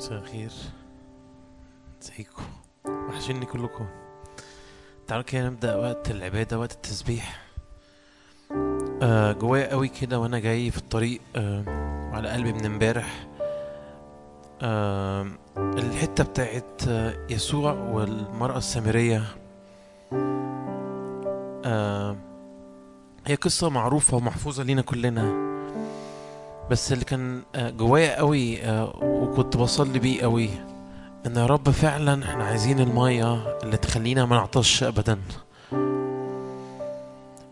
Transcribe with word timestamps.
مساء 0.00 0.18
الخير. 0.18 0.50
ازيكم؟ 2.02 2.42
وحشني 2.86 3.46
كلكم. 3.46 3.86
تعالوا 5.06 5.24
كده 5.24 5.48
نبدأ 5.48 5.76
وقت 5.76 6.10
العبادة 6.10 6.58
وقت 6.58 6.72
التسبيح. 6.72 7.42
آه 9.02 9.32
جوايا 9.32 9.70
قوي 9.70 9.88
كده 9.88 10.20
وأنا 10.20 10.38
جاي 10.38 10.70
في 10.70 10.78
الطريق 10.78 11.20
آه 11.36 11.64
وعلى 12.12 12.28
قلبي 12.28 12.52
من 12.52 12.66
امبارح. 12.66 13.28
آه 14.62 15.26
الحتة 15.56 16.24
بتاعت 16.24 16.82
آه 16.88 17.26
يسوع 17.30 17.72
والمرأة 17.72 18.58
السامرية. 18.58 19.22
آه 21.64 22.16
هي 23.26 23.34
قصة 23.34 23.70
معروفة 23.70 24.16
ومحفوظة 24.16 24.62
لينا 24.62 24.82
كلنا. 24.82 25.49
بس 26.70 26.92
اللي 26.92 27.04
كان 27.04 27.42
آه، 27.54 27.70
جوايا 27.70 28.16
قوي 28.16 28.62
آه، 28.62 28.98
وكنت 29.02 29.56
بصلي 29.56 29.98
بيه 29.98 30.22
قوي 30.22 30.50
إن 31.26 31.36
يا 31.36 31.46
رب 31.46 31.70
فعلا 31.70 32.24
إحنا 32.24 32.44
عايزين 32.44 32.80
المية 32.80 33.58
اللي 33.62 33.76
تخلينا 33.76 34.24
ما 34.24 34.36
نعطش 34.36 34.82
ابدا. 34.82 35.18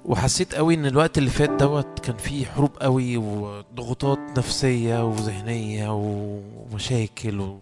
وحسيت 0.04 0.54
قوي 0.54 0.74
إن 0.74 0.86
الوقت 0.86 1.18
اللي 1.18 1.30
فات 1.30 1.50
دوت 1.50 1.98
كان 1.98 2.16
فيه 2.16 2.46
حروب 2.46 2.70
قوي 2.80 3.16
وضغوطات 3.16 4.18
نفسية 4.36 5.04
وذهنية 5.04 5.88
ومشاكل 5.90 7.58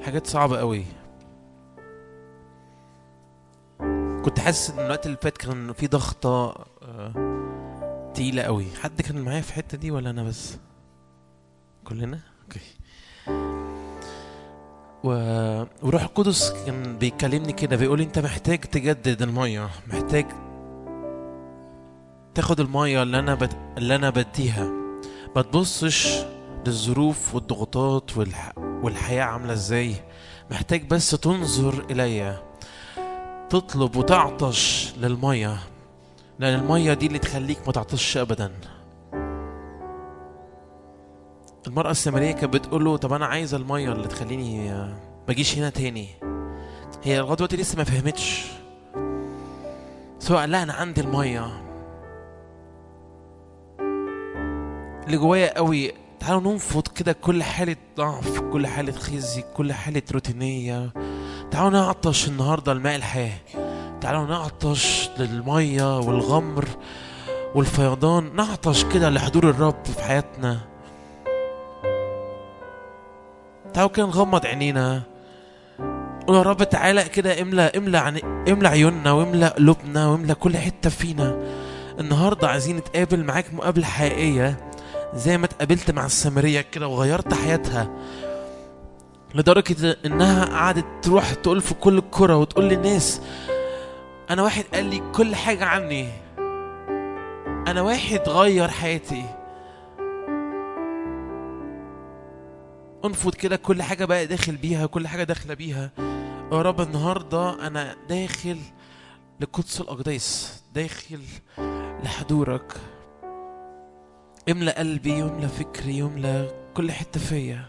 وحاجات 0.00 0.26
صعبة 0.26 0.58
قوي. 0.58 0.84
كنت 4.24 4.38
حاسس 4.40 4.70
إن 4.70 4.78
الوقت 4.78 5.06
اللي 5.06 5.16
فات 5.22 5.38
كان 5.38 5.72
فيه 5.72 5.86
ضغطة 5.86 6.54
آه، 6.82 7.29
تقيلة 8.14 8.42
قوي. 8.42 8.66
حد 8.82 9.00
كان 9.02 9.22
معايا 9.22 9.40
في 9.40 9.48
الحتة 9.48 9.78
دي 9.78 9.90
ولا 9.90 10.10
أنا 10.10 10.22
بس؟ 10.22 10.58
كلنا؟ 11.84 12.20
أوكي. 12.42 12.60
و... 15.04 15.10
وروح 15.82 16.02
القدس 16.02 16.52
كان 16.66 16.98
بيكلمني 16.98 17.52
كده 17.52 17.76
بيقول 17.76 18.00
أنت 18.00 18.18
محتاج 18.18 18.60
تجدد 18.60 19.22
المية 19.22 19.70
محتاج 19.86 20.26
تاخد 22.34 22.60
المية 22.60 23.02
اللي 23.02 23.18
أنا 23.18 23.34
بد... 23.34 23.52
اللي 23.78 23.94
أنا 23.94 24.10
بديها. 24.10 24.70
ما 25.36 25.42
تبصش 25.42 26.24
للظروف 26.66 27.34
والضغوطات 27.34 28.16
والح... 28.16 28.52
والحياة 28.58 29.22
عاملة 29.22 29.52
إزاي. 29.52 29.94
محتاج 30.50 30.86
بس 30.86 31.10
تنظر 31.10 31.86
إليا 31.90 32.42
تطلب 33.50 33.96
وتعطش 33.96 34.92
للمية. 34.96 35.58
لأن 36.40 36.54
المية 36.60 36.94
دي 36.94 37.06
اللي 37.06 37.18
تخليك 37.18 37.58
ما 37.66 37.72
تعطش 37.72 38.16
أبدا. 38.16 38.52
المرأة 41.66 41.90
السامرية 41.90 42.32
كانت 42.32 42.54
بتقول 42.54 42.84
له 42.84 42.96
طب 42.96 43.12
أنا 43.12 43.26
عايزة 43.26 43.56
المية 43.56 43.92
اللي 43.92 44.08
تخليني 44.08 44.72
آه، 44.72 44.86
ما 45.28 45.30
أجيش 45.30 45.58
هنا 45.58 45.70
تاني. 45.70 46.08
هي 47.02 47.18
لغاية 47.18 47.36
دلوقتي 47.36 47.56
لسه 47.56 47.78
ما 47.78 47.84
فهمتش. 47.84 48.46
سواء 50.18 50.46
لا 50.46 50.62
أنا 50.62 50.72
عندي 50.72 51.00
المية. 51.00 51.46
اللي 55.06 55.16
جوايا 55.16 55.56
قوي 55.56 55.92
تعالوا 56.20 56.52
ننفض 56.52 56.88
كده 56.88 57.12
كل 57.12 57.42
حالة 57.42 57.76
ضعف 57.96 58.40
كل 58.40 58.66
حالة 58.66 58.92
خزي 58.92 59.44
كل 59.56 59.72
حالة 59.72 60.02
روتينية. 60.12 60.92
تعالوا 61.50 61.70
نعطش 61.70 62.28
النهاردة 62.28 62.72
الماء 62.72 62.96
الحياة. 62.96 63.69
تعالوا 64.00 64.26
نعطش 64.26 65.10
للمية 65.18 65.98
والغمر 65.98 66.64
والفيضان 67.54 68.36
نعطش 68.36 68.84
كده 68.84 69.10
لحضور 69.10 69.50
الرب 69.50 69.84
في 69.84 70.02
حياتنا. 70.02 70.58
تعالوا 73.74 73.90
كده 73.90 74.06
نغمض 74.06 74.46
عينينا. 74.46 75.02
قول 76.26 76.36
يا 76.36 76.42
رب 76.42 76.62
تعالى 76.62 77.04
كده 77.04 77.42
املى 77.42 77.62
املى 77.62 77.98
عن 77.98 78.16
املى 78.48 78.68
عيوننا 78.68 79.12
واملى 79.12 79.46
قلوبنا 79.46 80.06
واملى 80.06 80.34
كل 80.34 80.56
حتة 80.56 80.90
فينا. 80.90 81.38
النهارده 82.00 82.48
عايزين 82.48 82.76
نتقابل 82.76 83.24
معاك 83.24 83.54
مقابلة 83.54 83.86
حقيقية 83.86 84.70
زي 85.14 85.38
ما 85.38 85.44
اتقابلت 85.46 85.90
مع 85.90 86.06
السامرية 86.06 86.60
كده 86.60 86.88
وغيرت 86.88 87.34
حياتها. 87.34 87.88
لدرجة 89.34 89.96
إنها 90.06 90.44
قعدت 90.44 90.86
تروح 91.02 91.34
تقول 91.34 91.60
في 91.60 91.74
كل 91.74 91.98
الكرة 91.98 92.36
وتقول 92.36 92.64
للناس 92.64 93.20
أنا 94.30 94.42
واحد 94.42 94.64
قال 94.74 94.84
لي 94.84 95.02
كل 95.14 95.34
حاجة 95.34 95.64
عني. 95.64 96.08
أنا 97.70 97.82
واحد 97.82 98.20
غير 98.28 98.68
حياتي. 98.68 99.24
أنفض 103.04 103.34
كده 103.34 103.56
كل 103.56 103.82
حاجة 103.82 104.04
بقى 104.04 104.26
داخل 104.26 104.56
بيها 104.56 104.86
كل 104.86 105.08
حاجة 105.08 105.22
داخلة 105.24 105.54
بيها. 105.54 105.90
يا 106.52 106.62
رب 106.62 106.80
النهاردة 106.80 107.66
أنا 107.66 107.96
داخل 108.08 108.58
لقدس 109.40 109.80
الأقداس 109.80 110.62
داخل 110.74 111.20
لحضورك. 112.04 112.72
املى 114.50 114.70
قلبي 114.70 115.18
يملى 115.18 115.48
فكري 115.48 115.98
يملى 115.98 116.50
كل 116.74 116.92
حتة 116.92 117.20
فيا. 117.20 117.64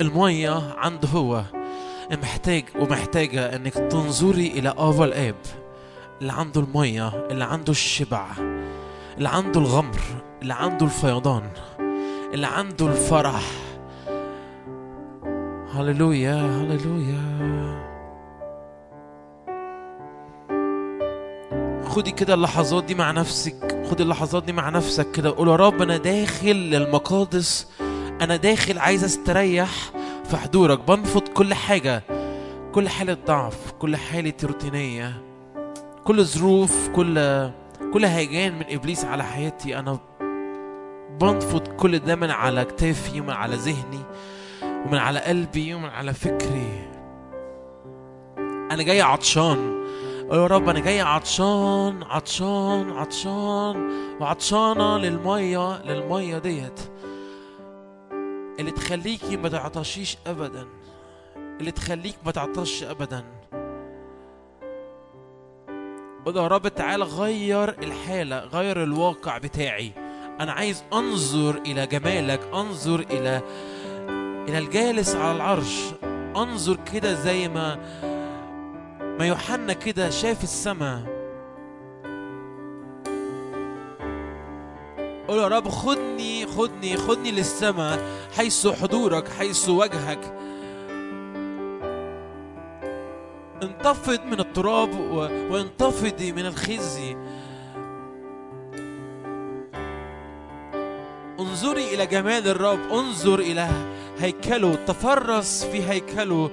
المية 0.00 0.74
عنده 0.76 1.08
هو. 1.08 1.44
محتاج 2.12 2.64
ومحتاجة 2.78 3.56
إنك 3.56 3.72
تنظري 3.74 4.46
إلى 4.46 4.68
ابا 4.78 5.04
الاب 5.04 5.34
اللي 6.20 6.32
عنده 6.32 6.60
المية 6.60 7.08
اللي 7.30 7.44
عنده 7.44 7.70
الشبع 7.70 8.26
اللي 9.18 9.28
عنده 9.28 9.60
الغمر 9.60 10.00
اللي 10.42 10.54
عنده 10.54 10.86
الفيضان 10.86 11.42
اللي 12.34 12.46
عنده 12.46 12.86
الفرح. 12.86 13.42
هللويا 15.74 16.34
هللويا. 16.34 17.34
خدي 21.88 22.10
كده 22.10 22.34
اللحظات 22.34 22.84
دي 22.84 22.94
مع 22.94 23.10
نفسك 23.10 23.84
خدي 23.90 24.02
اللحظات 24.02 24.44
دي 24.44 24.52
مع 24.52 24.68
نفسك 24.68 25.10
كده. 25.10 25.30
قول 25.30 25.48
يا 25.48 25.56
رب 25.56 25.82
أنا 25.82 25.96
داخل 25.96 26.56
للمقادس 26.56 27.68
أنا 28.20 28.36
داخل 28.36 28.78
عايز 28.78 29.04
أستريح. 29.04 29.70
في 30.24 30.36
حضورك 30.36 30.80
بنفض 30.80 31.28
كل 31.28 31.54
حاجة 31.54 32.02
كل 32.72 32.88
حالة 32.88 33.16
ضعف 33.26 33.72
كل 33.78 33.96
حالة 33.96 34.32
روتينية 34.44 35.22
كل 36.04 36.24
ظروف 36.24 36.88
كل 36.88 37.14
كل 37.92 38.04
هيجان 38.04 38.58
من 38.58 38.64
إبليس 38.68 39.04
على 39.04 39.24
حياتي. 39.24 39.78
أنا 39.78 39.98
بنفض 41.20 41.68
كل 41.68 41.98
ده 41.98 42.16
من 42.16 42.30
على 42.30 42.64
كتافي 42.64 43.20
ومن 43.20 43.30
على 43.30 43.56
ذهني 43.56 44.00
ومن 44.62 44.98
على 44.98 45.20
قلبي 45.20 45.74
ومن 45.74 45.88
على 45.88 46.12
فكري. 46.14 46.88
أنا 48.70 48.82
جاي 48.82 49.02
عطشان. 49.02 49.84
يا 50.32 50.46
رب 50.46 50.68
أنا 50.68 50.80
جاي 50.80 51.00
عطشان 51.00 52.02
عطشان 52.02 52.90
عطشان 52.90 53.90
وعطشانة 54.20 54.98
للمية 54.98 55.82
للمية 55.82 56.38
ديت. 56.38 56.80
اللي 58.60 58.70
تخليكي 58.70 59.36
ما 59.36 59.48
تعطشيش 59.48 60.16
أبداً. 60.26 60.66
اللي 61.36 61.70
تخليك 61.70 62.14
ما 62.26 62.32
تعطش 62.32 62.82
ابدا. 62.82 63.24
قول 66.24 66.36
يا 66.36 66.46
رب 66.46 66.68
تعالى 66.68 67.04
غير 67.04 67.68
الحالة 67.68 68.38
غير 68.38 68.82
الواقع 68.82 69.38
بتاعي. 69.38 69.92
أنا 70.40 70.52
عايز 70.52 70.84
أنظر 70.92 71.56
إلى 71.66 71.86
جمالك 71.86 72.40
أنظر 72.54 73.00
إلى 73.00 73.42
إلى 74.48 74.58
الجالس 74.58 75.14
على 75.14 75.36
العرش. 75.36 75.80
أنظر 76.36 76.76
كده 76.92 77.14
زي 77.14 77.48
ما 77.48 77.78
ما 79.18 79.26
يوحنا 79.26 79.72
كده 79.72 80.10
شاف 80.10 80.42
السماء. 80.44 81.13
قول 85.28 85.38
يا 85.38 85.48
رب 85.48 85.68
خدني 85.68 86.46
خدني 86.46 86.96
خدني 86.96 87.30
للسماء 87.30 88.00
حيث 88.36 88.66
حضورك 88.66 89.28
حيث 89.28 89.68
وجهك. 89.68 90.18
انتفض 93.62 94.20
من 94.24 94.40
التراب. 94.40 95.00
وانتفضي 95.50 96.32
من 96.32 96.46
الخزي. 96.46 97.16
انظري 101.40 101.94
إلى 101.94 102.06
جمال 102.06 102.48
الرب 102.48 102.92
انظر 102.92 103.38
إلى 103.38 103.68
هيكله 104.18 104.74
تفرس 104.74 105.64
في 105.64 105.88
هيكله. 105.88 106.50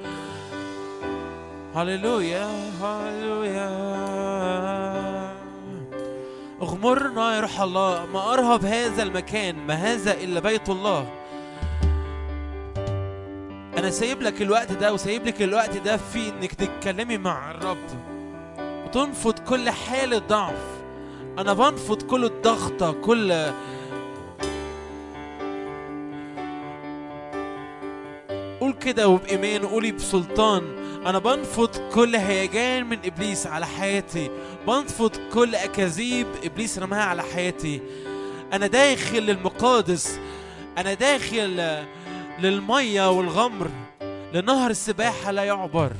هللويا 1.76 2.48
هللويا. 2.82 3.72
اغمرنا 6.62 7.36
يا 7.36 7.40
روح 7.40 7.62
الله 7.62 8.06
ما 8.06 8.34
أرهب 8.34 8.66
هذا 8.66 9.04
المكان 9.04 9.56
ما 9.68 9.74
هذا 9.74 10.14
إلا 10.14 10.40
بيت 10.40 10.70
الله. 10.70 11.08
أنا 13.78 13.90
سايب 13.90 14.22
لك 14.22 14.42
الوقت 14.42 14.72
ده 14.72 14.94
وسايب 14.94 15.28
لك 15.28 15.42
الوقت 15.42 15.78
ده 15.78 15.98
في 15.98 16.30
إنك 16.30 16.54
تتكلمي 16.54 17.18
مع 17.18 17.52
الرب. 17.52 17.78
وتنفض 18.86 19.40
كل 19.40 19.70
حالة 19.70 20.18
ضعف. 20.18 20.82
أنا 21.40 21.54
بنفض 21.54 22.02
كل 22.02 22.26
الضغطة 22.26 22.92
كل 22.92 23.52
كده 28.82 29.08
وبإيمان 29.08 29.64
وقولي 29.64 29.92
بسلطان. 29.92 30.81
أنا 31.06 31.20
بنفض 31.20 31.90
كل 31.94 32.16
هيجان 32.16 32.86
من 32.86 32.98
إبليس 33.06 33.48
على 33.48 33.68
حياتي. 33.68 34.32
بنفض 34.68 35.12
كل 35.34 35.56
أكاذيب 35.56 36.28
إبليس 36.44 36.80
رماها 36.80 37.04
على 37.04 37.24
حياتي. 37.24 37.82
أنا 38.54 38.68
داخل 38.68 39.20
للمقادس. 39.20 40.20
أنا 40.78 40.94
داخل 40.94 41.78
للمية 42.40 43.12
والغمر. 43.12 43.70
لنهر 44.34 44.70
السباحة 44.70 45.32
لا 45.32 45.44
يعبر. 45.44 45.92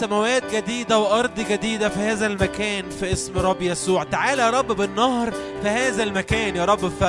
سماوات 0.00 0.54
جديدة 0.54 0.98
وأرض 0.98 1.40
جديدة 1.40 1.88
في 1.88 2.00
هذا 2.00 2.26
المكان 2.26 2.90
في 2.90 3.12
اسم 3.12 3.38
رب 3.38 3.62
يسوع. 3.62 4.04
تعالى 4.04 4.42
يا 4.42 4.50
رب 4.50 4.66
بالنهر 4.66 5.30
في 5.62 5.68
هذا 5.68 6.02
المكان 6.02 6.56
يا 6.56 6.64
رب. 6.64 6.88
ف... 6.88 7.04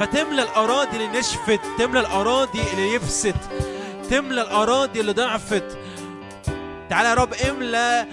فتملى 0.00 0.42
الأراضي 0.42 0.96
اللي 0.96 1.18
نشفت 1.18 1.60
تملى 1.78 2.00
الأراضي 2.00 2.60
اللي 2.72 2.94
يفست 2.94 3.34
تملى 4.10 4.42
الأراضي 4.42 5.00
اللي 5.00 5.12
ضعفت. 5.12 5.78
تعالى 6.90 7.08
يا 7.08 7.14
رب 7.14 7.34
املى 7.34 8.06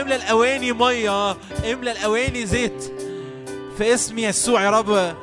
املى 0.00 0.16
الأواني 0.16 0.72
مية 0.72 1.30
املى 1.72 1.92
الأواني 1.92 2.46
زيت 2.46 2.92
في 3.78 3.94
اسم 3.94 4.18
يسوع 4.18 4.62
يا 4.62 4.70
رب. 4.70 5.14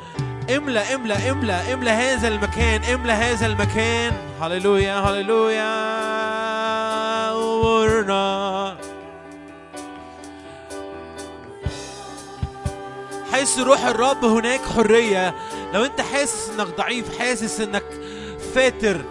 املى 0.56 0.80
املى 0.80 1.14
املى 1.14 1.74
املى 1.74 1.90
هذا 1.90 2.28
المكان 2.28 2.84
املى 2.84 3.12
هذا 3.12 3.46
المكان. 3.46 4.14
هللويا 4.42 5.00
هللويا. 5.00 6.21
ورنا 8.02 8.78
حيث 13.32 13.60
روح 13.60 13.86
الرب 13.86 14.26
هناك 14.26 14.62
حرية. 14.62 15.36
لو 15.74 15.86
انت 15.86 16.02
حاسس 16.02 16.50
انك 16.50 16.68
ضعيف 16.78 17.20
حاسس 17.20 17.62
انك 17.62 17.84
فاتر 18.56 19.02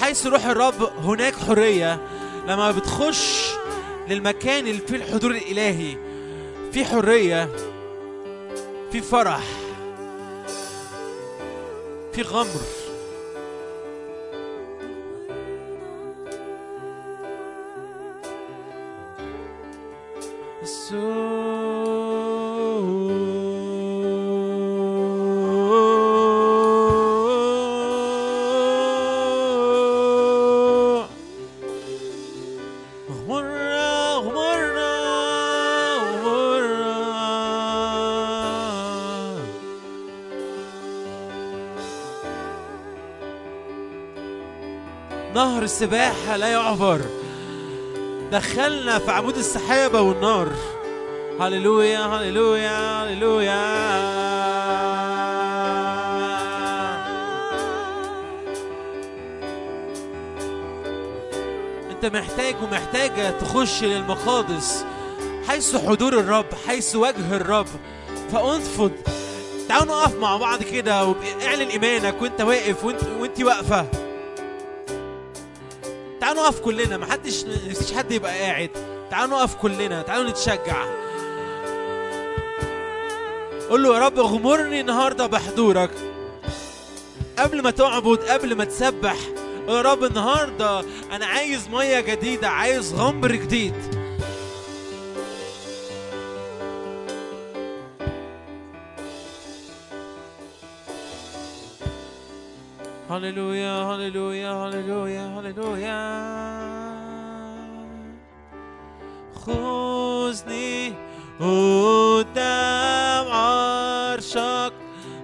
حيث 0.00 0.26
روح 0.26 0.46
الرب 0.46 0.82
هناك 0.82 1.34
حرية. 1.34 2.00
لما 2.48 2.70
بتخش 2.70 3.50
للمكان 4.08 4.66
اللي 4.66 4.80
فيه 4.80 4.96
الحضور 4.96 5.30
الإلهي 5.30 5.96
في 6.72 6.84
حرية 6.84 7.48
في 8.92 9.00
فرح 9.00 9.44
في 12.12 12.22
غمر. 12.22 12.83
نهر 45.34 45.62
السباحة 45.62 46.36
لا 46.36 46.48
يعبر. 46.48 47.00
دخلنا 48.32 48.98
في 48.98 49.10
عمود 49.10 49.36
السحابة 49.36 50.00
والنار. 50.00 50.48
هللويا 51.40 51.98
هللويا 51.98 53.02
هللويا 53.02 53.64
انت 61.90 62.06
محتاج 62.16 62.54
ومحتاجة 62.62 63.30
تخش 63.30 63.82
للمقادس 63.82 64.84
حيث 65.48 65.76
حضور 65.76 66.12
الرب 66.12 66.46
حيث 66.66 66.96
وجه 66.96 67.36
الرب. 67.36 67.66
فأنفض. 68.32 68.92
تعالوا 69.68 69.86
نقف 69.86 70.16
مع 70.16 70.36
بعض 70.36 70.62
كده 70.62 71.04
واعلن 71.04 71.68
إيمانك 71.68 72.22
وأنت 72.22 72.40
واقف 72.40 72.84
وانت 72.84 73.02
وأنت 73.20 73.42
واقفة. 73.42 73.86
تعالوا 76.20 76.42
نقف 76.42 76.60
كلنا 76.60 76.96
محدش 76.96 77.44
مفيش 77.44 77.92
حد 77.92 78.12
يبقى 78.12 78.38
قاعد. 78.38 78.70
تعالوا 79.10 79.38
نقف 79.38 79.54
كلنا 79.54 80.02
تعالوا 80.02 80.30
نتشجع. 80.30 81.03
قول 83.70 83.82
له 83.82 83.94
يا 83.94 84.06
رب 84.06 84.18
اغمرني 84.18 84.80
النهارده 84.80 85.26
بحضورك. 85.26 85.90
قبل 87.38 87.62
ما 87.62 87.70
تعبد 87.70 88.18
قبل 88.18 88.54
ما 88.54 88.64
تسبح 88.64 89.16
يا 89.68 89.82
رب 89.82 90.04
النهارده 90.04 90.84
أنا 91.12 91.26
عايز 91.26 91.68
مية 91.68 92.00
جديدة 92.00 92.48
عايز 92.48 92.94
غمر 92.94 93.32
جديد. 93.32 93.74
هللويا 103.10 103.82
هللويا 103.82 104.52
هللويا 104.52 105.40
هللويا. 105.40 106.24
خذني 109.46 110.92
قدام 111.40 113.26
عرشك 113.28 114.72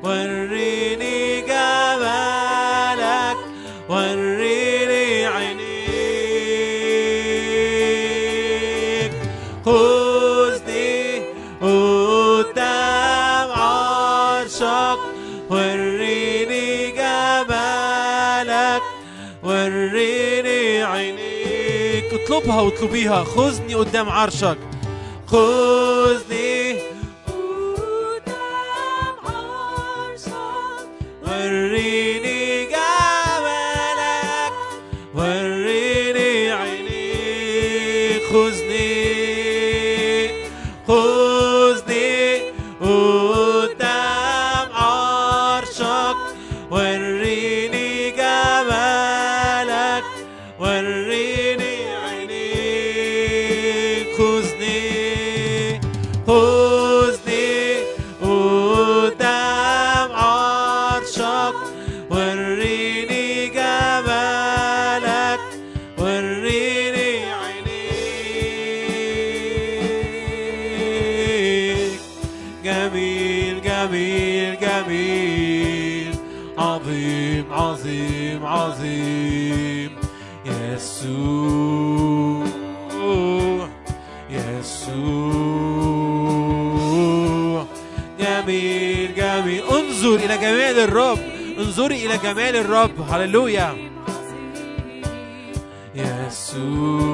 وريني 0.03 1.41
جمالك 1.41 3.37
وريني 3.89 5.27
عينيك 5.27 5.71
خذني 9.65 11.23
قدام 11.62 13.51
عرشك 13.51 14.99
وريني 15.51 16.91
جمالك 16.91 18.82
وريني 19.43 20.82
عينيك 20.82 22.15
اطلبها 22.15 22.61
واطلبيها 22.61 23.25
خذني 23.25 23.75
قدام 23.75 24.08
عرشك. 24.08 24.69
خذني 25.31 26.81
قدام 27.27 29.17
عرشك 29.27 30.89
وريني 31.22 32.19
انظري 91.81 92.06
إلى 92.06 92.19
جمال 92.19 92.56
الرب. 92.56 93.01
هللويا. 93.10 93.91
يسوع. 95.94 97.09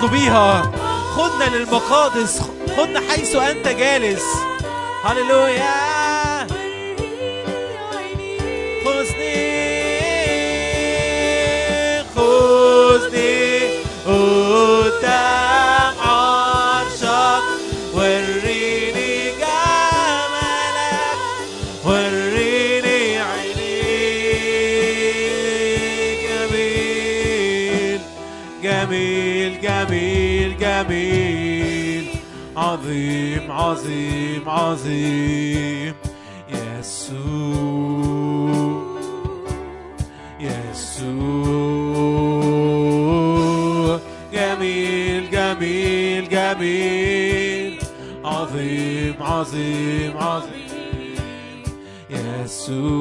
نطلبيها 0.00 0.72
خدنا 1.16 1.56
للمقادس. 1.56 2.40
خدنا 2.76 3.00
حيث 3.10 3.36
أنت 3.36 3.68
جالس. 3.68 4.24
هللويا. 5.04 5.89
عظيم 33.00 33.50
عظيم 33.50 34.48
عظيم. 34.48 35.94
يسوع 36.80 37.20
يسوع. 40.40 41.20
جميل 44.32 45.30
جميل 45.30 46.28
جميل. 46.28 47.78
عظيم 48.24 49.14
عظيم 49.20 50.16
عظيم. 50.16 51.64
يسوع. 52.10 52.99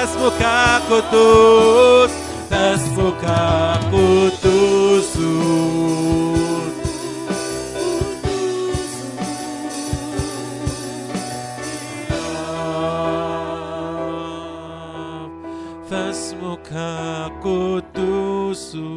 tasfukakutus, 0.00 2.12
tasfukakutusu. 2.48 5.30
Tasfukakutusu. 17.60 18.88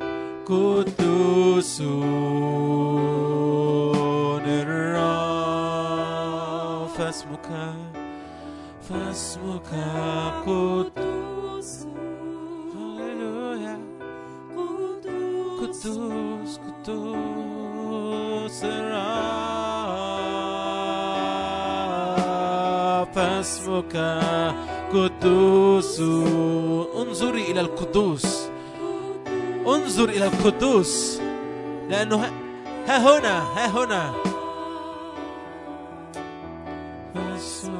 Ah, 0.00 0.04
Kutusu. 0.46 1.92
Nerra. 4.44 5.14
Fasmukakutusu. 6.96 7.87
اسمك 9.10 9.70
قدوس 10.46 11.86
هللويا 12.74 13.76
قدوس 14.56 15.60
قدوس 15.60 16.58
قدوس 16.58 18.64
الرب 21.88 23.18
اسمك 23.18 23.96
قدوس 24.92 26.00
انظري 26.96 27.42
إلى 27.42 27.60
القدوس 27.60 28.48
انظر 29.66 30.08
إلى 30.08 30.26
القدوس 30.26 31.20
لأنه 31.88 32.16
ها 32.86 33.18
هنا 33.18 33.38
ها 33.38 33.66
هنا 33.66 34.12
اسمك 37.36 37.77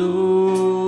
tu 0.00 0.79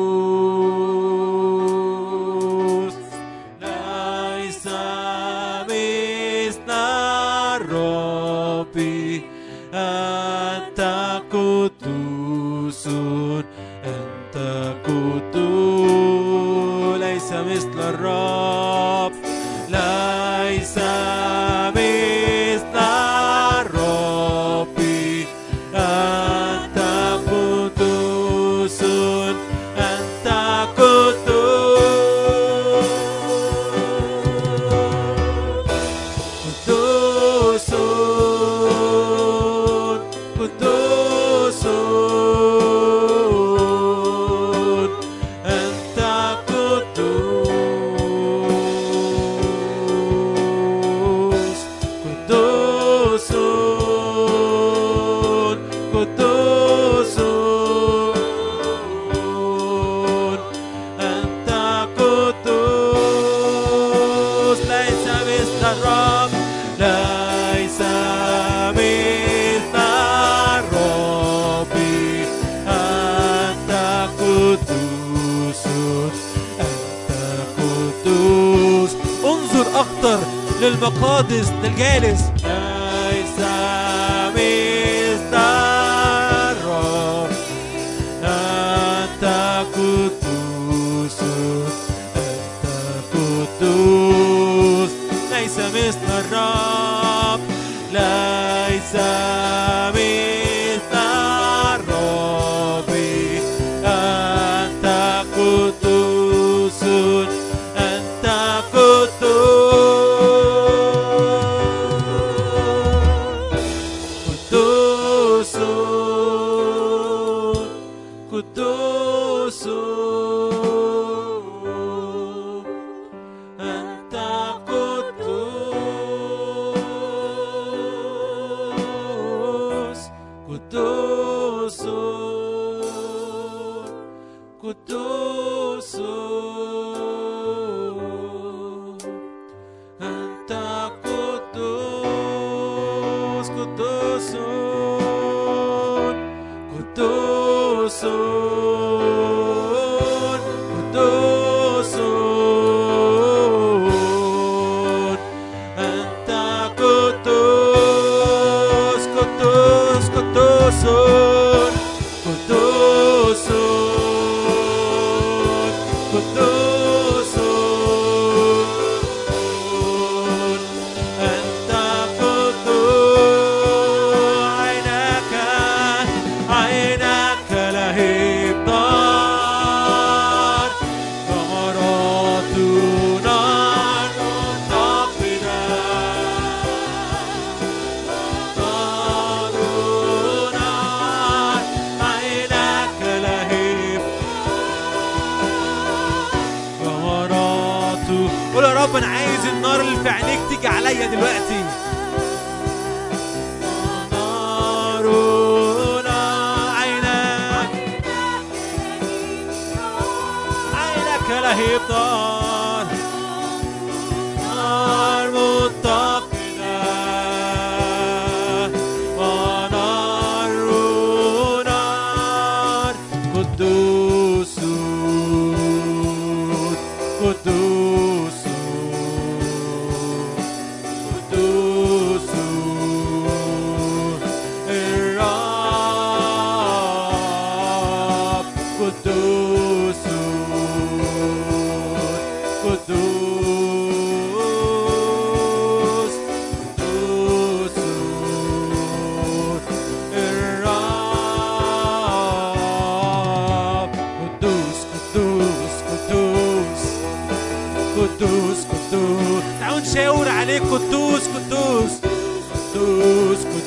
Jodes, 81.02 81.50
Delgueres, 81.60 82.31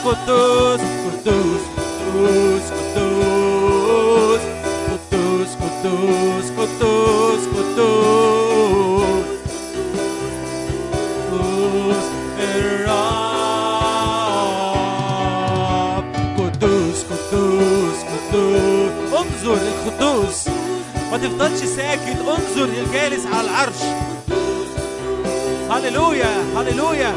قدوس 0.06 0.82
قدوس 1.06 1.62
قدوس 1.76 2.65
قدوس 2.71 4.41
قدوس 4.91 5.52
قدوس 5.62 6.48
قدوس 6.58 7.43
قدوس 7.48 9.15
قدوس 11.32 12.06
الرب 14.76 16.13
قدوس 16.39 17.00
قدوس 17.04 18.00
قدوس 18.04 18.91
انظر 19.13 19.56
للقدوس 19.56 20.39
ما 21.12 21.17
تفضلش 21.17 21.60
ساكت 21.63 22.19
انظر 22.28 22.65
للجالس 22.65 23.26
على 23.26 23.50
العرش 23.50 23.82
هللويا 25.75 26.43
هللويا 26.57 27.13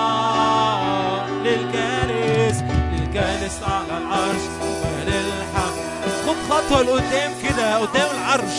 على 3.64 3.98
العرش 3.98 4.44
وللحمل. 4.62 5.84
خد 6.28 6.36
خطوة 6.50 6.82
لقدام 6.82 7.32
كده 7.44 7.78
قدام 7.78 8.10
العرش. 8.18 8.58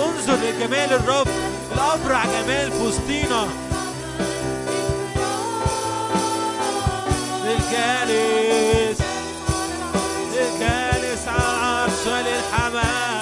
انظر 0.00 0.34
لجمال 0.34 0.92
الرب 0.92 1.28
الأبرع 1.72 2.24
جمال 2.24 2.72
في 2.72 2.82
وسطينا 2.82 3.46
للجالس 7.44 9.00
على 11.28 11.44
العرش 11.56 12.00
وللحمل. 12.06 13.13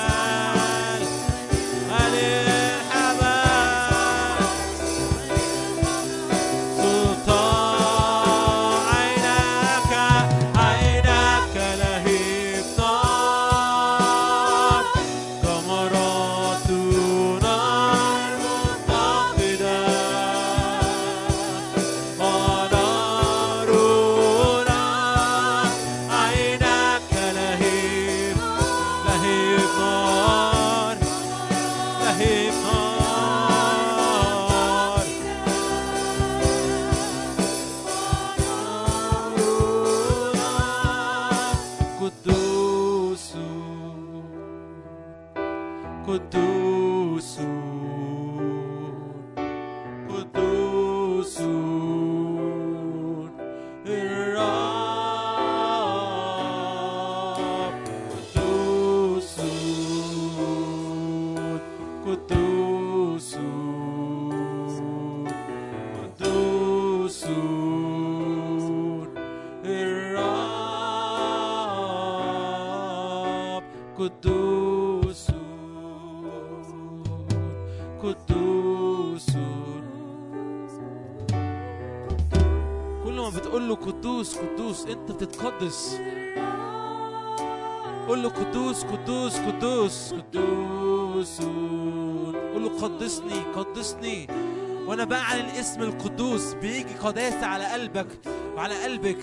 بعلن 95.05 95.45
اسم 95.45 95.83
القدوس. 95.83 96.55
بيجي 96.55 96.95
قداسة 96.95 97.47
على 97.47 97.65
قلبك 97.65 98.09
وعلى 98.57 98.85
قلبك. 98.85 99.23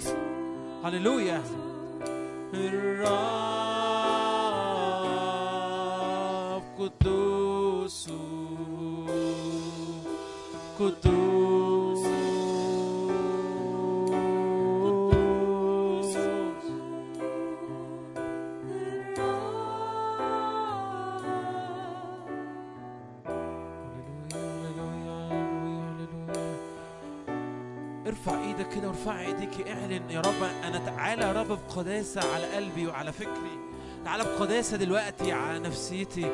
هللويا. 0.84 1.44
الرب 2.54 3.00
قدوس 6.80 8.10
قدوس 10.80 11.29
وارفع 29.00 29.22
ايديك 29.22 29.68
اعلن 29.68 30.10
يا 30.10 30.20
رب 30.20 30.44
أنا 30.64 30.78
تعالى 30.86 31.22
يا 31.22 31.32
رب 31.32 31.48
بقداسة 31.48 32.22
على 32.36 32.46
قلبي 32.46 32.88
وعلى 32.88 33.12
فكري. 33.12 33.60
تعالى 34.06 34.24
بقداسة 34.24 34.78
دلوقتي 34.78 35.32
على 35.32 35.60
نفسيتي. 35.60 36.32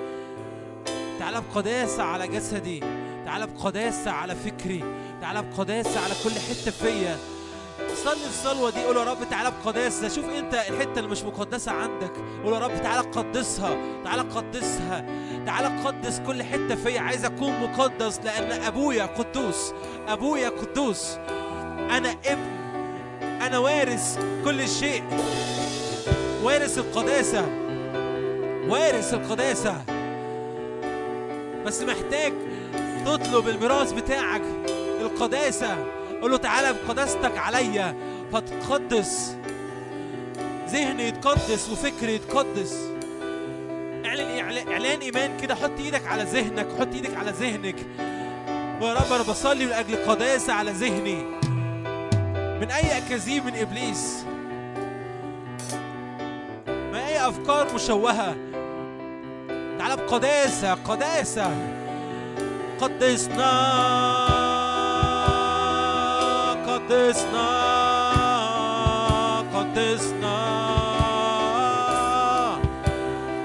تعالى 1.20 1.42
بقداسة 1.42 2.04
على 2.04 2.28
جسدي. 2.28 2.80
تعالى 3.26 3.48
بقداسة 3.48 4.12
على 4.12 4.36
فكري. 4.36 4.84
تعالى 5.22 5.42
بقداسة 5.42 6.04
على 6.04 6.14
كل 6.24 6.32
حتة 6.32 6.72
فيا. 6.72 7.18
صلي 7.96 8.26
الصلوه 8.28 8.70
دي 8.70 8.84
قول 8.84 8.98
يا 8.98 9.04
رب 9.04 9.30
تعالى 9.30 9.52
بقداسة. 9.52 10.08
شوف 10.08 10.26
انت 10.30 10.54
الحتة 10.54 11.00
اللي 11.00 11.10
مش 11.10 11.24
مقدسة 11.24 11.72
عندك. 11.72 12.14
قول 12.44 12.54
يا 12.54 12.60
رب 12.60 12.82
تعالى 12.84 13.10
قدسها. 13.10 13.78
تعالى 14.04 14.22
قدسها. 14.22 15.06
تعالى 15.46 15.82
قدس 15.84 16.20
كل 16.20 16.44
حتة 16.44 16.76
فيا. 16.76 17.00
عايز 17.00 17.26
أكون 17.26 17.60
مقدس 17.60 18.20
لأن 18.20 18.64
أبويا 18.64 19.06
قدوس. 19.06 19.74
أبويا 20.08 20.50
قدوس. 20.50 21.18
أنا 21.90 22.12
ابن 22.26 22.55
أنا 23.46 23.58
وارث 23.58 24.20
كل 24.46 24.70
شيء. 24.70 25.04
وارث 26.44 26.78
القداسة. 26.78 27.46
وارث 28.68 29.14
القداسة. 29.14 29.82
بس 31.66 31.82
محتاج 31.82 32.34
تطلب 33.06 33.48
الميراث 33.48 33.92
بتاعك 33.92 34.42
القداسة. 35.02 35.78
قول 36.22 36.32
له 36.32 36.38
تعالى 36.38 36.74
بقداستك 36.74 37.38
عليا. 37.38 37.96
فتقدس 38.34 39.36
ذهني 40.70 41.08
يتقدس 41.08 41.70
وفكري 41.70 42.16
يتقدس. 42.16 42.90
اعلن 44.06 44.68
إعلان 44.72 45.00
إيمان 45.00 45.38
كده. 45.42 45.56
حط 45.56 45.80
إيدك 45.80 46.08
على 46.08 46.24
ذهنك 46.24 46.68
حط 46.80 46.94
إيدك 46.94 47.18
على 47.18 47.32
ذهنك. 47.32 47.76
ويا 48.82 48.94
رب 48.94 49.14
أنا 49.14 49.24
بصلي 49.24 49.66
لأجل 49.66 49.96
قداسة 49.96 50.54
على 50.54 50.72
ذهني. 50.72 51.35
من 52.62 52.72
أي 52.72 52.98
أكاذيب 52.98 53.46
من 53.46 53.56
إبليس؟ 53.56 54.26
من 56.68 56.96
أي 56.96 57.28
أفكار 57.28 57.74
مشوهة؟ 57.74 58.36
تعال 59.80 59.98
بقداسة 59.98 60.74
قداسة. 60.74 61.52
قدسنا 62.82 63.52
قدسنا 66.68 67.48
قدسنا. 69.54 70.66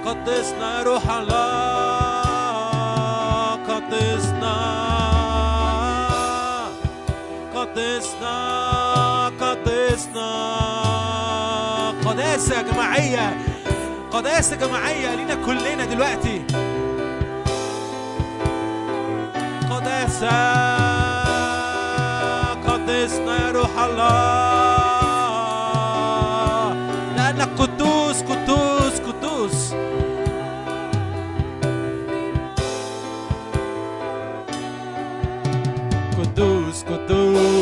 قدسنا 0.06 0.78
يا 0.78 0.82
روح 0.82 1.10
الله 1.10 1.59
قداسة 12.40 12.62
جماعية 12.62 13.36
قداسة 14.10 14.56
جماعية 14.56 15.14
لينا 15.14 15.34
كلنا 15.46 15.84
دلوقتي. 15.84 16.42
قداسة 19.70 20.30
قدسنا 22.68 23.46
يا 23.46 23.52
روح 23.52 23.78
الله. 23.78 24.10
لأنك 27.16 27.48
قدوس 27.58 28.22
قدوس 28.22 29.00
قدوس. 29.00 29.74
قدوس 36.18 36.84
قدوس. 36.84 37.59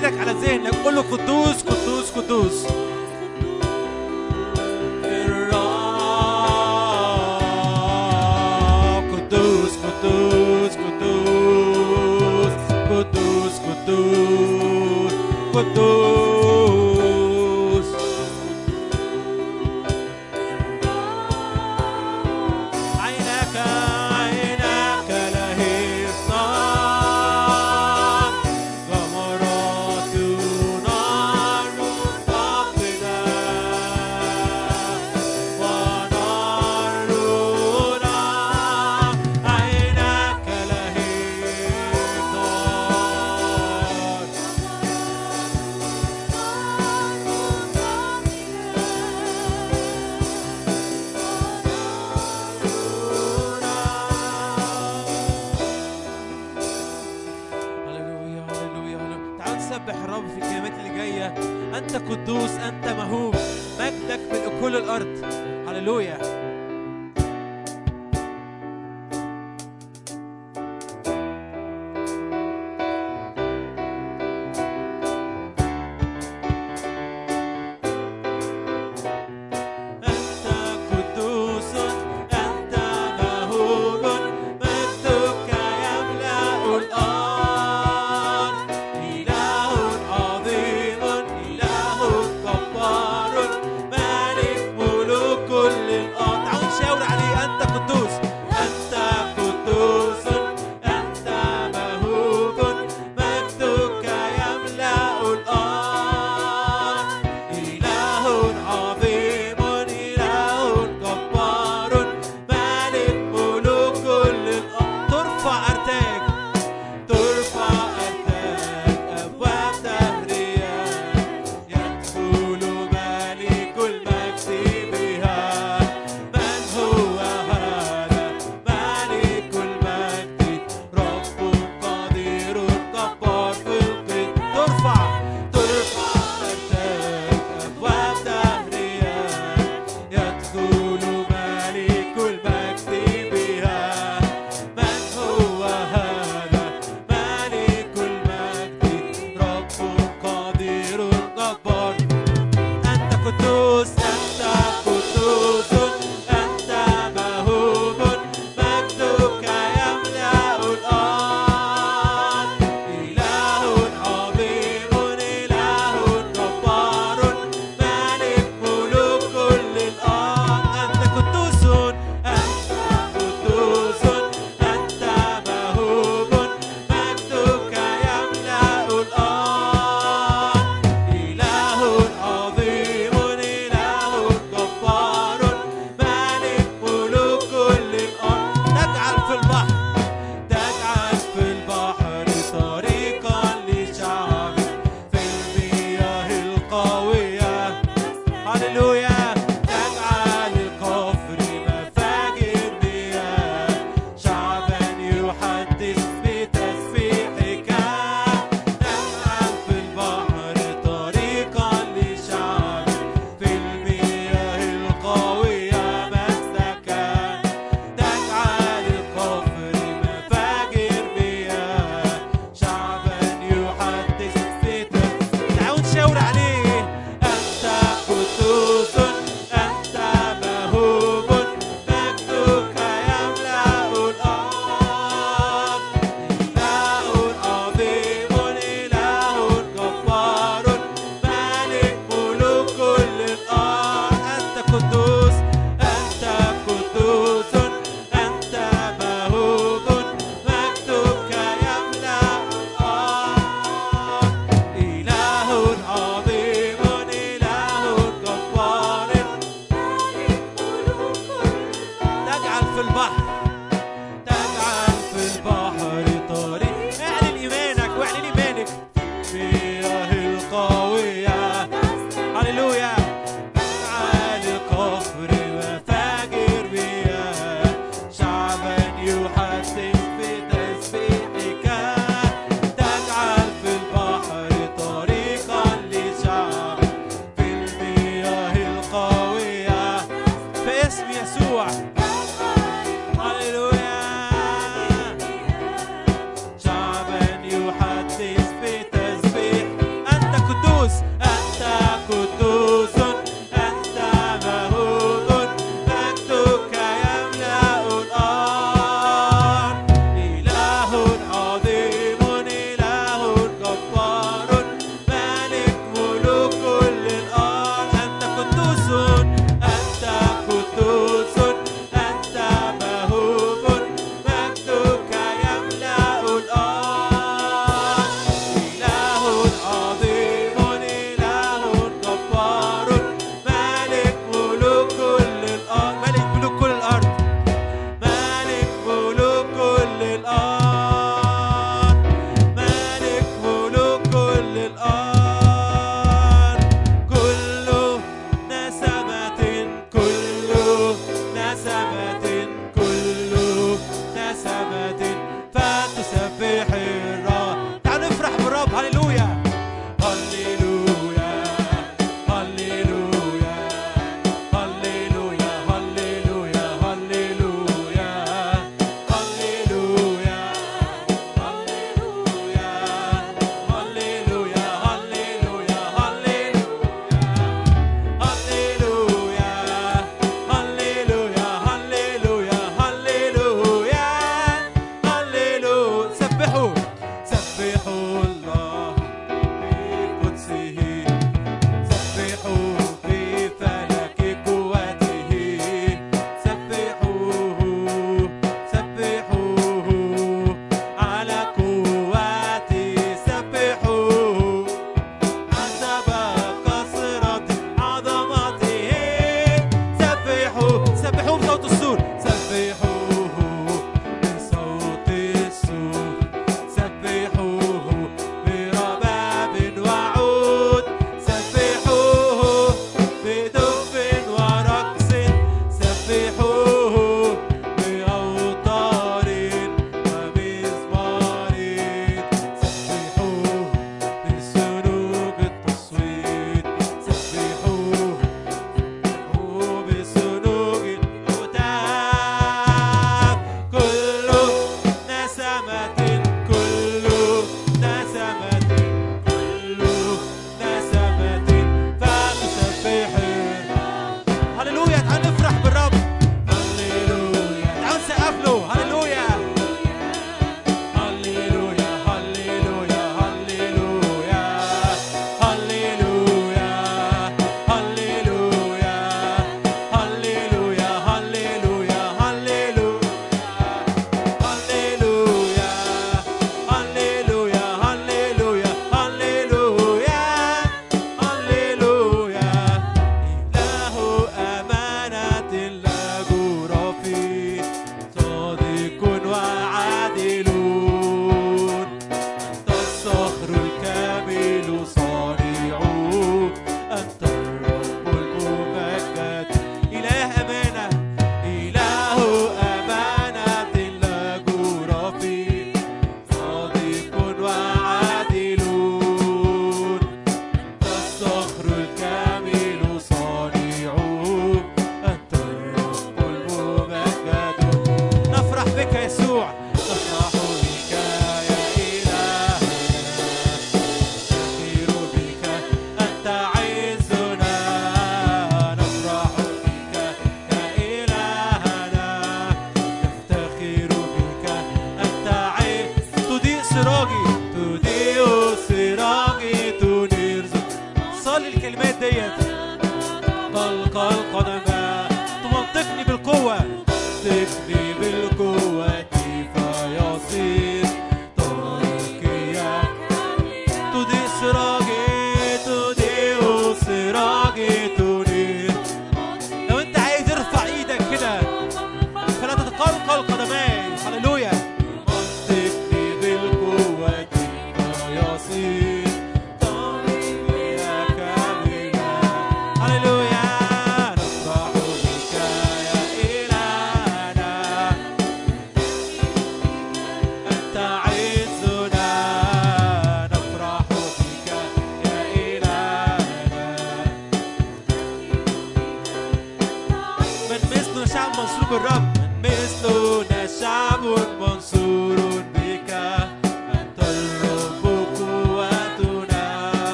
إيدك 0.00 0.18
على 0.18 0.32
ذهنك 0.32 0.74
قول 0.74 0.94
له 0.94 1.02
قدوس 1.02 1.62
قدوس 1.62 2.10
قدوس. 2.10 2.66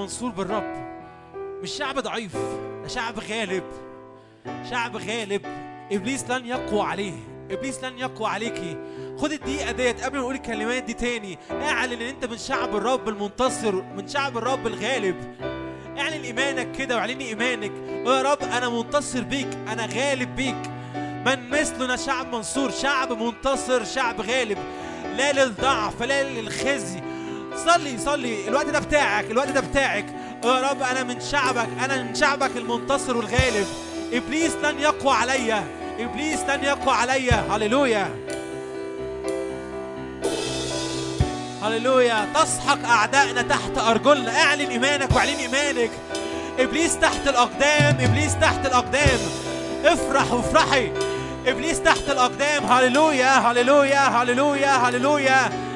منصور 0.00 0.30
بالرب. 0.30 0.74
مش 1.62 1.70
شعب 1.70 1.98
ضعيف 1.98 2.36
ده 2.82 2.88
شعب 2.88 3.18
غالب. 3.18 3.62
شعب 4.70 4.96
غالب. 4.96 5.42
إبليس 5.92 6.30
لن 6.30 6.46
يقوى 6.46 6.82
عليه. 6.82 7.14
إبليس 7.50 7.84
لن 7.84 7.98
يقوى 7.98 8.28
عليكي 8.28 8.76
خد 9.18 9.32
الدقيقة 9.32 9.72
ديت 9.72 10.00
قبل 10.00 10.16
ما 10.16 10.22
أقول 10.22 10.34
الكلمات 10.34 10.82
دي 10.82 10.92
تاني. 10.92 11.38
اعلن 11.50 11.92
إن 11.92 12.02
أنت 12.02 12.24
من 12.24 12.38
شعب 12.38 12.76
الرب 12.76 13.08
المنتصر 13.08 13.82
من 13.82 14.08
شعب 14.08 14.38
الرب 14.38 14.66
الغالب. 14.66 15.16
اعلن 15.98 16.22
إيمانك 16.24 16.72
كده 16.72 16.96
واعلني 16.96 17.28
إيمانك. 17.28 17.72
يا 18.06 18.22
رب 18.22 18.42
أنا 18.42 18.68
منتصر 18.68 19.22
بيك. 19.22 19.48
أنا 19.68 19.86
غالب 19.86 20.36
بيك. 20.36 20.70
من 21.26 21.50
مثلنا 21.50 21.96
شعب 21.96 22.34
منصور 22.34 22.70
شعب 22.70 23.22
منتصر 23.22 23.84
شعب 23.84 24.20
غالب. 24.20 24.58
لا 25.16 25.32
للضعف 25.32 26.02
لا 26.02 26.22
للخزي. 26.22 27.00
صلي 27.66 27.98
صلي. 27.98 28.48
الوقت 28.48 28.66
ده 28.66 28.78
بتاعك 28.78 29.30
الوقت 29.30 29.48
ده 29.48 29.60
بتاعك. 29.60 30.06
يا 30.44 30.70
رب 30.70 30.82
أنا 30.82 31.02
من 31.02 31.20
شعبك 31.20 31.68
أنا 31.84 32.02
من 32.02 32.14
شعبك 32.14 32.50
المنتصر 32.56 33.16
والغالب. 33.16 33.66
إبليس 34.12 34.52
لن 34.62 34.78
يقوى 34.78 35.14
عليا 35.14 35.64
إبليس 35.98 36.40
لن 36.40 36.64
يقوى 36.64 36.94
عليا 36.94 37.44
هللويا. 37.50 38.10
هللويا. 41.62 42.28
تسحق 42.34 42.88
أعدائنا 42.88 43.42
تحت 43.42 43.78
أرجلنا. 43.78 44.42
أعلن 44.42 44.70
إيمانك 44.70 45.14
وأعلن 45.14 45.36
إيمانك. 45.36 45.90
إبليس 46.58 46.98
تحت 46.98 47.28
الأقدام 47.28 47.96
إبليس 48.00 48.36
تحت 48.40 48.66
الأقدام. 48.66 49.20
افرح 49.84 50.32
وافرحي. 50.32 50.92
إبليس 51.46 51.80
تحت 51.80 52.10
الأقدام. 52.10 52.64
هللويا 52.64 53.38
هللويا 53.38 54.08
هللويا 54.08 54.76
هللويا. 54.76 55.69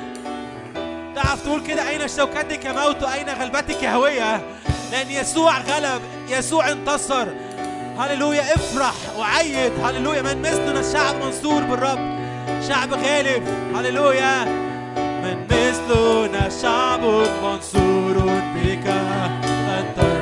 تعرف 1.15 1.43
تقول 1.43 1.63
كده 1.67 1.89
أين 1.89 2.09
شوكتك 2.09 2.65
يا 2.65 2.73
موت؟ 2.73 3.03
وأين 3.03 3.29
غلبتك 3.29 3.83
يا 3.83 3.91
هوية؟ 3.91 4.43
لأن 4.93 5.11
يسوع 5.11 5.59
غلب 5.59 6.03
يسوع 6.29 6.71
انتصر. 6.71 7.27
هللويا 7.99 8.55
افرح 8.55 8.95
وعيد. 9.19 9.73
هللويا 9.85 10.23
من 10.23 10.43
مثلنا 10.43 10.81
الشعب 10.81 11.15
منصور 11.25 11.63
بالرب. 11.63 12.19
شعب 12.69 12.93
غالب. 12.95 13.43
هللويا 13.77 14.45
من 14.97 15.47
مثلنا 15.51 16.49
شعب 16.63 17.01
منصور 17.43 18.19
بك. 18.57 18.87
أنت 19.79 20.14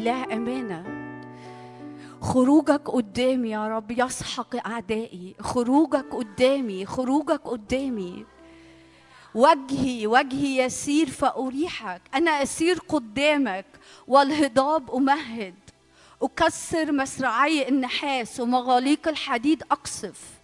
إله 0.00 0.24
أمانة. 0.32 0.84
خروجك 2.20 2.90
قدامي 2.90 3.50
يا 3.50 3.68
رب 3.68 3.90
يسحق 3.90 4.66
أعدائي. 4.66 5.34
خروجك 5.40 6.04
قدامي 6.14 6.86
خروجك 6.86 7.40
قدامي. 7.44 8.24
وجهي 9.34 10.06
وجهي 10.06 10.64
يسير 10.64 11.10
فأريحك. 11.10 12.02
أنا 12.14 12.30
أسير 12.30 12.78
قدامك 12.88 13.66
والهضاب 14.08 14.90
أمهد. 14.90 15.54
أكسر 16.22 16.92
مسرعي 16.92 17.68
النحاس 17.68 18.40
ومغاليق 18.40 19.08
الحديد 19.08 19.62
أقصف. 19.70 20.39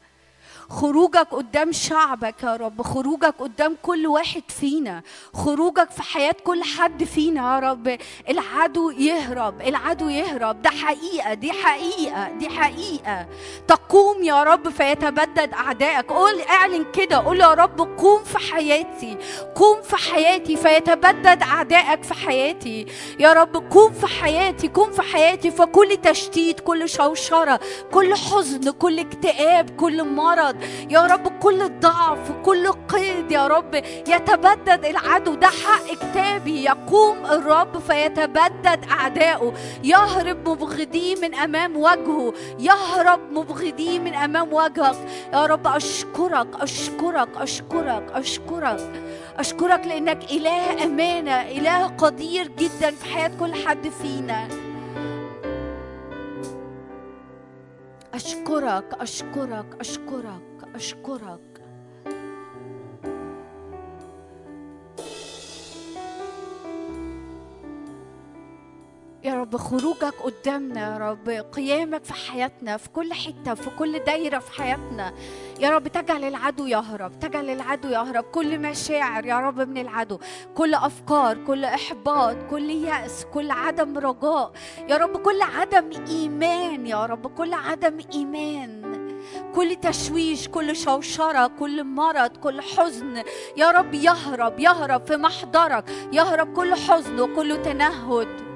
خروجك 0.68 1.28
قدام 1.30 1.72
شعبك 1.72 2.42
يا 2.42 2.56
رب 2.56 2.82
خروجك 2.82 3.34
قدام 3.38 3.76
كل 3.82 4.06
واحد 4.06 4.42
فينا 4.48 5.02
خروجك 5.34 5.90
في 5.90 6.02
حياة 6.02 6.34
كل 6.44 6.62
حد 6.62 7.04
فينا 7.04 7.54
يا 7.54 7.58
رب. 7.58 7.98
العدو 8.28 8.90
يهرب 8.90 9.60
العدو 9.60 10.08
يهرب. 10.08 10.62
ده 10.62 10.70
حقيقة 10.70 11.34
دي 11.34 11.52
حقيقة 11.52 12.30
دي 12.30 12.48
حقيقة. 12.48 13.26
تقوم 13.68 14.22
يا 14.22 14.42
رب 14.42 14.68
فيتبدد 14.68 15.52
أعدائك. 15.54 16.12
قول 16.12 16.40
اعلن 16.40 16.86
كده. 16.92 17.16
قول 17.16 17.40
يا 17.40 17.54
رب 17.54 17.98
قوم 17.98 18.24
في 18.24 18.38
حياتي. 18.38 19.16
قوم 19.54 19.82
في 19.82 19.96
حياتي 19.96 20.56
فيتبدد 20.56 21.42
أعدائك 21.42 22.02
في 22.02 22.14
حياتي. 22.14 22.86
يا 23.18 23.32
رب 23.32 23.70
قوم 23.70 23.92
في 23.92 24.06
حياتي 24.06 24.68
قوم 24.68 24.90
في 24.92 25.02
حياتي. 25.02 25.50
فكل 25.50 25.96
تشتيت 25.96 26.60
كل 26.60 26.88
شوشرة 26.88 27.60
كل 27.92 28.14
حزن 28.14 28.70
كل 28.70 28.98
اكتئاب 28.98 29.70
كل 29.70 30.04
مرض 30.04 30.55
يا 30.90 31.00
رب 31.00 31.28
كل 31.38 31.80
ضعف 31.80 32.32
كل 32.44 32.72
قيد 32.72 33.30
يا 33.32 33.46
رب 33.46 33.74
يتبدد 34.08 34.84
العدو. 34.84 35.34
ده 35.34 35.46
حق 35.46 35.86
كتابي 35.86 36.64
يقوم 36.64 37.26
الرب 37.26 37.78
فيتبدد 37.78 38.84
أعدائه 38.90 39.52
يهرب 39.84 40.48
مبغضيه 40.48 41.16
من 41.16 41.34
أمام 41.34 41.76
وجهه. 41.76 42.32
يهرب 42.58 43.20
مبغضيه 43.32 43.98
من 43.98 44.14
أمام 44.14 44.52
وجهك. 44.52 44.96
يا 45.32 45.46
رب 45.46 45.66
أشكرك 45.66 46.48
أشكرك 46.60 47.28
أشكرك 47.36 48.10
أشكرك. 48.12 49.02
أشكرك 49.38 49.86
لأنك 49.86 50.32
إله 50.32 50.84
أمانة 50.84 51.42
إله 51.42 51.86
قدير 51.86 52.48
جدا 52.58 52.90
في 52.90 53.04
حياة 53.14 53.30
كل 53.40 53.54
حد 53.66 53.88
فينا. 53.88 54.48
أشكرك 58.16 58.94
أشكرك 59.00 59.76
أشكرك 59.80 60.68
أشكرك. 60.74 61.55
يا 69.24 69.34
رب 69.34 69.56
خروجك 69.56 70.14
قدامنا 70.24 70.92
يا 70.92 70.98
رب 70.98 71.28
قيامك 71.28 72.04
في 72.04 72.14
حياتنا 72.14 72.76
في 72.76 72.88
كل 72.88 73.12
حتة 73.12 73.54
في 73.54 73.70
كل 73.70 73.98
دايرة 73.98 74.38
في 74.38 74.62
حياتنا. 74.62 75.12
يا 75.60 75.70
رب 75.70 75.88
تجعل 75.88 76.24
العدو 76.24 76.66
يهرب 76.66 77.18
تجعل 77.20 77.50
العدو 77.50 77.88
يهرب. 77.88 78.24
كل 78.24 78.58
مشاعر 78.58 79.26
يا 79.26 79.40
رب 79.40 79.60
من 79.60 79.78
العدو 79.78 80.18
كل 80.54 80.74
أفكار 80.74 81.44
كل 81.46 81.64
إحباط 81.64 82.36
كل 82.50 82.70
يأس 82.70 83.24
كل 83.24 83.50
عدم 83.50 83.98
رجاء. 83.98 84.52
يا 84.88 84.96
رب 84.96 85.16
كل 85.16 85.42
عدم 85.42 85.90
إيمان 86.08 86.86
يا 86.86 87.06
رب 87.06 87.26
كل 87.26 87.52
عدم 87.52 87.98
إيمان. 88.14 88.96
كل 89.54 89.76
تشويش 89.76 90.48
كل 90.48 90.76
شوشرة 90.76 91.46
كل 91.46 91.84
مرض 91.84 92.36
كل 92.36 92.60
حزن 92.60 93.22
يا 93.56 93.70
رب 93.70 93.94
يهرب 93.94 94.60
يهرب 94.60 95.06
في 95.06 95.16
محضرك. 95.16 95.84
يهرب 96.12 96.52
كل 96.52 96.74
حزن 96.74 97.20
وكل 97.20 97.62
تنهد. 97.62 98.55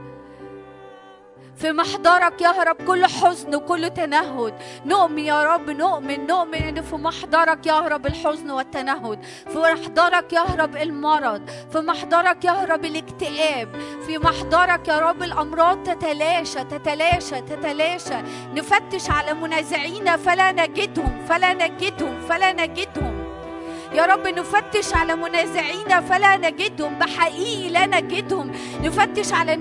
في 1.60 1.72
محضرك 1.72 2.40
يهرب 2.40 2.76
كل 2.86 3.06
حزن 3.06 3.54
وكل 3.54 3.90
تنهد. 3.90 4.54
نؤمن 4.86 5.18
يا 5.18 5.44
رب 5.44 5.70
نؤمن 5.70 6.26
نؤمن 6.26 6.54
إن 6.54 6.82
في 6.82 6.96
محضرك 6.96 7.66
يهرب 7.66 8.06
الحزن 8.06 8.50
والتنهد. 8.50 9.24
في 9.52 9.58
محضرك 9.58 10.32
يهرب 10.32 10.76
المرض 10.76 11.50
في 11.72 11.80
محضرك 11.80 12.44
يهرب 12.44 12.84
الاكتئاب. 12.84 13.68
في 14.06 14.18
محضرك 14.18 14.88
يا 14.88 14.98
رب 14.98 15.22
الأمراض 15.22 15.82
تتلاشى 15.82 16.64
تتلاشى 16.64 17.40
تتلاشى. 17.40 18.22
نفتش 18.54 19.10
على 19.10 19.34
منازعينا 19.34 20.16
فلا 20.16 20.52
نجدهم 20.52 21.26
فلا 21.28 21.52
نجدهم 21.52 22.20
فلا 22.28 22.52
نجدهم. 22.52 23.29
يا 23.92 24.06
رب 24.06 24.26
نفتش 24.28 24.94
على 24.94 25.16
منازعينا 25.16 26.00
فلا 26.00 26.36
نجدهم 26.36 26.98
بحقيقي 26.98 27.68
لا 27.70 27.86
نجدهم. 27.86 28.52
نفتش 28.82 29.32
على 29.32 29.54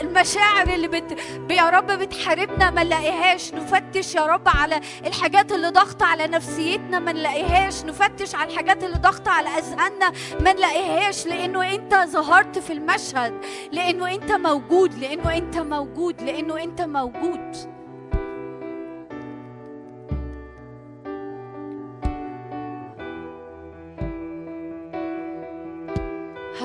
المشاعر 0.00 0.68
اللي 0.74 0.88
بت... 0.88 1.18
يا 1.50 1.70
رب 1.70 1.86
بتحاربنا 1.86 2.70
ما 2.70 2.84
نلاقيهاش. 2.84 3.54
نفتش 3.54 4.14
يا 4.14 4.26
رب 4.26 4.48
على 4.48 4.80
الحاجات 5.06 5.52
اللي 5.52 5.68
ضاغطة 5.70 6.06
على 6.06 6.26
نفسيتنا 6.26 6.98
ما 6.98 7.12
نلاقيهاش. 7.12 7.84
نفتش 7.84 8.34
على 8.34 8.50
الحاجات 8.50 8.84
اللي 8.84 8.98
ضاغطة 8.98 9.30
على 9.30 9.48
أذهاننا 9.48 10.12
ما 10.40 10.52
نلاقيهاش. 10.52 11.26
لأنه 11.26 11.74
أنت 11.74 11.94
ظهرت 11.94 12.58
في 12.58 12.72
المشهد 12.72 13.34
لأنه 13.72 14.14
أنت 14.14 14.32
موجود 14.32 14.94
لأنه 14.98 15.36
أنت 15.36 15.58
موجود 15.58 16.22
لأنه 16.22 16.62
أنت 16.62 16.82
موجود. 16.82 17.56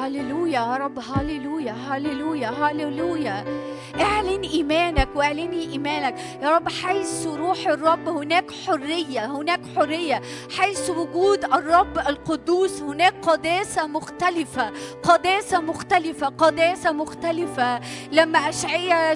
هللويا 0.09 0.51
يا 0.53 0.77
رب 0.77 0.99
هللويا 0.99 1.71
هللويا 1.71 2.49
هللويا. 2.49 3.45
اعلن 4.01 4.41
إيمانك 4.43 5.09
واعلني 5.15 5.71
إيمانك. 5.71 6.15
يا 6.41 6.49
رب 6.49 6.69
حيث 6.69 7.27
روح 7.27 7.67
الرب 7.67 8.07
هناك 8.09 8.51
حرية 8.51 9.25
هناك 9.25 9.61
حرية. 9.75 10.21
حيث 10.57 10.89
وجود 10.89 11.43
الرب 11.43 11.97
القدوس 11.97 12.81
هناك 12.81 13.13
قداسة 13.21 13.87
مختلفة 13.87 14.71
قداسة 15.03 15.59
مختلفة 15.59 16.27
قداسة 16.27 16.91
مختلفة. 16.91 17.79
لما 18.11 18.39
اشعيا 18.39 19.15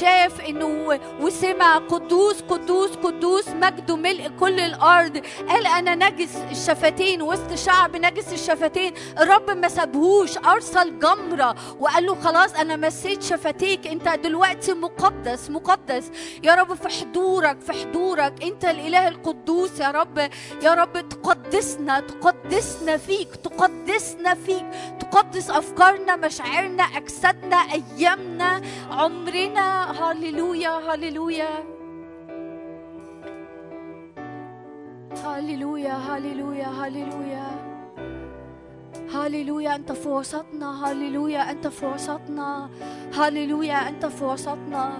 شاف 0.00 0.40
إنه 0.40 0.98
وسمع 1.20 1.76
قدوس 1.78 2.42
قدوس 2.42 2.90
قدوس 2.90 3.48
مجده 3.48 3.96
ملء 3.96 4.30
كل 4.40 4.60
الأرض 4.60 5.22
قال 5.48 5.66
أنا 5.66 6.10
نجس 6.10 6.36
الشفتين 6.50 7.22
وسط 7.22 7.54
شعب 7.54 7.96
نجس 7.96 8.32
الشفتين. 8.32 8.92
الرب 9.20 9.50
ما 9.50 9.68
سابهوش. 9.68 10.27
أرسل 10.36 10.98
جمرة. 10.98 11.54
وقال 11.80 12.06
له 12.06 12.14
خلاص 12.14 12.54
أنا 12.54 12.76
مسيت 12.76 13.22
شفتيك. 13.22 13.86
أنت 13.86 14.08
دلوقتي 14.08 14.74
مقدس 14.74 15.50
مقدس. 15.50 16.10
يا 16.42 16.54
رب 16.54 16.74
في 16.74 16.88
حضورك 16.88 17.60
في 17.60 17.72
حضورك. 17.72 18.42
أنت 18.42 18.64
الإله 18.64 19.08
القدوس 19.08 19.80
يا 19.80 19.90
رب. 19.90 20.18
يا 20.62 20.74
رب 20.74 21.08
تقدسنا 21.08 22.00
تقدسنا 22.00 22.96
فيك 22.96 23.36
تقدسنا 23.36 24.34
فيك. 24.34 24.66
تقدس 25.00 25.50
أفكارنا 25.50 26.16
مشاعرنا 26.16 26.82
أجسادنا 26.82 27.56
أيامنا 27.56 28.60
عمرنا. 28.90 29.90
هللويا 29.90 30.70
هللويا. 30.70 31.48
هللويا 35.24 35.92
هللويا 35.92 36.66
هللويا. 36.66 37.67
هللويا 39.14 39.74
انت 39.74 39.92
في 39.92 40.08
وسطنا 40.08 40.90
هللويا 40.92 41.50
انت 41.50 41.66
في 41.66 41.86
وسطنا 41.86 42.70
هللويا 43.14 43.88
انت 43.88 44.06
في 44.06 44.24
وسطنا 44.24 44.92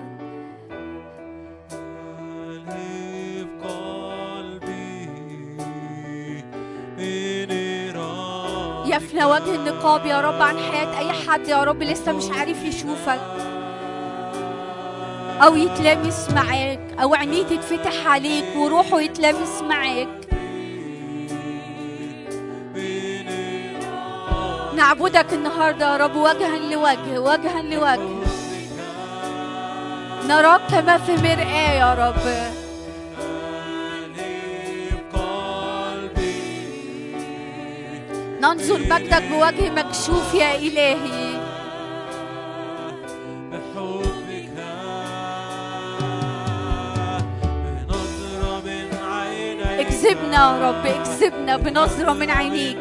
يفنى 8.87 9.25
وجه 9.25 9.55
النقاب 9.55 10.07
يا 10.07 10.21
رب 10.21 10.43
عن 10.43 10.59
حياة 10.59 10.99
أي 10.99 11.13
حد 11.13 11.49
يا 11.49 11.65
رب 11.65 11.83
لسه 11.83 12.13
مش 12.13 12.31
عارف 12.31 12.65
يشوفك 12.65 13.21
أو 15.43 15.57
يتلامس 15.57 16.31
معاك 16.31 16.81
أو 17.03 17.15
عينيه 17.15 17.43
تتفتح 17.43 18.07
عليك 18.07 18.45
وروحه 18.57 19.01
يتلامس 19.01 19.63
معاك 19.63 20.18
نعبدك 24.79 25.33
النهاردة 25.33 25.93
يا 25.93 25.97
رب 25.97 26.17
وجها 26.17 26.59
لوجه 26.59 27.19
وجها 27.19 27.63
لوجه. 27.63 27.99
نراك 30.29 30.61
كما 30.71 30.99
في 30.99 31.17
مرآة 31.17 31.73
يا 31.83 31.95
رب. 31.95 32.25
ننظر 38.41 38.79
مجدك 38.79 39.23
بوجه 39.23 39.71
مكشوف 39.71 40.35
يا 40.35 40.55
إلهي. 40.55 41.39
اكذبنا 49.81 50.37
يا 50.37 50.69
رب 50.69 50.87
اكذبنا 50.87 51.57
بنظرة 51.57 52.13
من 52.13 52.31
عينيك. 52.31 52.79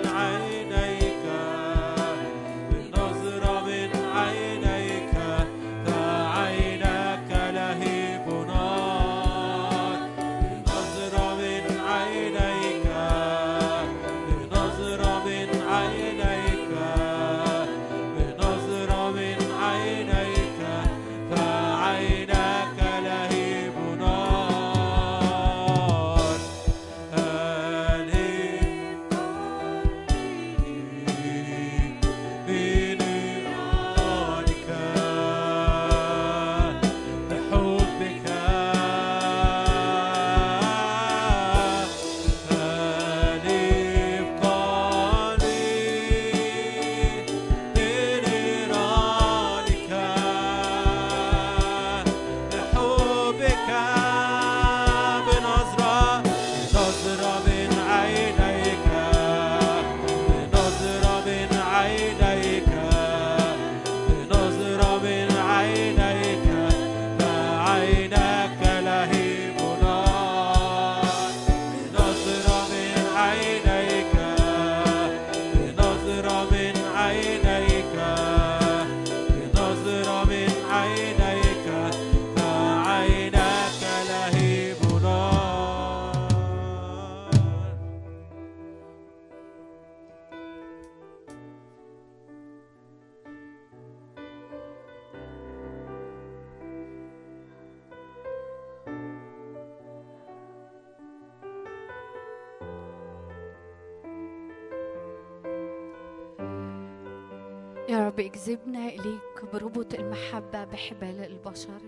اجذبنا 108.28 108.88
إليك 108.88 109.46
بربط 109.54 109.94
المحبة 109.94 110.64
بحبال 110.64 111.20
البشر. 111.20 111.82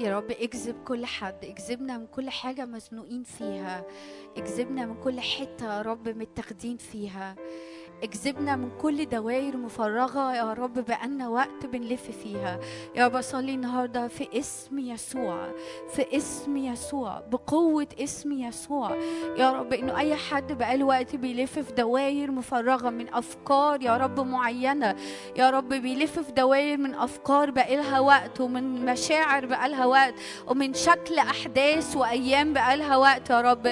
يا 0.00 0.16
رب 0.16 0.30
اجذب 0.30 0.84
كل 0.84 1.06
حد 1.06 1.44
اجذبنا 1.44 1.98
من 1.98 2.06
كل 2.06 2.30
حاجة 2.30 2.64
مزنوقين 2.66 3.22
فيها 3.22 3.84
اجذبنا 4.36 4.86
من 4.86 4.94
كل 5.00 5.20
حتة 5.20 5.76
يا 5.76 5.82
رب 5.82 6.08
متاخدين 6.08 6.76
فيها. 6.76 7.36
اجذبنا 8.02 8.56
من 8.56 8.70
كل 8.82 9.06
دوائر 9.06 9.56
مفرغة 9.56 10.34
يا 10.34 10.52
رب 10.52 10.84
بقالنا 10.84 11.28
وقت 11.28 11.66
بنلف 11.72 12.10
فيها. 12.22 12.60
يا 12.96 13.06
رب 13.06 13.16
أصلي 13.16 13.54
النهاردة 13.54 14.08
في 14.08 14.28
اسم 14.38 14.78
يسوع 14.78 15.48
في 15.94 16.16
اسم 16.16 16.56
يسوع 16.56 17.22
بقوة 17.32 17.86
اسم 18.00 18.32
يسوع. 18.32 18.96
يا 19.36 19.52
رب 19.52 19.72
إنه 19.72 19.98
أي 19.98 20.14
حد 20.14 20.52
بقاله 20.52 20.84
وقت 20.84 21.16
بيلف 21.16 21.58
في 21.58 21.72
دوائر 21.72 22.30
مفرغة 22.30 22.90
من 22.90 23.14
أفكار 23.14 23.82
يا 23.82 23.96
رب 23.96 24.20
معينة. 24.20 24.96
يا 25.36 25.50
رب 25.50 25.68
بيلف 25.68 26.18
في 26.18 26.32
دوائر 26.32 26.76
من 26.76 26.94
أفكار 26.94 27.50
بقالها 27.50 28.00
وقت 28.00 28.40
ومن 28.40 28.84
مشاعر 28.84 29.46
بقالها 29.46 29.86
وقت 29.86 30.14
ومن 30.46 30.74
شكل 30.74 31.18
أحداث 31.18 31.96
وأيام 31.96 32.52
بقالها 32.52 32.96
وقت 32.96 33.30
يا 33.30 33.40
رب. 33.40 33.66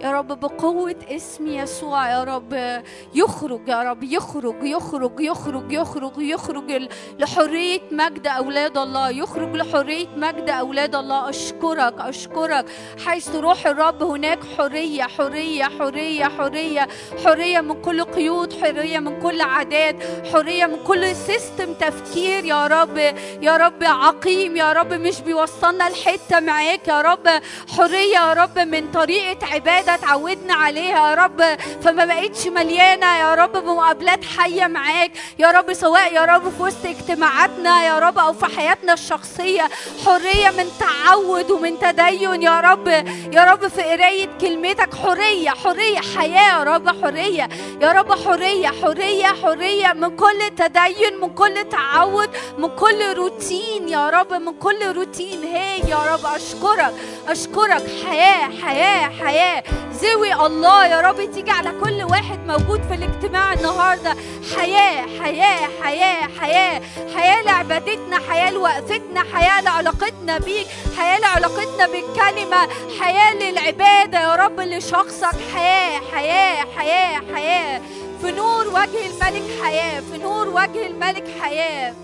يا 0.00 0.12
رب 0.12 0.40
بقوة 0.40 0.96
اسم 1.08 1.46
يسوع 1.46 2.10
يا 2.10 2.24
رب 2.24 2.82
يخرج 3.14 3.67
يا 3.68 3.82
رب 3.82 4.02
يخرج 4.02 4.56
يخرج 4.62 5.20
يخرج 5.20 5.72
يخرج 5.72 6.12
يخرج 6.18 6.88
لحرية 7.18 7.80
مجد 7.92 8.26
أولاد 8.26 8.78
الله. 8.78 9.10
يخرج 9.10 9.56
لحرية 9.56 10.06
مجد 10.16 10.50
أولاد 10.50 10.94
الله. 10.94 11.28
أشكرك 11.28 11.94
أشكرك. 11.98 12.64
حيث 13.06 13.34
روح 13.34 13.66
الرب 13.66 14.02
هناك 14.02 14.38
حرية 14.58 15.02
حرية 15.02 15.64
حرية 15.64 16.24
حرية. 16.24 16.88
حرية 17.24 17.60
من 17.60 17.82
كل 17.82 18.04
قيود 18.04 18.52
حرية 18.62 18.98
من 18.98 19.20
كل 19.20 19.40
عادات 19.40 19.96
حرية 20.32 20.66
من 20.66 20.76
كل 20.84 21.16
سيستم 21.16 21.74
تفكير. 21.74 22.44
يا 22.44 22.66
رب 22.66 22.98
يا 23.42 23.56
رب 23.56 23.84
عقيم. 23.84 24.56
يا 24.56 24.72
رب 24.72 24.92
مش 24.92 25.20
بيوصلنا 25.20 25.84
لحتة 25.88 26.40
معاك. 26.40 26.88
يا 26.88 27.00
رب 27.00 27.28
حرية 27.76 28.18
يا 28.18 28.32
رب 28.32 28.58
من 28.58 28.90
طريقة 28.90 29.46
عبادة 29.46 29.94
اتعودنا 29.94 30.54
عليها. 30.54 31.10
يا 31.10 31.14
رب 31.14 31.42
فما 31.82 32.04
بقتش 32.04 32.46
مليانة. 32.46 33.18
يا 33.18 33.34
رب 33.34 33.57
بمقابلات 33.60 34.24
حية 34.24 34.66
معاك. 34.66 35.12
يا 35.38 35.50
رب 35.50 35.72
سواء 35.72 36.12
يا 36.12 36.24
رب 36.24 36.42
في 36.42 36.62
وسط 36.62 36.86
اجتماعاتنا 36.86 37.86
يا 37.86 37.98
رب 37.98 38.18
أو 38.18 38.32
في 38.32 38.46
حياتنا 38.56 38.92
الشخصية 38.92 39.68
حرية 40.06 40.50
من 40.50 40.66
تعود 40.80 41.50
ومن 41.50 41.78
تدين. 41.78 42.42
يا 42.42 42.60
رب 42.60 42.88
يا 43.32 43.44
رب 43.44 43.68
في 43.68 43.82
قراية 43.82 44.28
كلمتك 44.40 44.94
حرية 44.94 45.50
حرية 45.50 46.00
حياة. 46.16 46.58
يا 46.58 46.64
رب 46.64 47.02
حرية 47.02 47.48
يا 47.80 47.92
رب 47.92 48.12
حرية 48.12 48.68
حرية 48.82 49.26
حرية 49.26 49.92
من 49.92 50.16
كل 50.16 50.50
تدين 50.56 51.20
من 51.20 51.34
كل 51.34 51.68
تعود 51.68 52.30
من 52.58 52.68
كل 52.68 53.14
روتين. 53.16 53.88
يا 53.88 54.10
رب 54.10 54.32
من 54.32 54.52
كل 54.58 54.92
روتين. 54.96 55.42
هي 55.42 55.90
يا 55.90 55.98
رب 56.12 56.26
أشكرك 56.26 56.94
أشكرك. 57.28 57.82
حياة 58.06 58.50
حياة 58.62 59.10
حياة. 59.24 59.62
زوي 59.92 60.34
الله 60.46 60.86
يا 60.86 61.00
رب 61.00 61.30
تيجي 61.32 61.50
على 61.50 61.70
كل 61.84 62.02
واحد 62.02 62.46
موجود 62.46 62.82
في 62.82 62.94
الاجتماع. 62.94 63.47
النهاردة 63.52 64.16
حياة 64.56 65.06
حياة 65.22 65.68
حياة 65.82 66.28
حياة. 66.40 66.82
حياة 67.16 67.42
لعبادتنا 67.42 68.18
حياة 68.30 68.50
لوقفتنا 68.50 69.24
حياة 69.34 69.60
لعلاقتنا 69.60 70.38
بيك 70.38 70.66
حياة 70.98 71.18
لعلاقتنا 71.18 71.86
بالكلمة 71.86 72.68
حياة 73.00 73.34
للعبادة. 73.34 74.20
يا 74.20 74.34
رب 74.34 74.60
لشخصك 74.60 75.36
حياة 75.54 76.00
حياة 76.14 76.66
حياة 76.76 77.20
حياة. 77.34 77.80
في 78.22 78.30
نور 78.32 78.66
وجه 78.68 79.06
الملك 79.06 79.62
حياة 79.62 80.00
في 80.00 80.18
نور 80.18 80.48
وجه 80.48 80.86
الملك 80.86 81.24
حياة. 81.40 81.94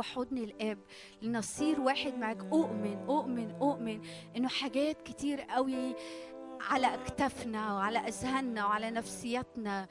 إلى 0.00 0.02
جوه 0.02 0.02
حضن 0.02 0.38
الآب 0.38 0.78
لنصير 1.22 1.80
واحد 1.80 2.18
معاك. 2.18 2.38
أؤمن 2.52 3.04
أؤمن 3.08 3.50
أؤمن 3.60 4.00
إنه 4.36 4.48
حاجات 4.48 5.02
كتير 5.02 5.40
قوي 5.40 5.94
على 6.70 6.94
أكتافنا 6.94 7.74
وعلى 7.74 7.98
أذهاننا 7.98 8.66
وعلى 8.66 8.90
نفسياتنا 8.90 9.86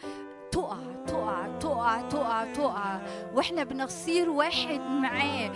تقع 0.51 0.78
تقع 1.07 1.57
تقع 1.60 2.01
تقع 2.01 2.53
تقع. 2.53 2.99
وإحنا 3.34 3.64
بنصير 3.64 4.30
واحد 4.30 4.80
معاه. 4.80 5.51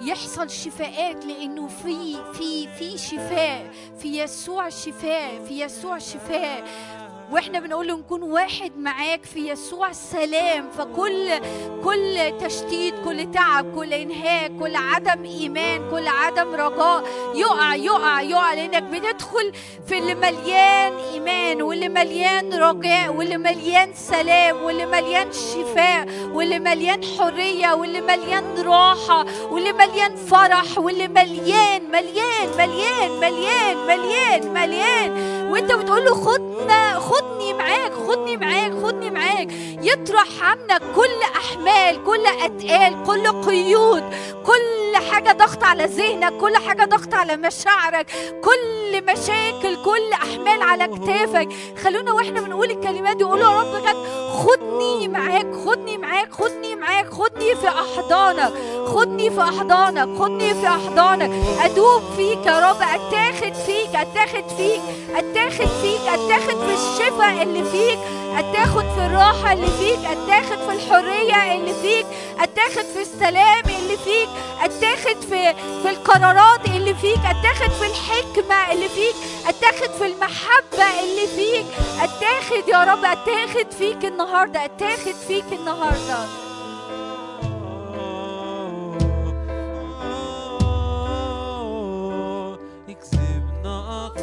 يحصل 0.00 0.50
شفاءات 0.50 1.24
لأنه 1.24 1.68
في 1.68 2.14
في 2.32 2.68
في 2.68 2.98
شفاء 2.98 3.70
في 3.98 4.18
يسوع 4.18 4.68
شفاء 4.68 5.44
في 5.44 5.62
يسوع 5.62 5.98
شفاء. 5.98 6.64
وإحنا 7.32 7.60
بنقول 7.60 7.88
له 7.88 7.96
نكون 7.96 8.22
واحد 8.22 8.72
معاك 8.78 9.24
في 9.24 9.48
يسوع 9.50 9.92
سلام. 9.92 10.70
فكل 10.78 11.28
كل 11.84 12.32
تشتيت 12.40 12.94
كل 13.04 13.30
تعب 13.30 13.74
كل 13.74 13.92
انهاك 13.92 14.52
كل 14.60 14.76
عدم 14.76 15.24
إيمان 15.24 15.90
كل 15.90 16.08
عدم 16.08 16.54
رجاء 16.54 17.04
يقع 17.34 17.74
يقع 17.74 18.20
يقع. 18.20 18.54
لأنك 18.54 18.82
بتدخل 18.82 19.52
في 19.86 19.98
اللي 19.98 20.14
مليان 20.14 20.92
إيمان 21.12 21.62
واللي 21.62 21.88
مليان 21.88 22.54
رجاء 22.54 23.14
واللي 23.14 23.36
مليان 23.36 23.94
سلام 23.94 24.62
واللي 24.62 24.86
مليان 24.86 25.32
شفاء 25.32 26.06
واللي 26.32 26.58
مليان 26.58 27.00
حرية 27.18 27.72
واللي 27.74 28.00
مليان 28.00 28.44
راحة 28.66 29.26
واللي 29.50 29.72
مليان 29.72 30.16
فرح 30.16 30.78
واللي 30.78 31.08
مليان 31.08 31.90
مليان 31.90 32.48
مليان 32.58 33.10
مليان 33.20 33.76
مليان 33.86 34.52
مليان. 34.54 35.32
وأنت 35.52 35.72
بتقول 35.72 36.04
له 36.04 36.14
خدنا 36.14 36.98
خدني 37.22 37.52
معاك 37.52 37.92
خدني 38.08 38.36
معاك 38.36 38.72
خدني 38.84 39.10
معاك. 39.10 39.48
يطرح 39.82 40.26
عنك 40.42 40.82
كل 40.96 41.22
أحمال 41.36 42.04
كل 42.04 42.26
أتقال 42.26 43.04
كل 43.06 43.26
قيود 43.26 44.02
كل 44.46 44.81
حاجة 44.96 45.32
ضغط 45.32 45.64
على 45.64 45.84
ذهنك 45.84 46.32
كل 46.40 46.56
حاجة 46.56 46.84
ضغط 46.84 47.14
على 47.14 47.36
مشاعرك 47.36 48.06
كل 48.44 49.02
مشاكل 49.12 49.84
كل 49.84 50.12
أحمال 50.12 50.62
على 50.62 50.86
كتافك. 50.86 51.48
خلونا 51.84 52.12
وإحنا 52.12 52.40
بنقول 52.40 52.70
الكلمات 52.70 53.16
دي 53.16 53.24
قولوا 53.24 53.52
يا 53.52 53.60
رب 53.60 53.96
خدني 54.32 55.08
معاك 55.08 55.46
خدني 55.66 55.98
معاك 55.98 56.32
خدني 56.32 56.74
معاك 56.76 57.10
خدني 57.10 57.54
في 57.56 57.68
أحضانك 57.68 58.52
خدني 58.86 59.30
في 59.30 59.40
أحضانك 59.40 60.18
خدني 60.18 60.54
في 60.54 60.66
أحضانك. 60.66 61.30
أدوب 61.64 62.02
فيك 62.16 62.46
يا 62.46 62.70
رب 62.70 62.76
أتاخد 62.82 63.54
فيك 63.54 63.94
أتاخد 63.94 64.48
فيك 64.56 64.80
أتاخد 65.16 65.66
فيك 65.82 66.00
أتاخد 66.08 66.58
في 66.66 66.74
الشفاء 66.74 67.42
اللي 67.42 67.64
فيك. 67.64 67.98
أتاخد 68.38 68.84
في 68.94 69.06
الراحة 69.06 69.52
اللي 69.52 69.66
فيك 69.66 69.98
أتاخد 70.04 70.58
في 70.58 70.72
الحرية 70.72 71.54
اللي 71.54 71.74
فيك 71.82 72.06
أتاخد 72.40 72.84
في 72.94 73.00
السلام 73.02 73.62
اللي 73.64 73.96
فيك 74.04 74.28
أتاخد 74.62 75.20
في 75.20 75.54
في 75.82 75.90
القرارات 75.90 76.66
اللي 76.66 76.94
فيك 76.94 77.18
أتاخد 77.18 77.70
في 77.70 77.86
الحكمة 77.86 78.72
اللي 78.72 78.88
فيك 78.88 79.14
أتاخد 79.48 79.90
في 79.98 80.06
المحبة 80.06 81.00
اللي 81.02 81.26
فيك. 81.36 81.66
أتاخد 82.02 82.68
يا 82.68 82.84
رب 82.84 83.04
أتاخد 83.04 83.70
فيك 83.78 84.04
النهارده 84.04 84.64
أتاخد 84.64 85.14
فيك 85.28 85.44
النهارده. 85.52 86.18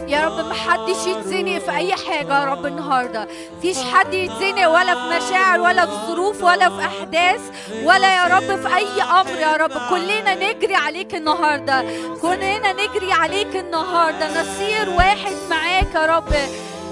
يا 0.09 0.25
رب 0.25 0.45
ما 0.45 0.53
حدش 0.53 1.07
يتزنق 1.07 1.57
في 1.57 1.71
أي 1.71 1.93
حاجة 1.93 2.39
يا 2.39 2.45
رب 2.45 2.65
النهارده. 2.65 3.27
فيش 3.61 3.77
حد 3.93 4.13
يتزنق 4.13 4.67
ولا 4.67 4.95
في 4.95 5.17
مشاعر 5.17 5.61
ولا 5.61 5.85
في 5.85 5.91
ظروف 6.07 6.43
ولا 6.43 6.69
في 6.69 6.85
أحداث 6.85 7.41
ولا 7.83 8.15
يا 8.15 8.35
رب 8.35 8.67
في 8.67 8.75
أي 8.75 9.01
أمر 9.01 9.39
يا 9.39 9.55
رب. 9.55 9.71
كلنا 9.89 10.35
نجري 10.35 10.75
عليك 10.75 11.15
النهارده. 11.15 11.85
كلنا 12.21 12.73
نجري 12.73 13.11
عليك 13.11 13.55
النهارده. 13.55 14.41
نصير 14.41 14.89
واحد 14.89 15.35
معاك 15.49 15.95
يا 15.95 16.05
رب. 16.05 16.33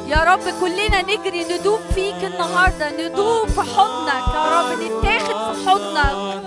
يا 0.07 0.24
رب 0.24 0.43
كلنا 0.61 1.01
نجري 1.01 1.43
ندوب 1.43 1.80
فيك 1.95 2.24
النهارده. 2.24 2.89
ندوب 2.89 3.47
في 3.47 3.61
حضنك 3.61 4.28
يا 4.36 4.61
رب. 4.61 4.80
نتاخد 4.82 5.55
في 5.55 5.70
حضنك. 5.70 6.43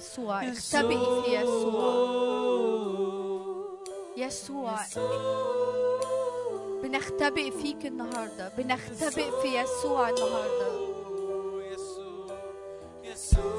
يسوع 0.00 0.48
اختبئي 0.48 1.22
في 1.22 1.34
يسوع. 1.36 1.94
يسوع. 4.16 4.76
بنختبئ 6.82 7.50
فيك 7.50 7.86
النهارده. 7.86 8.52
بنختبئ 8.58 9.30
في 9.42 9.60
يسوع 9.60 10.08
النهارده. 10.08 10.90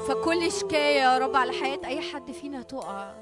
فكل 0.08 0.52
شكاية 0.52 1.00
يا 1.00 1.18
رب 1.18 1.36
على 1.36 1.52
حياة 1.52 1.80
أي 1.84 2.00
حد 2.00 2.32
فينا 2.32 2.62
تقع. 2.62 3.14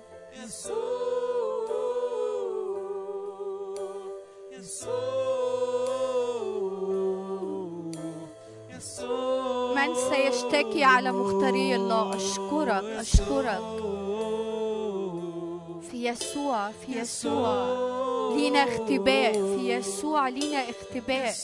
من 9.80 9.94
سيشتكي 9.94 10.84
على 10.84 11.12
مختاري 11.12 11.76
الله. 11.76 12.16
أشكرك 12.16 12.84
أشكرك. 12.84 13.80
في 15.90 16.08
يسوع 16.08 16.70
في 16.70 17.00
يسوع. 17.00 17.54
لينا 18.36 18.64
اختباء. 18.64 19.32
في 19.32 19.74
يسوع 19.74 20.28
لينا 20.28 20.62
اختباء. 20.70 21.34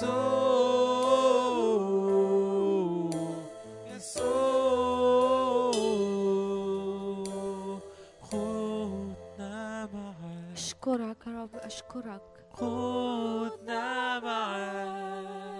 أشكرك 10.53 11.17
يا 11.27 11.43
رب 11.43 11.51
أشكرك. 11.55 12.23
خدنا 12.53 14.21
معك 14.21 15.56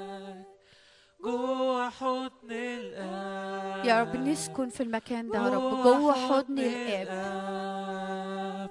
جوا 1.27 1.89
حضن 1.89 2.51
الآب. 2.51 3.85
يا 3.85 4.01
رب 4.03 4.17
نسكن 4.17 4.69
في 4.69 4.83
المكان 4.83 5.29
ده 5.29 5.39
يا 5.39 5.49
رب. 5.49 5.83
جوه 5.85 6.13
حضن 6.13 6.59
الآب. 6.59 8.71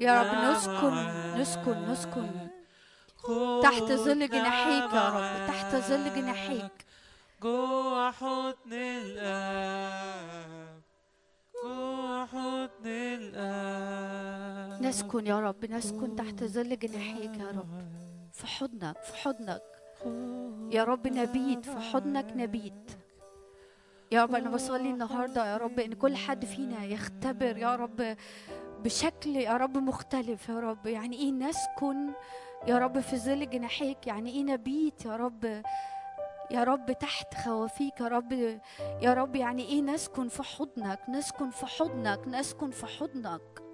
يا 0.00 0.22
رب 0.22 0.50
نسكن. 0.50 0.94
نسكن 1.40 1.88
نسكن. 1.88 2.30
تحت 3.62 3.82
ظل 3.82 4.28
جناحيك 4.28 4.92
يا 4.94 5.08
رب. 5.08 5.46
تحت 5.48 5.74
ظل 5.76 6.14
جناحيك 6.14 6.86
جوا 7.42 8.10
حضن 8.10 8.72
الآب. 8.72 10.80
جوا 11.64 12.24
حضن 12.24 12.86
الآب. 12.86 14.82
نسكن 14.82 15.26
يا 15.26 15.40
رب 15.40 15.64
نسكن 15.64 16.16
تحت 16.16 16.44
ظل 16.44 16.78
جناحيك 16.78 17.38
يا 17.40 17.48
رب. 17.48 17.86
في 18.32 18.46
حضنك 18.46 19.02
في 19.02 19.16
حضنك. 19.16 19.62
يا 20.70 20.84
رب 20.84 21.06
نبيت 21.06 21.64
في 21.64 21.78
حضنك 21.78 22.26
نبيت. 22.36 22.90
يا 24.12 24.22
رب 24.22 24.34
أنا 24.34 24.50
بصلي 24.50 24.90
النهارده 24.90 25.46
يا 25.52 25.56
رب 25.56 25.80
إن 25.80 25.92
كل 25.92 26.16
حد 26.16 26.44
فينا 26.44 26.84
يختبر 26.84 27.56
يا 27.56 27.76
رب 27.76 28.16
بشكل 28.84 29.36
يا 29.36 29.56
رب 29.56 29.78
مختلف 29.78 30.48
يا 30.48 30.60
رب. 30.60 30.86
يعني 30.86 31.16
إيه 31.16 31.32
نسكن 31.32 32.10
يا 32.66 32.78
رب 32.78 33.00
في 33.00 33.16
ظل 33.16 33.50
جناحيك؟ 33.50 34.06
يعني 34.06 34.30
إيه 34.30 34.42
نبيت 34.42 35.04
يا 35.04 35.16
رب؟ 35.16 35.62
يا 36.50 36.64
رب 36.64 36.92
تحت 37.00 37.34
خوافيك 37.34 38.00
يا 38.00 38.08
رب. 38.08 38.32
يا 39.02 39.14
رب 39.14 39.36
يعني 39.36 39.64
إيه 39.68 39.82
نسكن 39.82 40.28
في 40.28 40.42
حضنك؟ 40.42 41.00
نسكن 41.08 41.50
في 41.50 41.66
حضنك 41.66 42.28
نسكن 42.28 42.70
في 42.70 42.86
حضنك. 42.86 43.65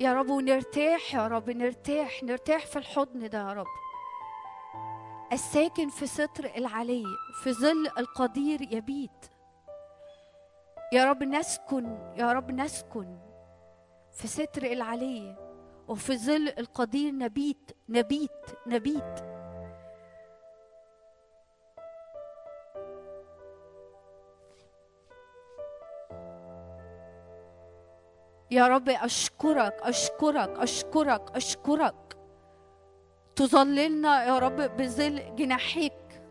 يا 0.00 0.12
رب 0.14 0.30
ونرتاح 0.30 1.14
يا 1.14 1.26
رب 1.28 1.50
نرتاح 1.50 2.22
نرتاح 2.22 2.66
في 2.66 2.76
الحضن 2.76 3.28
ده 3.28 3.38
يا 3.38 3.52
رب. 3.52 3.66
الساكن 5.32 5.88
في 5.88 6.06
ستر 6.06 6.44
العلي 6.56 7.04
في 7.42 7.52
ظل 7.52 7.86
القدير 7.98 8.62
يبيت. 8.62 9.26
يا 10.92 11.04
رب 11.04 11.22
نسكن 11.22 12.14
يا 12.16 12.32
رب 12.32 12.50
نسكن 12.50 13.18
في 14.12 14.28
ستر 14.28 14.62
العلي 14.62 15.36
وفي 15.88 16.18
ظل 16.18 16.48
القدير 16.58 17.12
نبيت 17.12 17.70
نبيت 17.88 18.46
نبيت. 18.66 19.37
يا 28.50 28.68
رب 28.68 28.88
أشكرك 28.88 29.76
أشكرك 29.82 30.50
أشكرك 30.58 31.30
أشكرك. 31.34 32.16
تظللنا 33.36 34.24
يا 34.24 34.38
رب 34.38 34.56
بظل 34.76 35.34
جناحيك. 35.36 36.22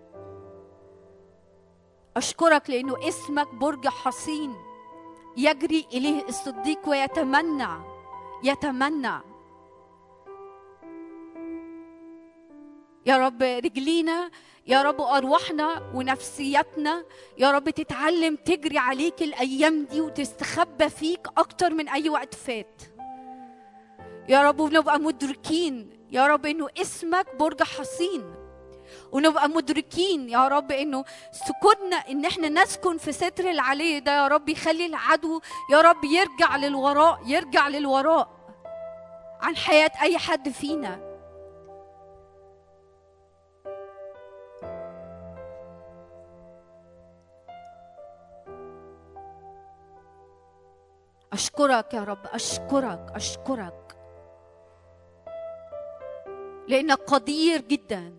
أشكرك 2.18 2.70
لأنه 2.70 3.08
اسمك 3.08 3.56
برج 3.56 3.88
حصين. 3.88 4.56
يجري 5.38 5.88
إليه 5.94 6.24
الصديق 6.24 6.90
ويتمنى 6.90 7.70
يتمنى. 8.44 9.18
يا 13.06 13.18
رب 13.18 13.44
رجلينا 13.44 14.32
يا 14.68 14.82
رب 14.82 15.02
أرواحنا 15.02 15.92
ونفسيتنا 15.94 17.04
يا 17.38 17.52
رب 17.52 17.70
تتعلم 17.70 18.36
تجري 18.36 18.78
عليك 18.78 19.22
الأيام 19.22 19.86
دي 19.86 20.02
وتستخبى 20.02 20.90
فيك 20.90 21.28
أكتر 21.38 21.70
من 21.70 21.90
أي 21.90 22.10
وقت 22.10 22.36
فات. 22.36 22.82
يا 24.30 24.44
رب 24.44 24.60
ونبقى 24.60 25.00
مدركين 25.00 25.90
يا 26.12 26.28
رب 26.28 26.46
إنه 26.46 26.68
اسمك 26.82 27.36
برج 27.36 27.64
حصين. 27.64 28.36
ونبقى 29.12 29.50
مدركين 29.50 30.30
يا 30.30 30.48
رب 30.48 30.72
إنه 30.72 31.06
سكوننا 31.32 31.96
إن 31.96 32.26
إحنا 32.26 32.50
نسكن 32.50 32.98
في 32.98 33.12
ستر 33.12 33.50
العلي 33.52 34.00
ده 34.00 34.16
يا 34.18 34.28
رب 34.28 34.50
يخلي 34.50 34.86
العدو 34.86 35.42
يا 35.72 35.82
رب 35.82 36.04
يرجع 36.06 36.56
للوراء 36.56 37.20
يرجع 37.26 37.68
للوراء 37.68 38.30
عن 39.42 39.56
حياة 39.56 39.92
أي 40.02 40.18
حد 40.18 40.50
فينا. 40.50 41.07
أشكرك 51.34 51.94
يا 51.94 52.04
رب 52.04 52.26
أشكرك 52.34 53.12
أشكرك. 53.16 53.98
لأنك 56.68 56.98
قدير 56.98 57.62
جدا. 57.62 58.14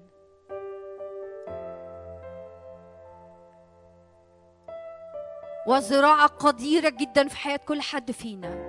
وزراعة 5.66 6.26
قديرة 6.26 6.88
جدا 6.88 7.28
في 7.28 7.36
حياة 7.36 7.56
كل 7.56 7.80
حد 7.80 8.10
فينا. 8.10 8.68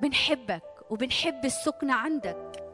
بنحبك 0.00 0.62
وبنحب 0.90 1.44
السكنة 1.44 1.94
عندك. 1.94 2.67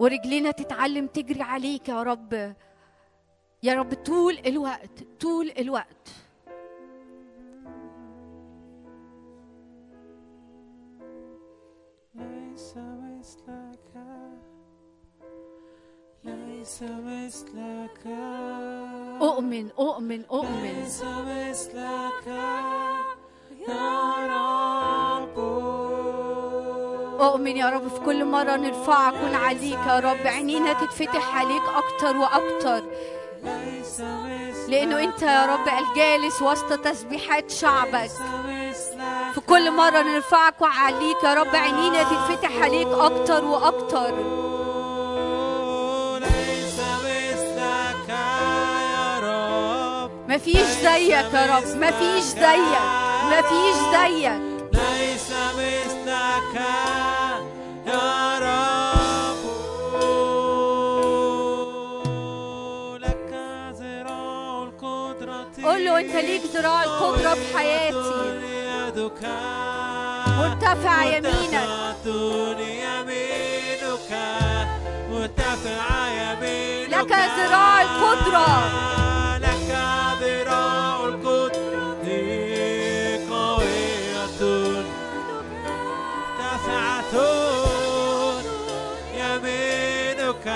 ورجلنا 0.00 0.50
تتعلم 0.50 1.06
تجري 1.06 1.42
عليك 1.42 1.88
يا 1.88 2.02
رب. 2.02 2.54
يا 3.62 3.74
رب 3.74 3.94
طول 3.94 4.38
الوقت 4.46 5.02
طول 5.20 5.52
الوقت. 5.58 6.08
ليس 12.14 12.74
مثلك 12.76 13.94
ليس 16.24 16.82
مثلك. 16.82 18.06
أؤمن 19.22 19.70
أؤمن 19.70 20.24
أؤمن. 20.24 20.62
ليس 20.62 21.02
مثلك 21.04 22.26
يا 23.68 24.26
رب. 24.26 24.63
أؤمن 27.24 27.56
يا 27.56 27.70
رب. 27.70 27.88
في 27.88 28.00
كل 28.04 28.24
مرة 28.24 28.56
نرفعك 28.56 29.14
ونعليك 29.24 29.78
يا 29.88 29.98
رب. 29.98 30.26
عينينا 30.26 30.72
تتفتح 30.72 31.36
عليك 31.36 31.62
أكتر 31.76 32.16
وأكتر. 32.16 32.84
لأنه 34.68 34.98
أنت 35.04 35.22
يا 35.22 35.46
رب 35.46 35.68
الجالس 35.68 36.42
وسط 36.42 36.72
تسبيحات 36.72 37.50
شعبك. 37.50 38.10
في 39.34 39.40
كل 39.48 39.70
مرة 39.70 40.02
نرفعك 40.02 40.60
وعليك 40.60 41.24
يا 41.24 41.34
رب. 41.34 41.56
عينينا 41.56 42.02
تتفتح 42.02 42.62
عليك 42.62 42.88
أكتر 42.88 43.44
وأكتر. 43.44 44.14
مفيش 50.28 50.66
زيك 50.82 51.08
يا 51.34 51.56
رب. 51.56 51.76
مفيش 51.76 52.24
زيك. 52.24 52.78
مفيش 53.30 53.76
زيك. 53.92 54.53
له 65.94 66.00
أنت 66.00 66.16
ليك 66.16 66.42
ذراع 66.54 66.84
القدرة 66.84 67.34
في 67.34 67.56
حياتي 67.58 67.98
مرتفع 70.38 71.04
يمينك 71.04 71.68
مرتفع 75.10 76.08
يمينك. 76.08 76.90
لك 76.90 77.12
ذراع 77.12 77.82
القدرة. 77.82 78.48
لك 79.38 79.70
ذراع 80.20 81.04
القدرة 81.04 81.54
قوية. 83.30 84.36
مرتفعة 86.38 87.14
يمينك. 89.16 90.46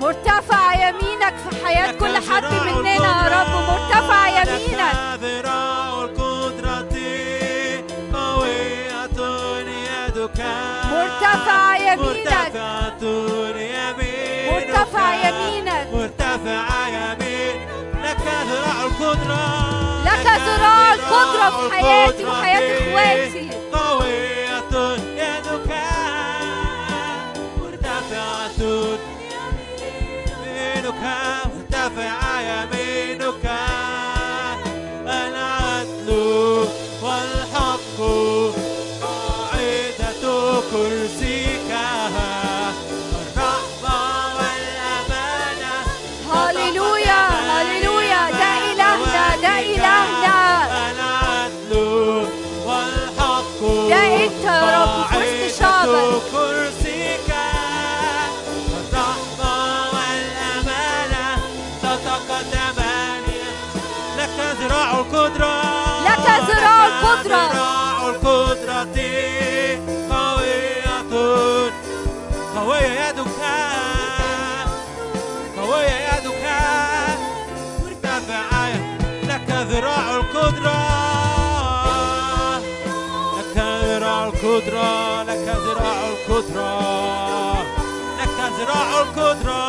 مرتفع 0.00 0.88
يمينك. 0.88 1.05
حياة 1.66 1.92
كل 1.92 2.16
حد 2.16 2.44
مننا 2.44 2.94
يا 2.94 3.28
رب 3.28 3.52
مرتفع 3.68 4.28
يمينك 4.28 4.96
مرتفع 10.92 11.76
يمينك 11.76 12.52
يمينك 13.56 14.46
مرتفع 14.50 15.14
يمينك 15.14 15.88
مرتفع 15.92 16.88
يمين 16.88 17.56
لك 18.04 18.20
ذراع 18.48 18.82
القدرة 18.84 19.44
لك 20.04 20.26
ذراع 20.26 20.92
القدرة 20.94 21.68
في 21.68 21.74
حياتي 21.74 22.24
وحياة 22.24 22.78
إخواتي. 22.78 23.50
قوية 23.72 24.62
يدك 25.16 25.70
مرتفعة 27.60 28.60
يمينك. 30.82 30.94
القدرة 80.46 80.92
لك 83.38 83.56
ذراع 83.56 84.24
القدرة 84.24 85.22
لك 85.22 85.48
ذراع 85.48 86.08
القدرة 86.08 87.62
لك 88.18 88.38
ذراع 88.58 89.00
القدرة. 89.00 89.66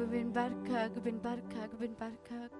يا 0.00 0.04
رب 0.04 0.10
بنباركك 0.10 0.98
بنباركك 0.98 1.74
بنباركك 1.74 2.52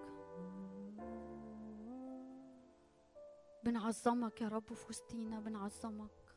بنعظمك 3.65 4.41
يا 4.41 4.49
رب 4.49 4.75
في 4.75 4.89
وسطينا 4.89 5.41
بنعظمك. 5.41 6.37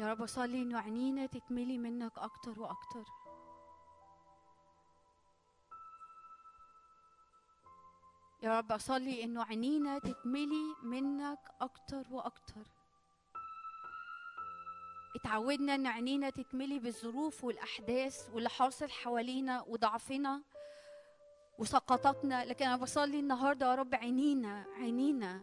يا 0.00 0.12
رب 0.12 0.22
أصلي 0.22 0.62
إنه 0.62 0.78
عينينا 0.78 1.26
تتملي 1.26 1.78
منك 1.78 2.18
أكتر 2.18 2.60
وأكتر. 2.60 3.04
يا 8.42 8.58
رب 8.58 8.72
أصلي 8.72 9.24
إنه 9.24 9.42
عينينا 9.44 9.98
تتملي 9.98 10.74
منك 10.82 11.38
أكتر 11.60 12.06
وأكتر. 12.10 12.79
اتعودنا 15.16 15.74
إن 15.74 15.86
عينينا 15.86 16.30
تتملي 16.30 16.78
بالظروف 16.78 17.44
والأحداث 17.44 18.30
واللي 18.34 18.48
حاصل 18.48 18.90
حوالينا 18.90 19.62
وضعفنا 19.62 20.42
وسقطاتنا. 21.58 22.44
لكن 22.44 22.64
أنا 22.66 22.76
بصلي 22.76 23.20
النهارده 23.20 23.66
يا 23.70 23.74
رب 23.74 23.94
عينينا 23.94 24.64
عينينا 24.76 25.42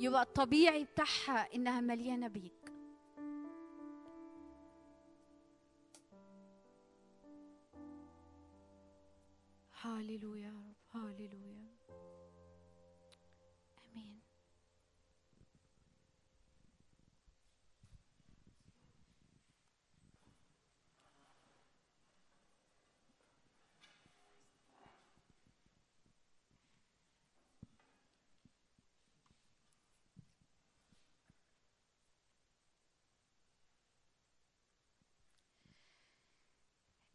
يبقى 0.00 0.22
الطبيعي 0.22 0.84
بتاعها 0.84 1.54
إنها 1.54 1.80
مليانة 1.80 2.28
بيك. 2.28 2.72
هاليلويا 9.82 10.42
يا 10.46 10.50
رب 10.50 11.02
هاليلويا 11.04 11.64
امين 13.84 14.20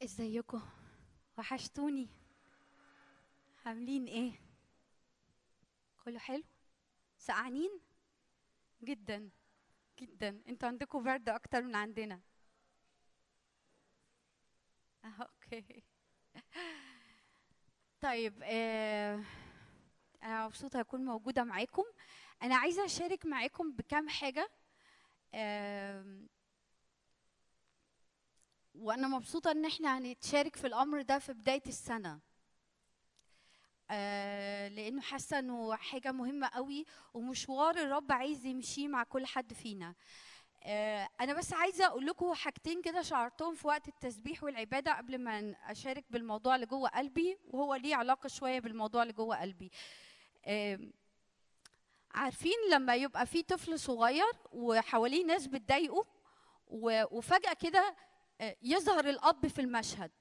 ازيكم؟ 0.10 0.62
وحشتوني. 1.38 2.08
عاملين 3.66 4.06
إيه؟ 4.06 4.32
كله 6.06 6.20
حلو؟ 6.20 6.44
سقعانين؟ 7.18 7.80
جدا 8.84 9.30
جدا. 10.00 10.42
أنتوا 10.48 10.70
عندكم 10.70 11.04
برد 11.04 11.30
أكتر 11.30 11.62
من 11.62 11.76
عندنا. 11.76 12.22
آه، 15.04 15.08
أوكي. 15.22 15.84
طيب 18.02 18.42
آه 18.44 19.24
أنا 20.24 20.46
مبسوطة 20.48 20.80
أكون 20.80 21.06
موجودة 21.06 21.44
معاكم. 21.44 21.86
أنا 22.44 22.56
عايزة 22.56 22.86
أشارك 22.86 23.26
معاكم 23.26 23.72
بكام 23.72 24.10
حاجة. 24.10 24.50
وأنا 28.80 29.08
مبسوطة 29.08 29.52
إن 29.52 29.66
إحنا 29.66 29.98
هنتشارك 29.98 30.56
في 30.56 30.68
الأمر 30.68 31.02
ده 31.02 31.20
في 31.20 31.34
بداية 31.34 31.62
السنة. 31.68 32.20
آه، 33.92 34.68
لأنه 34.68 35.02
حاسة 35.02 35.40
إنه 35.40 35.76
حاجة 35.76 36.12
مهمة 36.12 36.48
قوي 36.48 36.86
ومشوار 37.14 37.78
الرب 37.78 38.12
عايز 38.12 38.46
يمشيه 38.46 38.88
مع 38.88 39.04
كل 39.04 39.26
حد 39.26 39.54
فينا. 39.54 39.96
آه، 40.64 41.10
أنا 41.22 41.34
بس 41.34 41.54
عايزة 41.54 41.86
أقول 41.86 42.06
لكم 42.06 42.34
حاجتين 42.34 42.82
كده 42.82 43.02
شعرتهم 43.02 43.56
في 43.56 43.68
وقت 43.68 43.88
التسبيح 43.88 44.44
والعبادة 44.44 44.94
قبل 44.98 45.18
ما 45.18 45.56
أشارك 45.72 46.06
بالموضوع 46.10 46.56
اللي 46.56 46.66
جوه 46.66 46.90
قلبي 46.90 47.38
وهو 47.48 47.76
ليه 47.76 47.96
علاقة 47.96 48.28
شوية 48.28 48.60
بالموضوع 48.60 49.02
اللي 49.02 49.14
جوه 49.14 49.42
قلبي. 49.42 49.72
آم، 50.48 50.94
عارفين 52.12 52.58
لما 52.72 52.96
يبقى 52.96 53.26
في 53.26 53.44
طفل 53.44 53.80
صغير 53.80 54.32
وحواليه 54.52 55.26
ناس 55.26 55.48
بتضايقه 55.48 56.06
وفجأة 57.12 57.54
كده 57.54 57.80
آه، 57.90 58.09
يظهر 58.62 59.10
الأب 59.10 59.48
في 59.48 59.62
المشهد. 59.62 60.12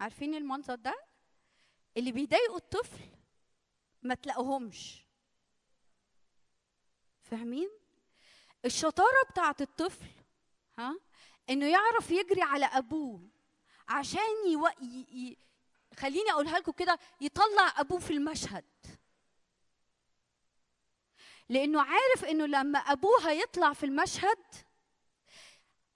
عارفين 0.00 0.34
المنظر 0.34 0.74
ده؟ 0.74 0.94
اللي 1.96 2.12
بيضايقوا 2.12 2.56
الطفل 2.56 3.04
ما 4.02 4.14
تلاقوهمش. 4.14 5.06
فاهمين؟ 7.22 7.70
الشطارة 8.64 9.24
بتاعت 9.30 9.60
الطفل 9.62 10.06
ها 10.78 10.98
إنه 11.50 11.66
يعرف 11.66 12.10
يجري 12.10 12.42
على 12.42 12.66
أبوه 12.66 13.28
عشان 13.88 14.50
يو... 14.52 14.66
ي... 14.68 15.06
ي... 15.10 15.38
خليني 15.96 16.30
أقولها 16.30 16.58
لكم 16.58 16.72
كده 16.72 16.98
يطلع 17.20 17.80
أبوه 17.80 17.98
في 17.98 18.10
المشهد. 18.12 18.64
لأنه 21.48 21.82
عارف 21.82 22.24
إنه 22.24 22.46
لما 22.46 22.78
أبوه 22.78 23.30
هيطلع 23.30 23.72
في 23.72 23.86
المشهد 23.86 24.38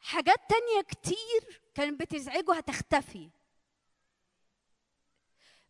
حاجات 0.07 0.41
تانية 0.49 0.83
كتير 0.83 1.61
كانت 1.75 2.01
بتزعجه 2.01 2.55
هتختفي. 2.55 3.29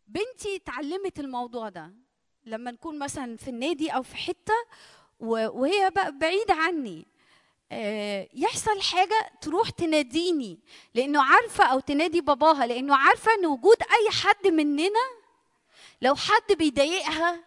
بنتي 0.07 0.55
اتعلمت 0.55 1.19
الموضوع 1.19 1.69
ده. 1.69 1.91
لما 2.45 2.71
نكون 2.71 2.99
مثلا 2.99 3.37
في 3.37 3.49
النادي 3.49 3.89
أو 3.89 4.03
في 4.03 4.15
حتة 4.17 4.53
وهي 5.19 5.89
بقى 5.89 6.11
بعيدة 6.17 6.53
عني 6.53 7.07
آه، 7.71 8.29
يحصل 8.33 8.81
حاجة 8.81 9.31
تروح 9.41 9.69
تناديني. 9.69 10.59
لأنه 10.93 11.23
عارفة 11.23 11.63
أو 11.63 11.79
تنادي 11.79 12.21
باباها 12.21 12.65
لأنه 12.65 12.95
عارفة 12.95 13.31
إن 13.33 13.45
وجود 13.45 13.77
أي 13.81 14.09
حد 14.11 14.47
مننا 14.47 15.09
لو 16.01 16.15
حد 16.15 16.53
بيضايقها 16.57 17.43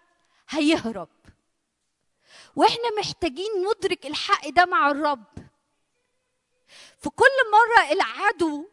هيهرب. 0.48 1.08
وإحنا 2.56 2.90
محتاجين 2.98 3.50
ندرك 3.70 4.06
الحق 4.06 4.48
ده 4.48 4.64
مع 4.64 4.90
الرب. 4.90 5.49
في 7.00 7.10
كل 7.10 7.36
مرة 7.52 7.92
العدو 7.92 8.68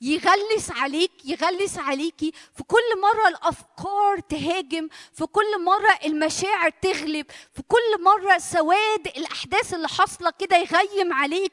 يغلس 0.00 0.70
عليك 0.70 1.12
يغلس 1.24 1.78
عليكي 1.78 2.32
في 2.54 2.62
كل 2.62 3.00
مرة 3.02 3.28
الأفكار 3.28 4.20
تهاجم 4.20 4.88
في 5.12 5.26
كل 5.26 5.64
مرة 5.64 5.98
المشاعر 6.04 6.70
تغلب 6.70 7.26
في 7.52 7.62
كل 7.62 8.02
مرة 8.04 8.38
سواد 8.38 9.06
الأحداث 9.06 9.74
اللي 9.74 9.88
حاصلة 9.88 10.30
كده 10.30 10.56
يغيم 10.56 11.12
عليك 11.12 11.52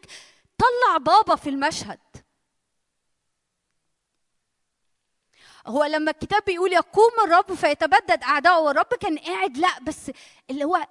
طلع 0.58 0.98
بابا 0.98 1.36
في 1.36 1.50
المشهد. 1.50 2.00
هو 5.68 5.84
لما 5.84 6.12
الكتاب 6.12 6.44
بيقول 6.46 6.74
يقوم 6.74 7.12
الرب 7.26 7.54
فيتبدد 7.54 8.24
أعدائه 8.24 8.58
والرب 8.58 8.94
كان 9.02 9.18
قاعد 9.18 9.58
لا 9.58 9.80
بس 9.82 10.12
اللي 10.50 10.64
هو 10.64 10.88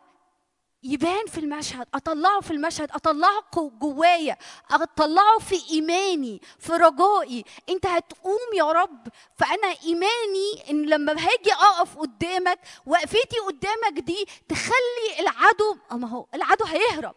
يبان 0.82 1.26
في 1.26 1.38
المشهد 1.38 1.86
أطلعه 1.94 2.40
في 2.40 2.50
المشهد 2.50 2.90
أطلعه 2.92 3.44
جو- 3.54 3.70
جوايا 3.78 4.36
أطلعه 4.70 5.38
في 5.38 5.70
إيماني 5.70 6.40
في 6.58 6.72
رجائي. 6.72 7.44
أنت 7.68 7.86
هتقوم 7.86 8.38
يا 8.56 8.72
رب 8.72 9.08
فأنا 9.36 9.74
إيماني 9.84 10.70
إن 10.70 10.86
لما 10.86 11.12
هاجي 11.12 11.52
أقف 11.52 11.98
قدامك 11.98 12.58
وقفتي 12.86 13.38
قدامك 13.46 13.98
دي 13.98 14.26
تخلي 14.48 15.20
العدو 15.20 15.76
ما 15.92 16.08
هو 16.08 16.26
العدو 16.34 16.64
هيهرب. 16.64 17.14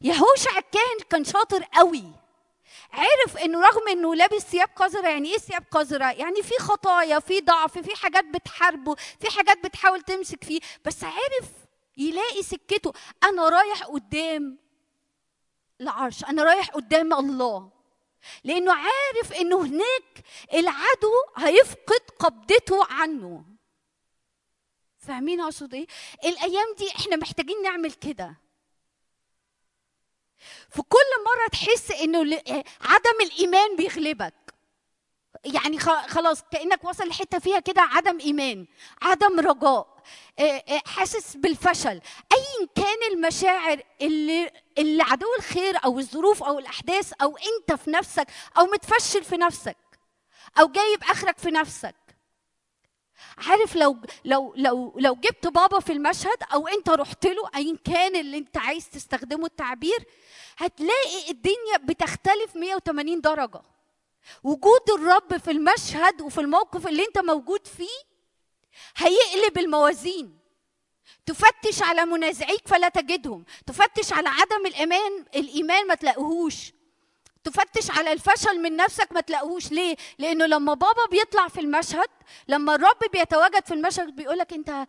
يهوشع 0.00 0.58
الكاهن 0.58 0.98
كان 1.10 1.24
شاطر 1.24 1.64
قوي. 1.74 2.04
عرف 2.92 3.36
إنه 3.36 3.60
رغم 3.60 3.88
إنه 3.88 4.14
لابس 4.14 4.42
ثياب 4.42 4.68
قذرة 4.76 5.08
يعني 5.08 5.32
إيه 5.32 5.38
ثياب 5.38 5.64
قذرة؟ 5.70 6.10
يعني 6.12 6.42
في 6.42 6.54
خطايا 6.58 7.18
في 7.18 7.40
ضعف 7.40 7.78
في 7.78 7.96
حاجات 7.96 8.24
بتحاربه 8.24 8.94
في 8.94 9.30
حاجات 9.30 9.64
بتحاول 9.64 10.00
تمسك 10.02 10.44
فيه 10.44 10.60
بس 10.84 11.04
عرف 11.04 11.48
يلاقي 11.96 12.42
سكته 12.42 12.92
أنا 13.24 13.48
رايح 13.48 13.82
قدام 13.82 14.58
العرش 15.80 16.24
أنا 16.24 16.42
رايح 16.42 16.68
قدام 16.68 17.12
الله 17.12 17.70
لأنه 18.44 18.72
عارف 18.72 19.32
إنه 19.32 19.60
هناك 19.66 20.24
العدو 20.54 21.12
هيفقد 21.36 22.00
قبضته 22.18 22.84
عنه. 22.92 23.44
فاهمين 24.98 25.40
اقصد 25.40 25.74
إيه 25.74 25.86
الأيام 26.24 26.74
دي 26.78 26.90
إحنا 26.90 27.16
محتاجين 27.16 27.62
نعمل 27.62 27.92
كده. 27.92 28.36
في 30.70 30.82
كل 30.82 31.24
مرة 31.26 31.48
تحس 31.52 31.90
إنه 31.90 32.24
ل- 32.24 32.62
عدم 32.80 33.20
الإيمان 33.22 33.76
بيغلبك. 33.76 34.34
يعني 35.44 35.78
خلاص 36.08 36.42
كأنك 36.52 36.84
وصل 36.84 37.08
لحتة 37.08 37.38
فيها 37.38 37.60
كده 37.60 37.82
عدم 37.82 38.20
إيمان 38.20 38.66
عدم 39.02 39.40
رجاء 39.40 40.02
حاسس 40.86 41.36
بالفشل. 41.36 42.00
ايا 42.32 42.68
كان 42.74 43.12
المشاعر 43.12 43.82
اللي 44.02 44.50
اللي 44.78 45.02
عدو 45.02 45.26
الخير 45.38 45.84
أو 45.84 45.98
الظروف 45.98 46.42
أو 46.42 46.58
الأحداث 46.58 47.12
أو 47.22 47.36
أنت 47.36 47.80
في 47.80 47.90
نفسك 47.90 48.26
أو 48.58 48.64
متفشل 48.66 49.24
في 49.24 49.36
نفسك 49.36 49.76
أو 50.60 50.68
جايب 50.68 51.02
آخرك 51.04 51.38
في 51.38 51.50
نفسك. 51.50 51.94
عارف 53.38 53.76
لو 53.76 53.96
لو 54.24 54.54
لو 54.56 54.94
لو 54.98 55.14
جبت 55.14 55.46
بابا 55.46 55.80
في 55.80 55.92
المشهد 55.92 56.38
أو 56.54 56.68
أنت 56.68 56.88
رحت 56.90 57.26
له 57.26 57.50
ايا 57.56 57.76
كان 57.84 58.16
اللي 58.16 58.38
أنت 58.38 58.56
عايز 58.58 58.90
تستخدمه 58.90 59.46
التعبير 59.46 60.04
هتلاقي 60.58 61.30
الدنيا 61.30 61.76
بتختلف 61.82 62.56
180 62.56 63.20
درجة. 63.20 63.60
وجود 64.42 64.90
الرب 64.90 65.36
في 65.36 65.50
المشهد 65.50 66.22
وفي 66.22 66.40
الموقف 66.40 66.86
اللي 66.86 67.04
انت 67.04 67.18
موجود 67.18 67.66
فيه 67.66 68.12
هيقلب 68.96 69.58
الموازين. 69.58 70.38
تفتش 71.26 71.82
على 71.82 72.04
منازعيك 72.04 72.68
فلا 72.68 72.88
تجدهم. 72.88 73.44
تفتش 73.66 74.12
على 74.12 74.28
عدم 74.28 74.66
الامان 74.66 75.24
الإيمان 75.34 75.86
ما 75.86 75.94
تلاقيهوش. 75.94 76.72
تفتش 77.44 77.90
على 77.90 78.12
الفشل 78.12 78.62
من 78.62 78.76
نفسك 78.76 79.12
ما 79.12 79.20
تلاقيهوش. 79.20 79.72
ليه؟ 79.72 79.96
لأنه 80.18 80.46
لما 80.46 80.74
بابا 80.74 81.06
بيطلع 81.10 81.48
في 81.48 81.60
المشهد 81.60 82.08
لما 82.48 82.74
الرب 82.74 82.98
بيتواجد 83.12 83.66
في 83.66 83.74
المشهد 83.74 84.16
بيقولك 84.16 84.52
انت 84.52 84.86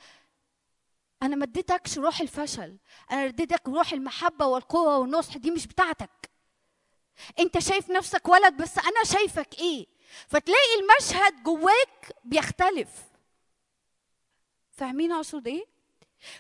أنا 1.23 1.35
ما 1.35 1.43
اديتكش 1.43 1.97
روح 1.97 2.21
الفشل. 2.21 2.77
أنا 3.11 3.25
اديتك 3.25 3.67
روح 3.67 3.93
المحبة 3.93 4.45
والقوة 4.45 4.97
والنصح. 4.97 5.37
دي 5.37 5.51
مش 5.51 5.67
بتاعتك. 5.67 6.32
انت 7.39 7.59
شايف 7.59 7.89
نفسك 7.89 8.29
ولد 8.29 8.53
بس 8.57 8.77
أنا 8.77 9.03
شايفك 9.03 9.59
إيه؟ 9.59 9.87
فتلاقي 10.27 10.79
المشهد 10.79 11.43
جواك 11.43 12.15
بيختلف. 12.23 12.89
فاهمين 14.71 15.11
اقصد 15.11 15.47
إيه؟ 15.47 15.65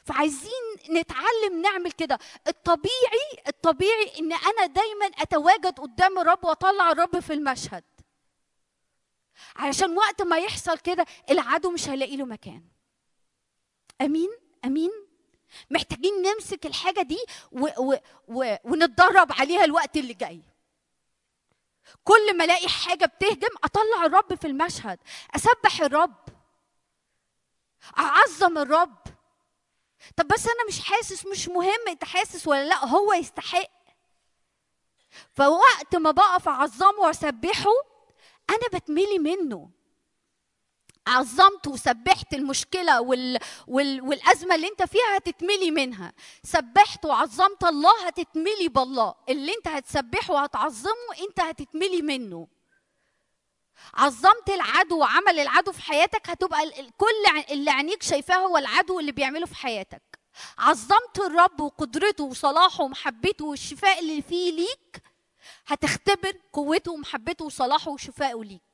فعايزين 0.03 0.63
نتعلم 0.89 1.61
نعمل 1.61 1.91
كده. 1.91 2.19
الطبيعي 2.47 3.43
الطبيعي 3.47 4.19
ان 4.19 4.33
أنا 4.33 4.65
دايما 4.65 5.05
اتواجد 5.05 5.79
قدام 5.79 6.19
الرب 6.19 6.43
واطلع 6.43 6.91
الرب 6.91 7.19
في 7.19 7.33
المشهد. 7.33 7.83
علشان 9.55 9.97
وقت 9.97 10.21
ما 10.21 10.37
يحصل 10.39 10.77
كده 10.77 11.05
العدو 11.29 11.71
مش 11.71 11.89
هيلاقي 11.89 12.17
له 12.17 12.25
مكان. 12.25 12.63
أمين؟ 14.01 14.29
أمين؟ 14.65 14.91
محتاجين 15.69 16.21
نمسك 16.21 16.65
الحاجة 16.65 17.01
دي 17.01 17.19
و 17.51 17.67
و 17.77 17.95
و 18.27 18.55
ونتدرب 18.63 19.31
عليها 19.31 19.63
الوقت 19.63 19.97
اللي 19.97 20.13
جاي. 20.13 20.41
كل 22.03 22.37
ما 22.37 22.43
الاقي 22.45 22.67
حاجة 22.69 23.05
بتهجم 23.05 23.49
اطلع 23.63 24.05
الرب 24.05 24.35
في 24.35 24.47
المشهد. 24.47 24.99
اسبح 25.35 25.81
الرب. 25.81 26.23
اعظم 27.97 28.57
الرب. 28.57 28.97
طب 30.17 30.27
بس 30.27 30.47
أنا 30.47 30.65
مش 30.67 30.79
حاسس 30.79 31.25
مش 31.25 31.49
مهم 31.49 31.87
انت 31.87 32.03
حاسس 32.03 32.47
ولا 32.47 32.65
لا 32.65 32.85
هو 32.85 33.13
يستحق. 33.13 33.69
فوقت 35.31 35.95
ما 35.95 36.11
بقف 36.11 36.47
اعظمه 36.47 36.99
واسبحه 36.99 37.71
أنا 38.49 38.79
بتملي 38.79 39.19
منه. 39.19 39.69
عظمت 41.07 41.67
وسبحت 41.67 42.33
المشكلة 42.33 43.01
وال... 43.01 43.39
وال... 43.67 44.01
والأزمة 44.01 44.55
اللي 44.55 44.67
انت 44.67 44.83
فيها 44.83 45.17
هتتملي 45.17 45.71
منها. 45.71 46.13
سبحت 46.43 47.05
وعظمت 47.05 47.63
الله 47.63 48.07
هتتملي 48.07 48.67
بالله. 48.67 49.15
اللي 49.29 49.53
انت 49.53 49.67
هتسبحه 49.67 50.33
وهتعظمه 50.33 51.13
انت 51.29 51.39
هتتملي 51.39 52.01
منه. 52.01 52.47
عظمت 53.93 54.49
العدو 54.49 54.97
وعمل 54.99 55.39
العدو 55.39 55.71
في 55.71 55.81
حياتك 55.81 56.29
هتبقى 56.29 56.71
كل 56.97 57.41
اللي 57.51 57.71
عينيك 57.71 58.03
شايفاه 58.03 58.35
هو 58.35 58.57
العدو 58.57 58.99
اللي 58.99 59.11
بيعمله 59.11 59.45
في 59.45 59.55
حياتك. 59.55 60.01
عظمت 60.57 61.19
الرب 61.19 61.59
وقدرته 61.61 62.23
وصلاحه 62.23 62.83
ومحبته 62.83 63.45
والشفاء 63.45 63.99
اللي 63.99 64.21
فيه 64.21 64.51
ليك 64.51 65.03
هتختبر 65.67 66.33
قوته 66.53 66.91
ومحبته 66.91 67.45
وصلاحه 67.45 67.91
وشفائه 67.91 68.43
ليك. 68.43 68.72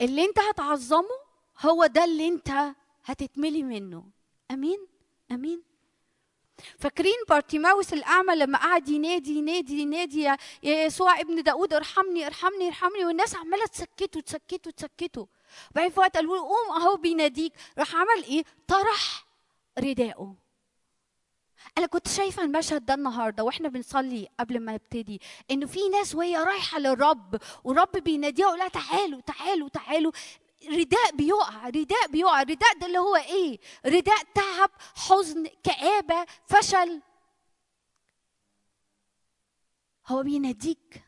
اللي 0.00 0.24
انت 0.24 0.38
هتعظمه 0.38 1.18
هو 1.60 1.86
ده 1.86 2.04
اللي 2.04 2.28
انت 2.28 2.74
هتتملي 3.04 3.62
منه. 3.62 4.04
آمين؟ 4.50 4.86
آمين. 5.30 5.62
فاكرين 6.78 7.16
بارتيماوس 7.28 7.92
الأعمى 7.92 8.34
لما 8.34 8.58
قعد 8.58 8.88
ينادي 8.88 9.34
ينادي 9.38 9.78
ينادي 9.80 10.22
يا 10.22 10.36
يسوع 10.62 11.20
ابن 11.20 11.42
داود 11.42 11.74
ارحمني 11.74 12.26
ارحمني 12.26 12.66
ارحمني 12.66 13.04
والناس 13.04 13.36
عمالة 13.36 13.66
تسكته 13.66 14.20
تسكته 14.20 14.70
تسكته. 14.70 15.28
وبعدين 15.70 15.90
في 15.92 16.00
وقت 16.00 16.16
قالوا 16.16 16.36
له 16.36 16.42
قوم 16.42 16.82
أهو 16.82 16.96
بيناديك. 16.96 17.52
راح 17.78 17.94
عمل 17.94 18.24
إيه؟ 18.24 18.44
طرح 18.68 19.26
رداءه. 19.78 20.34
أنا 21.78 21.86
كنت 21.86 22.08
شايفة 22.08 22.42
المشهد 22.42 22.86
ده 22.86 22.94
النهارده 22.94 23.44
وإحنا 23.44 23.68
بنصلي 23.68 24.28
قبل 24.40 24.60
ما 24.60 24.72
نبتدي 24.72 25.20
إنه 25.50 25.66
في 25.66 25.88
ناس 25.88 26.14
وهي 26.14 26.36
رايحة 26.36 26.78
للرب 26.78 27.40
والرب 27.64 27.92
بيناديها 27.92 28.46
ويقول 28.46 28.58
لها 28.58 28.68
تعالوا 28.68 29.20
تعالوا 29.20 29.68
تعالوا. 29.68 30.12
رداء 30.70 31.16
بيقع 31.16 31.68
رداء 31.68 32.06
بيقع 32.08 32.42
رداء 32.42 32.78
ده 32.78 32.86
اللي 32.86 32.98
هو 32.98 33.16
إيه؟ 33.16 33.58
رداء 33.86 34.22
تعب 34.34 34.70
حزن 34.94 35.46
كآبة 35.64 36.26
فشل. 36.46 37.02
هو 40.06 40.22
بيناديك. 40.22 41.02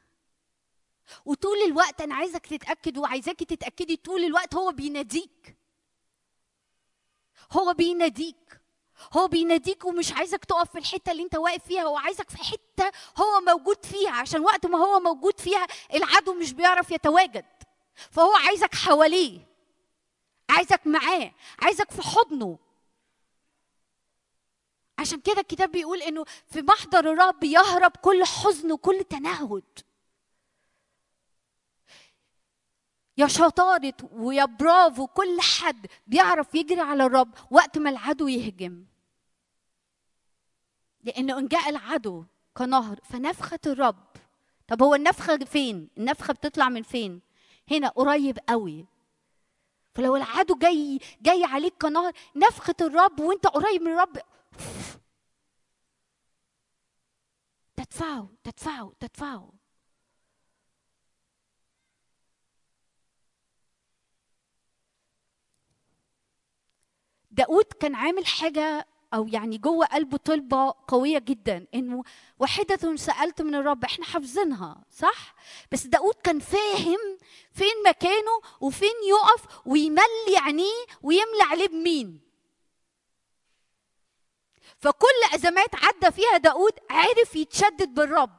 وطول 1.24 1.56
الوقت 1.66 2.00
أنا 2.00 2.14
عايزك 2.14 2.46
تتأكد 2.46 2.98
وعايزاكي 2.98 3.44
تتأكدي 3.44 3.96
طول 3.96 4.24
الوقت 4.24 4.54
هو 4.54 4.72
بيناديك. 4.72 5.56
هو 7.52 7.74
بيناديك. 7.74 8.47
هو 9.12 9.28
بيناديك 9.28 9.84
ومش 9.84 10.12
عايزك 10.12 10.44
تقف 10.44 10.70
في 10.72 10.78
الحتة 10.78 11.12
اللي 11.12 11.22
انت 11.22 11.36
واقف 11.36 11.64
فيها 11.66 11.82
هو 11.82 11.98
عايزك 11.98 12.30
في 12.30 12.38
حتة 12.38 12.90
هو 13.18 13.40
موجود 13.46 13.84
فيها. 13.86 14.10
عشان 14.10 14.40
وقت 14.40 14.66
ما 14.66 14.78
هو 14.78 15.00
موجود 15.00 15.40
فيها 15.40 15.66
العدو 15.94 16.34
مش 16.34 16.52
بيعرف 16.52 16.90
يتواجد. 16.90 17.44
فهو 18.10 18.32
عايزك 18.36 18.74
حواليه 18.74 19.40
عايزك 20.50 20.86
معاه 20.86 21.32
عايزك 21.62 21.90
في 21.90 22.02
حضنه. 22.02 22.58
عشان 24.98 25.20
كده 25.20 25.40
الكتاب 25.40 25.70
بيقول 25.70 26.02
إنه 26.02 26.24
في 26.46 26.62
محضر 26.62 27.12
الرب 27.12 27.44
يهرب 27.44 27.92
كل 28.02 28.24
حزن 28.24 28.72
وكل 28.72 29.04
تنهد 29.04 29.64
يا 33.18 33.26
شطارة 33.26 33.94
ويا 34.12 34.44
برافو 34.44 35.06
كل 35.06 35.40
حد 35.40 35.86
بيعرف 36.06 36.54
يجري 36.54 36.80
على 36.80 37.04
الرب 37.06 37.34
وقت 37.50 37.78
ما 37.78 37.90
العدو 37.90 38.28
يهجم 38.28 38.84
لأنه 41.02 41.38
إن 41.38 41.48
جاء 41.48 41.68
العدو 41.68 42.24
كنهر 42.54 43.00
فنفخة 43.04 43.58
الرب 43.66 44.06
طب 44.68 44.82
هو 44.82 44.94
النفخة 44.94 45.36
فين؟ 45.36 45.90
النفخة 45.98 46.34
بتطلع 46.34 46.68
من 46.68 46.82
فين؟ 46.82 47.20
هنا 47.70 47.88
قريب 47.88 48.38
قوي 48.48 48.86
فلو 49.94 50.16
العدو 50.16 50.54
جاي 50.54 50.98
جاي 51.22 51.44
عليك 51.44 51.74
كنهر 51.82 52.12
نفخة 52.36 52.74
الرب 52.80 53.20
وأنت 53.20 53.46
قريب 53.46 53.82
من 53.82 53.92
الرب 53.92 54.18
تدفعه 57.76 58.28
تدفعه 58.44 58.92
تدفعه 59.00 59.57
داود 67.38 67.64
كان 67.64 67.94
عامل 67.94 68.26
حاجة 68.26 68.86
أو 69.14 69.28
يعني 69.28 69.58
جوه 69.58 69.86
قلبه 69.86 70.16
طلبة 70.16 70.74
قوية 70.88 71.18
جدا 71.18 71.66
إنه 71.74 72.02
واحدة 72.38 72.96
سألت 72.96 73.42
من 73.42 73.54
الرب 73.54 73.84
إحنا 73.84 74.04
حافظينها 74.04 74.84
صح؟ 74.90 75.34
بس 75.72 75.86
داود 75.86 76.14
كان 76.14 76.38
فاهم 76.40 76.98
فين 77.52 77.74
مكانه 77.86 78.40
وفين 78.60 78.94
يقف 79.08 79.66
ويملي 79.66 80.36
عينيه 80.36 80.84
ويملى 81.02 81.42
عليه 81.42 81.68
بمين 81.68 82.20
فكل 84.78 85.34
أزمات 85.34 85.74
عدى 85.74 86.10
فيها 86.10 86.36
داود 86.36 86.72
عرف 86.90 87.36
يتشدد 87.36 87.94
بالرب 87.94 88.38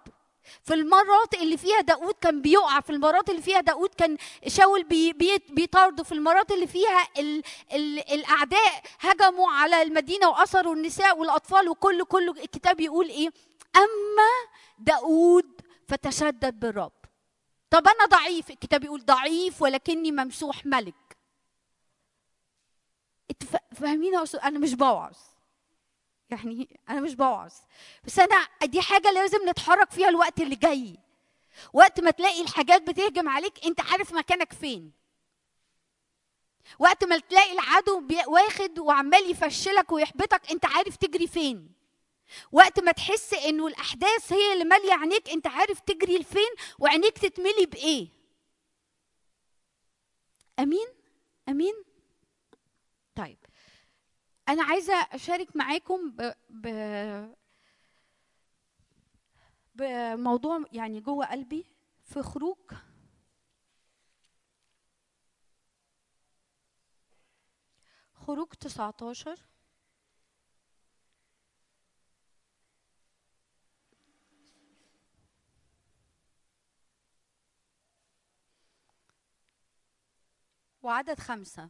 في 0.63 0.73
المرات 0.73 1.33
اللي 1.33 1.57
فيها 1.57 1.81
داود 1.81 2.13
كان 2.21 2.41
بيقع 2.41 2.79
في 2.79 2.89
المرات 2.89 3.29
اللي 3.29 3.41
فيها 3.41 3.61
داود 3.61 3.89
كان 3.93 4.17
شاول 4.47 4.83
بي 4.83 5.13
بي 5.13 5.37
بيطارده 5.49 6.03
في 6.03 6.11
المرات 6.11 6.51
اللي 6.51 6.67
فيها 6.67 7.07
ال 7.17 7.43
ال 7.73 8.11
الأعداء 8.13 8.83
هجموا 8.99 9.51
على 9.51 9.81
المدينة 9.81 10.29
واسروا 10.29 10.75
النساء 10.75 11.17
والأطفال 11.17 11.69
وكل 11.69 12.03
كله 12.03 12.31
الكتاب 12.31 12.79
يقول 12.79 13.09
إيه؟ 13.09 13.29
أما 13.75 14.29
داود 14.79 15.61
فتشدد 15.87 16.59
بالرب. 16.59 16.91
طب 17.69 17.87
أنا 17.87 18.05
ضعيف 18.05 18.49
الكتاب 18.49 18.83
يقول 18.83 19.05
ضعيف 19.05 19.61
ولكني 19.61 20.11
ممسوح 20.11 20.65
ملك. 20.65 21.17
فاهمين؟ 23.75 24.13
أنا 24.43 24.59
مش 24.59 24.73
بوعظ. 24.73 25.15
يعني 26.31 26.80
أنا 26.89 27.01
مش 27.01 27.15
بوعظ. 27.15 27.53
بس 28.03 28.19
أنا 28.19 28.47
دي 28.64 28.81
حاجة 28.81 29.11
لازم 29.11 29.49
نتحرك 29.49 29.91
فيها 29.91 30.10
الوقت 30.10 30.41
اللي 30.41 30.56
جاي. 30.56 30.97
وقت 31.73 31.99
ما 31.99 32.11
تلاقي 32.11 32.41
الحاجات 32.41 32.89
بتهجم 32.89 33.30
عليك 33.30 33.65
أنت 33.65 33.81
عارف 33.81 34.14
مكانك 34.14 34.53
فين. 34.53 34.91
وقت 36.80 37.03
ما 37.03 37.18
تلاقي 37.18 37.51
العدو 37.53 38.07
واخد 38.27 38.80
وعمال 38.80 39.31
يفشلك 39.31 39.91
ويحبطك 39.91 40.51
أنت 40.51 40.65
عارف 40.65 40.95
تجري 40.95 41.27
فين. 41.27 41.73
وقت 42.51 42.80
ما 42.80 42.91
تحس 42.91 43.34
إنه 43.34 43.68
الأحداث 43.68 44.34
هي 44.34 44.53
اللي 44.53 44.64
مالية 44.64 44.93
عينيك 44.93 45.30
أنت 45.30 45.47
عارف 45.47 45.80
تجري 45.80 46.18
لفين 46.18 46.49
وعينيك 46.80 47.18
تتملي 47.18 47.65
بإيه. 47.65 48.07
أمين؟ 50.60 50.88
أمين؟ 51.49 51.73
طيب. 53.15 53.38
أنا 54.49 54.63
عايزة 54.63 54.93
أشارك 54.93 55.55
معاكم 55.55 56.11
ب... 56.11 56.34
ب... 56.49 56.67
بموضوع 59.76 60.63
يعني 60.71 60.99
جوه 60.99 61.26
قلبي 61.26 61.65
في 62.03 62.21
خروج. 62.21 62.57
خروج 68.13 68.47
19 68.59 69.39
وعدد 80.84 81.19
خمسة. 81.19 81.69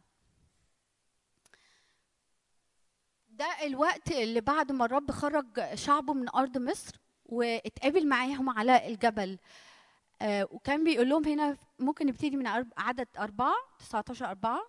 ده 3.40 3.66
الوقت 3.66 4.10
اللي 4.10 4.40
بعد 4.40 4.72
ما 4.72 4.84
الرب 4.84 5.10
خرج 5.10 5.74
شعبه 5.74 6.12
من 6.14 6.28
أرض 6.28 6.58
مصر 6.58 6.96
واتقابل 7.26 8.06
معاهم 8.08 8.50
على 8.50 8.88
الجبل. 8.88 9.38
آه 10.22 10.48
وكان 10.50 10.84
بيقول 10.84 11.08
لهم 11.08 11.24
هنا 11.24 11.56
ممكن 11.78 12.06
نبتدي 12.06 12.36
من 12.36 12.46
عدد 12.78 13.08
أربعة 13.18 13.54
19 13.78 14.26
أربعة. 14.26 14.60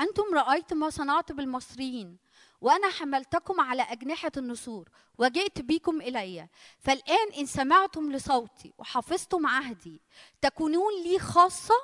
أنتم 0.00 0.22
رأيتم 0.34 0.76
ما 0.76 0.90
صنعت 0.90 1.32
بالمصريين 1.32 2.16
وأنا 2.60 2.88
حملتكم 2.88 3.60
على 3.60 3.82
أجنحة 3.82 4.32
النسور 4.36 4.88
وجئت 5.18 5.60
بكم 5.60 6.00
إلي. 6.00 6.48
فالآن 6.78 7.32
إن 7.38 7.46
سمعتم 7.46 8.12
لصوتي 8.12 8.72
وحفظتم 8.78 9.46
عهدي 9.46 10.00
تكونون 10.42 11.02
لي 11.04 11.18
خاصة 11.18 11.74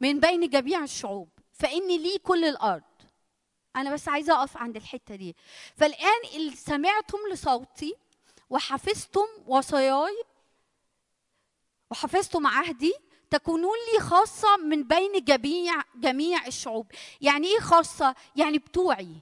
من 0.00 0.20
بين 0.20 0.48
جميع 0.48 0.84
الشعوب 0.84 1.28
فإني 1.52 1.98
لي 1.98 2.18
كل 2.18 2.44
الأرض. 2.44 2.82
أنا 3.76 3.92
بس 3.92 4.08
عايزة 4.08 4.34
أقف 4.38 4.56
عند 4.56 4.76
الحتة 4.76 5.14
دي. 5.14 5.36
فالآن 5.76 6.20
إن 6.34 6.54
سمعتم 6.54 7.18
لصوتي 7.32 7.94
وحفظتم 8.50 9.26
وصاياي 9.46 10.22
وحفظتم 11.90 12.46
عهدي 12.46 12.94
تكونون 13.30 13.76
لي 13.92 14.00
خاصة 14.00 14.56
من 14.56 14.82
بين 14.82 15.24
جميع 15.24 15.74
جميع 15.94 16.46
الشعوب. 16.46 16.86
يعني 17.20 17.46
إيه 17.46 17.60
خاصة؟ 17.60 18.14
يعني 18.36 18.58
بتوعي. 18.58 19.16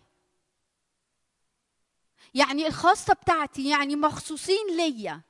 يعني 2.35 2.66
الخاصة 2.66 3.14
بتاعتي 3.14 3.68
يعني 3.68 3.97
مخصوصين 3.97 4.66
ليا. 4.76 5.20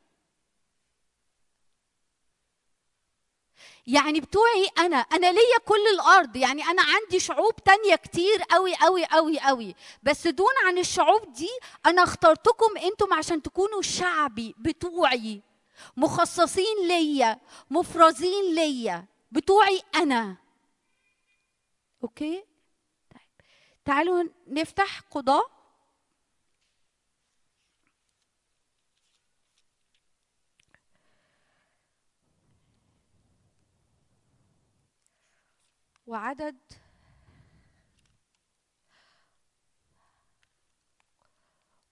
يعني 3.86 4.20
بتوعي 4.20 4.69
أنا 4.78 4.97
أنا 4.97 5.32
ليا 5.32 5.59
كل 5.66 5.86
الأرض 5.94 6.36
يعني 6.36 6.62
أنا 6.65 6.82
عندي 6.82 7.20
شعوب 7.20 7.56
تانية 7.65 7.94
كتير 7.97 8.43
قوي 8.43 8.74
قوي 8.74 9.05
قوي 9.05 9.39
قوي 9.40 9.74
بس 10.02 10.27
دون 10.27 10.52
عن 10.66 10.78
الشعوب 10.78 11.32
دي 11.32 11.48
أنا 11.86 12.02
اخترتكم 12.02 12.77
أنتم 12.77 13.15
عشان 13.15 13.43
تكونوا 13.43 13.82
شعبي 13.82 14.55
بتوعي. 14.59 15.43
مخصصين 15.97 16.86
ليا 16.89 17.40
مفرزين 17.70 18.55
ليا 18.55 19.05
بتوعي 19.32 19.81
أنا. 19.94 20.36
أوكي؟ 22.02 22.44
طيب. 23.15 23.47
تعالوا 23.85 24.24
نفتح 24.47 25.01
قضاء. 25.11 25.53
وعدد 36.06 36.56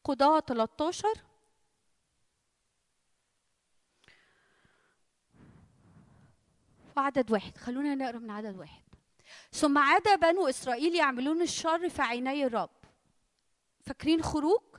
قضاء 0.04 0.40
13 0.40 1.08
وعدد 6.96 7.30
واحد. 7.30 7.56
خلونا 7.56 7.94
نقرأ 7.94 8.18
من 8.18 8.30
عدد 8.30 8.56
واحد. 8.56 8.82
ثم 9.52 9.78
عاد 9.78 10.20
بنو 10.20 10.48
إسرائيل 10.48 10.94
يعملون 10.94 11.42
الشر 11.42 11.88
في 11.88 12.02
عيني 12.02 12.44
الرب. 12.46 12.70
فاكرين 13.80 14.22
خروج؟ 14.22 14.71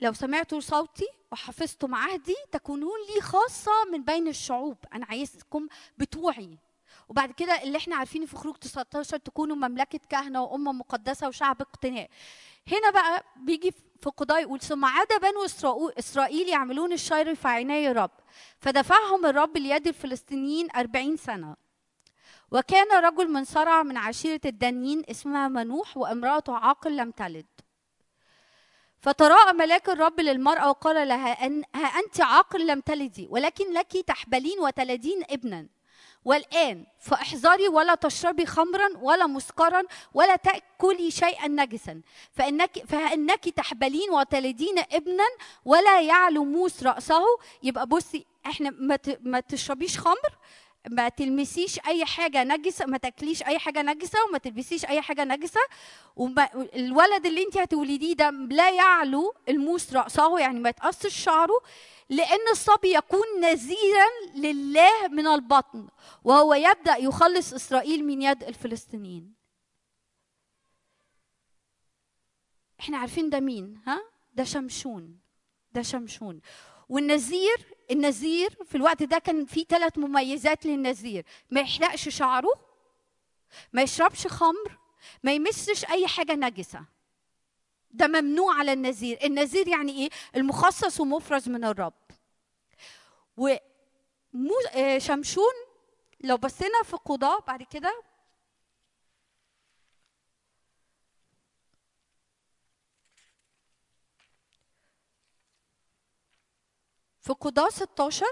لو 0.00 0.12
سمعتوا 0.12 0.60
صوتي 0.60 1.06
وحفظتم 1.32 1.94
عهدي 1.94 2.36
تكونون 2.52 2.98
لي 3.14 3.20
خاصة 3.20 3.72
من 3.92 4.04
بين 4.04 4.28
الشعوب. 4.28 4.76
أنا 4.94 5.06
عايزكم 5.06 5.66
بتوعي. 5.98 6.58
وبعد 7.08 7.32
كده 7.32 7.62
اللي 7.62 7.78
إحنا 7.78 7.96
عارفينه 7.96 8.26
في 8.26 8.36
خروج 8.36 8.56
19 8.56 9.16
تكونوا 9.16 9.56
مملكة 9.56 10.00
كهنة 10.08 10.42
وأمة 10.42 10.72
مقدسة 10.72 11.28
وشعب 11.28 11.60
اقتناء 11.60 12.10
هنا 12.72 12.90
بقى 12.90 13.24
بيجي 13.36 13.70
في 14.02 14.10
قضاء 14.16 14.42
يقول 14.42 14.60
ثم 14.60 14.84
عاد 14.84 15.06
بنو 15.22 15.44
إسرائيل 15.98 16.48
يعملون 16.48 16.92
الشر 16.92 17.34
في 17.34 17.48
عيني 17.48 17.90
الرب 17.90 18.10
فدفعهم 18.60 19.26
الرب 19.26 19.56
ليد 19.56 19.86
الفلسطينيين 19.88 20.68
أربعين 20.76 21.16
سنة. 21.16 21.56
وكان 22.50 23.04
رجل 23.04 23.30
من 23.30 23.44
صرع 23.44 23.82
من 23.82 23.96
عشيرة 23.96 24.40
الدانيين 24.44 25.02
اسمها 25.10 25.48
منوح 25.48 25.96
وامرأته 25.96 26.56
عاقل 26.56 26.96
لم 26.96 27.10
تلد. 27.10 27.46
فتراءى 29.04 29.52
ملاك 29.52 29.88
الرب 29.88 30.20
للمرأة 30.20 30.68
وقال 30.68 31.08
لها 31.08 31.46
أن 31.46 31.62
ها 31.74 31.86
أنت 31.86 32.20
عاقل 32.20 32.66
لم 32.66 32.80
تلدي 32.80 33.28
ولكن 33.30 33.72
لك 33.72 33.96
تحبلين 34.06 34.60
وتلدين 34.60 35.22
ابنا. 35.30 35.66
والآن 36.24 36.86
فاحذري 37.00 37.68
ولا 37.68 37.94
تشربي 37.94 38.46
خمرا 38.46 38.88
ولا 39.00 39.26
مسكرا 39.26 39.82
ولا 40.14 40.36
تأكلي 40.36 41.10
شيئا 41.10 41.48
نجسا. 41.48 42.00
فإنك 42.32 42.78
فإنك 42.88 43.48
تحبلين 43.48 44.10
وتلدين 44.10 44.78
ابنا 44.78 45.24
ولا 45.64 46.00
يعلو 46.00 46.44
موس 46.44 46.82
رأسه. 46.82 47.22
يبقى 47.62 47.86
بصي 47.86 48.26
إحنا 48.46 48.70
ما 49.20 49.40
تشربيش 49.40 49.98
خمر 49.98 50.32
ما 50.90 51.08
تلمسيش 51.08 51.78
أي 51.86 52.04
حاجة 52.04 52.44
نجسة 52.44 52.86
ما 52.86 52.96
تاكليش 52.98 53.42
أي 53.42 53.58
حاجة 53.58 53.82
نجسة 53.82 54.18
وما 54.28 54.38
تلبسيش 54.38 54.84
أي 54.84 55.00
حاجة 55.00 55.24
نجسة 55.24 55.60
والولد 56.16 57.26
اللي 57.26 57.42
انت 57.42 57.56
هتولديه 57.56 58.14
ده 58.14 58.30
لا 58.30 58.70
يعلو 58.70 59.34
الموس 59.48 59.92
رأسه 59.92 60.38
يعني 60.38 60.60
ما 60.60 60.68
يتقصش 60.68 61.22
شعره 61.24 61.60
لأن 62.10 62.48
الصبي 62.52 62.94
يكون 62.94 63.26
نذيرا 63.40 64.06
لله 64.34 65.08
من 65.08 65.26
البطن 65.26 65.88
وهو 66.24 66.54
يبدأ 66.54 66.96
يخلص 66.96 67.52
إسرائيل 67.52 68.04
من 68.06 68.22
يد 68.22 68.44
الفلسطينيين. 68.44 69.34
إحنا 72.80 72.98
عارفين 72.98 73.30
ده 73.30 73.40
مين 73.40 73.80
ها؟ 73.86 74.00
ده 74.34 74.44
شمشون 74.44 75.18
ده 75.72 75.82
شمشون. 75.82 76.40
والنذير 76.88 77.73
النذير 77.90 78.58
في 78.64 78.74
الوقت 78.76 79.02
ده 79.02 79.18
كان 79.18 79.44
في 79.46 79.66
ثلاث 79.68 79.98
مميزات 79.98 80.66
للنذير. 80.66 81.24
ما 81.50 81.60
يحرقش 81.60 82.08
شعره 82.08 82.52
ما 83.72 83.82
يشربش 83.82 84.26
خمر 84.26 84.78
ما 85.22 85.32
يمسش 85.32 85.84
أي 85.84 86.06
حاجة 86.06 86.34
نجسة. 86.34 86.84
ده 87.90 88.06
ممنوع 88.06 88.58
على 88.58 88.72
النذير. 88.72 89.18
النذير 89.24 89.68
يعني 89.68 89.92
إيه؟ 89.92 90.10
المخصص 90.36 91.00
ومفرز 91.00 91.48
من 91.48 91.64
الرب. 91.64 91.92
و 93.36 93.54
مو- 94.32 94.54
آه، 94.74 94.98
شمشون 94.98 95.52
لو 96.20 96.36
بصينا 96.36 96.82
في 96.84 96.96
قضاء 96.96 97.40
بعد 97.40 97.62
كده 97.62 98.02
في 107.24 107.32
قضاء 107.32 107.70
16 107.70 108.26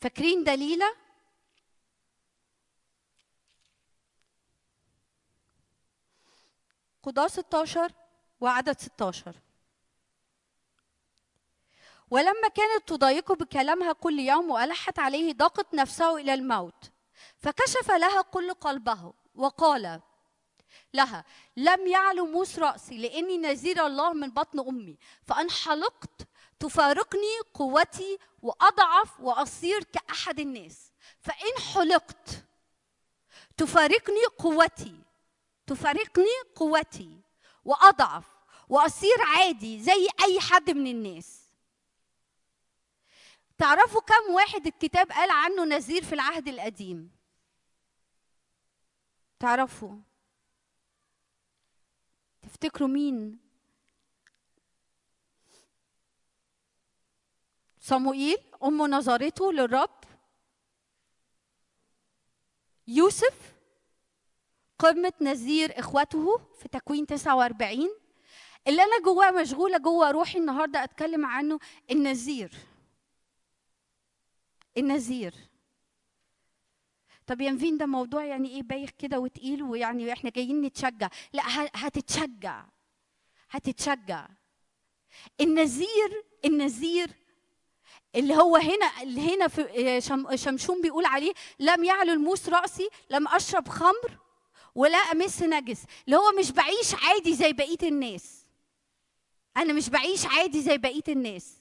فاكرين 0.00 0.44
دليلة؟ 0.44 0.96
قضاء 7.02 7.28
16 7.28 7.92
وعدد 8.40 8.80
16 8.80 9.40
ولما 12.10 12.48
كانت 12.54 12.88
تضايقه 12.88 13.34
بكلامها 13.34 13.92
كل 13.92 14.18
يوم 14.18 14.50
وألحت 14.50 14.98
عليه 14.98 15.32
ضاقت 15.32 15.74
نفسه 15.74 16.16
إلى 16.16 16.34
الموت 16.34 16.90
فكشف 17.38 17.90
لها 17.90 18.22
كل 18.22 18.54
قلبه 18.54 19.12
وقال 19.34 20.00
لها 20.94 21.24
لم 21.56 21.86
يعلو 21.86 22.26
موس 22.26 22.58
رأسي 22.58 22.98
لأني 22.98 23.38
نذير 23.38 23.86
الله 23.86 24.12
من 24.12 24.30
بطن 24.30 24.60
أمي 24.60 24.98
فأن 25.22 25.50
حلقت 25.50 26.28
تفارقني 26.60 27.38
قوتي 27.54 28.18
وأضعف 28.42 29.20
وأصير 29.20 29.84
كأحد 29.84 30.40
الناس. 30.40 30.92
فإن 31.20 31.58
حلقت 31.74 32.44
تفارقني 33.56 34.24
قوتي 34.38 35.00
تفارقني 35.66 36.40
قوتي 36.54 37.20
وأضعف 37.64 38.24
وأصير 38.68 39.22
عادي 39.22 39.82
زي 39.82 40.08
أي 40.24 40.40
حد 40.40 40.70
من 40.70 40.86
الناس. 40.86 41.44
تعرفوا 43.58 44.00
كم 44.00 44.34
واحد 44.34 44.66
الكتاب 44.66 45.12
قال 45.12 45.30
عنه 45.30 45.64
نذير 45.64 46.04
في 46.04 46.12
العهد 46.12 46.48
القديم؟ 46.48 47.10
تعرفوا؟ 49.40 49.96
تفتكروا 52.42 52.88
مين؟ 52.88 53.43
صموئيل 57.84 58.36
أم 58.64 58.82
نظرته 58.82 59.52
للرب؟ 59.52 60.04
يوسف؟ 62.86 63.54
قمة 64.78 65.12
نذير 65.20 65.78
إخوته 65.78 66.38
في 66.58 66.68
تكوين 66.68 67.06
49 67.06 67.88
اللي 68.66 68.82
أنا 68.82 69.00
جواه 69.04 69.30
مشغولة 69.30 69.78
جوه 69.78 70.10
روحي 70.10 70.38
النهاردة 70.38 70.84
أتكلم 70.84 71.26
عنه 71.26 71.58
النذير. 71.90 72.54
النذير. 74.76 75.34
طب 77.26 77.40
يا 77.40 77.50
نفين 77.50 77.78
ده 77.78 77.86
موضوع 77.86 78.24
يعني 78.24 78.48
إيه 78.48 78.62
بايخ 78.62 78.90
كده 78.90 79.18
وتقيل 79.18 79.62
ويعني 79.62 80.12
إحنا 80.12 80.30
جايين 80.30 80.62
نتشجع. 80.62 81.08
لا 81.32 81.42
هتتشجع. 81.74 82.64
هتتشجع. 83.50 84.28
النذير 85.40 86.24
النذير 86.44 87.23
اللي 88.16 88.34
هو 88.34 88.56
هنا 88.56 89.02
اللي 89.02 89.34
هنا 89.36 89.48
في 89.48 90.00
شم- 90.00 90.36
شمشون 90.36 90.80
بيقول 90.82 91.04
عليه 91.06 91.32
لم 91.60 91.84
يعلو 91.84 92.12
الموس 92.12 92.48
رأسي 92.48 92.88
لم 93.10 93.28
أشرب 93.28 93.68
خمر 93.68 94.18
ولا 94.74 94.98
أمس 94.98 95.42
نجس. 95.42 95.82
اللي 96.06 96.16
هو 96.16 96.32
مش 96.38 96.50
بعيش 96.52 96.94
عادي 97.02 97.34
زي 97.34 97.52
بقية 97.52 97.78
الناس. 97.82 98.44
أنا 99.56 99.72
مش 99.72 99.88
بعيش 99.90 100.26
عادي 100.26 100.62
زي 100.62 100.78
بقية 100.78 101.02
الناس. 101.08 101.52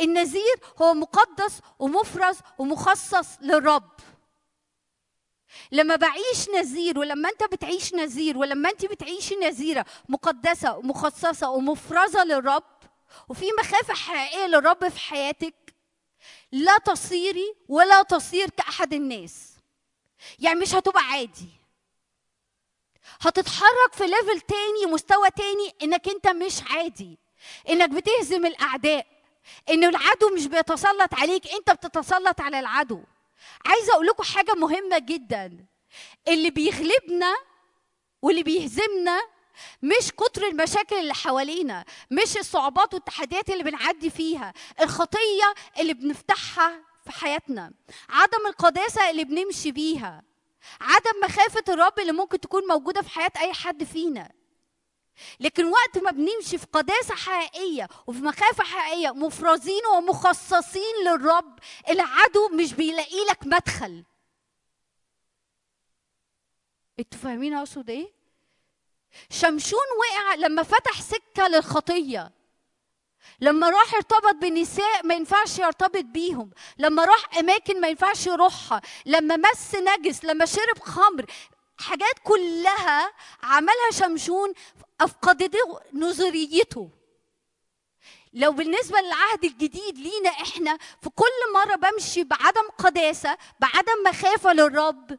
النذير 0.00 0.54
هو 0.82 0.94
مقدس 0.94 1.60
ومفرز 1.78 2.36
ومخصص 2.58 3.26
للرب. 3.40 3.90
لما 5.72 5.96
بعيش 5.96 6.48
نذير 6.54 6.98
ولما 6.98 7.28
أنت 7.28 7.44
بتعيش 7.44 7.94
نذير 7.94 8.38
ولما 8.38 8.70
أنت 8.70 8.86
بتعيشي 8.86 9.34
نذيرة 9.36 9.84
مقدسة 10.08 10.76
ومخصصة 10.76 11.50
ومفرزة 11.50 12.24
للرب 12.24 12.62
وفي 13.28 13.46
مخافة 13.60 13.94
حقيقية 13.94 14.46
للرب 14.46 14.88
في 14.88 14.98
حياتك 15.00 15.54
لا 16.54 16.78
تصيري 16.78 17.54
ولا 17.68 18.02
تصير 18.02 18.50
كأحد 18.50 18.94
الناس. 18.94 19.50
يعني 20.38 20.60
مش 20.60 20.74
هتبقى 20.74 21.02
عادي. 21.02 21.48
هتتحرك 23.20 23.92
في 23.92 24.06
ليفل 24.06 24.40
تاني 24.40 24.92
مستوى 24.92 25.30
تاني 25.30 25.74
إنك 25.82 26.08
أنت 26.08 26.26
مش 26.28 26.62
عادي. 26.70 27.18
إنك 27.68 27.90
بتهزم 27.90 28.46
الأعداء. 28.46 29.06
إن 29.70 29.84
العدو 29.84 30.34
مش 30.34 30.46
بيتسلط 30.46 31.14
عليك 31.14 31.48
أنت 31.52 31.70
بتتسلط 31.70 32.40
على 32.40 32.60
العدو. 32.60 33.00
عايزة 33.66 33.92
أقول 33.92 34.06
لكم 34.06 34.22
حاجة 34.22 34.52
مهمة 34.52 34.98
جدا. 34.98 35.66
اللي 36.28 36.50
بيغلبنا 36.50 37.36
واللي 38.22 38.42
بيهزمنا 38.42 39.20
مش 39.82 40.12
كتر 40.12 40.46
المشاكل 40.46 40.96
اللي 40.96 41.14
حوالينا 41.14 41.84
مش 42.10 42.36
الصعوبات 42.36 42.94
والتحديات 42.94 43.50
اللي 43.50 43.64
بنعدي 43.64 44.10
فيها 44.10 44.52
الخطية 44.80 45.54
اللي 45.78 45.94
بنفتحها 45.94 46.84
في 47.04 47.12
حياتنا 47.12 47.72
عدم 48.08 48.46
القداسة 48.46 49.10
اللي 49.10 49.24
بنمشي 49.24 49.72
بيها 49.72 50.22
عدم 50.80 51.20
مخافة 51.24 51.64
الرب 51.68 51.98
اللي 51.98 52.12
ممكن 52.12 52.40
تكون 52.40 52.62
موجودة 52.68 53.02
في 53.02 53.08
حياة 53.10 53.32
أي 53.40 53.52
حد 53.52 53.84
فينا 53.84 54.32
لكن 55.40 55.64
وقت 55.66 55.98
ما 55.98 56.10
بنمشي 56.10 56.58
في 56.58 56.66
قداسة 56.72 57.14
حقيقية 57.14 57.88
وفي 58.06 58.20
مخافة 58.20 58.64
حقيقية 58.64 59.10
مفرزين 59.10 59.86
ومخصصين 59.96 60.94
للرب 61.06 61.58
العدو 61.88 62.48
مش 62.48 62.72
بيلاقي 62.72 63.24
لك 63.30 63.46
مدخل 63.46 64.04
أنتوا 66.98 67.18
فاهمين 67.18 67.54
أقصد 67.54 67.90
إيه؟ 67.90 68.13
شمشون 69.30 69.80
وقع 69.98 70.34
لما 70.34 70.62
فتح 70.62 71.00
سكة 71.02 71.48
للخطية. 71.48 72.32
لما 73.40 73.70
راح 73.70 73.94
ارتبط 73.94 74.34
بنساء 74.34 75.06
ما 75.06 75.14
ينفعش 75.14 75.58
يرتبط 75.58 76.04
بيهم. 76.04 76.50
لما 76.78 77.04
راح 77.04 77.38
أماكن 77.38 77.80
ما 77.80 77.88
ينفعش 77.88 78.26
يروحها. 78.26 78.80
لما 79.06 79.36
مس 79.36 79.74
نجس 79.74 80.24
لما 80.24 80.46
شرب 80.46 80.78
خمر. 80.78 81.26
حاجات 81.78 82.18
كلها 82.24 83.12
عملها 83.42 83.90
شمشون 83.92 84.52
افقدته 85.00 85.80
نظريته. 85.92 86.90
لو 88.32 88.52
بالنسبة 88.52 89.00
للعهد 89.00 89.44
الجديد 89.44 89.98
لينا 89.98 90.30
إحنا 90.30 90.78
في 91.02 91.10
كل 91.10 91.52
مرة 91.54 91.74
بمشي 91.74 92.24
بعدم 92.24 92.68
قداسة 92.78 93.38
بعدم 93.60 94.02
مخافة 94.06 94.52
للرب 94.52 95.18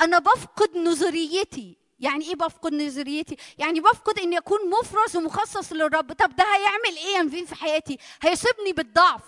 أنا 0.00 0.18
بفقد 0.18 0.76
نظريتي. 0.76 1.79
يعني 2.00 2.24
إيه 2.24 2.34
بفقد 2.34 2.74
نظريتي؟ 2.74 3.36
يعني 3.58 3.80
بفقد 3.80 4.18
إني 4.18 4.38
أكون 4.38 4.70
مفرز 4.70 5.16
ومخصص 5.16 5.72
للرب. 5.72 6.12
طب 6.12 6.36
ده 6.36 6.44
هيعمل 6.44 6.96
إيه 6.96 7.16
يا 7.16 7.22
نفين 7.22 7.46
في 7.46 7.54
حياتي؟ 7.54 7.98
هيصيبني 8.22 8.72
بالضعف. 8.72 9.22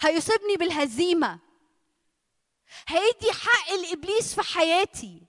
هيصيبني 0.00 0.56
بالهزيمة. 0.56 1.38
هيدي 2.88 3.32
حق 3.32 3.72
لابليس 3.74 4.34
في 4.34 4.42
حياتي. 4.42 5.22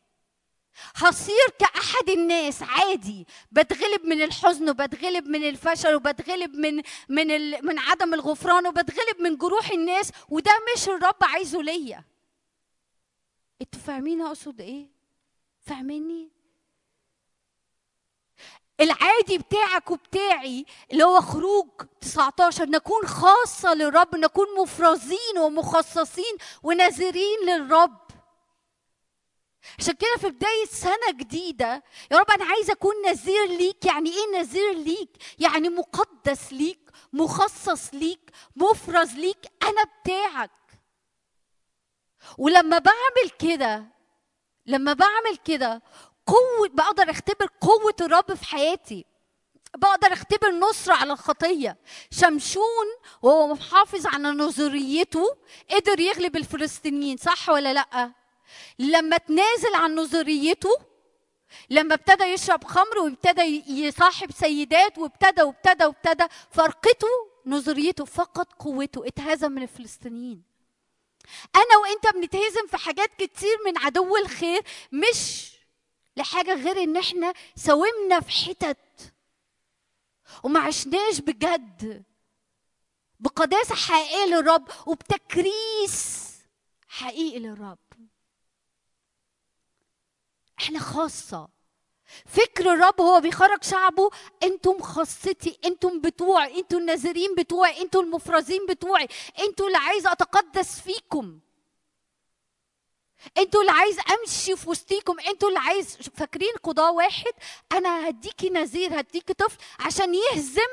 هصير 0.95 1.49
كأحد 1.59 2.09
الناس 2.09 2.63
عادي. 2.63 3.27
بتغلب 3.51 4.05
من 4.05 4.21
الحزن 4.21 4.69
وبتغلب 4.69 5.27
من 5.27 5.49
الفشل 5.49 5.95
وبتغلب 5.95 6.55
من 6.55 6.83
من 7.09 7.31
ال... 7.31 7.65
من 7.65 7.79
عدم 7.79 8.13
الغفران 8.13 8.67
وبتغلب 8.67 9.21
من 9.21 9.38
جروح 9.38 9.69
الناس 9.71 10.11
وده 10.29 10.51
مش 10.75 10.89
الرب 10.89 11.23
عايزه 11.23 11.61
ليا. 11.61 12.03
أنتوا 13.61 13.81
فاهمين 13.81 14.21
أقصد 14.21 14.61
إيه؟ 14.61 14.90
فاهميني 15.61 16.31
العادي 18.79 19.38
بتاعك 19.38 19.91
وبتاعي 19.91 20.65
اللي 20.91 21.03
هو 21.03 21.21
خروج 21.21 21.67
19 22.01 22.65
نكون 22.69 23.07
خاصة 23.07 23.73
للرب 23.73 24.15
نكون 24.15 24.45
مفرزين 24.61 25.38
ومخصصين 25.39 26.35
وناذرين 26.63 27.39
للرب. 27.47 28.01
عشان 29.79 29.93
كده 29.93 30.17
في 30.19 30.29
بداية 30.29 30.65
سنة 30.65 31.11
جديدة 31.11 31.83
يا 32.11 32.17
رب 32.17 32.31
أنا 32.31 32.45
عايزة 32.45 32.73
أكون 32.73 32.93
نذير 33.05 33.45
ليك. 33.45 33.85
يعني 33.85 34.09
إيه 34.09 34.39
نذير 34.39 34.73
ليك؟ 34.73 35.09
يعني 35.39 35.69
مقدس 35.69 36.53
ليك 36.53 36.91
مخصص 37.13 37.93
ليك 37.93 38.31
مفرز 38.55 39.13
ليك 39.13 39.45
أنا 39.63 39.83
بتاعك. 39.83 40.51
ولما 42.38 42.77
بعمل 42.77 43.29
كده 43.39 43.85
لما 44.65 44.93
بعمل 44.93 45.38
كده 45.45 45.81
قوة 46.25 46.69
بقدر 46.69 47.11
أختبر 47.11 47.47
قوة 47.61 47.95
الرب 48.01 48.33
في 48.33 48.45
حياتي. 48.45 49.05
بقدر 49.77 50.13
أختبر 50.13 50.51
نصرة 50.51 50.93
على 50.93 51.13
الخطية. 51.13 51.77
شمشون 52.11 52.88
وهو 53.21 53.47
محافظ 53.47 54.07
على 54.07 54.27
نظريته 54.27 55.38
قدر 55.69 55.99
يغلب 55.99 56.35
الفلسطينيين 56.35 57.17
صح 57.17 57.49
ولا 57.49 57.73
لأ؟ 57.73 58.11
لما 58.79 59.17
تنازل 59.17 59.75
عن 59.75 59.95
نظريته 59.95 60.69
لما 61.69 61.93
ابتدى 61.93 62.23
يشرب 62.23 62.63
خمر 62.63 62.97
وابتدى 62.99 63.63
يصاحب 63.67 64.31
سيدات 64.31 64.97
وابتدى 64.97 65.41
وابتدى 65.41 65.85
وابتدى 65.85 66.23
فرقته 66.51 67.07
نظريته 67.45 68.05
فقد 68.05 68.45
قوته 68.59 69.07
اتهزم 69.07 69.51
من 69.51 69.61
الفلسطينيين. 69.61 70.51
أنا 71.56 71.77
وأنت 71.81 72.15
بنتهزم 72.15 72.68
في 72.68 72.77
حاجات 72.77 73.10
كتير 73.23 73.57
من 73.65 73.77
عدو 73.77 74.18
الخير 74.18 74.61
مش 74.91 75.52
لحاجة 76.18 76.53
غير 76.53 76.84
إن 76.84 76.98
إحنا 76.98 77.34
ساومنا 77.56 78.19
في 78.19 78.31
حتت 78.31 79.14
وما 80.43 80.60
عشناش 80.60 81.19
بجد 81.19 82.03
بقداسه 83.19 83.76
حقيقيه 83.76 84.26
للرب 84.26 84.68
وبتكريس 84.85 86.31
حقيقي 86.88 87.39
للرب. 87.39 87.77
إحنا 90.60 90.80
خاصة. 90.80 91.49
فكر 92.25 92.73
الرب 92.73 93.01
هو 93.01 93.19
بيخرج 93.19 93.63
شعبه. 93.63 94.09
أنتم 94.43 94.81
خاصتي 94.81 95.59
أنتم 95.65 96.01
بتوعي 96.01 96.59
أنتم 96.59 96.77
الناظرين 96.77 97.35
بتوعي 97.35 97.81
أنتم 97.81 97.99
المفرزين 97.99 98.65
بتوعي. 98.65 99.07
أنتم 99.39 99.65
اللي 99.65 99.77
عايز 99.77 100.07
اتقدس 100.07 100.79
فيكم. 100.79 101.39
أنتوا 103.38 103.61
اللي 103.61 103.71
عايز 103.71 103.97
امشي 103.99 104.55
في 104.55 104.69
وسطيكم. 104.69 105.19
أنتوا 105.19 105.49
اللي 105.49 105.59
عايز 105.59 105.97
فاكرين 105.97 106.53
قضاء 106.63 106.93
واحد؟ 106.93 107.33
أنا 107.71 108.09
هديكي 108.09 108.49
نذير 108.49 108.99
هديكي 108.99 109.33
طفل 109.33 109.57
عشان 109.79 110.15
يهزم 110.15 110.71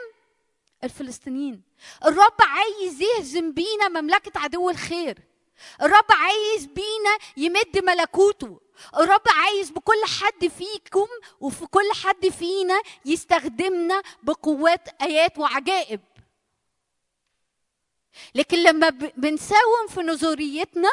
الفلسطينيين. 0.85 1.63
الرب 2.05 2.37
عايز 2.41 3.03
يهزم 3.03 3.53
بينا 3.53 3.89
مملكة 3.89 4.41
عدو 4.41 4.71
الخير. 4.71 5.19
الرب 5.83 6.05
عايز 6.11 6.67
بينا 6.67 7.19
يمد 7.37 7.85
ملكوته. 7.85 8.61
الرب 8.97 9.23
عايز 9.29 9.71
بكل 9.71 10.03
حد 10.21 10.47
فيكم 10.47 11.07
وفي 11.41 11.67
كل 11.67 11.93
حد 12.05 12.29
فينا 12.29 12.83
يستخدمنا 13.05 14.03
بقوات 14.23 15.03
آيات 15.03 15.39
وعجائب. 15.39 16.01
لكن 18.35 18.63
لما 18.63 18.89
بنساوم 19.17 19.87
في 19.89 20.01
نظريتنا 20.01 20.91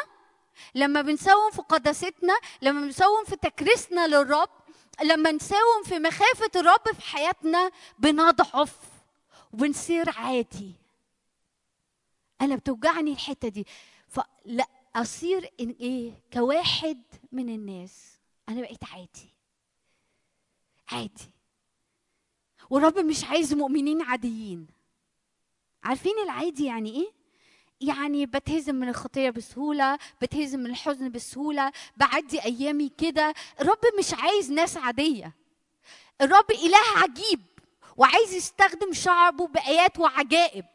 لما 0.74 1.02
بنساوم 1.02 1.50
في 1.50 1.62
قداستنا 1.62 2.38
لما 2.62 2.80
بنساوم 2.80 3.24
في 3.24 3.36
تكريسنا 3.36 4.06
للرب 4.06 4.48
لما 5.02 5.32
نساوم 5.32 5.82
في 5.84 5.98
مخافة 5.98 6.50
الرب 6.56 6.92
في 6.94 7.02
حياتنا 7.02 7.70
بنضعف 7.98 8.76
وبنصير 9.52 10.10
عادي. 10.10 10.72
أنا 12.40 12.56
بتوجعني 12.56 13.12
الحتة 13.12 13.48
دي. 13.48 13.66
فلا 14.08 14.66
أصير 14.96 15.50
إن 15.60 15.76
إيه؟ 15.80 16.12
كواحد 16.32 17.02
من 17.32 17.48
الناس. 17.48 18.18
أنا 18.48 18.60
بقيت 18.60 18.84
عادي. 18.84 19.34
عادي. 20.92 21.30
والرب 22.70 22.98
مش 22.98 23.24
عايز 23.24 23.54
مؤمنين 23.54 24.02
عاديين. 24.02 24.66
عارفين 25.84 26.12
العادي 26.24 26.64
يعني 26.64 26.90
إيه؟ 26.90 27.12
يعني 27.80 28.26
بتهزم 28.26 28.74
من 28.74 28.88
الخطية 28.88 29.30
بسهولة 29.30 29.98
بتهزم 30.22 30.60
من 30.60 30.70
الحزن 30.70 31.10
بسهولة 31.10 31.72
بعدي 31.96 32.44
أيامي 32.44 32.88
كده. 32.88 33.34
الرب 33.60 33.80
مش 33.98 34.14
عايز 34.14 34.52
ناس 34.52 34.76
عادية. 34.76 35.32
الرب 36.20 36.50
إله 36.50 37.02
عجيب 37.02 37.42
وعايز 37.96 38.34
يستخدم 38.34 38.92
شعبه 38.92 39.46
بآيات 39.46 39.98
وعجائب. 39.98 40.66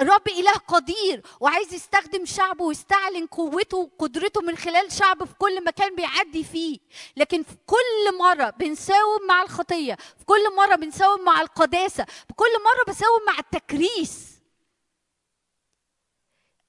الرب 0.00 0.28
إله 0.28 0.52
قدير 0.52 1.22
وعايز 1.40 1.74
يستخدم 1.74 2.24
شعبه 2.24 2.64
ويستعلن 2.64 3.26
قوته 3.26 3.76
وقدرته 3.76 4.40
من 4.40 4.56
خلال 4.56 4.92
شعبه 4.92 5.24
في 5.24 5.34
كل 5.34 5.64
مكان 5.64 5.94
بيعدي 5.94 6.44
فيه. 6.44 6.78
لكن 7.16 7.42
في 7.42 7.56
كل 7.66 8.18
مرة 8.18 8.50
بنساوم 8.50 9.26
مع 9.28 9.42
الخطية 9.42 9.94
في 9.94 10.24
كل 10.24 10.54
مرة 10.56 10.76
بنساوم 10.76 11.24
مع 11.24 11.40
القداسة 11.40 12.04
في 12.04 12.34
كل 12.36 12.52
مرة 12.64 12.92
بساوم 12.92 13.20
مع 13.26 13.38
التكريس. 13.38 14.34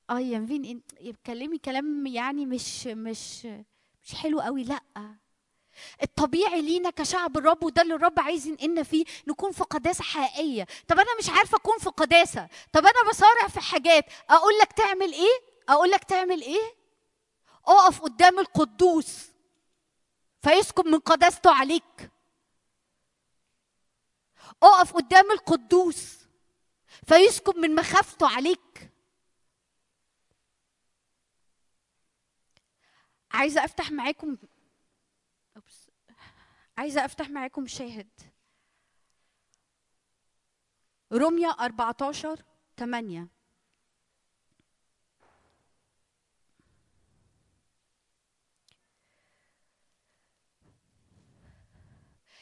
آه 0.10 0.20
يا 0.20 0.40
نفين 0.40 0.66
انت 0.66 0.94
بتكلمي 1.02 1.58
كلام 1.58 2.06
يعني 2.08 2.46
مش 2.46 2.88
مش 2.88 3.46
مش 4.04 4.16
حلو 4.16 4.40
قوي 4.42 4.64
لأ. 4.64 4.82
الطبيعي 6.04 6.62
لينا 6.62 6.90
كشعب 6.90 7.38
الرب 7.38 7.64
وده 7.64 7.82
اللي 7.82 7.96
الرب 7.96 8.20
عايز 8.20 8.48
ينقلنا 8.48 8.84
فيه 8.84 9.06
نكون 9.28 9.52
في 9.52 9.64
قداسة 9.64 10.04
حقيقية. 10.04 10.68
طب 10.88 11.00
أنا 11.00 11.18
مش 11.20 11.30
عارفة 11.30 11.56
أكون 11.58 11.78
في 11.78 11.90
قداسة. 11.90 12.50
طب 12.74 12.86
أنا 12.86 13.10
بصارع 13.10 13.48
في 13.48 13.60
حاجات. 13.60 14.06
أقول 14.30 14.58
لك 14.62 14.74
تعمل 14.74 15.14
إيه؟ 15.14 15.42
أقول 15.70 15.92
لك 15.92 16.04
تعمل 16.04 16.42
إيه؟ 16.42 16.76
أقف 17.66 18.02
قدام 18.02 18.40
القدوس 18.40 19.26
فيسكب 20.42 20.86
من 20.86 21.00
قداسته 21.00 21.52
عليك. 21.52 22.12
أقف 24.64 24.94
قدام 24.94 25.32
القدوس 25.32 26.18
فيسكب 27.08 27.58
من 27.58 27.76
مخافته 27.76 28.36
عليك. 28.36 28.92
عايزة 33.32 33.66
أفتح 33.66 33.92
معاكم. 33.92 34.38
عايزة 36.78 37.06
أفتح 37.06 37.30
معاكم 37.30 37.68
شاهد. 37.68 38.08
رمية 41.14 41.56
14 41.60 42.44
8 42.78 43.28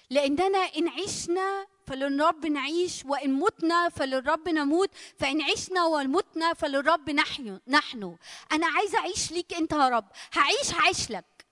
لأننا 0.10 0.58
إن 0.58 0.88
عشنا 0.88 1.68
فللرب 1.88 2.46
نعيش 2.46 3.06
وإن 3.06 3.34
متنا 3.34 3.90
فللرب 3.90 4.50
نموت 4.50 4.90
فإن 5.20 5.42
عشنا 5.42 5.86
ومتنا 5.86 6.54
فللرب 6.54 7.10
نحن 7.10 7.60
نحن. 7.68 8.18
أنا 8.52 8.68
عايزة 8.68 8.98
أعيش 8.98 9.32
ليك 9.32 9.54
أنت 9.54 9.72
يا 9.72 9.90
رب. 9.90 10.08
هعيش 10.34 10.74
هعيش 10.74 11.12
لك. 11.12 11.46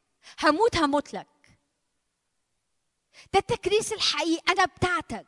هموت 0.44 0.76
هموت 0.78 1.14
لك. 1.14 1.28
ده 3.34 3.40
التكريس 3.40 3.94
الحقيقي 3.94 4.42
أنا 4.54 4.66
بتاعتك. 4.66 5.28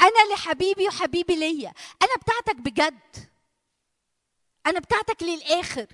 أنا 0.00 0.34
لحبيبي 0.34 0.88
وحبيبي 0.88 1.36
ليا. 1.36 1.72
أنا 2.02 2.16
بتاعتك 2.22 2.56
بجد. 2.56 3.28
أنا 4.66 4.80
بتاعتك 4.80 5.22
للآخر. 5.22 5.86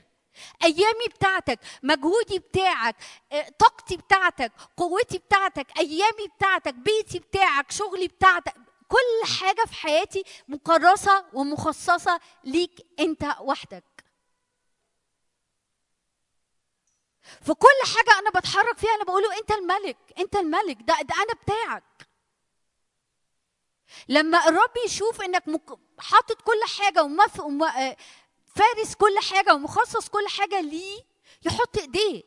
أيامي 0.64 1.06
بتاعتك 1.14 1.58
مجهودي 1.82 2.38
بتاعك 2.38 2.96
آه، 3.32 3.48
طاقتي 3.58 3.96
بتاعتك 3.96 4.52
قوتي 4.76 5.18
بتاعتك 5.18 5.66
أيامي 5.78 6.28
بتاعتك 6.36 6.74
بيتي 6.74 7.18
بتاعك 7.18 7.70
شغلي 7.70 8.08
بتاعتك 8.08 8.54
كل 8.88 9.32
حاجة 9.40 9.62
في 9.66 9.74
حياتي 9.74 10.24
مكرسه 10.48 11.24
ومخصصة 11.32 12.20
ليك 12.44 12.86
أنت 13.00 13.36
وحدك. 13.40 13.84
في 17.42 17.54
كل 17.54 17.94
حاجة 17.96 18.18
أنا 18.18 18.30
بتحرك 18.30 18.78
فيها 18.78 18.94
أنا 18.94 19.04
بقوله 19.04 19.38
أنت 19.38 19.50
الملك 19.52 19.96
أنت 20.18 20.36
الملك 20.36 20.76
ده, 20.82 20.94
ده 21.02 21.14
أنا 21.14 21.32
بتاعك. 21.42 21.84
لما 24.08 24.48
الرب 24.48 24.76
يشوف 24.86 25.22
إنك 25.22 25.44
حاطط 25.98 26.42
كل 26.42 26.60
حاجة 26.78 27.02
ومف... 27.02 27.40
وم... 27.40 27.62
آه، 27.64 27.96
فارس 28.56 28.94
كل 28.94 29.18
حاجة 29.30 29.54
ومخصص 29.54 30.08
كل 30.08 30.28
حاجة 30.28 30.60
ليه 30.60 31.00
يحط 31.46 31.78
إيديه. 31.78 32.22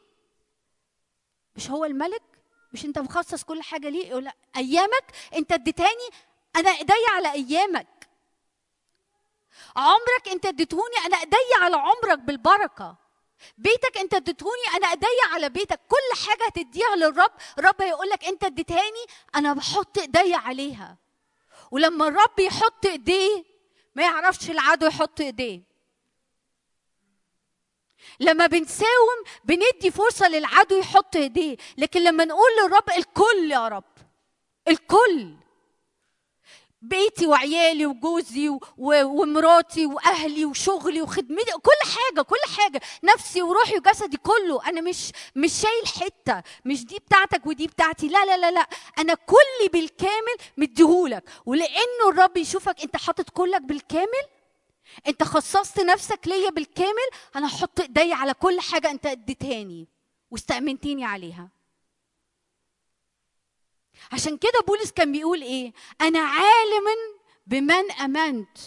مش 1.55 1.69
هو 1.69 1.85
الملك؟ 1.85 2.23
مش 2.73 2.85
أنت 2.85 2.99
مخصص 2.99 3.43
كل 3.43 3.61
حاجة 3.61 3.89
ليه؟ 3.89 4.07
يقول 4.07 4.29
أيامك 4.57 5.11
أنت 5.35 5.51
اديتاني 5.51 6.09
أنا 6.55 6.69
إيديا 6.69 7.09
على 7.15 7.31
أيامك. 7.31 7.87
عمرك 9.75 10.27
أنت 10.31 10.45
اديتهوني 10.45 10.97
أنا 11.05 11.17
إيديا 11.17 11.57
على 11.61 11.75
عمرك 11.75 12.19
بالبركة. 12.19 13.04
بيتك 13.57 13.97
انت 13.97 14.13
اديتهوني 14.13 14.67
أنا 14.77 14.87
ايديا 14.91 15.25
على 15.33 15.49
بيتك. 15.49 15.79
كل 15.89 16.19
حاجة 16.27 16.47
هتديها 16.47 16.95
للرب 16.95 17.31
الرب 17.59 17.81
هيقول 17.81 18.09
لك 18.09 18.25
انت 18.25 18.43
اديتهاني 18.43 19.05
أنا 19.35 19.53
بحط 19.53 19.97
ايديا 19.97 20.37
عليها. 20.37 20.97
ولما 21.71 22.07
الرب 22.07 22.39
يحط 22.39 22.85
ايديه 22.85 23.45
ما 23.95 24.03
يعرفش 24.03 24.49
العدو 24.49 24.85
يحط 24.87 25.21
ايديه. 25.21 25.61
لما 28.19 28.47
بنساوم 28.47 29.23
بندي 29.43 29.91
فرصة 29.91 30.27
للعدو 30.27 30.75
يحط 30.77 31.15
ايديه. 31.15 31.57
لكن 31.77 32.03
لما 32.03 32.25
نقول 32.25 32.51
للرب 32.63 32.89
الكل 32.97 33.51
يا 33.51 33.67
رب 33.67 33.83
الكل 34.67 35.35
بيتي 36.87 37.27
وعيالي 37.27 37.85
وجوزي 37.85 38.57
ومراتي 38.77 39.85
وأهلي 39.85 40.45
وشغلي 40.45 41.01
وخدمتي 41.01 41.51
كل 41.51 41.91
حاجة 41.95 42.21
كل 42.21 42.55
حاجة 42.57 42.81
نفسي 43.03 43.41
وروحي 43.41 43.77
وجسدي 43.77 44.17
كله. 44.17 44.69
أنا 44.69 44.81
مش 44.81 45.11
مش 45.35 45.53
شايل 45.53 45.87
حتة 45.87 46.43
مش 46.65 46.85
دي 46.85 46.99
بتاعتك 46.99 47.45
ودي 47.45 47.67
بتاعتي. 47.67 48.07
لا 48.07 48.25
لا 48.25 48.37
لا 48.37 48.51
لا. 48.51 48.67
أنا 48.99 49.13
كلي 49.13 49.67
بالكامل 49.73 50.37
مديهولك. 50.57 51.23
ولأنه 51.45 52.09
الرب 52.09 52.37
يشوفك 52.37 52.81
أنت 52.83 52.97
حاطط 52.97 53.29
كلك 53.29 53.61
بالكامل 53.61 54.25
أنت 55.07 55.23
خصصت 55.23 55.79
نفسك 55.79 56.19
ليا 56.25 56.49
بالكامل 56.49 57.09
أنا 57.35 57.47
هحط 57.47 57.79
إيدي 57.79 58.13
على 58.13 58.33
كل 58.33 58.59
حاجة 58.59 58.91
أنت 58.91 59.05
أديتهاني 59.05 59.87
واستأمنتني 60.31 61.05
عليها. 61.05 61.54
عشان 64.11 64.37
كده 64.37 64.59
بولس 64.67 64.91
كان 64.91 65.11
بيقول 65.11 65.41
إيه؟ 65.41 65.73
أنا 66.01 66.19
عالم 66.19 66.85
بمن 67.47 67.91
أمنت 67.91 68.57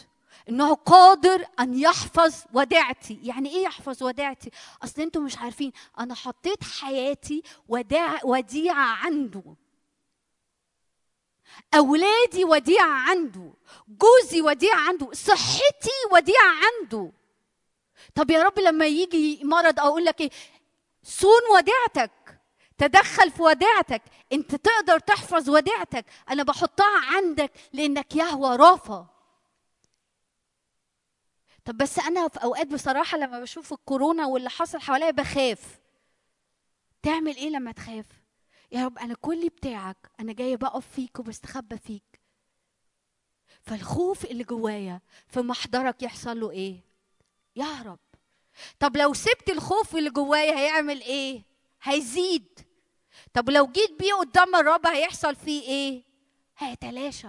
إنه 0.48 0.74
قادر 0.74 1.44
أن 1.60 1.74
يحفظ 1.78 2.34
وديعتي 2.52 3.20
يعني 3.22 3.48
إيه 3.48 3.62
يحفظ 3.62 4.02
وديعتي 4.02 4.50
أصل 4.84 5.02
أنتوا 5.02 5.22
مش 5.22 5.38
عارفين 5.38 5.72
أنا 5.98 6.14
حطيت 6.14 6.64
حياتي 6.64 7.42
وديع 7.68 8.24
وديعة 8.24 8.96
عنده. 9.05 9.42
أولادي 11.74 12.44
وديعة 12.44 13.10
عنده. 13.10 13.52
جوزي 13.88 14.42
وديعة 14.42 14.76
عنده. 14.88 15.12
صحتي 15.12 15.90
وديعة 16.12 16.52
عنده. 16.62 17.12
طب 18.14 18.30
يا 18.30 18.42
رب 18.42 18.59
لما 18.59 18.86
يجي 18.86 19.40
مرض 19.44 19.80
أقول 19.80 20.05
لك 20.05 20.20
إيه؟ 20.20 20.30
صون 21.02 21.40
وديعتك 21.56 22.27
تدخل 22.78 23.30
في 23.30 23.42
وديعتك. 23.42 24.02
انت 24.32 24.55
تقدر 24.55 24.98
تحفظ 24.98 25.50
وديعتك. 25.50 26.05
أنا 26.30 26.42
بحطها 26.42 27.00
عندك 27.16 27.52
لانك 27.72 28.16
يهوى 28.16 28.56
رافع 28.56 29.05
طب 31.64 31.76
بس 31.76 31.98
أنا 31.98 32.28
في 32.28 32.42
اوقات 32.42 32.66
بصراحة 32.66 33.18
لما 33.18 33.40
بشوف 33.40 33.72
الكورونا 33.72 34.26
واللي 34.26 34.50
حصل 34.50 34.80
حواليا 34.80 35.10
بخاف. 35.10 35.78
تعمل 37.02 37.36
إيه 37.36 37.48
لما 37.50 37.72
تخاف؟ 37.72 38.06
يا 38.72 38.84
رب 38.84 38.98
أنا 38.98 39.14
كلي 39.14 39.48
بتاعك 39.48 39.96
أنا 40.20 40.32
جاية 40.32 40.56
بقف 40.56 40.86
فيك 40.94 41.18
وبستخبى 41.18 41.78
فيك. 41.78 42.20
فالخوف 43.62 44.24
اللي 44.24 44.44
جوايا 44.44 45.00
في 45.28 45.40
محضرك 45.40 46.02
يحصل 46.02 46.40
له 46.40 46.50
إيه؟ 46.50 46.80
يهرب 47.56 47.98
طب 48.80 48.96
لو 48.96 49.14
سبت 49.14 49.50
الخوف 49.50 49.96
اللي 49.96 50.10
جوايا 50.10 50.59
هيعمل 50.59 51.00
إيه؟ 51.02 51.42
هيزيد. 51.82 52.60
طب 53.35 53.51
لو 53.51 53.66
جيت 53.66 53.90
بيه 53.99 54.15
قدام 54.15 54.55
الرب 54.57 54.86
هيحصل 54.86 55.36
فيه 55.36 55.62
إيه؟ 55.62 56.03
هيتلاشى. 56.59 57.28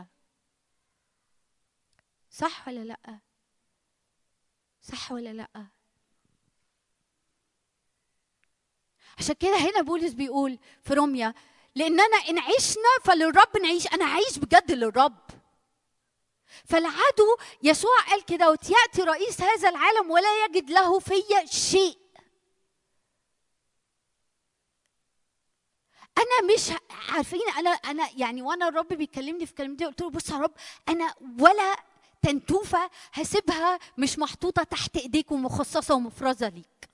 صح 2.31 2.67
ولا 2.67 2.79
لأ؟ 2.79 3.19
صح 4.81 5.11
ولا 5.11 5.33
لأ؟ 5.33 5.67
عشان 9.17 9.35
كده 9.35 9.57
هنا 9.57 9.81
بولس 9.81 10.13
بيقول 10.13 10.59
في 10.83 10.93
روميا 10.93 11.33
لاننا 11.75 12.03
إن 12.03 12.39
عشنا 12.39 12.89
فللرب 13.03 13.57
نعيش. 13.57 13.87
أنا 13.87 14.05
عايش 14.05 14.39
بجد 14.39 14.71
للرب. 14.71 15.19
فالعدو 16.65 17.37
يسوع 17.63 18.01
قال 18.09 18.25
كده 18.25 18.51
وتياتي 18.51 19.01
رئيس 19.01 19.41
هذا 19.41 19.69
العالم 19.69 20.11
ولا 20.11 20.45
يجد 20.45 20.69
له 20.69 20.99
في 20.99 21.23
شيء. 21.45 21.97
أنا 26.19 26.53
مش 26.53 26.71
عارفين 27.09 27.41
أنا 27.57 27.69
أنا 27.69 28.09
يعني 28.17 28.41
وأنا 28.41 28.67
الرب 28.67 28.87
بيكلمني 28.87 29.45
في 29.45 29.53
كلمتي 29.53 29.85
قلت 29.85 30.01
له 30.01 30.09
بص 30.09 30.29
يا 30.29 30.37
رب 30.37 30.51
أنا 30.89 31.13
ولا 31.39 31.75
تنتوفة 32.21 32.89
هسيبها 33.13 33.79
مش 33.97 34.19
محطوطة 34.19 34.63
تحت 34.63 34.97
إيديك 34.97 35.31
ومخصصة 35.31 35.95
ومفرزة 35.95 36.49
ليك. 36.49 36.89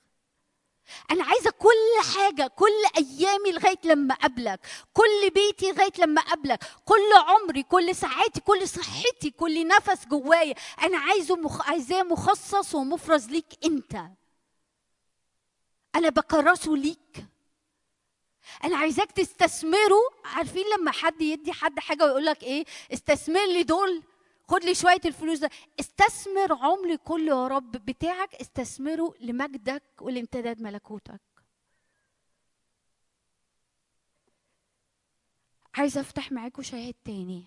أنا 1.10 1.24
عايزة 1.24 1.50
كل 1.50 2.14
حاجة 2.16 2.46
كل 2.46 2.84
أيامي 2.98 3.52
لغاية 3.52 3.78
لما 3.84 4.14
أقابلك 4.14 4.60
كل 4.92 5.30
بيتي 5.34 5.72
لغاية 5.72 5.92
لما 5.98 6.20
أقابلك 6.20 6.64
كل 6.84 7.12
عمري 7.28 7.62
كل 7.62 7.94
ساعاتي 7.96 8.40
كل 8.40 8.68
صحتي 8.68 9.30
كل 9.30 9.66
نفس 9.68 10.06
جوايا. 10.06 10.54
أنا 10.82 10.98
عايزه 10.98 11.36
مخ... 11.36 11.68
عايزاه 11.68 12.02
مخصص 12.02 12.74
ومفرز 12.74 13.26
ليك 13.28 13.46
أنت. 13.64 13.96
أنا 15.96 16.08
بكرسه 16.08 16.72
ليك. 16.72 17.26
أنا 18.64 18.76
عايزاك 18.76 19.12
تستثمره. 19.12 20.00
عارفين 20.24 20.64
لما 20.78 20.90
حد 20.90 21.20
يدي 21.22 21.52
حد 21.52 21.78
حاجة 21.78 22.04
ويقول 22.04 22.24
لك 22.24 22.42
إيه؟ 22.42 22.64
استثمر 22.92 23.46
لي 23.46 23.62
دول 23.62 24.02
خد 24.48 24.64
لي 24.64 24.74
شوية 24.74 25.00
الفلوس 25.04 25.38
ده. 25.38 25.50
استثمر 25.80 26.52
عمري 26.52 26.96
كله 26.96 27.42
يا 27.42 27.48
رب 27.48 27.72
بتاعك 27.72 28.34
استثمره 28.34 29.14
لمجدك 29.20 29.82
ولامتداد 30.00 30.62
ملكوتك. 30.62 31.20
عايزه 35.74 36.00
افتح 36.00 36.32
معاكم 36.32 36.62
شاهد 36.62 36.94
تاني. 37.04 37.44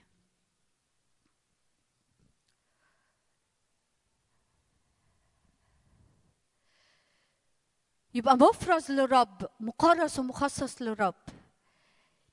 يبقى 8.20 8.38
مفرز 8.38 8.92
للرب 8.92 9.50
مكرس 9.60 10.20
ومخصص 10.20 10.82
للرب. 10.82 11.16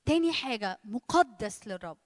تاني 0.04 0.32
حاجة 0.32 0.78
مقدس 0.84 1.66
للرب. 1.66 1.98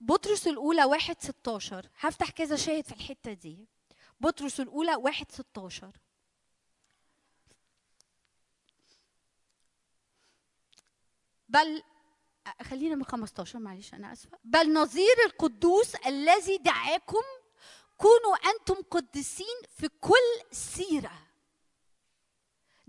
بطرس 0.00 0.48
الأولى 0.48 0.84
واحد 0.84 1.20
16 1.20 1.88
هفتح 2.00 2.30
كذا 2.30 2.56
شاهد 2.56 2.84
في 2.84 2.92
الحتة 2.92 3.32
دي. 3.32 3.68
بطرس 4.20 4.60
الأولى 4.60 4.94
واحد 4.94 5.30
16 5.32 5.90
بل 11.48 11.82
خلينا 12.62 12.94
من 12.94 13.04
15 13.04 13.58
معلش 13.58 13.94
أنا 13.94 14.12
آسفة. 14.12 14.38
بل 14.44 14.72
نظير 14.72 15.16
القدوس 15.26 15.94
الذي 15.94 16.58
دعاكم 16.58 17.22
كونوا 17.96 18.36
أنتم 18.36 18.74
قديسين 18.90 19.56
في 19.76 19.88
كل 19.88 20.54
سيرة. 20.56 21.12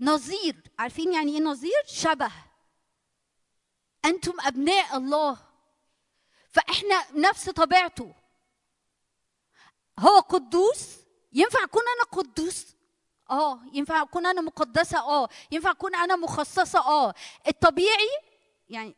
نظير 0.00 0.70
عارفين 0.78 1.12
يعني 1.12 1.32
إيه 1.36 1.42
نظير؟ 1.42 1.82
شبه. 1.86 2.32
أنتم 4.04 4.40
أبناء 4.40 4.96
الله. 4.96 5.38
فإحنا 6.48 7.12
نفس 7.12 7.50
طبيعته. 7.50 8.14
هو 9.98 10.20
قدوس؟ 10.20 10.96
ينفع 11.32 11.64
أكون 11.64 11.82
أنا 11.82 12.04
قدوس؟ 12.12 12.66
آه 13.30 13.60
ينفع 13.72 14.02
أكون 14.02 14.26
أنا 14.26 14.40
مقدسة؟ 14.40 14.98
آه. 14.98 15.28
ينفع 15.50 15.70
أكون 15.70 15.94
أنا 15.94 16.16
مخصصة؟ 16.16 16.78
آه. 16.78 17.14
الطبيعي 17.48 18.10
يعني 18.68 18.96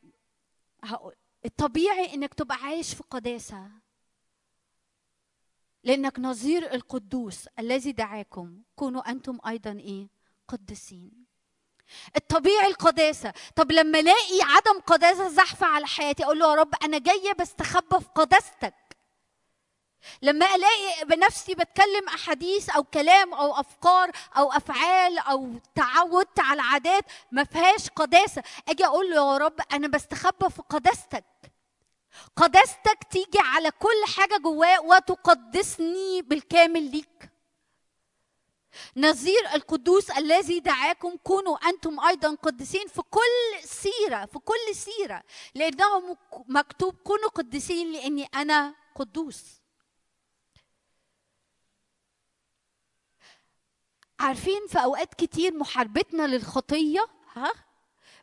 هقول 0.85 1.15
الطبيعي 1.45 2.15
إنك 2.15 2.35
تبقى 2.35 2.57
عايش 2.57 2.95
في 2.95 3.03
قداسة. 3.11 3.71
لأنك 5.89 6.19
نظير 6.19 6.75
القدوس 6.75 7.49
الذي 7.59 7.93
دعاكم. 7.93 8.63
كونوا 8.77 9.11
أنتم 9.11 9.39
أيضا 9.47 9.71
إيه؟ 9.71 10.09
قدسين 10.49 11.11
الطبيعي 12.17 12.67
القداسة. 12.67 13.33
طب 13.57 13.73
لما 13.73 13.99
ألاقي 14.01 14.41
عدم 14.43 14.81
قداسة 14.81 15.29
زحفة 15.29 15.67
على 15.67 15.87
حياتي 15.87 16.25
أقول 16.25 16.39
له 16.39 16.51
يا 16.51 16.55
رب 16.55 16.75
أنا 16.85 16.99
جاية 16.99 17.33
بستخبى 17.33 18.01
في 18.01 18.09
قداستك. 18.15 18.75
لما 20.23 20.55
ألاقي 20.55 21.05
بنفسي 21.05 21.55
بتكلم 21.55 22.09
أحاديث 22.15 22.71
أو 22.71 22.85
كلام 22.85 23.35
أو 23.35 23.61
أفكار 23.61 24.11
أو 24.37 24.53
أفعال 24.53 25.19
أو 25.19 25.55
تعودت 25.75 26.41
على 26.41 26.63
عادات 26.63 27.05
ما 27.33 27.45
فيهاش 27.45 27.89
قداسة. 27.89 28.43
أجي 28.69 28.87
أقول 28.87 29.11
له 29.11 29.17
يا 29.17 29.39
رب 29.39 29.61
أنا 29.73 29.89
بستخبى 29.89 30.51
في 30.51 30.63
قداستك. 30.63 31.25
قداستك 32.37 32.99
تيجي 33.11 33.39
على 33.39 33.71
كل 33.71 34.05
حاجة 34.17 34.37
جواه 34.39 34.81
وتقدسني 34.81 36.23
بالكامل 36.23 36.91
ليك. 36.91 37.31
نظير 38.97 39.55
القدوس 39.55 40.11
الذي 40.11 40.61
دعاكم 40.61 41.17
كونوا 41.17 41.57
أنتم 41.69 42.01
أيضا 42.01 42.35
قديسين 42.35 42.87
في 42.89 43.03
كل 43.03 43.69
سيرة 43.69 44.27
في 44.27 44.39
كل 44.39 44.75
سيرة 44.75 45.23
لأنه 45.55 46.01
مك- 46.01 46.45
مكتوب 46.49 46.95
كونوا 46.95 47.29
قديسين 47.29 47.93
لأني 47.93 48.25
أنا 48.25 48.75
قدوس. 48.95 49.45
عارفين 54.21 54.67
في 54.69 54.79
أوقات 54.85 55.15
كتير 55.15 55.55
محاربتنا 55.55 56.27
للخطية؟ 56.27 57.07
ها؟ 57.33 57.53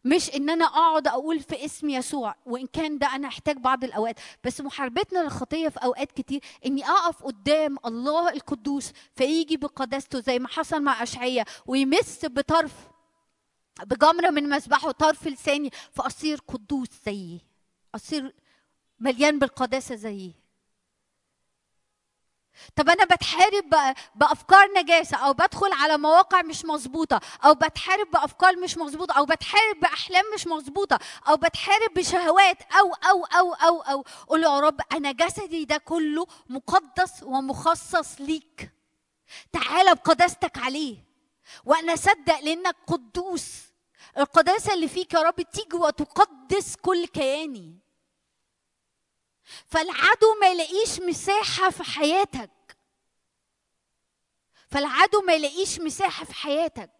مش 0.05 0.35
إن 0.35 0.49
أنا 0.49 0.65
أقعد 0.65 1.07
أقول 1.07 1.39
في 1.39 1.65
اسم 1.65 1.89
يسوع 1.89 2.35
وإن 2.45 2.67
كان 2.67 2.97
ده 2.97 3.07
أنا 3.15 3.27
أحتاج 3.27 3.57
بعض 3.57 3.83
الأوقات. 3.83 4.15
بس 4.43 4.61
محاربتنا 4.61 5.19
للخطية 5.19 5.69
في 5.69 5.79
أوقات 5.83 6.11
كتير 6.11 6.41
إني 6.65 6.85
أقف 6.85 7.23
قدام 7.23 7.77
الله 7.85 8.29
القدوس 8.29 8.91
فيجي 9.15 9.57
بقداسته 9.57 10.19
زي 10.19 10.39
ما 10.39 10.47
حصل 10.47 10.81
مع 10.81 11.03
اشعياء 11.03 11.45
ويمس 11.67 12.25
بطرف 12.25 12.73
بجمرة 13.85 14.29
من 14.29 14.49
مسبحه 14.49 14.91
طرف 14.91 15.27
لساني 15.27 15.69
فأصير 15.91 16.39
قدوس 16.47 16.87
زيه 17.05 17.39
أصير 17.95 18.35
مليان 18.99 19.39
بالقداسة 19.39 19.95
زيه 19.95 20.31
طب 22.75 22.89
أنا 22.89 23.05
بتحارب 23.05 23.95
بأفكار 24.15 24.67
نجاسة 24.77 25.17
أو 25.17 25.33
بدخل 25.33 25.69
على 25.73 25.97
مواقع 25.97 26.41
مش 26.41 26.65
مظبوطة 26.65 27.19
أو 27.45 27.53
بتحارب 27.53 28.11
بأفكار 28.11 28.55
مش 28.55 28.77
مظبوطة 28.77 29.13
أو 29.13 29.25
بتحارب 29.25 29.79
بأحلام 29.81 30.23
مش 30.35 30.47
مظبوطة 30.47 30.99
أو 31.29 31.37
بتحارب 31.37 31.93
بشهوات 31.95 32.57
أو 32.61 32.93
أو 32.93 33.25
أو 33.25 33.53
أو 33.53 33.81
أو. 33.81 34.05
قول 34.27 34.43
يا 34.43 34.59
رب 34.59 34.81
أنا 34.91 35.11
جسدي 35.11 35.65
ده 35.65 35.77
كله 35.77 36.27
مقدس 36.49 37.23
ومخصص 37.23 38.21
ليك. 38.21 38.71
تعالى 39.53 39.95
بقداستك 39.95 40.57
عليه. 40.57 40.97
وأنا 41.65 41.93
أصدق 41.93 42.39
لأنك 42.39 42.75
قدوس. 42.87 43.45
القداسة 44.17 44.73
اللي 44.73 44.87
فيك 44.87 45.13
يا 45.13 45.19
رب 45.21 45.41
تيجي 45.41 45.77
وتقدس 45.77 46.75
كل 46.75 47.05
كياني. 47.07 47.79
فالعدو 49.67 50.39
ما 50.41 50.47
يلاقيش 50.47 50.99
مساحة 50.99 51.69
في 51.69 51.83
حياتك. 51.83 52.49
فالعدو 54.71 55.21
ما 55.21 55.33
يلاقيش 55.33 55.79
مساحة 55.79 56.25
في 56.25 56.33
حياتك. 56.33 56.91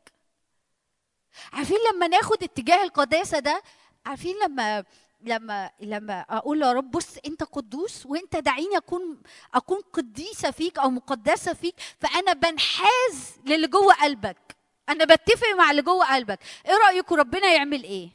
عارفين 1.54 1.78
لما 1.94 2.08
ناخد 2.08 2.44
اتجاه 2.44 2.84
القداسة 2.84 3.40
ده؟ 3.40 3.64
عارفين 4.06 4.36
لما 4.46 4.84
لما 5.22 5.72
لما 5.80 6.22
أقول 6.30 6.62
يا 6.62 6.72
رب 6.74 6.92
بص 6.92 7.18
أنت 7.26 7.44
قدوس 7.44 8.06
وأنت 8.06 8.36
دعيني 8.36 8.78
اكون 8.78 9.22
أكون 9.54 9.82
قديسة 9.94 10.52
فيك 10.52 10.80
أو 10.80 10.90
مقدسة 10.90 11.54
فيك 11.54 11.76
فأنا 12.00 12.34
بنحاز 12.34 13.38
للي 13.46 13.68
جوه 13.68 13.94
قلبك. 13.94 14.56
أنا 14.90 15.06
بتفق 15.06 15.48
مع 15.58 15.72
اللي 15.72 15.82
جوه 15.82 16.16
قلبك. 16.16 16.40
إيه 16.66 16.78
رايكم 16.78 17.16
ربنا 17.16 17.48
يعمل 17.54 17.84
إيه؟ 17.84 18.10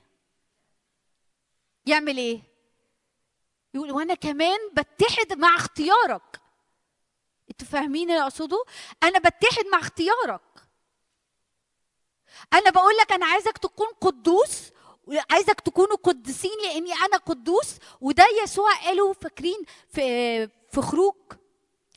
يعمل 1.86 2.16
إيه؟ 2.19 2.49
يقول 3.74 3.92
وأنا 3.92 4.14
كمان 4.14 4.59
بتحد 4.72 5.38
مع 5.38 5.56
اختيارك. 5.56 6.40
أنتوا 7.51 7.66
فاهمين 7.66 8.10
اللي 8.10 8.22
أقصده؟ 8.22 8.64
أنا 9.02 9.18
بتحد 9.18 9.64
مع 9.72 9.78
اختيارك. 9.78 10.40
أنا 12.52 12.70
بقول 12.70 12.97
لك 12.97 13.12
أنا 13.12 13.26
عايزك 13.26 13.59
تكون 13.59 13.86
قدوس 14.01 14.70
عايزك 15.30 15.60
تكونوا 15.60 15.97
قديسين 15.97 16.51
لأني 16.64 16.92
أنا 16.92 17.16
قدوس 17.16 17.76
وده 18.01 18.24
يسوع 18.42 18.74
قاله 18.74 19.12
فاكرين 19.12 19.64
في 19.88 20.47
في 20.48 20.80
خروج 20.82 21.14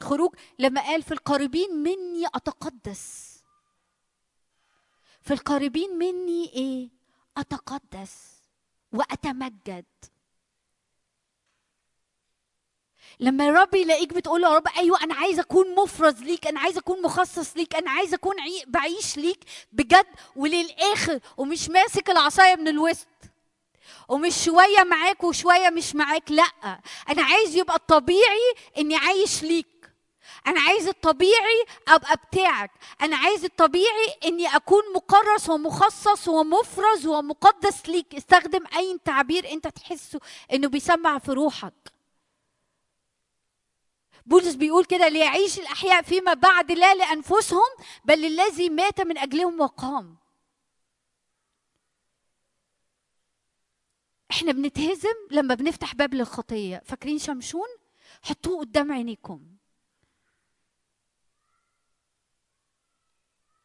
خروج 0.01 0.35
لما 0.59 0.81
قال 0.81 1.03
في 1.03 1.11
القريبين 1.11 1.75
مني 1.75 2.27
أتقدس. 2.35 3.33
في 5.21 5.33
القريبين 5.33 5.97
مني 5.97 6.53
إيه؟ 6.53 6.89
أتقدس 7.37 8.33
وأتمجد. 8.91 9.85
لما 13.19 13.49
الرب 13.49 13.75
يلاقيك 13.75 14.13
بتقول 14.13 14.43
يا 14.43 14.49
رب 14.49 14.67
أيوه 14.77 15.03
أنا 15.03 15.15
عايز 15.15 15.39
أكون 15.39 15.75
مفرز 15.75 16.21
ليك 16.21 16.47
أنا 16.47 16.59
عايز 16.59 16.77
أكون 16.77 17.01
مخصص 17.01 17.57
ليك 17.57 17.75
أنا 17.75 17.91
عايز 17.91 18.13
أكون 18.13 18.39
عي... 18.39 18.63
بعيش 18.67 19.17
ليك 19.17 19.39
بجد 19.71 20.05
وللآخر 20.35 21.19
ومش 21.37 21.69
ماسك 21.69 22.09
العصاية 22.09 22.55
من 22.55 22.67
الوسط 22.67 23.07
ومش 24.09 24.43
شوية 24.45 24.83
معاك 24.83 25.23
وشوية 25.23 25.69
مش 25.69 25.95
معاك 25.95 26.31
لأ 26.31 26.79
أنا 27.09 27.23
عايز 27.23 27.55
يبقى 27.55 27.75
الطبيعي 27.75 28.53
إني 28.77 28.95
عايش 28.95 29.43
ليك 29.43 29.67
أنا 30.47 30.59
عايز 30.61 30.87
الطبيعي 30.87 31.65
أبقى 31.87 32.15
بتاعك 32.31 32.71
أنا 33.01 33.15
عايز 33.17 33.43
الطبيعي 33.45 34.07
إني 34.25 34.55
أكون 34.55 34.81
مكرس 34.95 35.49
ومخصص 35.49 36.27
ومفرز 36.27 37.07
ومقدس 37.07 37.89
ليك 37.89 38.15
استخدم 38.15 38.63
أي 38.77 38.99
تعبير 39.05 39.51
أنت 39.51 39.67
تحسه 39.67 40.19
إنه 40.53 40.67
بيسمع 40.67 41.19
في 41.19 41.31
روحك. 41.31 41.92
بولس 44.25 44.55
بيقول 44.55 44.85
كده 44.85 45.07
ليعيش 45.07 45.59
الأحياء 45.59 46.01
فيما 46.01 46.33
بعد 46.33 46.71
لا 46.71 46.95
لأنفسهم 46.95 47.69
بل 48.05 48.21
للذي 48.21 48.69
مات 48.69 49.01
من 49.01 49.17
أجلهم 49.17 49.61
وقام. 49.61 50.17
إحنا 54.31 54.51
بنتهزم 54.51 55.15
لما 55.31 55.55
بنفتح 55.55 55.95
باب 55.95 56.13
للخطية. 56.13 56.81
فاكرين 56.85 57.19
شمشون؟ 57.19 57.67
حطوه 58.23 58.59
قدام 58.59 58.91
عينيكم. 58.91 59.41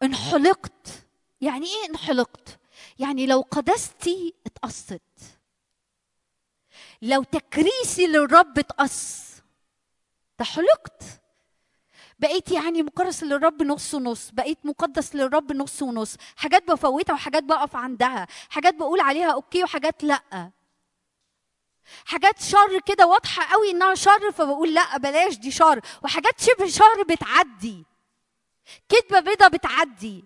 انحلقت. 0.02 1.06
يعني 1.40 1.66
إيه 1.66 1.90
انحلقت؟ 1.90 2.58
يعني 2.98 3.26
لو 3.26 3.40
قدستي 3.40 4.34
اتقصت. 4.46 5.02
لو 7.02 7.22
تكريسي 7.22 8.06
للرب 8.06 8.58
اتقص. 8.58 9.27
ده 10.38 10.44
حلقت 10.44 11.02
بقيت 12.18 12.50
يعني 12.50 12.82
مكرس 12.82 13.22
للرب 13.22 13.62
نص 13.62 13.94
ونص 13.94 14.30
بقيت 14.30 14.58
مقدس 14.64 15.14
للرب 15.14 15.52
نص 15.52 15.82
ونص. 15.82 16.16
حاجات 16.36 16.70
بفوتها 16.70 17.14
وحاجات 17.14 17.42
بقف 17.42 17.76
عندها. 17.76 18.26
حاجات 18.50 18.74
بقول 18.74 19.00
عليها 19.00 19.32
أوكي 19.32 19.64
وحاجات 19.64 20.04
لأ. 20.04 20.50
حاجات 22.04 22.42
شر 22.42 22.80
كده 22.86 23.06
واضحة 23.06 23.52
قوي 23.52 23.70
إنها 23.70 23.94
شر 23.94 24.32
فبقول 24.32 24.74
لأ 24.74 24.96
بلاش 24.98 25.36
دي 25.38 25.50
شر. 25.50 25.80
وحاجات 26.02 26.40
شبه 26.40 26.66
شر 26.66 27.02
بتعدي. 27.08 27.84
كذبه 28.88 29.20
بيضة 29.20 29.48
بتعدي. 29.48 30.24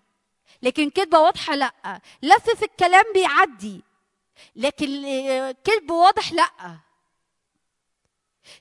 لكن 0.63 0.91
كذبه 0.91 1.19
واضحة 1.19 1.55
لأ. 1.55 2.01
لف 2.23 2.51
في 2.51 2.65
الكلام 2.65 3.05
بيعدي. 3.15 3.83
لكن 4.57 5.03
كذب 5.65 5.91
واضح 5.91 6.33
لأ. 6.33 6.77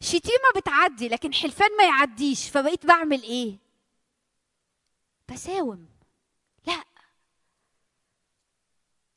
شتيمة 0.02 0.52
بتعدي 0.56 1.08
لكن 1.08 1.34
حلفان 1.34 1.78
ما 1.78 1.84
يعديش 1.84 2.50
فبقيت 2.50 2.86
بعمل 2.86 3.24
إيه؟ 3.24 3.58
بساوم. 5.30 5.88
لا. 6.68 6.84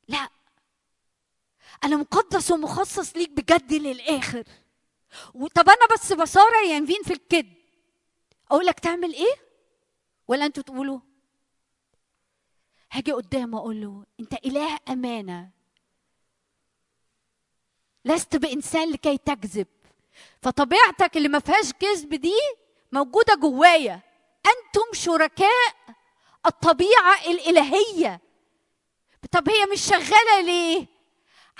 لا. 0.07 0.29
أنا 1.83 1.95
مقدس 1.95 2.51
ومخصص 2.51 3.15
ليك 3.15 3.29
بجد 3.29 3.73
للآخر. 3.73 4.43
وطب 5.33 5.69
أنا 5.69 5.87
بس 5.93 6.13
بصارع 6.13 6.61
ينفين 6.61 7.03
في 7.03 7.13
الكذب. 7.13 7.53
أقول 8.51 8.65
لك 8.65 8.79
تعمل 8.79 9.13
إيه؟ 9.13 9.35
ولا 10.27 10.45
أنتوا 10.45 10.63
تقولوا؟ 10.63 10.99
هاجي 12.91 13.11
قدامه 13.11 13.57
أقول 13.57 13.81
له 13.81 14.05
أنت 14.19 14.33
إله 14.33 14.79
أمانة. 14.89 15.49
لست 18.05 18.35
بإنسان 18.35 18.91
لكي 18.91 19.17
تكذب. 19.17 19.67
فطبيعتك 20.41 21.17
اللي 21.17 21.29
ما 21.29 21.39
فيهاش 21.39 21.73
كذب 21.73 22.15
دي 22.15 22.33
موجودة 22.91 23.35
جوايا. 23.35 24.01
أنتم 24.45 24.93
شركاء 24.93 25.75
الطبيعة 26.45 27.21
الإلهية. 27.27 28.21
طب 29.31 29.49
هي 29.49 29.65
مش 29.71 29.81
شغالة 29.81 30.41
ليه؟ 30.41 30.87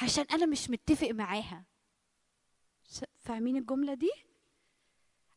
عشان 0.02 0.26
أنا 0.32 0.46
مش 0.46 0.70
متفق 0.70 1.08
معاها. 1.08 1.64
فاهمين 3.20 3.58
الجملة 3.58 3.94
دي؟ 3.94 4.12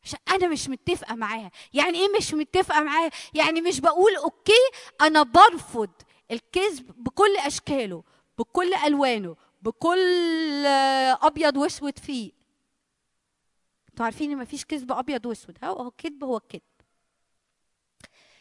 عشان 0.04 0.18
أنا 0.30 0.48
مش 0.48 0.68
متفقة 0.68 1.14
معاها. 1.14 1.50
يعني 1.74 1.98
إيه 1.98 2.08
مش 2.16 2.34
متفقة 2.34 2.80
معاها؟ 2.80 3.10
يعني 3.34 3.60
مش 3.60 3.80
بقول 3.80 4.16
أوكي 4.16 4.70
أنا 5.00 5.22
برفض 5.22 5.90
الكذب 6.30 7.04
بكل 7.04 7.36
أشكاله 7.36 8.04
بكل 8.38 8.74
ألوانه 8.74 9.36
بكل 9.62 10.66
آه، 10.66 11.18
أبيض 11.22 11.56
وأسود 11.56 11.98
فيه. 11.98 12.32
أنتوا 13.98 14.06
عارفين 14.06 14.32
ان 14.32 14.38
مفيش 14.38 14.64
كذب 14.64 14.92
ابيض 14.92 15.26
واسود. 15.26 15.58
هو 15.64 15.88
الكذب 15.88 16.24
هو 16.24 16.36
الكذب 16.36 16.62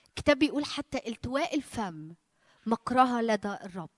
الكتاب 0.07 0.39
بيقول 0.39 0.65
حتى 0.65 1.01
التواء 1.07 1.55
الفم 1.55 2.13
مكرهه 2.65 3.21
لدى 3.21 3.57
الرب. 3.63 3.89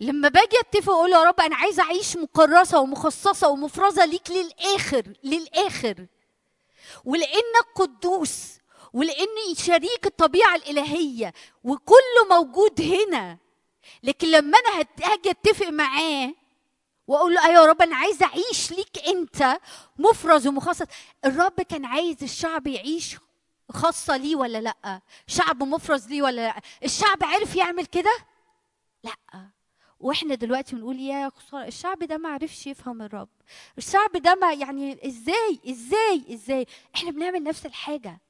لما 0.00 0.28
باجي 0.28 0.60
أتفق 0.60 0.92
أقول 0.92 1.12
يا 1.12 1.22
رب 1.22 1.40
أنا 1.40 1.56
عايزه 1.56 1.82
أعيش 1.82 2.16
مكرسه 2.16 2.80
ومخصصة 2.80 3.48
ومفرزة 3.48 4.04
ليك 4.04 4.30
للآخر 4.30 5.12
للآخر. 5.24 6.06
ولانك 7.04 7.66
قدوس 7.74 8.58
ولاني 8.92 9.54
شريك 9.54 10.06
الطبيعة 10.06 10.54
الإلهية 10.54 11.32
وكله 11.64 12.24
موجود 12.30 12.80
هنا. 12.80 13.38
لكن 14.02 14.30
لما 14.30 14.58
أنا 14.58 14.86
هاجي 15.02 15.30
أتفق 15.30 15.68
معاه 15.68 16.34
وأقول 17.06 17.34
له 17.34 17.44
أيوه 17.46 17.62
يا 17.62 17.66
رب 17.66 17.82
أنا 17.82 17.96
عايزة 17.96 18.26
أعيش 18.26 18.70
ليك 18.72 18.98
أنت 19.08 19.58
مفرز 19.98 20.46
ومخصص. 20.46 20.86
الرب 21.24 21.60
كان 21.60 21.84
عايز 21.84 22.22
الشعب 22.22 22.66
يعيش 22.66 23.16
خاصة 23.70 24.16
ليه 24.16 24.36
ولا 24.36 24.60
لأ؟ 24.60 25.00
شعب 25.26 25.62
مفرز 25.62 26.08
ليه 26.08 26.22
ولا 26.22 26.40
لأ؟ 26.46 26.60
الشعب 26.84 27.24
عرف 27.24 27.56
يعمل 27.56 27.86
كده؟ 27.86 28.16
لأ. 29.04 29.16
وإحنا 30.00 30.34
دلوقتي 30.34 30.76
بنقول 30.76 31.00
يا 31.00 31.28
خسارة 31.28 31.66
الشعب 31.66 31.98
ده 31.98 32.18
ما 32.18 32.28
عرفش 32.28 32.66
يفهم 32.66 33.02
الرب. 33.02 33.28
الشعب 33.78 34.12
ده 34.16 34.34
ما 34.34 34.52
يعني 34.52 35.06
إزاي 35.06 35.60
إزاي 35.70 36.24
إزاي؟ 36.34 36.66
إحنا 36.94 37.10
بنعمل 37.10 37.42
نفس 37.42 37.66
الحاجة. 37.66 38.20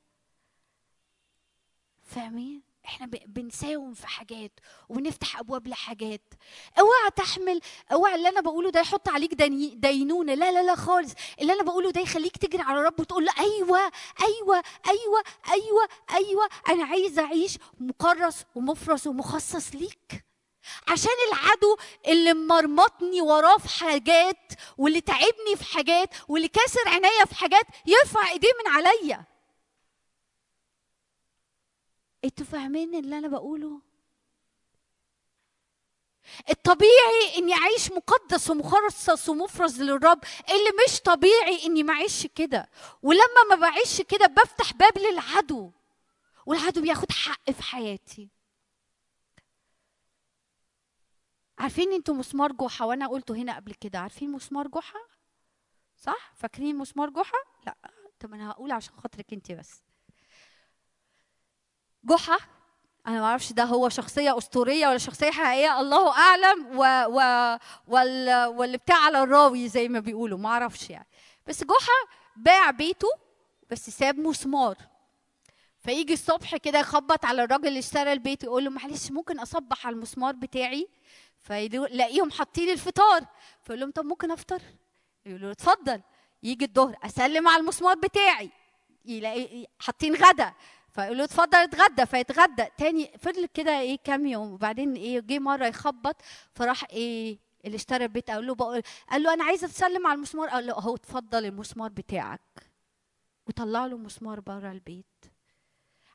فاهمين؟ 2.02 2.62
إحنا 2.85 3.06
بنساوم 3.27 3.94
في 3.94 4.06
حاجات 4.06 4.52
وبنفتح 4.89 5.39
أبواب 5.39 5.69
لحاجات. 5.69 6.35
اوعى 6.81 7.11
تحمل 7.16 7.61
اوعى 7.93 8.15
اللي 8.15 8.28
أنا 8.28 8.40
بقوله 8.40 8.70
ده 8.70 8.81
يحط 8.81 9.09
عليك 9.09 9.35
دينونة. 9.74 10.35
لا 10.35 10.52
لا 10.52 10.62
لا 10.62 10.74
خالص. 10.74 11.12
اللي 11.40 11.52
أنا 11.52 11.62
بقوله 11.62 11.90
ده 11.90 12.01
يخليك 12.01 12.36
تجري 12.36 12.62
على 12.62 12.81
الرب 12.81 13.01
وتقول 13.01 13.24
له 13.24 13.32
أيوه 13.39 13.78
أيوه 14.23 14.62
أيوه 14.89 15.23
أيوه 15.52 15.89
أيوه. 16.15 16.48
أنا 16.69 16.85
عايزه 16.85 17.23
أعيش 17.24 17.59
مكرس 17.81 18.44
ومفرس 18.55 19.06
ومخصص 19.06 19.74
ليك. 19.74 20.24
عشان 20.89 21.11
العدو 21.32 21.77
اللي 22.06 22.35
مرمطني 22.35 23.20
وراه 23.20 23.59
في 23.59 23.69
حاجات 23.85 24.52
واللي 24.78 25.01
تعبني 25.01 25.56
في 25.56 25.65
حاجات 25.65 26.15
واللي 26.28 26.48
كاسر 26.48 26.81
عينيا 26.89 27.24
في 27.24 27.35
حاجات 27.35 27.66
يرفع 27.86 28.31
ايديه 28.31 28.48
من 28.65 28.73
عليا. 28.73 29.24
أنتوا 32.24 32.46
فاهمين 32.46 32.94
اللي 32.94 33.18
أنا 33.18 33.28
بقوله؟ 33.28 33.80
الطبيعي 36.51 37.38
إني 37.38 37.55
أعيش 37.55 37.92
مقدس 37.92 38.51
ومخصص 38.51 39.28
ومفرز 39.28 39.82
للرب 39.82 40.24
اللي 40.51 40.70
مش 40.86 41.01
طبيعي 41.01 41.64
إني 41.66 41.82
ما 41.82 41.92
أعيش 41.92 42.26
كده. 42.26 42.68
ولما 43.02 43.44
ما 43.51 43.56
بعيش 43.56 44.01
كده 44.02 44.26
بفتح 44.26 44.72
باب 44.72 44.98
للعدو 44.98 45.70
والعدو 46.46 46.80
بياخد 46.82 47.12
حق 47.12 47.51
في 47.51 47.62
حياتي. 47.62 48.28
عارفين 51.59 51.92
أنتوا 51.92 52.14
مسمار 52.14 52.52
جحا؟ 52.52 52.84
وأنا 52.84 53.09
قلته 53.09 53.34
هنا 53.36 53.56
قبل 53.56 53.74
كده. 53.74 53.98
عارفين 53.98 54.32
مسمار 54.32 54.68
جحا؟ 54.68 54.98
صح؟ 55.96 56.32
فاكرين 56.36 56.76
مسمار 56.76 57.10
جحا؟ 57.10 57.38
لا 57.66 57.76
طب 58.20 58.34
أنا 58.34 58.51
هقول 58.51 58.72
عشان 58.72 58.94
خاطرك 58.96 59.32
انت 59.32 59.52
بس. 59.52 59.82
جحا. 62.05 62.39
أنا 63.06 63.20
ما 63.20 63.26
أعرفش 63.26 63.52
ده 63.52 63.64
هو 63.64 63.89
شخصية 63.89 64.39
أسطورية 64.39 64.89
ولا 64.89 64.98
شخصية 64.98 65.31
حقيقية 65.31 65.81
الله 65.81 66.18
أعلم. 66.18 66.78
و... 66.78 66.82
و... 67.09 67.20
وال... 67.86 68.47
واللي 68.47 68.78
بتاع 68.78 68.97
على 68.97 69.22
الراوي 69.22 69.68
زي 69.68 69.89
ما 69.89 70.01
بيقولوا 70.01 70.39
ما 70.39 70.48
أعرفش 70.48 70.90
يعني. 70.90 71.06
بس 71.47 71.64
جحا 71.64 72.18
باع 72.36 72.70
بيته 72.70 73.09
بس 73.70 73.90
ساب 73.90 74.18
مسمار. 74.18 74.76
فيجي 75.78 76.12
الصبح 76.12 76.56
كده 76.56 76.78
يخبط 76.78 77.24
على 77.24 77.44
الراجل 77.44 77.68
اللي 77.68 77.78
اشترى 77.78 78.12
البيت 78.12 78.44
يقول 78.44 78.64
له 78.64 78.70
معلش 78.70 79.10
ممكن 79.10 79.39
أصبح 79.40 79.86
على 79.86 79.94
المسمار 79.94 80.35
بتاعي؟ 80.35 80.89
فيلاقيهم 81.39 82.31
حاطين 82.31 82.70
الفطار. 82.70 83.24
فيقول 83.62 83.81
لهم 83.81 83.90
طب 83.90 84.05
ممكن 84.05 84.31
أفطر؟ 84.31 84.62
يقولوا 85.26 85.47
له 85.47 85.52
اتفضل. 85.52 86.01
يجي 86.43 86.64
الظهر 86.64 86.97
أسلم 87.02 87.48
على 87.48 87.60
المسمار 87.60 87.94
بتاعي. 87.94 88.51
يلاقي 89.05 89.66
حاطين 89.78 90.14
غدا. 90.14 90.52
فيقول 90.95 91.19
له 91.19 91.25
اتفضل 91.25 91.59
اتغدى 91.59 92.07
فيتغدى. 92.07 92.66
تاني 92.79 93.11
فضل 93.19 93.47
كده 93.47 93.81
إيه 93.81 93.99
كام 94.05 94.27
يوم. 94.27 94.53
وبعدين 94.53 94.95
إيه 94.95 95.21
جه 95.21 95.39
مرة 95.39 95.66
يخبط 95.66 96.16
فراح 96.53 96.85
إيه 96.91 97.39
اللي 97.65 97.77
اشترى 97.77 98.05
البيت 98.05 98.31
قال 98.31 98.47
له 98.47 98.55
بقول 98.55 98.83
قال 99.11 99.23
له 99.23 99.35
أنا 99.35 99.45
عايزة 99.45 99.66
تسلم 99.66 100.07
على 100.07 100.16
المسمار. 100.16 100.49
قال 100.49 100.66
له 100.66 100.73
أهو 100.73 100.95
اتفضل 100.95 101.45
المسمار 101.45 101.91
بتاعك. 101.91 102.71
وطلع 103.47 103.87
له 103.87 103.97
مسمار 103.97 104.41
بره 104.41 104.73
البيت. 104.73 105.07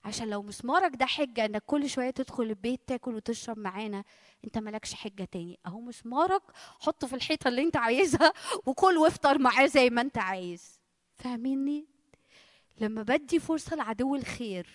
عشان 0.06 0.30
لو 0.30 0.42
مسمارك 0.42 0.96
ده 0.96 1.06
حجة 1.06 1.46
إنك 1.46 1.64
كل 1.66 1.90
شوية 1.90 2.10
تدخل 2.10 2.44
البيت 2.44 2.82
تاكل 2.88 3.16
وتشرب 3.16 3.58
معانا 3.58 4.04
أنت 4.46 4.58
مالكش 4.58 4.94
حجة 4.94 5.24
تاني. 5.24 5.60
أهو 5.66 5.82
مسمارك 5.82 6.42
حطه 6.80 7.08
في 7.08 7.16
الحيطة 7.16 7.48
اللي 7.48 7.62
أنت 7.64 7.78
عايزها 7.78 8.34
وكل 8.66 8.98
وافطر 8.98 9.40
معاه 9.40 9.66
زي 9.66 9.90
ما 9.90 10.02
أنت 10.02 10.18
عايز. 10.18 10.80
فاهميني؟ 11.16 11.99
لما 12.80 13.04
بدي 13.04 13.40
فرصة 13.40 13.76
لعدو 13.76 14.16
الخير 14.16 14.68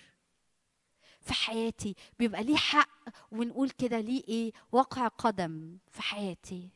في 1.21 1.33
حياتي 1.33 1.95
بيبقى 2.19 2.43
ليه 2.43 2.55
حق 2.55 2.89
ونقول 3.31 3.69
كده 3.69 3.99
ليه 3.99 4.23
إيه؟ 4.27 4.51
وقع 4.71 5.07
قدم 5.07 5.77
في 5.91 6.01
حياتي. 6.01 6.69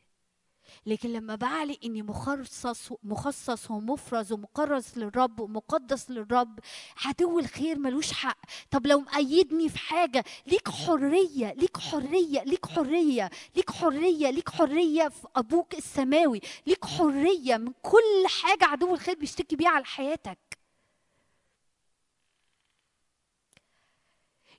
لكن 0.86 1.12
لما 1.12 1.34
بعلي 1.34 1.78
إني 1.84 2.02
مخصص 2.02 2.92
مخصص 3.02 3.70
ومفرز 3.70 4.32
ومكرس 4.32 4.98
للرب 4.98 5.40
ومقدس 5.40 6.10
للرب 6.10 6.58
عدو 7.04 7.38
الخير 7.38 7.78
ملوش 7.78 8.12
حق. 8.12 8.38
طب 8.70 8.86
لو 8.86 9.00
مأيدني 9.00 9.68
في 9.68 9.78
حاجة 9.78 10.24
ليك 10.46 10.68
حرية 10.70 11.52
ليك 11.52 11.76
حرية 11.78 12.42
ليك 12.42 12.66
حرية 12.66 13.30
ليك 13.56 13.70
حرية 13.70 14.30
ليك 14.30 14.48
حرية 14.50 15.08
في 15.08 15.26
أبوك 15.36 15.74
السماوي 15.74 16.40
ليك 16.66 16.84
حرية 16.84 17.56
من 17.56 17.72
كل 17.82 18.26
حاجة 18.42 18.64
عدو 18.64 18.94
الخير 18.94 19.14
بيشتكي 19.14 19.56
بيها 19.56 19.68
على 19.70 19.84
حياتك. 19.84 20.49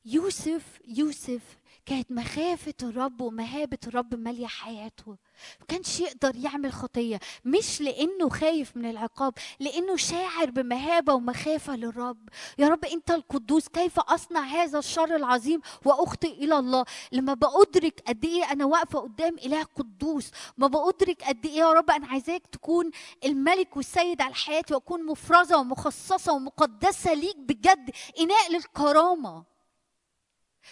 يوسف 0.05 0.63
يوسف 0.87 1.41
كانت 1.85 2.11
مخافة 2.11 2.73
الرب 2.83 3.21
ومهابة 3.21 3.77
الرب 3.87 4.15
مالية 4.15 4.47
حياته. 4.47 5.11
ما 5.59 5.65
كانش 5.67 5.99
يقدر 5.99 6.35
يعمل 6.35 6.71
خطية 6.73 7.19
مش 7.45 7.81
لأنه 7.81 8.29
خايف 8.29 8.77
من 8.77 8.89
العقاب 8.89 9.33
لأنه 9.59 9.95
شاعر 9.95 10.49
بمهابة 10.49 11.13
ومخافة 11.13 11.75
للرب. 11.75 12.29
يا 12.57 12.67
رب 12.67 12.85
أنت 12.85 13.11
القدوس 13.11 13.67
كيف 13.67 13.99
أصنع 13.99 14.41
هذا 14.41 14.79
الشر 14.79 15.15
العظيم 15.15 15.61
وأخطئ 15.85 16.33
إلى 16.43 16.59
الله؟ 16.59 16.85
لما 17.11 17.33
بأدرك 17.33 18.03
قد 18.07 18.25
إيه 18.25 18.51
أنا 18.51 18.65
واقفة 18.65 18.99
قدام 18.99 19.35
إله 19.37 19.63
قدوس 19.63 20.31
ما 20.57 20.67
بأدرك 20.67 21.23
قد 21.23 21.45
إيه 21.45 21.53
يا 21.57 21.73
رب 21.73 21.91
أنا 21.91 22.07
عايزاك 22.07 22.47
تكون 22.47 22.91
الملك 23.25 23.77
والسيد 23.77 24.21
على 24.21 24.33
حياتي 24.33 24.73
وأكون 24.73 25.05
مفرزة 25.05 25.57
ومخصصة 25.57 26.33
ومقدسة 26.33 27.13
ليك 27.13 27.37
بجد 27.37 27.89
إناء 28.19 28.51
للكرامة. 28.51 29.50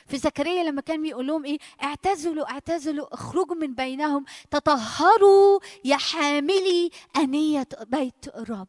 في 0.08 0.18
زكريا 0.18 0.64
لما 0.64 0.82
كان 0.82 1.02
بيقول 1.02 1.28
لهم 1.28 1.46
إيه؟ 1.46 1.58
اعتزلوا 1.84 2.52
اعتزلوا 2.52 3.14
اخرجوا 3.14 3.56
من 3.56 3.76
بينهم 3.76 4.26
تطهروا 4.52 5.60
يا 5.86 5.98
حاملي 5.98 6.92
أنية 7.18 7.68
بيت 7.88 8.28
الرب. 8.28 8.68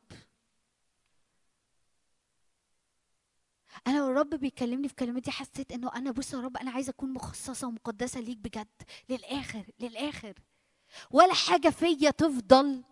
أنا 3.87 4.05
والرب 4.05 4.31
بيكلمني 4.35 4.89
في 4.89 4.95
كلمتي 4.95 5.31
حسيت 5.31 5.73
إنه 5.73 5.91
أنا 5.97 6.11
بص 6.11 6.33
يا 6.33 6.41
رب 6.41 6.57
أنا 6.57 6.71
عايزه 6.71 6.91
أكون 6.91 7.13
مخصصة 7.13 7.69
ومقدسة 7.69 8.21
ليك 8.21 8.39
بجد 8.39 8.83
للآخر 9.09 9.65
للآخر. 9.81 10.35
ولا 11.11 11.35
حاجة 11.35 11.69
فيا 11.69 12.11
تفضل 12.11 12.83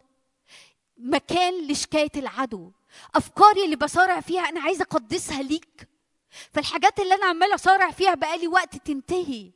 مكان 0.96 1.68
لشكاية 1.68 2.10
العدو. 2.16 2.72
أفكاري 3.14 3.64
اللي 3.64 3.76
بصارع 3.76 4.20
فيها 4.20 4.40
أنا 4.48 4.60
عايزه 4.60 4.82
أقدسها 4.82 5.42
ليك. 5.42 5.88
فالحاجات 6.54 7.00
اللي 7.00 7.14
أنا 7.14 7.26
عمالة 7.26 7.54
أصارع 7.54 7.90
فيها 7.90 8.14
بقالي 8.14 8.48
وقت 8.48 8.76
تنتهي. 8.76 9.50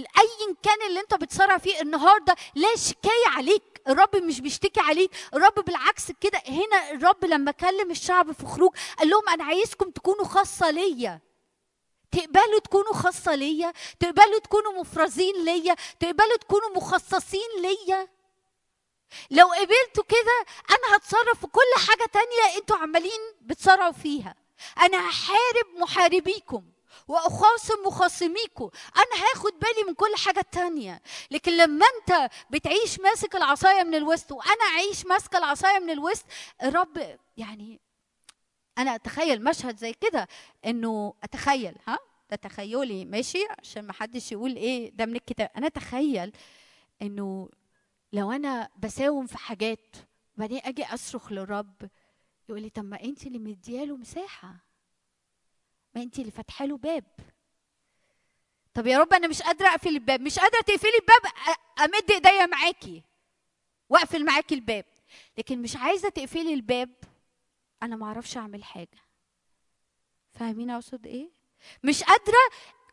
ايا 0.00 0.56
كان 0.62 0.82
اللي 0.86 1.00
أنت 1.00 1.14
بتصارع 1.14 1.58
فيه 1.58 1.80
النهارده 1.80 2.36
لا 2.54 2.76
شكاية 2.76 3.26
عليك. 3.26 3.62
الرب 3.88 4.16
مش 4.16 4.40
بيشتكي 4.40 4.80
عليك. 4.80 5.10
الرب 5.34 5.54
بالعكس 5.54 6.12
كده. 6.20 6.42
هنا 6.48 6.90
الرب 6.90 7.24
لما 7.24 7.50
كلم 7.50 7.90
الشعب 7.90 8.32
في 8.32 8.46
خروج 8.46 8.76
قال 8.98 9.08
لهم 9.08 9.28
أنا 9.28 9.44
عايزكم 9.44 9.90
تكونوا 9.90 10.24
خاصة 10.24 10.70
ليا. 10.70 11.20
تقبلوا 12.12 12.58
تكونوا 12.64 12.92
خاصة 12.92 13.34
ليا. 13.34 13.72
تقبلوا 14.00 14.38
تكونوا 14.38 14.72
مفرزين 14.80 15.44
ليا. 15.44 15.76
تقبلوا 16.00 16.36
تكونوا 16.36 16.70
مخصصين 16.76 17.48
ليا. 17.58 18.08
لو 19.30 19.46
قبلتوا 19.46 20.04
كده 20.08 20.46
أنا 20.70 20.96
هتصرف 20.96 21.40
في 21.40 21.46
كل 21.46 21.86
حاجة 21.88 22.06
تانية 22.12 22.58
أنتوا 22.58 22.76
عمالين 22.76 23.20
بتصارعوا 23.40 23.92
فيها. 23.92 24.41
أنا 24.82 25.08
هحارب 25.10 25.66
محاربيكم 25.80 26.64
وأخاصم 27.08 27.74
مخاصميكم. 27.86 28.70
أنا 28.96 29.24
هاخد 29.24 29.52
بالي 29.52 29.84
من 29.88 29.94
كل 29.94 30.16
حاجة 30.16 30.40
تانية. 30.52 31.02
لكن 31.30 31.56
لما 31.56 31.86
أنت 31.86 32.30
بتعيش 32.50 33.00
ماسك 33.00 33.36
العصاية 33.36 33.82
من 33.82 33.94
الوسط 33.94 34.32
وأنا 34.32 34.64
أعيش 34.74 35.06
ماسكه 35.06 35.38
العصاية 35.38 35.78
من 35.78 35.90
الوسط 35.90 36.24
الرب 36.62 37.18
يعني 37.36 37.80
أنا 38.78 38.94
أتخيل 38.94 39.44
مشهد 39.44 39.76
زي 39.76 39.92
كده. 39.92 40.28
إنه 40.66 41.14
أتخيل 41.22 41.74
ها؟ 41.88 41.98
ده 42.30 42.36
تخيلي 42.36 43.04
ماشي؟ 43.04 43.46
عشان 43.58 43.86
ما 43.86 43.92
حدش 43.92 44.32
يقول 44.32 44.56
إيه 44.56 44.90
ده 44.90 45.06
من 45.06 45.16
الكتاب. 45.16 45.50
أنا 45.56 45.66
أتخيل 45.66 46.32
إنه 47.02 47.48
لو 48.12 48.32
أنا 48.32 48.68
بساوم 48.78 49.26
في 49.26 49.38
حاجات 49.38 49.96
وبعدين 50.36 50.60
أجي 50.64 50.84
أصرخ 50.84 51.32
للرب 51.32 51.74
يقول 52.48 52.62
لي 52.62 52.70
طب 52.70 52.84
ما 52.84 53.02
انت 53.02 53.26
اللي 53.26 53.38
مدياله 53.38 53.96
مساحة. 53.96 54.54
ما 55.94 56.02
انت 56.02 56.18
اللي 56.18 56.30
فاتحة 56.30 56.64
له 56.64 56.76
باب. 56.76 57.04
طب 58.74 58.86
يا 58.86 58.98
رب 58.98 59.12
أنا 59.12 59.28
مش 59.28 59.42
قادرة 59.42 59.68
اقفل 59.68 59.88
الباب 59.88 60.20
مش 60.20 60.38
قادرة 60.38 60.60
تقفلي 60.60 60.90
الباب 61.00 61.32
امد 61.80 62.10
ايديا 62.10 62.46
معاكي. 62.46 63.02
واقفل 63.88 64.24
معاكي 64.24 64.54
الباب. 64.54 64.84
لكن 65.38 65.62
مش 65.62 65.76
عايزة 65.76 66.08
تقفلي 66.08 66.54
الباب 66.54 66.90
أنا 67.82 67.96
ما 67.96 68.06
أعرفش 68.06 68.36
اعمل 68.36 68.64
حاجة. 68.64 68.98
فاهمين 70.32 70.70
اقصد 70.70 71.06
إيه؟ 71.06 71.28
مش 71.84 72.02
قادرة 72.02 72.38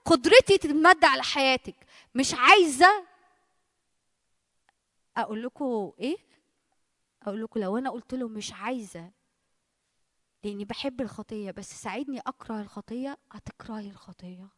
قدرتي 0.05 0.57
تتمد 0.57 1.05
على 1.05 1.23
حياتك. 1.23 1.75
مش 2.15 2.33
عايزة 2.33 3.05
أقول 5.17 5.43
لكم 5.43 5.91
إيه؟ 5.99 6.17
أقول 7.23 7.43
لكم 7.43 7.59
لو 7.59 7.77
أنا 7.77 7.89
قلت 7.89 8.13
له 8.13 8.27
مش 8.27 8.53
عايزة 8.53 9.11
لأني 10.43 10.65
بحب 10.65 11.01
الخطية 11.01 11.51
بس 11.51 11.73
ساعدني 11.83 12.19
اكره 12.19 12.61
الخطية 12.61 13.17
هتكرهي 13.31 13.89
الخطية. 13.89 14.49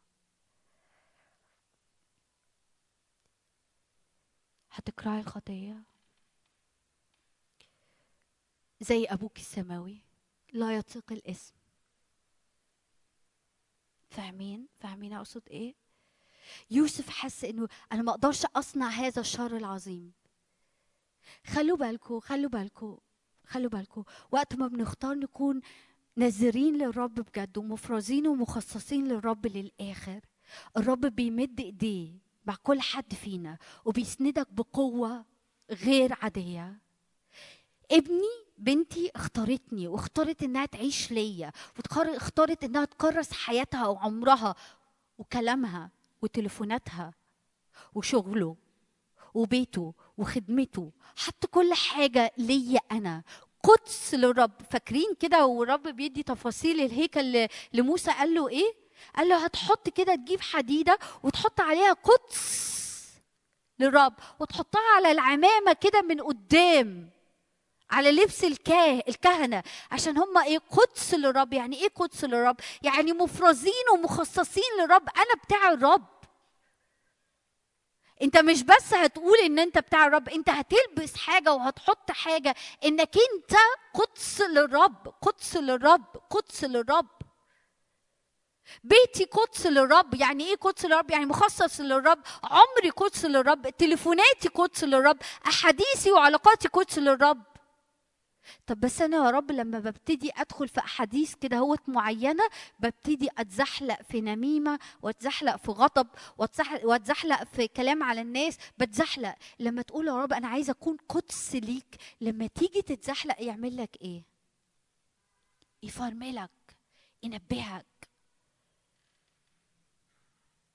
هتكرهي 4.71 5.19
الخطية. 5.19 5.83
زي 8.81 9.05
أبوك 9.05 9.37
السماوي 9.37 10.01
لا 10.53 10.75
يطيق 10.75 11.11
الاسم. 11.11 11.53
فاهمين؟ 14.09 14.67
فاهمين 14.79 15.13
أقصد 15.13 15.49
إيه؟ 15.49 15.75
يوسف 16.71 17.09
حس 17.09 17.43
إنه 17.45 17.67
أنا 17.91 18.01
ما 18.01 18.11
أقدرش 18.11 18.45
أصنع 18.45 18.87
هذا 18.89 19.21
الشر 19.21 19.57
العظيم. 19.57 20.13
خلوا 21.47 21.77
بالكم 21.77 22.19
خلوا 22.19 22.49
بالكم 22.49 22.97
خلوا 23.51 23.69
بالكم 23.69 24.03
وقت 24.31 24.55
ما 24.55 24.67
بنختار 24.67 25.15
نكون 25.15 25.61
ناذرين 26.15 26.77
للرب 26.77 27.13
بجد 27.15 27.57
ومفرزين 27.57 28.27
ومخصصين 28.27 29.07
للرب 29.07 29.47
للآخر 29.47 30.19
الرب 30.77 31.05
بيمد 31.05 31.59
إيديه 31.59 32.11
مع 32.45 32.55
كل 32.63 32.81
حد 32.81 33.13
فينا 33.13 33.57
وبيسندك 33.85 34.47
بقوة 34.53 35.25
غير 35.71 36.13
عادية. 36.21 36.79
ابني 37.91 38.45
بنتي 38.57 39.11
اختارتني 39.15 39.87
واختارت 39.87 40.43
إنها 40.43 40.65
تعيش 40.65 41.11
ليا 41.11 41.51
واختارت 41.97 42.63
إنها 42.63 42.85
تكرس 42.85 43.31
حياتها 43.31 43.87
وعمرها 43.87 44.55
وكلامها 45.17 45.91
وتليفوناتها 46.21 47.13
وشغله 47.95 48.55
وبيته 49.33 49.93
وخدمته. 50.21 50.91
حط 51.15 51.45
كل 51.45 51.73
حاجة 51.73 52.31
ليا 52.37 52.79
أنا. 52.91 53.23
قدس 53.63 54.13
للرب. 54.13 54.51
فاكرين 54.71 55.15
كده 55.19 55.45
والرب 55.45 55.87
بيدي 55.87 56.23
تفاصيل 56.23 56.81
الهيكل 56.81 57.47
لموسى 57.73 58.11
قال 58.11 58.33
له 58.33 58.49
إيه؟ 58.49 58.73
قال 59.15 59.29
له 59.29 59.45
هتحط 59.45 59.89
كده 59.89 60.15
تجيب 60.15 60.41
حديدة 60.41 60.99
وتحط 61.23 61.61
عليها 61.61 61.93
قدس 61.93 62.71
للرب 63.79 64.13
وتحطها 64.39 64.81
على 64.95 65.11
العمامة 65.11 65.73
كده 65.73 66.01
من 66.01 66.21
قدام 66.21 67.09
على 67.91 68.11
لبس 68.11 68.43
الكاه 68.43 69.03
الكهنة. 69.07 69.63
عشان 69.91 70.17
هم 70.17 70.37
إيه؟ 70.37 70.57
قدس 70.57 71.13
للرب. 71.13 71.53
يعني 71.53 71.75
إيه 71.75 71.89
قدس 71.95 72.23
للرب؟ 72.23 72.55
يعني 72.81 73.13
مفرزين 73.13 73.85
ومخصصين 73.93 74.63
للرب. 74.79 75.09
أنا 75.17 75.43
بتاع 75.45 75.71
الرب. 75.71 76.20
انت 78.21 78.37
مش 78.37 78.63
بس 78.63 78.93
هتقول 78.93 79.37
ان 79.37 79.59
انت 79.59 79.77
بتاع 79.77 80.07
الرب 80.07 80.29
انت 80.29 80.49
هتلبس 80.49 81.17
حاجة 81.17 81.53
وهتحط 81.53 82.11
حاجة. 82.11 82.55
انك 82.85 83.15
انت 83.17 83.57
قدس 83.93 84.41
للرب 84.41 85.13
قدس 85.21 85.57
للرب 85.57 86.05
قدس 86.29 86.63
للرب. 86.63 87.07
بيتي 88.83 89.25
قدس 89.25 89.67
للرب. 89.67 90.13
يعني 90.13 90.43
إيه 90.45 90.55
قدس 90.55 90.85
للرب؟ 90.85 91.11
يعني 91.11 91.25
مخصص 91.25 91.81
للرب. 91.81 92.19
عمري 92.43 92.89
قدس 92.89 93.25
للرب. 93.25 93.69
تليفوناتي 93.69 94.49
قدس 94.49 94.83
للرب. 94.83 95.17
احاديثي 95.47 96.11
وعلاقاتي 96.11 96.67
قدس 96.67 96.97
للرب. 96.97 97.50
طب 98.67 98.79
بس 98.79 99.01
أنا 99.01 99.17
يا 99.17 99.29
رب 99.29 99.51
لما 99.51 99.79
ببتدي 99.79 100.31
أدخل 100.37 100.67
في 100.67 100.79
أحاديث 100.79 101.35
كده 101.35 101.57
هوت 101.57 101.89
معينة 101.89 102.43
ببتدي 102.79 103.29
أتزحلق 103.37 104.01
في 104.01 104.21
نميمة 104.21 104.79
وأتزحلق 105.01 105.55
في 105.55 105.71
غضب 105.71 106.07
وأتزحلق, 106.83 107.43
في 107.43 107.67
كلام 107.67 108.03
على 108.03 108.21
الناس 108.21 108.57
بتزحلق. 108.77 109.35
لما 109.59 109.81
تقول 109.81 110.07
يا 110.07 110.13
رب 110.23 110.33
أنا 110.33 110.47
عايزه 110.47 110.71
أكون 110.71 110.97
قدس 111.09 111.55
ليك 111.55 111.95
لما 112.21 112.47
تيجي 112.47 112.81
تتزحلق 112.81 113.41
يعمل 113.41 113.77
لك 113.77 113.97
إيه؟ 114.01 114.23
يفرملك 115.83 116.51
ينبهك 117.23 117.85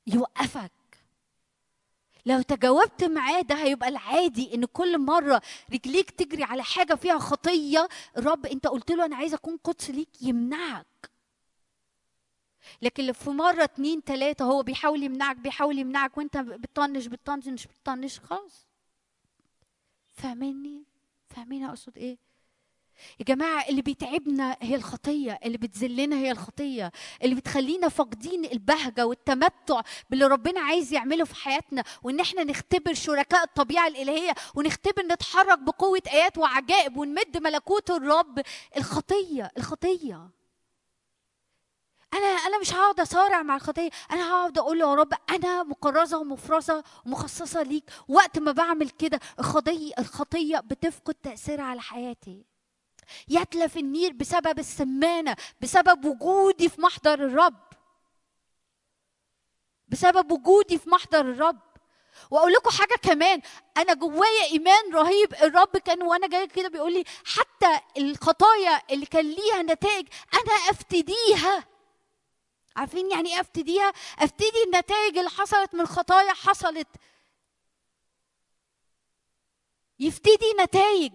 يوقفك. 0.06 0.72
لو 2.26 2.42
تجاوبت 2.42 3.04
معاه 3.04 3.40
ده 3.40 3.54
هيبقى 3.54 3.88
العادي 3.88 4.54
إن 4.54 4.64
كل 4.64 4.98
مرة 4.98 5.42
رجليك 5.72 6.10
تجري 6.10 6.42
على 6.42 6.62
حاجة 6.62 6.94
فيها 6.94 7.18
خطية 7.18 7.88
الرب 8.16 8.46
أنت 8.46 8.66
قلت 8.66 8.90
له 8.90 9.04
أنا 9.04 9.16
عايزه 9.16 9.34
أكون 9.34 9.56
قدس 9.56 9.90
ليك 9.90 10.22
يمنعك. 10.22 10.86
لكن 12.82 13.12
في 13.12 13.30
مرة 13.30 13.64
اتنين 13.64 14.04
تلاتة 14.04 14.44
هو 14.44 14.62
بيحاول 14.62 15.02
يمنعك 15.02 15.36
بيحاول 15.36 15.78
يمنعك 15.78 16.18
وأنت 16.18 16.36
بتطنش 16.36 17.06
بتطنش 17.06 17.66
بتطنش 17.66 18.20
خلاص 18.20 18.66
فاهميني 20.14 20.84
فاهمين 21.28 21.64
أقصد 21.64 21.98
إيه؟ 21.98 22.18
يا 23.20 23.24
جماعة 23.24 23.68
اللي 23.68 23.82
بيتعبنا 23.82 24.56
هي 24.62 24.74
الخطية 24.74 25.38
اللي 25.44 25.58
بتذلنا 25.58 26.16
هي 26.16 26.30
الخطية 26.30 26.92
اللي 27.22 27.34
بتخلينا 27.34 27.88
فاقدين 27.88 28.44
البهجة 28.44 29.06
والتمتع 29.06 29.80
باللي 30.10 30.26
ربنا 30.26 30.60
عايز 30.60 30.92
يعمله 30.92 31.24
في 31.24 31.34
حياتنا 31.34 31.84
وإن 32.02 32.20
إحنا 32.20 32.44
نختبر 32.44 32.94
شركاء 32.94 33.44
الطبيعة 33.44 33.86
الإلهية 33.86 34.34
ونختبر 34.54 35.02
نتحرك 35.02 35.58
بقوة 35.58 36.02
آيات 36.12 36.38
وعجائب 36.38 36.96
ونمد 36.96 37.36
ملكوت 37.42 37.90
الرب. 37.90 38.42
الخطية 38.76 39.50
الخطية. 39.58 40.28
أنا 42.14 42.26
أنا 42.26 42.58
مش 42.60 42.72
هقعد 42.74 43.00
أصارع 43.00 43.42
مع 43.42 43.56
الخطية 43.56 43.90
أنا 44.10 44.30
هقعد 44.30 44.58
أقول 44.58 44.78
له 44.78 44.90
يا 44.90 44.94
رب 44.94 45.12
أنا 45.30 45.62
مكرزه 45.62 46.18
ومفرزة 46.18 46.84
ومخصصة 47.06 47.62
ليك 47.62 47.84
وقت 48.08 48.38
ما 48.38 48.52
بعمل 48.52 48.90
كده 48.90 49.20
الخطيه 49.38 49.92
الخطية 49.98 50.58
بتفقد 50.58 51.14
تأثيرها 51.14 51.64
على 51.64 51.80
حياتي. 51.80 52.44
يتلف 53.28 53.76
النير 53.76 54.12
بسبب 54.12 54.58
السمانة 54.58 55.36
بسبب 55.60 56.04
وجودي 56.04 56.68
في 56.68 56.80
محضر 56.80 57.14
الرب. 57.14 57.66
بسبب 59.88 60.32
وجودي 60.32 60.78
في 60.78 60.90
محضر 60.90 61.20
الرب. 61.20 61.60
وأقول 62.30 62.52
لكم 62.52 62.70
حاجة 62.70 62.94
كمان 63.02 63.42
أنا 63.76 63.94
جوايا 63.94 64.44
إيمان 64.44 64.94
رهيب. 64.94 65.34
الرب 65.34 65.76
كان 65.76 66.02
وأنا 66.02 66.26
جاي 66.28 66.46
كده 66.46 66.68
بيقول 66.68 66.92
لي 66.92 67.04
حتى 67.24 67.80
الخطايا 67.98 68.82
اللي 68.90 69.06
كان 69.06 69.30
ليها 69.30 69.62
نتائج 69.62 70.08
أنا 70.34 70.52
أفتديها. 70.70 71.64
عارفين 72.76 73.10
يعني 73.10 73.34
إيه 73.34 73.40
أفتديها؟ 73.40 73.92
أفتدي 74.18 74.62
النتائج 74.66 75.18
اللي 75.18 75.30
حصلت 75.30 75.74
من 75.74 75.80
الخطايا 75.80 76.32
حصلت. 76.32 76.88
يفتدي 79.98 80.52
نتائج 80.60 81.12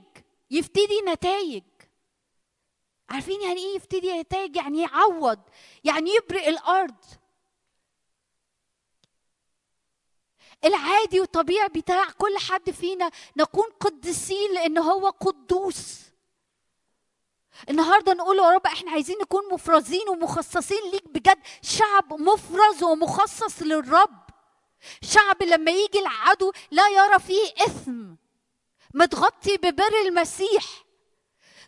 يفتدي 0.51 1.01
نتائج. 1.07 1.63
عارفين 3.11 3.41
يعني 3.41 3.61
إيه 3.61 3.75
يفتدي 3.75 4.19
نتائج 4.19 4.55
يعني 4.55 4.81
يعوض 4.81 5.39
يعني 5.83 6.11
يبرئ 6.15 6.49
الأرض. 6.49 6.95
العادي 10.65 11.19
والطبيعي 11.19 11.67
بتاع 11.67 12.09
كل 12.09 12.37
حد 12.37 12.69
فينا 12.69 13.11
نكون 13.37 13.65
قديسين 13.79 14.53
لأن 14.53 14.77
هو 14.77 15.09
قدوس. 15.09 16.01
النهارده 17.69 18.13
نقول 18.13 18.37
يا 18.37 18.49
رب 18.49 18.65
إحنا 18.65 18.91
عايزين 18.91 19.17
نكون 19.21 19.53
مفرزين 19.53 20.09
ومخصصين 20.09 20.91
ليك 20.91 21.07
بجد 21.07 21.39
شعب 21.61 22.13
مفرز 22.13 22.83
ومخصص 22.83 23.61
للرب. 23.61 24.21
شعب 25.01 25.43
لما 25.43 25.71
يجي 25.71 25.99
العدو 25.99 26.51
لا 26.71 26.87
يرى 26.87 27.19
فيه 27.19 27.53
إثم. 27.65 28.15
متغطي 28.93 29.57
ببر 29.57 30.01
المسيح. 30.05 30.83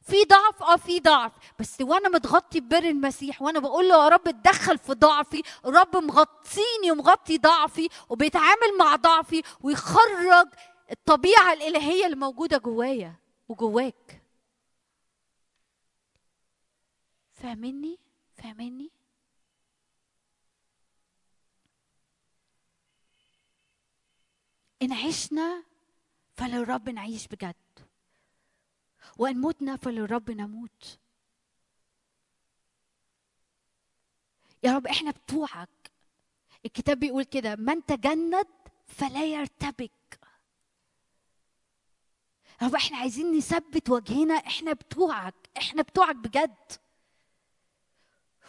في 0.04 0.24
ضعف 0.24 0.64
آه 0.64 0.76
في 0.76 1.00
ضعف. 1.00 1.32
بس 1.60 1.82
وأنا 1.82 2.10
متغطي 2.10 2.60
ببر 2.60 2.84
المسيح 2.84 3.42
وأنا 3.42 3.60
بقول 3.60 3.90
له 3.90 4.04
يا 4.04 4.10
رب 4.10 4.28
اتدخل 4.28 4.78
في 4.78 4.94
ضعفي. 4.94 5.44
الرب 5.66 5.96
مغطيني 5.98 6.92
ومغطي 6.92 7.38
ضعفي 7.38 7.90
وبيتعامل 8.10 8.78
مع 8.80 8.96
ضعفي 8.96 9.44
ويخرج 9.62 10.48
الطبيعة 10.92 11.54
الإلهية 11.54 12.06
اللي 12.06 12.16
موجوده 12.16 12.58
جوايا 12.58 13.16
وجواك. 13.50 14.24
فاهمني 17.34 18.00
فاهمني 18.38 18.92
إن 24.82 24.94
عشنا 24.94 25.64
فللرب 26.38 26.90
نعيش 26.90 27.28
بجد. 27.28 27.56
وان 29.18 29.42
متنا 29.42 29.76
فللرب 29.76 30.32
نموت. 30.32 31.00
يا 34.64 34.76
رب 34.76 34.88
إحنا 34.88 35.12
بتوعك. 35.12 35.70
الكتاب 36.66 37.00
بيقول 37.00 37.24
كده 37.24 37.56
من 37.56 37.86
تجند 37.86 38.48
فلا 38.88 39.26
يرتبك. 39.26 40.20
يا 42.62 42.68
رب 42.68 42.76
إحنا 42.76 42.98
عايزين 42.98 43.38
نثبت 43.38 43.90
وجهنا 43.90 44.34
إحنا 44.34 44.74
بتوعك 44.74 45.36
إحنا 45.58 45.82
بتوعك 45.82 46.16
بجد. 46.16 46.72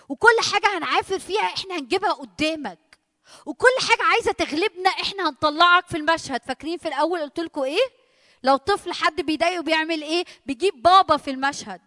وكل 0.08 0.36
حاجة 0.52 0.78
هنعافر 0.78 1.18
فيها 1.18 1.42
إحنا 1.42 1.78
هنجيبها 1.78 2.12
قدامك. 2.12 2.98
وكل 3.46 3.76
حاجة 3.88 4.02
عايزة 4.02 4.32
تغلبنا 4.32 4.90
إحنا 4.90 5.28
هنطلعك 5.28 5.86
في 5.86 5.96
المشهد. 5.96 6.42
فاكرين 6.42 6.78
في 6.78 6.88
الأول 6.88 7.20
قلت 7.20 7.40
لكم 7.40 7.62
إيه؟ 7.62 8.03
لو 8.44 8.56
طفل 8.56 8.92
حد 8.92 9.20
بيضايقه 9.20 9.62
بيعمل 9.62 10.02
إيه؟ 10.02 10.24
بيجيب 10.46 10.82
بابا 10.82 11.16
في 11.16 11.30
المشهد. 11.30 11.80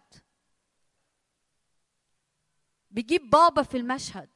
بيجيب 2.90 3.30
بابا 3.30 3.62
في 3.62 3.76
المشهد. 3.76 4.28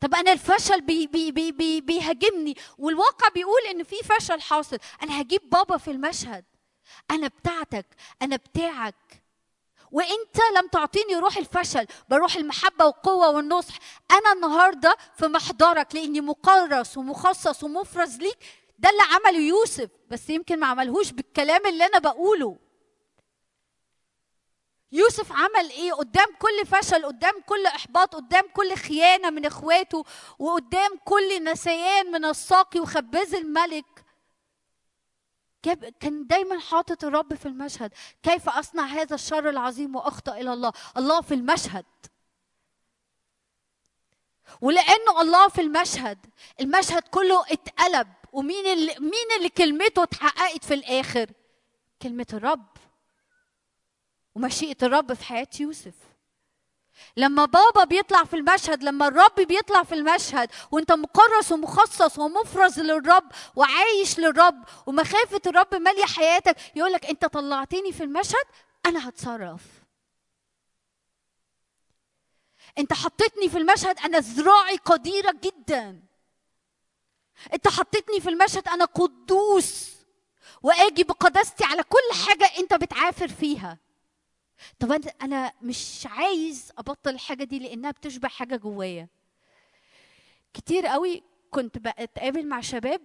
طب 0.00 0.14
أنا 0.14 0.32
الفشل 0.32 0.80
بي 0.80 1.06
بي 1.06 1.32
بي 1.32 1.52
بي 1.52 1.80
بيهاجمني 1.80 2.56
والواقع 2.78 3.28
بيقول 3.28 3.60
إن 3.70 3.82
في 3.82 3.96
فشل 3.96 4.40
حاصل. 4.40 4.78
أنا 5.02 5.20
هجيب 5.20 5.50
بابا 5.50 5.76
في 5.76 5.90
المشهد. 5.90 6.44
أنا 7.10 7.28
بتاعتك 7.28 7.86
أنا 8.22 8.36
بتاعك. 8.36 9.22
وإنت 9.92 10.36
لم 10.56 10.68
تعطيني 10.68 11.16
روح 11.16 11.36
الفشل 11.36 11.86
بروح 12.08 12.36
المحبة 12.36 12.84
والقوة 12.84 13.30
والنصح. 13.30 13.78
أنا 14.10 14.32
النهارده 14.32 14.96
في 15.16 15.26
محضرك 15.26 15.94
لأني 15.94 16.20
مكرس 16.20 16.96
ومخصص 16.96 17.64
ومفرز 17.64 18.16
ليك. 18.16 18.38
ده 18.80 18.90
اللي 18.90 19.02
عمله 19.02 19.38
يوسف 19.38 19.90
بس 20.08 20.30
يمكن 20.30 20.60
ما 20.60 20.66
عملهوش 20.66 21.12
بالكلام 21.12 21.66
اللي 21.66 21.86
أنا 21.86 21.98
بقوله. 21.98 22.58
يوسف 24.92 25.32
عمل 25.32 25.70
إيه؟ 25.70 25.92
قدام 25.92 26.26
كل 26.38 26.66
فشل 26.66 27.06
قدام 27.06 27.40
كل 27.46 27.66
إحباط 27.66 28.14
قدام 28.14 28.44
كل 28.54 28.74
خيانة 28.74 29.30
من 29.30 29.46
إخواته 29.46 30.04
وقدام 30.38 30.98
كل 31.04 31.44
نسيان 31.44 32.12
من 32.12 32.24
الساقي 32.24 32.80
وخباز 32.80 33.34
الملك. 33.34 34.04
كان 36.00 36.26
دايما 36.26 36.58
حاطط 36.58 37.04
الرب 37.04 37.34
في 37.34 37.46
المشهد. 37.46 37.92
كيف 38.22 38.48
أصنع 38.48 38.84
هذا 38.84 39.14
الشر 39.14 39.48
العظيم 39.48 39.96
وأخطأ 39.96 40.36
إلى 40.36 40.52
الله؟ 40.52 40.72
الله 40.96 41.20
في 41.20 41.34
المشهد. 41.34 41.84
ولأنه 44.60 45.20
الله 45.20 45.48
في 45.48 45.60
المشهد 45.60 46.26
المشهد 46.60 47.02
كله 47.02 47.44
اتقلب. 47.50 48.08
ومين 48.32 48.66
اللي 48.66 48.94
مين 48.98 49.36
اللي 49.38 49.48
كلمته 49.48 50.02
اتحققت 50.02 50.64
في 50.64 50.74
الآخر؟ 50.74 51.30
كلمة 52.02 52.26
الرب. 52.32 52.66
ومشيئة 54.34 54.76
الرب 54.82 55.12
في 55.14 55.24
حياة 55.24 55.48
يوسف. 55.60 55.94
لما 57.16 57.44
بابا 57.44 57.84
بيطلع 57.84 58.24
في 58.24 58.36
المشهد 58.36 58.82
لما 58.82 59.08
الرب 59.08 59.34
بيطلع 59.48 59.82
في 59.82 59.94
المشهد 59.94 60.50
وانت 60.70 60.92
مكرس 60.92 61.52
ومخصص 61.52 62.18
ومفرز 62.18 62.80
للرب 62.80 63.32
وعايش 63.56 64.18
للرب 64.18 64.64
ومخافة 64.86 65.40
الرب 65.46 65.74
مالية 65.74 66.04
حياتك 66.04 66.56
يقولك 66.76 67.06
انت 67.06 67.24
طلعتني 67.24 67.92
في 67.92 68.04
المشهد 68.04 68.44
أنا 68.86 69.08
هتصرف. 69.08 69.62
انت 72.78 72.92
حطيتني 72.92 73.48
في 73.48 73.58
المشهد 73.58 73.98
أنا 73.98 74.18
ذراعي 74.18 74.76
قديرة 74.76 75.34
جدا. 75.42 76.02
انت 77.54 77.68
حطيتني 77.68 78.20
في 78.20 78.28
المشهد 78.28 78.68
أنا 78.68 78.84
قدوس 78.84 79.96
وآجي 80.62 81.04
بقداستي 81.04 81.64
على 81.64 81.82
كل 81.82 82.26
حاجة 82.26 82.44
أنت 82.58 82.74
بتعافر 82.74 83.28
فيها. 83.28 83.78
طب 84.78 84.92
أنا 85.22 85.52
مش 85.62 86.06
عايز 86.10 86.72
أبطل 86.78 87.10
الحاجة 87.10 87.44
دي 87.44 87.58
لأنها 87.58 87.90
بتشبه 87.90 88.28
حاجة 88.28 88.56
جوايا. 88.56 89.08
كتير 90.54 90.86
قوي 90.86 91.22
كنت 91.50 91.78
بتقابل 91.78 92.46
مع 92.46 92.60
شباب 92.60 93.00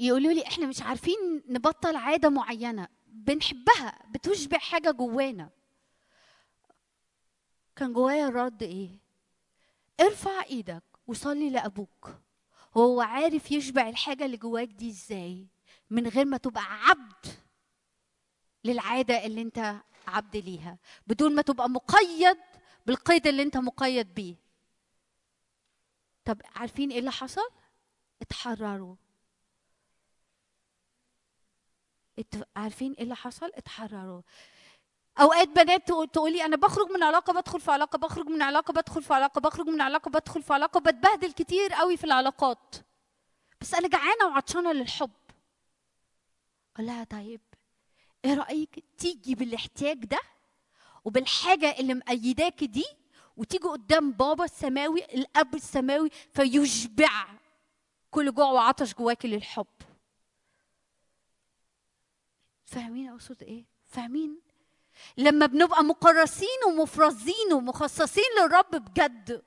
يقولوا 0.00 0.32
لي 0.32 0.46
إحنا 0.46 0.66
مش 0.66 0.82
عارفين 0.82 1.42
نبطل 1.48 1.96
عادة 1.96 2.28
معينة 2.28 2.88
بنحبها 3.06 3.98
بتشبه 4.10 4.58
حاجة 4.58 4.90
جوانا. 4.90 5.50
كان 7.76 7.92
جوايا 7.92 8.28
الرد 8.28 8.62
إيه؟ 8.62 8.90
ارفع 10.00 10.42
إيدك 10.44 10.82
وصلي 11.06 11.50
لأبوك. 11.50 12.10
هو 12.76 13.00
عارف 13.00 13.52
يشبع 13.52 13.88
الحاجة 13.88 14.24
اللي 14.24 14.36
جواك 14.36 14.68
دي 14.68 14.90
إزاي 14.90 15.46
من 15.90 16.06
غير 16.08 16.24
ما 16.24 16.36
تبقى 16.36 16.62
عبد 16.64 17.26
للعادة 18.64 19.26
اللي 19.26 19.42
أنت 19.42 19.76
عبد 20.06 20.36
ليها. 20.36 20.78
بدون 21.06 21.34
ما 21.34 21.42
تبقى 21.42 21.70
مقيد 21.70 22.36
بالقيد 22.86 23.26
اللي 23.26 23.42
أنت 23.42 23.56
مقيد 23.56 24.14
بيه. 24.14 24.34
طب 26.24 26.40
عارفين 26.56 26.90
إيه 26.90 26.98
اللي 26.98 27.10
حصل؟ 27.12 27.50
اتحرروا. 28.22 28.96
ات... 32.18 32.34
عارفين 32.56 32.92
إيه 32.92 33.02
اللي 33.02 33.16
حصل؟ 33.16 33.50
اتحرروا. 33.54 34.22
أوقات 35.20 35.48
بنات 35.48 35.88
تقول- 35.88 36.08
تقولي 36.08 36.44
أنا 36.44 36.56
بخرج 36.56 36.90
من 36.90 37.02
علاقة 37.02 37.32
بدخل 37.32 37.60
في 37.60 37.70
علاقة 37.70 37.98
بخرج 37.98 38.26
من 38.26 38.42
علاقة 38.42 38.72
بدخل 38.72 39.02
في 39.02 39.14
علاقة 39.14 39.40
بخرج 39.40 39.66
من 39.66 39.80
علاقة 39.80 40.10
بدخل 40.10 40.42
في 40.42 40.52
علاقة 40.52 40.80
بتبهدل 40.80 41.32
كتير 41.32 41.72
قوي 41.72 41.96
في 41.96 42.04
العلاقات. 42.04 42.74
بس 43.60 43.74
أنا 43.74 43.88
جعانة 43.88 44.26
وعطشانة 44.26 44.72
للحب. 44.72 45.10
أقول 46.74 46.86
لها 46.86 47.04
طيب 47.04 47.40
إيه 48.24 48.34
رأيك 48.34 48.84
تيجي 48.98 49.34
بالإحتياج 49.34 50.04
ده 50.04 50.18
وبالحاجة 51.04 51.78
اللي 51.78 51.94
مأيداك 51.94 52.64
دي 52.64 52.84
وتيجي 53.36 53.64
قدام 53.68 54.12
بابا 54.12 54.44
السماوي 54.44 55.04
الأب 55.04 55.54
السماوي 55.54 56.10
فيشبع 56.34 57.26
كل 58.10 58.34
جوع 58.34 58.50
وعطش 58.52 58.94
جواكي 58.94 59.28
للحب. 59.28 59.66
فاهمين 62.64 63.08
أقصد 63.12 63.42
إيه؟ 63.42 63.64
فاهمين؟ 63.86 64.40
لما 65.16 65.46
بنبقى 65.46 65.84
مكرسين 65.84 66.58
ومفرزين 66.66 67.52
ومخصصين 67.52 68.24
للرب 68.40 68.70
بجد 68.70 69.42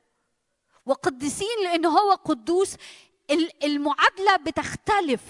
وقديسين 0.86 1.64
لأن 1.64 1.86
هو 1.86 2.12
قدوس 2.12 2.76
ال- 3.32 3.64
المعادلة 3.66 4.36
بتختلف. 4.36 5.22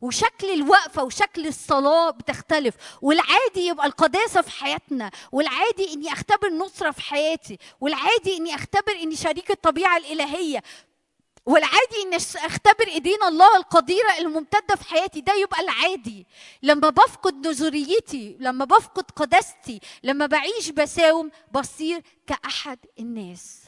وشكل 0.00 0.50
الوقفة 0.52 1.02
وشكل 1.04 1.46
الصلاة 1.46 2.10
بتختلف. 2.10 2.74
والعادي 3.02 3.66
يبقى 3.66 3.86
القداسة 3.86 4.40
في 4.42 4.50
حياتنا 4.50 5.10
والعادي 5.32 5.92
إني 5.92 6.12
أختبر 6.12 6.48
نصرة 6.48 6.90
في 6.90 7.00
حياتي 7.00 7.58
والعادي 7.80 8.36
إني 8.36 8.54
أختبر 8.54 8.92
إني 8.92 9.16
شريك 9.16 9.50
الطبيعة 9.50 9.96
الإلهية. 9.96 10.62
والعادي 11.46 12.10
أش- 12.18 12.44
أختبر 12.44 12.88
إيدين 12.88 13.22
الله 13.22 13.56
القديرة 13.56 14.18
الممتدة 14.18 14.74
في 14.76 14.84
حياتي 14.84 15.20
ده 15.20 15.32
يبقى 15.34 15.60
العادي. 15.60 16.26
لما 16.62 16.88
بفقد 16.90 17.46
نظريتي 17.48 18.36
لما 18.40 18.64
بفقد 18.64 19.10
قداستي 19.10 19.80
لما 20.02 20.26
بعيش 20.26 20.70
بساوم 20.70 21.30
بصير 21.52 22.02
كأحد 22.26 22.78
الناس. 22.98 23.64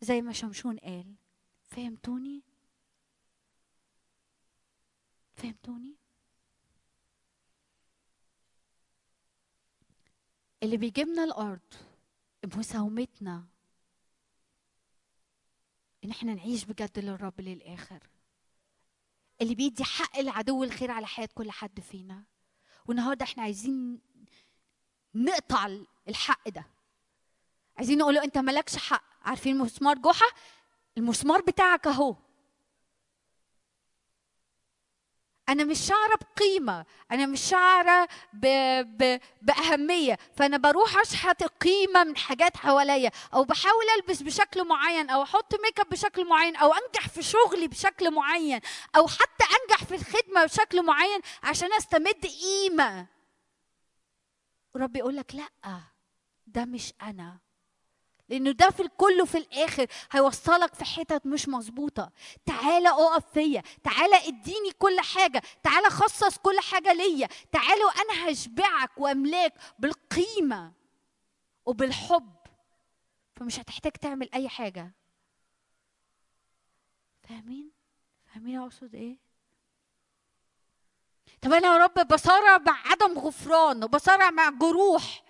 زي 0.00 0.22
ما 0.22 0.32
شمشون 0.32 0.76
قال. 0.78 1.14
فهمتوني؟ 1.64 2.42
فهمتوني؟ 5.36 5.96
اللي 10.62 10.76
بيجيبنا 10.76 11.24
الأرض 11.24 11.60
بمساومتنا 12.44 13.44
إن 16.04 16.10
إحنا 16.10 16.34
نعيش 16.34 16.64
بجد 16.64 16.98
للرب 16.98 17.40
للآخر. 17.40 18.08
اللي 19.40 19.54
بيدي 19.54 19.84
حق 19.84 20.18
العدو 20.18 20.64
الخير 20.64 20.90
على 20.90 21.06
حياة 21.06 21.28
كل 21.34 21.50
حد 21.50 21.80
فينا. 21.80 22.24
والنهاردة 22.86 23.24
إحنا 23.24 23.42
عايزين 23.42 24.00
نقطع 25.14 25.76
الحق 26.08 26.48
ده. 26.48 26.64
عايزين 27.76 27.98
نقول 27.98 28.14
له 28.14 28.24
أنت 28.24 28.38
مالكش 28.38 28.76
حق. 28.76 29.04
عارفين 29.22 29.58
مسمار 29.58 29.98
جحا 29.98 30.26
المسمار 30.98 31.40
بتاعك 31.40 31.86
أهو. 31.86 32.16
أنا 35.48 35.64
مش 35.64 35.78
شعره 35.78 36.18
بقيمة 36.36 36.84
أنا 37.12 37.26
مش 37.26 37.40
شعره 37.40 38.08
ب... 38.32 38.46
ب... 38.82 39.20
بأهمية 39.42 40.18
فأنا 40.36 40.56
بروح 40.56 40.96
أشحت 40.98 41.42
قيمة 41.44 42.04
من 42.04 42.16
حاجات 42.16 42.56
حواليا 42.56 43.10
أو 43.34 43.44
بحاول 43.44 43.84
ألبس 43.98 44.22
بشكل 44.22 44.64
معين 44.68 45.10
أو 45.10 45.22
أحط 45.22 45.54
ميك 45.62 45.80
أب 45.80 45.88
بشكل 45.88 46.28
معين 46.28 46.56
أو 46.56 46.72
أنجح 46.72 47.08
في 47.08 47.22
شغلي 47.22 47.68
بشكل 47.68 48.10
معين 48.10 48.60
أو 48.96 49.06
حتى 49.06 49.44
أنجح 49.62 49.84
في 49.84 49.94
الخدمة 49.94 50.44
بشكل 50.44 50.82
معين 50.82 51.20
عشان 51.42 51.72
أستمد 51.72 52.26
قيمة. 52.26 53.06
ورب 54.74 54.96
يقول 54.96 55.16
لك 55.16 55.34
لأ 55.34 55.80
ده 56.46 56.64
مش 56.64 56.92
أنا. 57.02 57.43
لأنه 58.28 58.50
ده 58.50 58.70
في 58.70 58.82
الكل 58.82 59.20
وفي 59.22 59.38
الآخر 59.38 59.86
هيوصلك 60.12 60.74
في 60.74 60.84
حتت 60.84 61.26
مش 61.26 61.48
مظبوطة. 61.48 62.12
تعالى 62.46 62.88
أقف 62.88 63.32
فيا. 63.32 63.62
تعالى 63.84 64.16
اديني 64.28 64.70
كل 64.78 65.00
حاجة. 65.00 65.42
تعالى 65.62 65.90
خصص 65.90 66.38
كل 66.38 66.60
حاجة 66.60 66.92
ليا. 66.92 67.28
تعالى 67.52 67.84
وأنا 67.84 68.30
هشبعك 68.30 68.90
وأملاك 68.98 69.52
بالقيمة 69.78 70.72
وبالحب. 71.66 72.34
فمش 73.36 73.60
هتحتاج 73.60 73.92
تعمل 73.92 74.28
أي 74.34 74.48
حاجة. 74.48 74.92
فاهمين؟ 77.28 77.70
فاهمين 78.26 78.58
أقصد 78.60 78.94
إيه؟ 78.94 79.16
طب 81.42 81.52
أنا 81.52 81.68
يا 81.68 81.76
رب 81.84 82.08
بصارع 82.08 82.58
مع 82.58 82.76
عدم 82.86 83.18
غفران 83.18 83.84
وبصارع 83.84 84.30
مع 84.30 84.50
جروح 84.50 85.24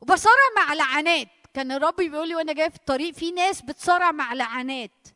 وبصارع 0.00 0.42
مع 0.56 0.74
لعنات. 0.74 1.28
كان 1.58 1.72
الرب 1.72 1.96
بيقول 1.96 2.28
لي 2.28 2.34
وأنا 2.34 2.52
جاي 2.52 2.70
في 2.70 2.76
الطريق 2.76 3.14
في 3.14 3.30
ناس 3.30 3.62
بتصارع 3.62 4.12
مع 4.12 4.34
لعنات. 4.34 5.08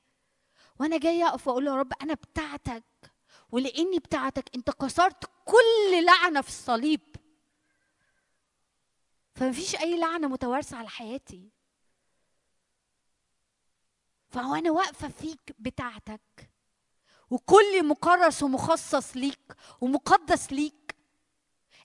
وأنا 0.80 0.98
جاي 0.98 1.24
أقف 1.24 1.48
وأقول 1.48 1.64
له 1.64 1.72
يا 1.72 1.76
رب 1.76 1.92
أنا 2.02 2.14
بتاعتك 2.14 2.84
ولأني 3.52 3.98
بتاعتك 3.98 4.50
أنت 4.54 4.70
كسرت 4.70 5.24
كل 5.44 6.04
لعنة 6.04 6.40
في 6.40 6.48
الصليب. 6.48 7.00
فمفيش 9.34 9.76
أي 9.76 10.00
لعنة 10.00 10.28
متوارثة 10.28 10.76
على 10.76 10.88
حياتي. 10.88 11.50
فهو 14.30 14.54
أنا 14.54 14.70
واقفة 14.70 15.08
فيك 15.08 15.56
بتاعتك 15.58 16.50
وكل 17.30 17.86
مكرس 17.88 18.42
ومخصص 18.42 19.16
ليك 19.16 19.56
ومقدس 19.80 20.52
ليك 20.52 20.81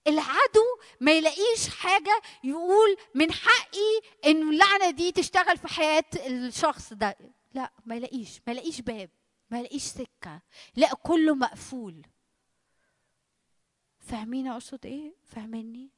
العدو 0.07 0.65
ما 1.01 1.11
يلاقيش 1.11 1.69
حاجة 1.69 2.21
يقول 2.43 2.97
من 3.15 3.31
حقي 3.31 4.01
ان 4.25 4.49
اللعنة 4.49 4.89
دي 4.89 5.11
تشتغل 5.11 5.57
في 5.57 5.67
حياة 5.67 6.03
الشخص 6.15 6.93
ده. 6.93 7.17
لا 7.53 7.71
ما 7.85 7.95
يلاقيش 7.95 8.41
ما 8.47 8.53
يلاقيش 8.53 8.81
باب 8.81 9.09
ما 9.49 9.59
يلاقيش 9.59 9.84
سكة. 9.84 10.41
لا 10.75 10.93
كله 10.93 11.35
مقفول. 11.35 12.05
فاهمين 13.99 14.47
أقصد 14.47 14.85
إيه؟ 14.85 15.15
فاهميني 15.25 15.91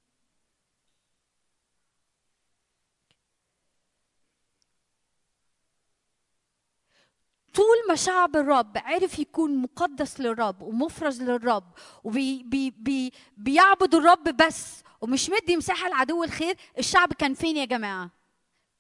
طول 7.54 7.76
ما 7.90 7.96
شعب 7.96 8.36
الرب 8.36 8.78
عرف 8.78 9.20
يكون 9.20 9.58
مقدس 9.58 10.20
للرب 10.20 10.62
ومفرز 10.62 11.22
للرب 11.22 11.64
وبي 12.04 12.44
بي 12.44 12.72
بي 12.72 13.14
بيعبد 13.38 13.96
الرب 13.96 14.24
بس 14.24 14.84
ومش 15.02 15.30
مدي 15.30 15.58
مساحة 15.58 15.90
لعدو 15.90 16.24
الخير 16.24 16.56
الشعب 16.78 17.14
كان 17.14 17.34
فين 17.34 17.58
يا 17.58 17.66
جماعة؟ 17.66 18.10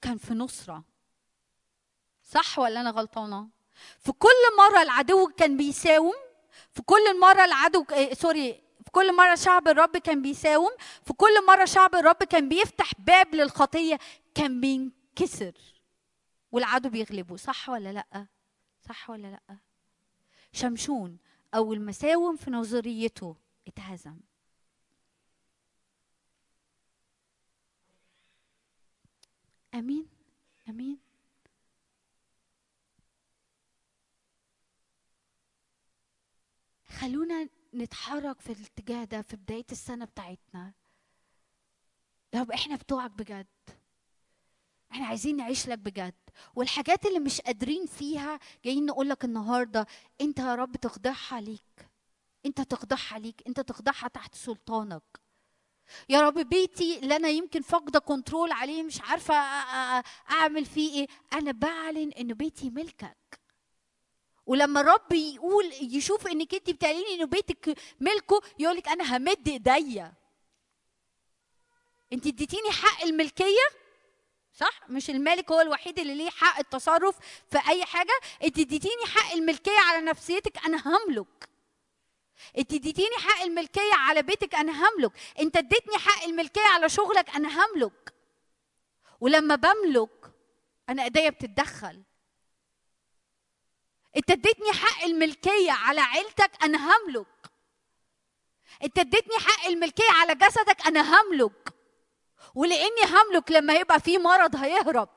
كان 0.01 0.17
في 0.17 0.33
نصرة. 0.33 0.83
صح 2.23 2.59
ولا 2.59 2.81
أنا 2.81 2.89
غلطانة؟ 2.89 3.47
في 3.99 4.11
كل 4.11 4.27
مرة 4.57 4.81
العدو 4.81 5.27
كان 5.27 5.57
بيساوم 5.57 6.13
في 6.73 6.81
كل 6.81 7.19
مرة 7.19 7.45
العدو 7.45 7.85
إيه، 7.91 8.13
sorry 8.13 8.61
في 8.85 8.91
كل 8.91 9.15
مرة 9.15 9.35
شعب 9.35 9.67
الرب 9.67 9.97
كان 9.97 10.21
بيساوم 10.21 10.69
في 11.05 11.13
كل 11.13 11.45
مرة 11.47 11.65
شعب 11.65 11.95
الرب 11.95 12.15
كان 12.15 12.49
بيفتح 12.49 12.91
باب 12.99 13.35
للخطية 13.35 13.99
كان 14.35 14.61
بينكسر 14.61 15.53
والعدو 16.51 16.89
بيغلبه. 16.89 17.37
صح 17.37 17.69
ولا 17.69 17.93
لأ؟ 17.93 18.27
صح 18.89 19.09
ولا 19.09 19.27
لأ؟ 19.27 19.57
شمشون 20.53 21.17
اول 21.53 21.79
ما 21.79 21.91
ساوم 21.91 22.35
في 22.37 22.51
نظريته 22.51 23.35
اتهزم. 23.67 24.19
أمين؟ 29.73 30.07
أمين؟ 30.69 30.99
خلونا 36.87 37.49
نتحرك 37.73 38.41
في 38.41 38.51
الاتجاه 38.51 39.03
ده 39.03 39.21
في 39.21 39.35
بداية 39.35 39.65
السنة 39.71 40.05
بتاعتنا. 40.05 40.73
يا 42.33 42.41
رب 42.41 42.51
إحنا 42.51 42.75
بتوعك 42.75 43.11
بجد. 43.11 43.47
إحنا 44.91 45.05
عايزين 45.07 45.37
نعيش 45.37 45.67
لك 45.67 45.79
بجد. 45.79 46.13
والحاجات 46.55 47.05
اللي 47.05 47.19
مش 47.19 47.41
قادرين 47.41 47.85
فيها 47.85 48.39
جايين 48.65 48.85
نقول 48.85 49.09
لك 49.09 49.25
النهارده 49.25 49.87
انت 50.21 50.39
يا 50.39 50.55
رب 50.55 50.75
تخضعها 50.75 51.41
ليك 51.41 51.89
انت 52.45 52.61
تخضعها 52.61 53.19
ليك 53.19 53.43
انت 53.47 53.59
تخضعها 53.59 54.07
تحت 54.07 54.35
سلطانك. 54.35 55.03
يا 56.09 56.21
رب 56.21 56.33
بيتي 56.39 56.99
اللي 56.99 57.15
أنا 57.15 57.27
يمكن 57.29 57.61
فاقدة 57.61 57.99
كنترول 57.99 58.51
عليه 58.51 58.83
مش 58.83 59.01
عارفة 59.01 59.35
أعمل 60.31 60.65
فيه 60.65 60.93
إيه 60.93 61.07
أنا 61.33 61.51
بعلن 61.51 62.11
ان 62.11 62.33
بيتي 62.33 62.69
ملكك. 62.69 63.39
ولما 64.45 64.81
الرب 64.81 65.11
يقول 65.13 65.65
يشوف 65.81 66.27
انك 66.27 66.53
انت 66.53 66.69
بتعلني 66.69 67.13
ان 67.21 67.25
بيتك 67.25 67.77
ملكه 67.99 68.41
يقول 68.59 68.75
لك 68.77 68.87
أنا 68.87 69.17
همد 69.17 69.47
إيديا. 69.49 70.13
انت 72.13 72.27
اديتيني 72.27 72.71
حق 72.71 73.03
الملكية؟ 73.03 73.67
صح؟ 74.59 74.89
مش 74.89 75.09
المالك 75.09 75.51
هو 75.51 75.61
الوحيد 75.61 75.99
اللي 75.99 76.15
ليه 76.15 76.29
حق 76.29 76.59
التصرف 76.59 77.15
في 77.51 77.57
أي 77.69 77.85
حاجة؟ 77.85 78.19
انت 78.43 78.59
اديتيني 78.59 79.05
حق 79.05 79.33
الملكية 79.33 79.79
على 79.79 80.01
نفسيتك 80.05 80.65
أنا 80.65 80.83
هملك. 80.87 81.49
انت 82.57 82.73
اديتيني 82.73 83.15
حق 83.17 83.41
الملكية 83.41 83.93
على 83.93 84.21
بيتك 84.21 84.55
أنا 84.55 84.71
هملك. 84.71 85.11
انت 85.39 85.57
اديتني 85.57 85.97
حق 85.97 86.23
الملكية 86.23 86.61
على 86.61 86.89
شغلك 86.89 87.29
أنا 87.35 87.49
هملك. 87.49 88.13
ولما 89.19 89.55
بملك 89.55 90.31
أنا 90.89 91.03
إيديا 91.03 91.29
بتتدخل. 91.29 92.03
انت 94.17 94.31
اديتني 94.31 94.73
حق 94.73 95.03
الملكية 95.03 95.71
على 95.71 96.01
عيلتك 96.01 96.51
أنا 96.63 96.77
هملك. 96.77 97.51
انت 98.83 98.99
اديتني 98.99 99.37
حق 99.39 99.65
الملكية 99.67 100.11
على 100.11 100.35
جسدك 100.35 100.87
أنا 100.87 101.01
هملك. 101.21 101.78
ولأني 102.55 103.01
هملك 103.05 103.51
لما 103.51 103.73
يبقى 103.73 103.99
في 103.99 104.17
مرض 104.17 104.55
هيهرب. 104.55 105.09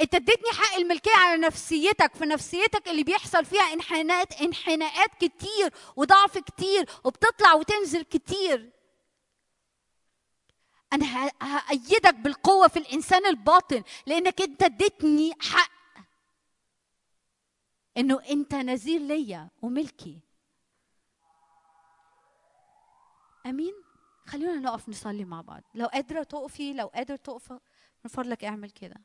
انت 0.00 0.14
اديتني 0.14 0.50
حق 0.52 0.74
الملكية 0.74 1.16
على 1.16 1.40
نفسيتك 1.40 2.14
في 2.14 2.24
نفسيتك 2.24 2.88
اللي 2.88 3.02
بيحصل 3.04 3.44
فيها 3.44 3.62
انحناءات 3.72 4.40
انحناءات 4.40 5.14
كتير 5.14 5.72
وضعف 5.96 6.38
كتير 6.38 6.90
وبتطلع 7.04 7.54
وتنزل 7.54 8.02
كتير. 8.02 8.72
أنا 10.92 11.06
ه- 11.28 11.32
هأيدك 11.42 12.14
بالقوة 12.14 12.68
في 12.68 12.78
الإنسان 12.78 13.26
الباطن 13.26 13.82
لأنك 14.06 14.40
انت 14.40 14.62
اديتني 14.62 15.32
حق. 15.40 15.72
إنه 17.96 18.22
أنت 18.30 18.54
نذير 18.54 19.00
ليا 19.00 19.48
وملكي. 19.62 20.20
آمين؟ 23.46 23.81
خلونا 24.26 24.54
نقف 24.60 24.88
نصلي 24.88 25.24
مع 25.24 25.40
بعض. 25.40 25.62
لو 25.74 25.86
قادرة 25.86 26.22
تقفي 26.22 26.72
لو 26.72 26.86
قادر 26.86 27.16
تقف 27.16 27.52
من 27.52 28.10
فضلك 28.10 28.44
اعمل 28.44 28.70
كده. 28.70 28.96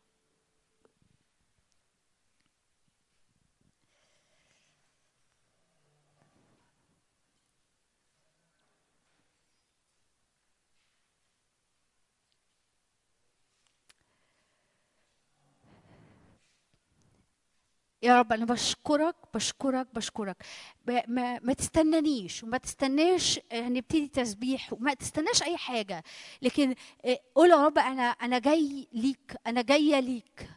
يا 18.03 18.19
رب 18.19 18.34
أنا 18.34 18.45
بشكرك 18.45 19.15
بشكرك 19.34 19.88
بشكرك. 19.94 20.45
ما, 20.88 21.40
ما 21.40 21.53
تستنانيش 21.53 22.44
وما 22.44 22.57
تستناش 22.57 23.40
آه، 23.52 23.69
نبتدي 23.69 24.07
تسبيح 24.07 24.74
وما 24.74 24.94
تستناش 24.94 25.44
أي 25.44 25.57
حاجة. 25.57 26.03
لكن 26.41 26.76
آه، 27.06 27.19
قول 27.36 27.49
يا 27.49 27.65
رب 27.65 27.78
أنا 27.78 28.03
أنا 28.03 28.40
جاي 28.40 28.88
ليك 28.94 29.36
أنا 29.48 29.61
جاية 29.61 29.99
ليك. 29.99 30.49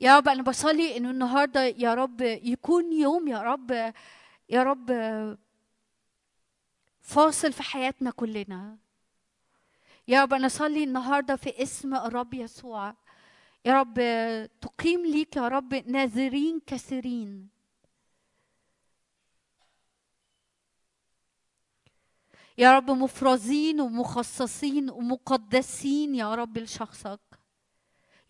يا 0.00 0.16
رب 0.16 0.28
أنا 0.28 0.42
بصلي 0.42 0.96
إنه 0.96 1.10
النهارده 1.10 1.62
يا 1.64 1.94
رب 1.94 2.20
يكون 2.20 2.92
يوم 2.92 3.28
يا 3.28 3.42
رب 3.42 3.70
يا 4.48 4.62
رب 4.62 4.90
فاصل 7.00 7.52
في 7.52 7.62
حياتنا 7.62 8.10
كلنا. 8.10 8.76
يا 10.08 10.22
رب 10.22 10.34
أنا 10.34 10.46
اصلي 10.46 10.84
النهارده 10.84 11.36
في 11.36 11.62
اسم 11.62 11.94
الرب 11.94 12.34
يسوع. 12.34 12.94
يا 13.66 13.80
رب 13.80 13.94
تقيم 14.60 15.06
ليك 15.06 15.36
يا 15.36 15.48
رب 15.48 15.74
ناذرين 15.74 16.60
كثيرين. 16.66 17.48
يا 22.58 22.76
رب 22.76 22.90
مفرزين 22.90 23.80
ومخصصين 23.80 24.90
ومقدسين 24.90 26.14
يا 26.14 26.34
رب 26.34 26.58
لشخصك. 26.58 27.20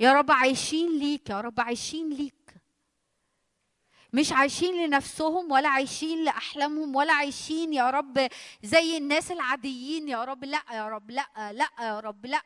يا 0.00 0.12
رب 0.12 0.30
عايشين 0.30 0.98
ليك 0.98 1.30
يا 1.30 1.40
رب 1.40 1.60
عايشين 1.60 2.10
ليك. 2.10 2.45
مش 4.16 4.32
عايشين 4.32 4.86
لنفسهم 4.86 5.52
ولا 5.52 5.68
عايشين 5.68 6.24
لأحلامهم 6.24 6.96
ولا 6.96 7.12
عايشين 7.12 7.72
يا 7.72 7.90
رب 7.90 8.28
زي 8.62 8.96
الناس 8.96 9.32
العاديين 9.32 10.08
يا 10.08 10.24
رب 10.24 10.44
لأ 10.44 10.62
يا 10.72 10.88
رب 10.88 11.10
لأ 11.10 11.26
لأ 11.52 11.68
يا 11.80 12.00
رب 12.00 12.26
لأ. 12.26 12.42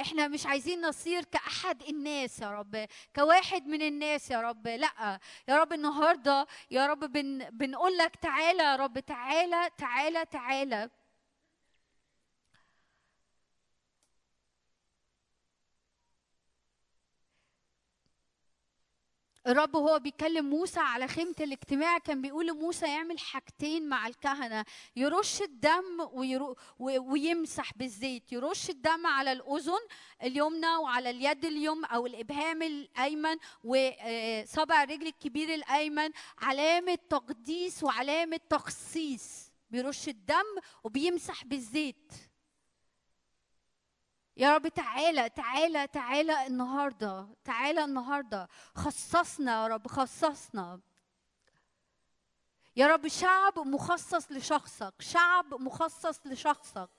إحنا 0.00 0.28
مش 0.28 0.46
عايزين 0.46 0.80
نصير 0.80 1.24
كأحد 1.24 1.82
الناس 1.82 2.40
يا 2.40 2.50
رب 2.50 2.86
كواحد 3.16 3.66
من 3.66 3.82
الناس 3.82 4.30
يا 4.30 4.40
رب 4.40 4.68
لأ. 4.68 5.18
يا 5.48 5.56
رب 5.56 5.72
النهارده 5.72 6.46
يا 6.70 6.86
رب 6.86 7.00
بن 7.12 7.48
بنقول 7.52 7.96
لك 7.98 8.16
تعالى 8.16 8.62
يا 8.62 8.76
رب 8.76 8.98
تعالى 8.98 9.70
تعالى 9.78 10.24
تعالى. 10.26 10.90
الرب 19.48 19.74
وهو 19.74 19.98
بيكلم 19.98 20.50
موسى 20.50 20.80
على 20.80 21.08
خيمة 21.08 21.34
الاجتماع 21.40 21.98
كان 21.98 22.22
بيقول 22.22 22.46
لموسى 22.46 22.86
يعمل 22.86 23.18
حاجتين 23.18 23.88
مع 23.88 24.06
الكهنة 24.06 24.64
يرش 24.96 25.42
الدم 25.42 26.08
ويرو 26.12 26.56
ويمسح 26.78 27.72
بالزيت 27.76 28.32
يرش 28.32 28.70
الدم 28.70 29.06
على 29.06 29.32
الأذن 29.32 29.78
اليمنى 30.22 30.76
وعلى 30.76 31.10
اليد 31.10 31.44
اليم 31.44 31.84
أو 31.84 32.06
الإبهام 32.06 32.62
الأيمن 32.62 33.36
وصابع 33.64 34.82
الرجل 34.82 35.06
الكبير 35.06 35.54
الأيمن 35.54 36.10
علامة 36.38 36.98
تقديس 37.10 37.84
وعلامة 37.84 38.40
تخصيص 38.50 39.52
بيرش 39.70 40.08
الدم 40.08 40.46
وبيمسح 40.84 41.44
بالزيت. 41.44 42.12
يا 44.38 44.54
رب 44.54 44.68
تعالى 44.68 45.28
تعالى 45.28 45.86
تعالى 45.86 46.46
النهارده 46.46 47.28
تعالى 47.44 47.84
النهارده. 47.84 48.48
خصصنا 48.74 49.62
يا 49.62 49.66
رب 49.66 49.88
خصصنا. 49.88 50.80
يا 52.76 52.86
رب 52.86 53.08
شعب 53.08 53.58
مخصص 53.58 54.32
لشخصك 54.32 54.94
شعب 55.00 55.54
مخصص 55.54 56.26
لشخصك. 56.26 56.90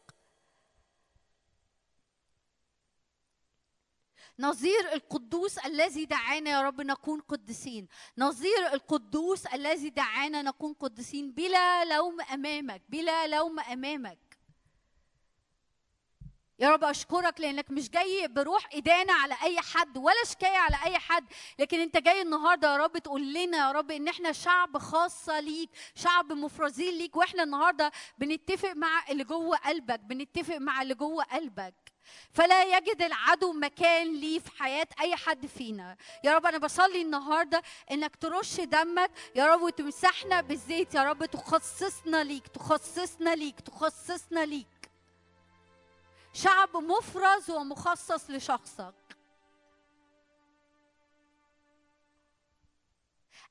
نظير 4.39 4.93
القدوس 4.93 5.57
الذي 5.57 6.05
دعانا 6.05 6.49
يا 6.49 6.61
رب 6.61 6.81
نكون 6.81 7.21
قدسين 7.21 7.87
نظير 8.17 8.73
القدوس 8.73 9.45
الذي 9.45 9.89
دعانا 9.89 10.41
نكون 10.41 10.73
قدسين 10.73 11.31
بلا 11.31 11.85
لوم 11.85 12.21
أمامك 12.21 12.81
بلا 12.89 13.27
لوم 13.27 13.59
أمامك. 13.59 14.28
يا 16.59 16.69
رب 16.69 16.83
أشكرك 16.83 17.41
لأنك 17.41 17.71
مش 17.71 17.89
جاي 17.89 18.27
بروح 18.27 18.63
إدانة 18.73 19.13
على 19.13 19.35
أي 19.43 19.59
حد 19.61 19.97
ولا 19.97 20.23
شكاية 20.31 20.57
على 20.57 20.75
أي 20.85 20.99
حد 20.99 21.25
لكن 21.59 21.79
أنت 21.79 21.97
جاي 21.97 22.21
النهارده 22.21 22.71
يا 22.71 22.77
رب 22.77 22.97
تقول 22.97 23.33
لنا 23.33 23.57
يا 23.57 23.71
رب 23.71 23.91
إن 23.91 24.07
إحنا 24.07 24.31
شعب 24.31 24.77
خاصه 24.77 25.39
ليك 25.39 25.69
شعب 25.95 26.33
مفرزين 26.33 26.93
ليك 26.97 27.15
وإحنا 27.15 27.43
النهارده 27.43 27.91
بنتفق 28.17 28.71
مع 28.73 29.03
اللي 29.09 29.23
جوه 29.23 29.57
قلبك 29.57 29.99
بنتفق 29.99 30.57
مع 30.57 30.81
اللي 30.81 30.93
جوه 30.93 31.23
قلبك. 31.23 31.73
فلا 32.33 32.63
يجد 32.77 33.01
العدو 33.01 33.53
مكان 33.53 34.13
ليه 34.19 34.39
في 34.39 34.51
حياة 34.63 34.87
أي 35.01 35.15
حد 35.15 35.45
فينا. 35.45 35.97
يا 36.23 36.33
رب 36.35 36.45
أنا 36.45 36.57
بصلي 36.57 37.01
النهاردة 37.01 37.61
إنك 37.91 38.15
ترش 38.15 38.59
دمك 38.61 39.11
يا 39.35 39.45
رب 39.47 39.61
وتمسحنا 39.61 40.41
بالزيت 40.41 40.95
يا 40.95 41.03
رب 41.03 41.25
تخصصنا 41.25 42.23
ليك 42.23 42.47
تخصصنا 42.47 43.35
ليك 43.35 43.59
تخصصنا 43.59 44.45
ليك. 44.45 44.78
شعب 46.33 46.77
مفرز 46.77 47.49
ومخصص 47.49 48.29
لشخصك. 48.29 48.93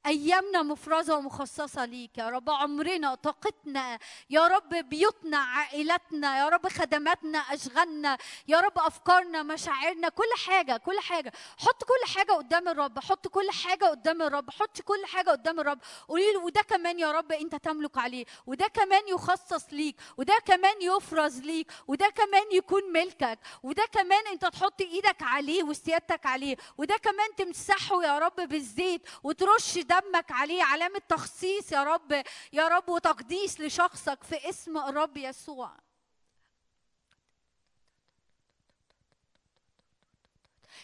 أيامنا 0.06 0.62
مفرزة 0.62 1.16
ومخصصة 1.16 1.84
ليك. 1.84 2.18
يا 2.18 2.28
رب 2.28 2.50
عمرنا 2.50 3.14
طاقتنا 3.14 3.98
يا 4.30 4.46
رب 4.46 4.68
بيوتنا 4.68 5.38
عائلتنا 5.38 6.38
يا 6.38 6.48
رب 6.48 6.68
خدماتنا 6.68 7.38
أشغالنا 7.38 8.18
يا 8.48 8.60
رب 8.60 8.78
أفكارنا 8.78 9.42
مشاعرنا 9.42 10.08
كل 10.08 10.24
حاجة 10.46 10.76
كل 10.76 11.00
حاجة. 11.00 11.32
حط 11.58 11.84
كل 11.84 12.12
حاجة 12.14 12.32
قدام 12.32 12.68
الرب 12.68 12.98
حط 12.98 13.28
كل 13.28 13.50
حاجة 13.50 13.84
قدام 13.84 14.22
الرب 14.22 14.50
حط 14.50 14.80
كل 14.80 15.06
حاجة 15.06 15.30
قدام 15.30 15.60
الرب. 15.60 15.78
قولي 16.08 16.32
له 16.32 16.38
وده 16.40 16.62
كمان 16.62 16.98
يا 16.98 17.12
رب 17.12 17.32
أنت 17.32 17.54
تملك 17.54 17.98
عليه 17.98 18.24
وده 18.46 18.66
كمان 18.68 19.08
يخصص 19.08 19.64
ليك 19.72 19.96
وده 20.18 20.38
كمان 20.46 20.82
يفرز 20.82 21.40
ليك 21.40 21.72
وده 21.88 22.08
كمان 22.08 22.44
يكون 22.52 22.92
ملكك 22.92 23.38
وده 23.62 23.84
كمان 23.92 24.26
أنت 24.26 24.46
تحط 24.46 24.80
إيدك 24.80 25.22
عليه 25.22 25.62
وسيادتك 25.62 26.26
عليه 26.26 26.56
وده 26.78 26.96
كمان 26.96 27.34
تمسحه 27.36 28.02
يا 28.04 28.18
رب 28.18 28.36
بالزيت 28.36 29.02
وترش 29.22 29.78
دمك 30.00 30.32
عليه 30.32 30.62
علامة 30.62 31.00
تخصيص 31.08 31.72
يا 31.72 31.84
رب 31.84 32.22
يا 32.52 32.68
رب 32.68 32.88
وتقديس 32.88 33.60
لشخصك 33.60 34.24
في 34.24 34.48
اسم 34.48 34.78
الرب 34.78 35.16
يسوع. 35.16 35.70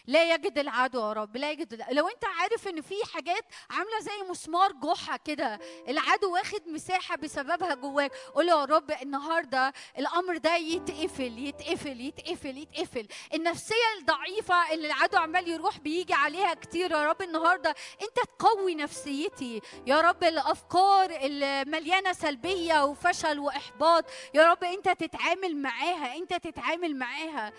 لا 0.07 0.33
يجد 0.33 0.57
العدو 0.57 0.99
يا 0.99 1.13
رب 1.13 1.37
لا 1.37 1.51
يجد 1.51 1.83
لو 1.91 2.07
انت 2.07 2.25
عارف 2.25 2.67
ان 2.67 2.81
في 2.81 2.95
حاجات 3.13 3.45
عاملة 3.69 3.99
زي 4.01 4.29
مسمار 4.29 4.71
جحا 4.71 5.17
كده 5.17 5.59
العدو 5.87 6.33
واخد 6.33 6.67
مساحة 6.67 7.15
بسببها 7.15 7.75
جواك 7.75 8.11
قول 8.35 8.47
يا 8.49 8.65
رب 8.65 8.91
النهارده 9.01 9.73
الأمر 9.99 10.37
ده 10.37 10.55
يتقفل 10.55 11.39
يتقفل 11.47 12.01
يتقفل 12.01 12.57
يتقفل. 12.57 13.07
النفسية 13.33 13.75
الضعيفة 13.99 14.73
اللي 14.73 14.87
العدو 14.87 15.17
عمال 15.17 15.47
يروح 15.49 15.77
بيجي 15.79 16.13
عليها 16.13 16.53
كتير 16.53 16.91
يا 16.91 17.07
رب 17.09 17.21
النهارده 17.21 17.75
انت 18.01 18.19
تقوي 18.39 18.75
نفسيتي. 18.75 19.61
يا 19.87 20.01
رب 20.01 20.23
الأفكار 20.23 21.09
المليانه 21.21 22.13
سلبية 22.13 22.83
وفشل 22.85 23.39
وإحباط 23.39 24.05
يا 24.33 24.51
رب 24.51 24.63
انت 24.63 24.89
تتعامل 24.89 25.57
معاها 25.57 26.15
انت 26.15 26.33
تتعامل 26.33 26.95
معاها. 26.95 27.53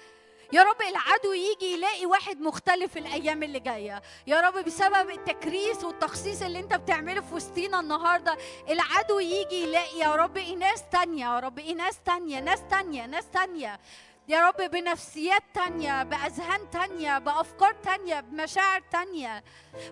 يا 0.53 0.63
رب 0.63 0.83
العدو 0.83 1.33
يجي 1.33 1.73
يلاقي 1.73 2.07
واحد 2.07 2.41
مختلف 2.41 2.97
الأيام 2.97 3.43
اللي 3.43 3.61
جاية. 3.61 4.03
يا 4.27 4.41
رب 4.41 4.65
بسبب 4.65 5.11
التكريس 5.11 5.85
والتخصيص 5.85 6.43
اللي 6.43 6.59
انت 6.59 6.75
بتعمله 6.75 7.21
في 7.21 7.35
وسطينا 7.35 7.81
النهارده 7.81 8.37
العدو 8.71 9.19
يجي 9.19 9.63
يلاقي 9.63 9.99
يا 9.99 10.15
رب 10.15 10.37
إيه 10.37 10.57
ناس 10.57 10.83
تانية 10.93 11.25
يا 11.25 11.39
رب 11.41 11.59
إيه 11.59 11.75
ناس 11.75 11.99
تانية 12.05 12.41
ناس 12.41 12.61
تانية 12.71 13.07
ناس 13.07 13.25
تانية. 13.31 13.81
يا 14.29 14.49
رب 14.49 14.71
بنفسيات 14.71 15.43
تانية 15.55 16.03
بأذهان 16.03 16.71
تانية 16.71 17.19
بأفكار 17.19 17.73
تانية 17.73 18.21
بمشاعر 18.21 18.81
تانية 18.93 19.45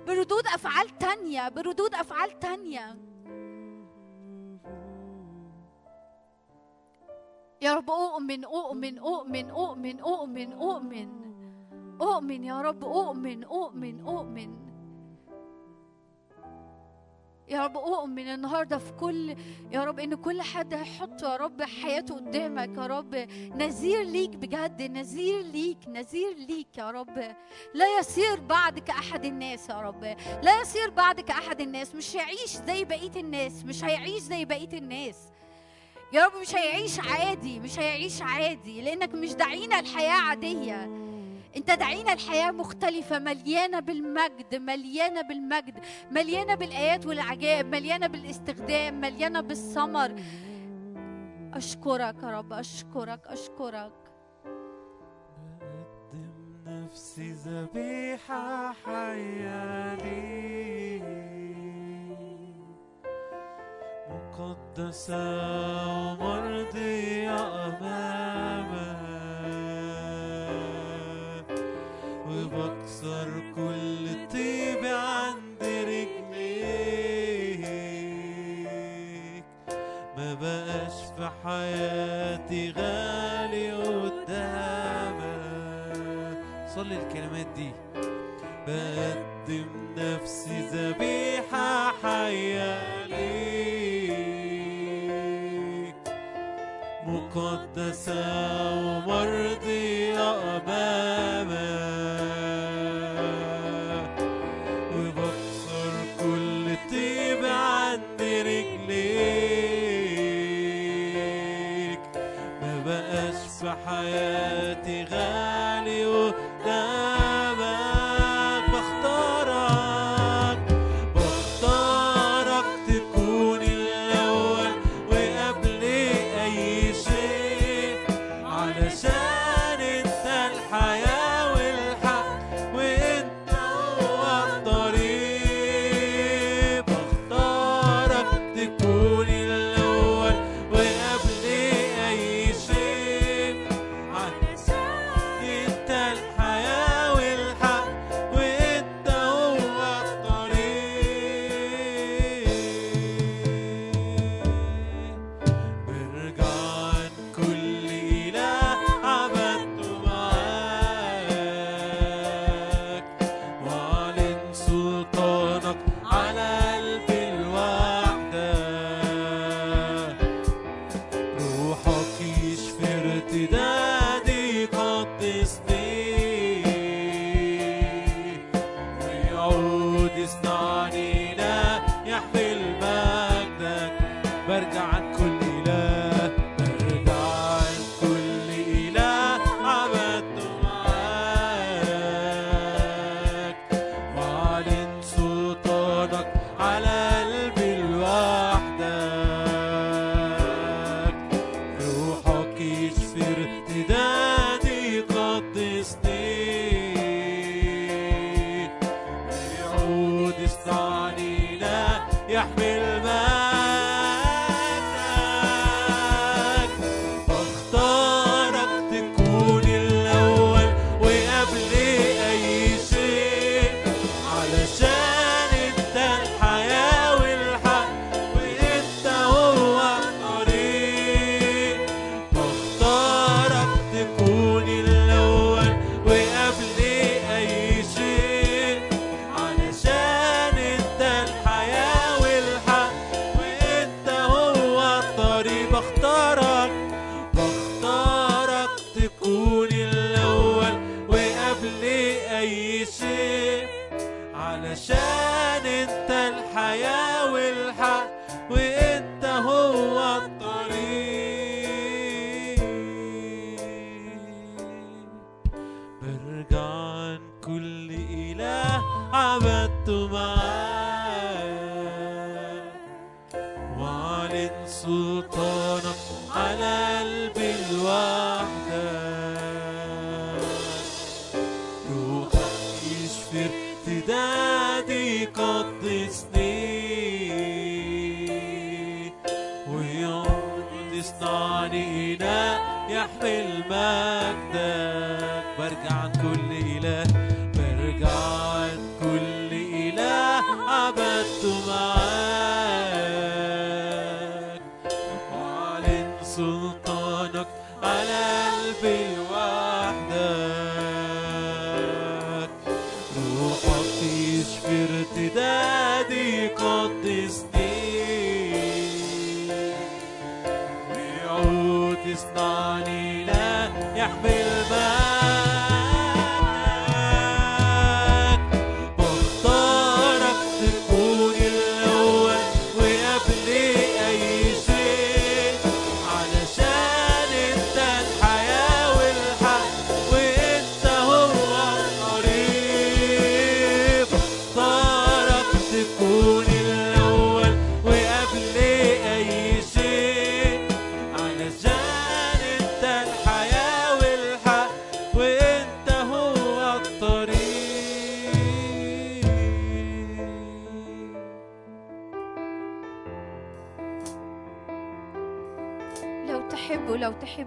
بردود 0.07 0.47
أفعال 0.47 0.99
تانية 0.99 1.49
بردود 1.49 1.95
أفعال 1.95 2.39
تانية. 2.41 2.97
يا 7.65 7.75
رب 7.75 7.91
أؤمن 7.91 8.45
أؤمن 8.45 8.99
أؤمن 8.99 9.51
أؤمن 9.51 10.01
أؤمن 10.01 10.53
أؤمن. 10.53 11.09
أؤمن 12.01 12.45
يا 12.45 12.61
رب 12.63 12.85
أؤمن 12.85 13.45
أؤمن 13.45 14.01
أؤمن. 14.01 14.51
يا 17.49 17.65
رب 17.65 17.77
أؤمن 17.77 18.29
النهاردة 18.29 18.79
في 18.79 18.93
كل 18.93 19.37
يا 19.73 19.85
رب 19.85 20.01
إن 20.01 20.15
كل 20.15 20.43
حد 20.43 20.75
هيحط 20.75 21.23
يا 21.23 21.37
رب 21.37 21.63
حياته 21.63 22.15
قدامك. 22.15 22.79
يا 22.79 22.87
رب 22.87 23.15
نذير 23.57 24.03
ليك 24.03 24.37
بجد 24.37 24.83
نذير 24.83 25.43
ليك 25.43 25.79
نذير 25.89 26.37
ليك 26.37 26.79
يا 26.79 26.91
رب. 26.91 27.19
لا 27.75 27.99
يصير 27.99 28.41
بعد 28.41 28.79
كأحد 28.79 29.25
الناس 29.25 29.69
يا 29.69 29.81
رب. 29.81 30.05
لا 30.43 30.61
يصير 30.61 30.91
بعد 30.91 31.21
كأحد 31.21 31.61
الناس. 31.61 31.95
مش 31.95 32.17
هيعيش 32.17 32.57
زي 32.67 32.85
بقية 32.85 33.21
الناس 33.21 33.65
مش 33.65 33.85
هيعيش 33.85 34.23
زي 34.23 34.45
بقية 34.45 34.79
الناس. 34.79 35.17
يا 36.15 36.27
رب 36.27 36.33
مش 36.41 36.55
هيعيش 36.55 37.01
عادي 37.01 37.61
مش 37.61 37.79
هيعيش 37.79 38.23
عادي 38.23 38.81
لأنك 38.83 39.15
مش 39.15 39.35
داعينا 39.35 39.81
الحياة 39.81 40.21
عادية. 40.21 40.85
أنت 41.57 41.71
دعينا 41.71 42.13
الحياة 42.13 42.51
مختلفة 42.51 43.19
مليانة 43.19 43.81
بالمجد 43.81 44.55
مليانة 44.55 45.23
بالمجد 45.23 45.79
مليانة 46.11 46.55
بالآيات 46.55 47.07
والعجائب 47.07 47.67
مليانة 47.67 48.07
بالاستخدام 48.07 49.01
مليانة 49.01 49.41
بالثمر. 49.41 50.15
أشكرك 51.55 52.17
يا 52.23 52.39
رب 52.39 52.53
أشكرك 52.53 53.27
أشكرك. 53.27 53.93
بقدم 55.55 56.55
نفسي 56.67 57.33
ذبيحة 57.33 58.73
حية 58.73 59.95
ليك. 59.95 61.34
مقدسة 64.39 65.25
ومرضية 65.99 67.37
أمامك 67.67 69.05
وبكسر 72.29 73.29
كل 73.57 74.29
طيب 74.33 74.85
عند 74.85 75.63
رجليك. 75.63 76.35
ما 80.17 80.35
بقاش 80.35 80.97
في 81.17 81.31
حياتي 81.45 82.71
غالي 82.71 83.73
قدامك. 83.73 85.25
صلي 86.75 86.97
الكلمات 87.03 87.47
دي. 87.57 87.71
بقدم 88.67 89.69
نفسي 89.97 90.59
ذبيحة 90.73 91.93
حية. 92.03 92.94
مقدسة 97.37 98.15
ومرضية 98.87 99.54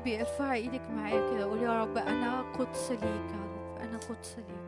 تحبي 0.07 0.21
ارفعي 0.21 0.59
إيدك 0.59 0.89
معايا 0.89 1.31
كده. 1.31 1.45
قولي 1.45 1.63
يا 1.63 1.83
رب 1.83 1.97
أنا 1.97 2.41
قدس 2.41 2.91
ليك 2.91 3.01
يا 3.01 3.39
رب 3.43 3.77
أنا 3.81 3.97
قدس 3.97 4.37
ليك. 4.37 4.67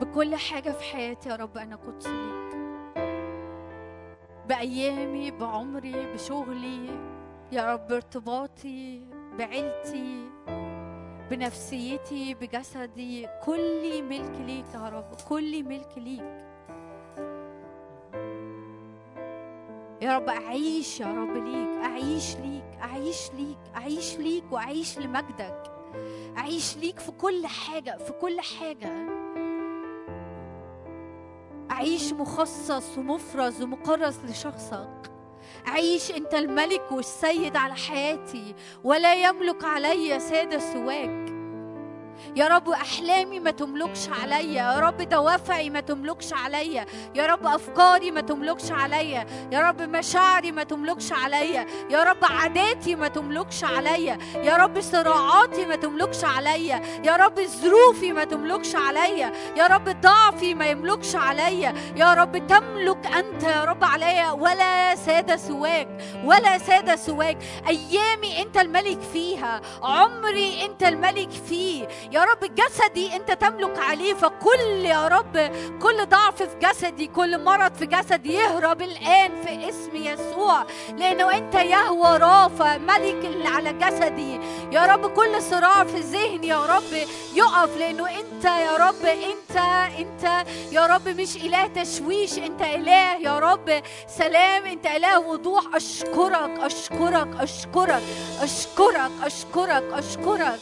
بكل 0.00 0.36
حاجة 0.36 0.70
في 0.70 0.82
حياتي 0.84 1.28
يا 1.28 1.36
رب 1.36 1.58
أنا 1.58 1.76
قدس 1.76 2.06
ليك. 2.06 2.58
بأيامي 4.48 5.30
بعمري 5.30 6.14
بشغلي 6.14 6.86
يا 7.52 7.72
رب 7.72 7.88
بارتباطي 7.88 9.06
بعيلتي 9.38 10.28
بنفسيتي 11.30 12.34
بجسدي 12.34 13.28
كلي 13.44 14.02
ملك 14.02 14.40
ليك 14.46 14.74
يا 14.74 14.88
رب 14.88 15.14
كلي 15.28 15.62
ملك 15.62 15.92
ليك. 15.96 16.47
يا 20.02 20.16
رب 20.18 20.28
أعيش 20.28 21.00
يا 21.00 21.06
رب 21.06 21.36
ليك 21.36 21.84
أعيش 21.84 22.36
ليك 22.36 22.64
أعيش 22.82 23.30
ليك 23.38 23.58
أعيش 23.76 24.16
ليك 24.18 24.44
وأعيش 24.50 24.98
لمجدك. 24.98 25.62
أعيش 26.38 26.76
ليك 26.76 26.98
في 26.98 27.10
كل 27.12 27.46
حاجة 27.46 27.98
في 28.06 28.12
كل 28.12 28.40
حاجة. 28.40 28.92
أعيش 31.70 32.12
مخصص 32.12 32.98
ومفرز 32.98 33.62
ومكرس 33.62 34.18
لشخصك. 34.24 35.10
أعيش 35.68 36.10
أنت 36.10 36.34
الملك 36.34 36.92
والسيد 36.92 37.56
على 37.56 37.74
حياتي 37.74 38.54
ولا 38.84 39.14
يملك 39.14 39.64
علي 39.64 40.20
سادة 40.20 40.58
سواك. 40.58 41.27
يا 42.36 42.48
رب 42.48 42.68
احلامي 42.68 43.40
ما 43.40 43.50
تملكش 43.50 44.08
عليا 44.22 44.38
يا 44.62 44.78
رب 44.80 44.96
دوافعي 45.02 45.70
ما 45.70 45.80
تملكش 45.80 46.32
عليا 46.32 46.86
يا 47.14 47.26
رب 47.26 47.46
افكاري 47.46 48.10
ما 48.10 48.20
تملكش 48.20 48.70
عليا 48.70 49.26
يا 49.52 49.60
رب 49.60 49.82
مشاعري 49.82 50.52
ما 50.52 50.62
تملكش 50.62 51.12
عليا 51.12 51.66
يا 51.90 52.02
رب 52.04 52.24
عاداتي 52.24 52.94
ما 52.94 53.08
تملكش 53.08 53.64
عليا 53.64 54.18
يا 54.34 54.56
رب 54.56 54.80
صراعاتي 54.80 55.66
ما 55.66 55.76
تملكش 55.76 56.24
عليا 56.24 56.82
يا 57.04 57.16
رب 57.16 57.40
ظروفي 57.40 58.12
ما 58.12 58.24
تملكش 58.24 58.74
عليا 58.76 59.32
يا 59.56 59.66
رب 59.66 60.00
ضعفي 60.00 60.54
ما 60.54 60.66
يملكش 60.66 61.16
عليا 61.16 61.74
يا 61.96 62.14
رب 62.14 62.46
تملك 62.46 63.06
انت 63.06 63.42
يا 63.42 63.64
رب 63.64 63.84
عليا 63.84 64.30
ولا 64.30 64.94
ساده 64.94 65.36
سواك 65.36 65.88
ولا 66.24 66.58
ساده 66.58 66.96
سواك 66.96 67.38
ايامي 67.68 68.42
انت 68.42 68.56
الملك 68.56 69.00
فيها 69.12 69.60
عمري 69.82 70.64
انت 70.64 70.82
الملك 70.82 71.30
فيه 71.30 71.88
يا 72.12 72.24
رب 72.24 72.54
جسدي 72.54 73.16
انت 73.16 73.30
تملك 73.32 73.78
عليه 73.78 74.14
فكل 74.14 74.84
يا 74.84 75.08
رب 75.08 75.36
كل 75.82 76.06
ضعف 76.06 76.42
في 76.42 76.58
جسدي 76.62 77.06
كل 77.06 77.44
مرض 77.44 77.74
في 77.74 77.86
جسدي 77.86 78.32
يهرب 78.32 78.82
الآن 78.82 79.42
في 79.44 79.68
اسم 79.68 79.96
يسوع. 79.96 80.66
لأنه 80.96 81.36
انت 81.36 81.54
يهوى 81.54 82.16
رافع 82.18 82.76
ملك 82.78 83.24
اللي 83.24 83.48
على 83.48 83.72
جسدي. 83.72 84.40
يا 84.72 84.86
رب 84.86 85.06
كل 85.14 85.42
صراع 85.42 85.84
في 85.84 86.00
ذهني 86.00 86.46
يا 86.48 86.66
رب 86.66 86.92
يقف. 87.34 87.76
لأنه 87.78 88.08
انت 88.10 88.44
يا 88.44 88.76
رب 88.76 89.04
انت 89.04 89.56
انت 89.98 90.46
يا 90.72 90.86
رب 90.86 91.08
مش 91.08 91.36
إله 91.36 91.66
تشويش 91.66 92.38
انت 92.38 92.62
إله 92.62 93.16
يا 93.16 93.38
رب 93.38 93.82
سلام 94.18 94.64
انت 94.64 94.86
إله 94.86 95.18
وضوح. 95.20 95.64
أشكرك 95.74 96.50
أشكرك 96.60 97.28
أشكرك 97.40 98.02
أشكرك 98.42 99.10
أشكرك 99.24 99.84
أشكرك. 99.92 100.58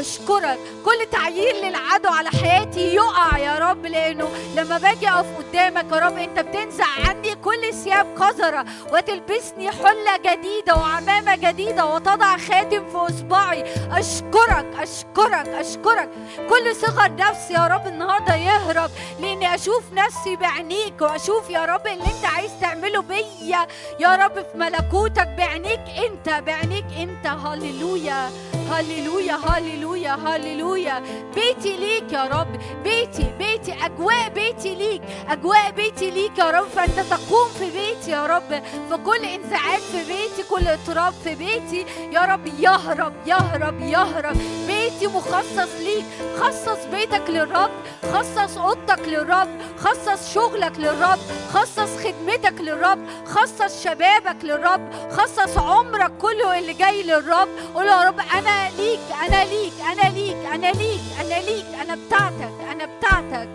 أشكرك. 0.00 0.58
كل 0.84 1.06
تعيين 1.12 1.56
للعدو 1.64 2.08
على 2.08 2.30
حياتي 2.30 2.94
يقع 2.94 3.38
يا 3.38 3.58
رب 3.58 3.86
لأنه 3.86 4.28
لما 4.56 4.78
باجي 4.78 5.08
أقف 5.08 5.26
قدامك 5.38 5.92
يا 5.92 5.96
رب 5.96 6.18
أنت 6.18 6.38
بتنزع 6.38 6.84
عني 7.08 7.34
كل 7.34 7.74
ثياب 7.74 8.06
قذرة. 8.20 8.64
وتلبسني 8.92 9.70
حلة 9.70 10.16
جديدة 10.16 10.74
وعمامة 10.74 11.36
جديدة 11.36 11.86
وتضع 11.86 12.36
خاتم 12.36 12.88
في 12.90 12.96
أصبعي. 12.96 13.64
أشكرك 13.92 14.66
أشكرك 14.78 15.48
أشكرك. 15.48 16.08
كل 16.48 16.76
صغر 16.76 17.16
نفسي 17.16 17.52
يا 17.54 17.66
رب 17.66 17.86
النهارده 17.86 18.34
يهرب 18.34 18.90
لأني 19.20 19.54
أشوف 19.54 19.82
نفسي 19.92 20.36
بعينيك 20.36 21.00
وأشوف 21.00 21.50
يا 21.50 21.64
رب 21.64 21.86
اللي 21.86 22.04
أنت 22.04 22.24
عايز 22.24 22.50
تعمله 22.60 23.02
بيا. 23.02 23.66
يا 24.00 24.16
رب 24.16 24.34
في 24.34 24.58
ملكوتك 24.58 25.28
بعينيك 25.38 25.80
أنت 26.06 26.42
بعينيك 26.46 26.84
أنت. 26.98 27.26
هللويا 27.26 28.30
هللويا 28.70 29.34
هللويا. 29.34 29.89
هللويا 29.96 31.02
بيتي 31.34 31.76
ليك 31.76 32.12
يا 32.12 32.24
رب. 32.24 32.60
بيتي 32.84 33.32
بيتي 33.38 33.74
أجواء 33.84 34.28
بيتي 34.28 34.74
ليك. 34.74 35.02
أجواء 35.28 35.70
بيتي 35.70 36.10
ليك 36.10 36.38
يا 36.38 36.50
رب. 36.50 36.68
فأنت 36.68 37.00
تقوم 37.00 37.48
في 37.58 37.70
بيتي 37.70 38.10
يا 38.10 38.26
رب. 38.26 38.62
فكل 38.90 39.24
انزعاج 39.24 39.80
في 39.80 39.98
بيتي 39.98 40.42
كل 40.50 40.68
اضطراب 40.68 41.12
في 41.24 41.34
بيتي. 41.34 41.86
يا 42.12 42.20
رب 42.20 42.46
يهرب 42.46 43.12
يهرب 43.26 43.80
يهرب. 43.80 44.36
بيتي 44.66 45.06
مخصص 45.06 45.74
ليك. 45.80 46.04
خصص 46.40 46.84
بيتك 46.92 47.30
للرب. 47.30 47.70
خصص 48.12 48.58
أوضتك 48.58 49.08
للرب. 49.08 49.48
خصص 49.78 50.34
شغلك 50.34 50.78
للرب. 50.78 51.18
خصص 51.54 51.90
خدمتك 52.04 52.60
للرب. 52.60 53.06
خصص 53.26 53.84
شبابك 53.84 54.36
للرب. 54.42 54.90
خصص 55.12 55.58
عمرك 55.58 56.12
كله 56.18 56.58
اللي 56.58 56.72
جاي 56.72 57.02
للرب. 57.02 57.48
قول 57.74 57.86
يا 57.86 58.04
رب 58.04 58.20
أنا 58.34 58.70
ليك 58.70 59.00
أنا 59.28 59.44
ليك. 59.44 59.72
أنا 59.82 60.14
ليك 60.14 60.36
أنا 60.54 60.66
ليك 60.72 61.00
أنا 61.20 61.40
ليك 61.50 61.66
أنا 61.82 61.94
بتاعتك 62.06 62.52
أنا 62.72 62.84
بتاعتك. 62.98 63.48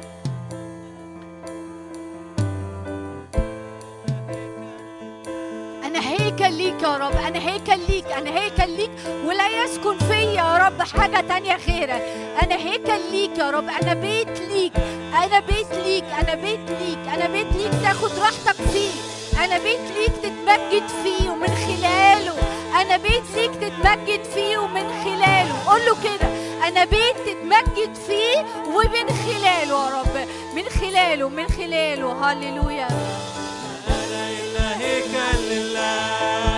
أنا 5.85 5.99
هيكل 6.11 6.53
ليك 6.53 6.81
يا 6.83 6.97
رب 6.97 7.15
أنا 7.27 7.39
هيكل 7.49 7.79
ليك 7.89 8.05
أنا 8.11 8.39
هيكل 8.39 8.69
ليك 8.77 8.91
ولا 9.25 9.63
يسكن 9.63 9.97
فيا 9.97 10.15
يا 10.31 10.57
رب 10.57 10.81
حاجة 10.81 11.21
تانية 11.27 11.55
غيرك. 11.55 12.03
أنا 12.43 12.55
هيكل 12.55 13.11
ليك 13.11 13.37
يا 13.37 13.49
رب 13.51 13.67
أنا 13.81 13.93
بيت 13.93 14.39
ليك 14.39 14.71
أنا 15.23 15.39
بيت 15.39 15.73
ليك 15.85 16.03
أنا 16.03 16.35
بيت 16.35 16.69
ليك 16.69 16.99
أنا 17.13 17.27
بيت 17.27 17.47
ليك 17.55 17.71
تاخد 17.83 18.11
راحتك 18.19 18.55
فيه. 18.73 18.91
أنا 19.43 19.57
بيت 19.57 19.79
ليك 19.97 20.11
تتمجد 20.23 20.87
فيه 21.03 21.29
ومن 21.29 21.47
خلاله. 21.47 22.35
أنا 22.81 22.97
بيت 22.97 23.23
ليك 23.35 23.51
تتمجد 23.51 24.23
فيه 24.23 24.57
ومن 24.57 25.03
خلاله. 25.03 25.55
قول 25.67 25.81
له 25.85 25.95
كده 26.03 26.27
أنا 26.67 26.85
بيت 26.85 27.15
تتمجد 27.25 27.95
فيه 28.07 28.39
ومن 28.67 29.07
خلاله 29.25 29.85
يا 29.85 29.99
رب. 29.99 30.27
من 30.55 30.63
خلاله 30.79 31.29
من 31.29 31.47
خلاله. 31.47 32.31
هللويا. 32.31 32.87
أنا 33.87 34.77
هيكل 34.79 35.39
لله. 35.49 36.54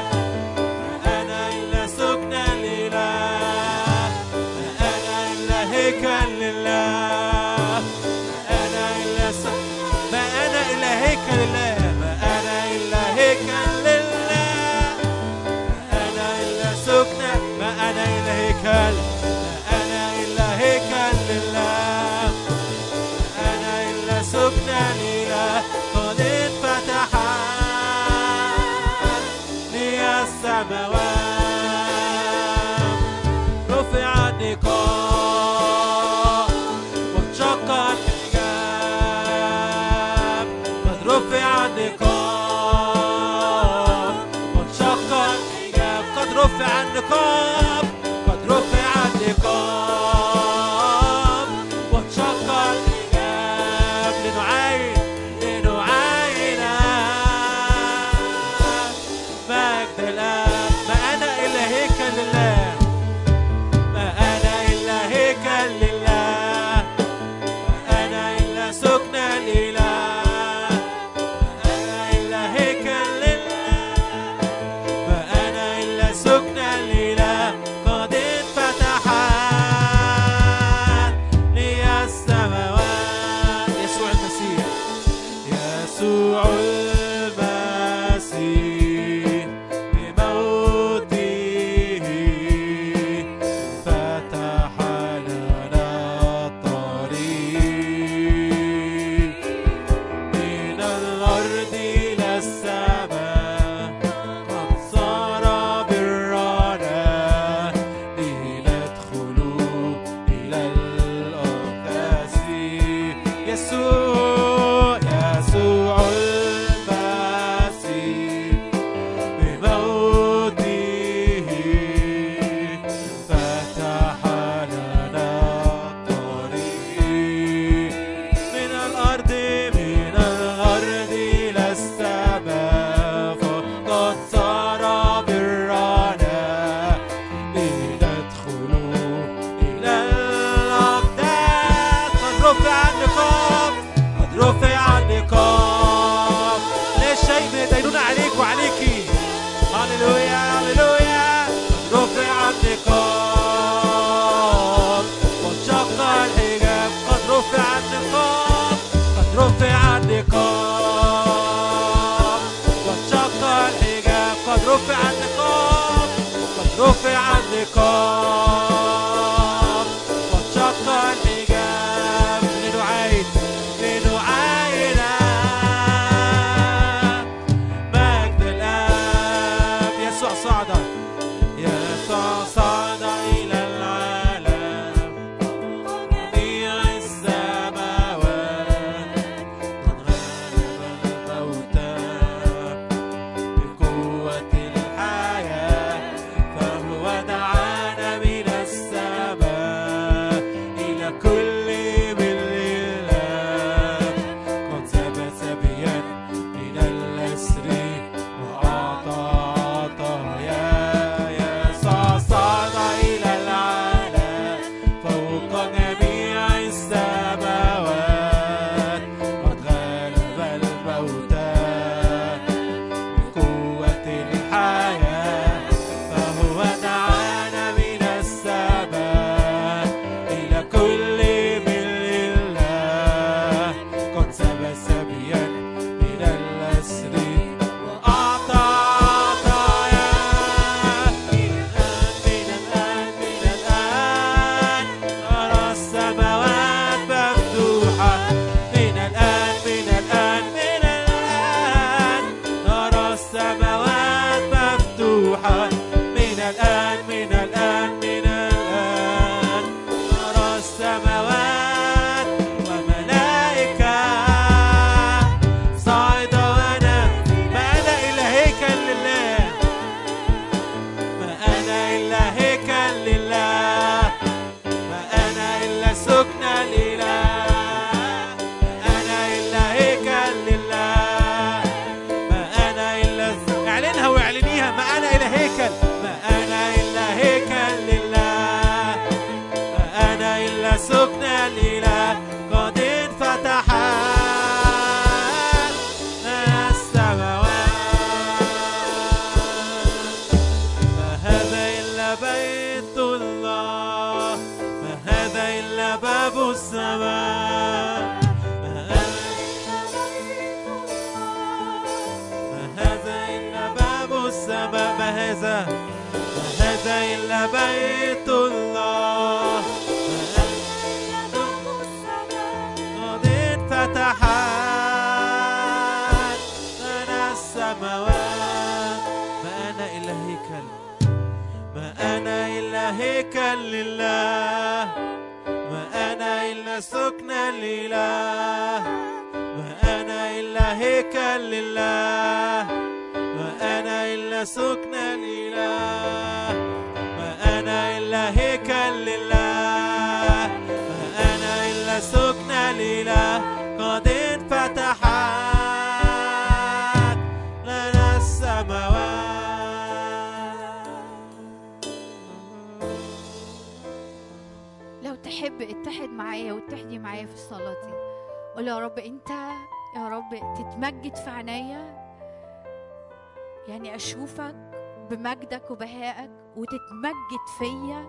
وتتمجد 377.17 377.47
فيا 377.57 378.05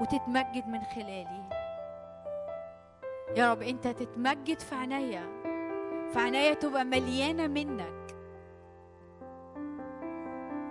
وتتمجد 0.00 0.68
من 0.68 0.80
خلالي. 0.94 1.48
يا 3.36 3.52
رب 3.52 3.62
انت 3.62 3.88
تتمجد 3.88 4.60
في 4.60 4.74
عينيا 4.74 5.26
في 6.12 6.18
عينيا 6.18 6.54
تبقى 6.54 6.84
مليانة 6.84 7.46
منك 7.46 8.16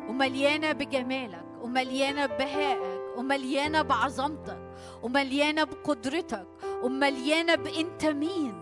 ومليانة 0.09 0.71
بجمالك 0.71 1.45
ومليانة 1.61 2.25
ببهائك 2.25 3.17
ومليانة 3.17 3.81
بعظمتك 3.81 4.71
ومليانة 5.03 5.63
بقدرتك 5.63 6.47
ومليانة 6.83 7.55
بأنت 7.55 8.05
مين 8.05 8.53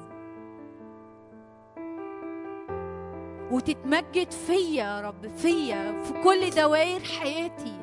وتتمجد 3.51 4.31
فيا 4.31 4.83
يا 4.83 5.01
رب 5.01 5.27
فيا 5.27 6.03
في 6.03 6.13
كل 6.23 6.49
دوائر 6.49 6.99
حياتي. 6.99 7.80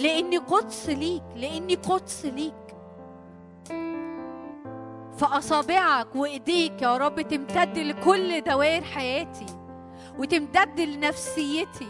لاني 0.00 0.38
قدس 0.38 0.88
ليك 0.88 1.22
لاني 1.36 1.74
قدس 1.74 2.24
ليك. 2.24 2.54
فأصابعك 5.18 6.16
وإيديك 6.16 6.82
يا 6.82 6.96
رب 6.96 7.20
تمتد 7.20 7.78
لكل 7.78 8.40
دوائر 8.40 8.84
حياتي 8.84 9.46
وتمتد 10.18 10.80
لنفسيتي. 10.80 11.88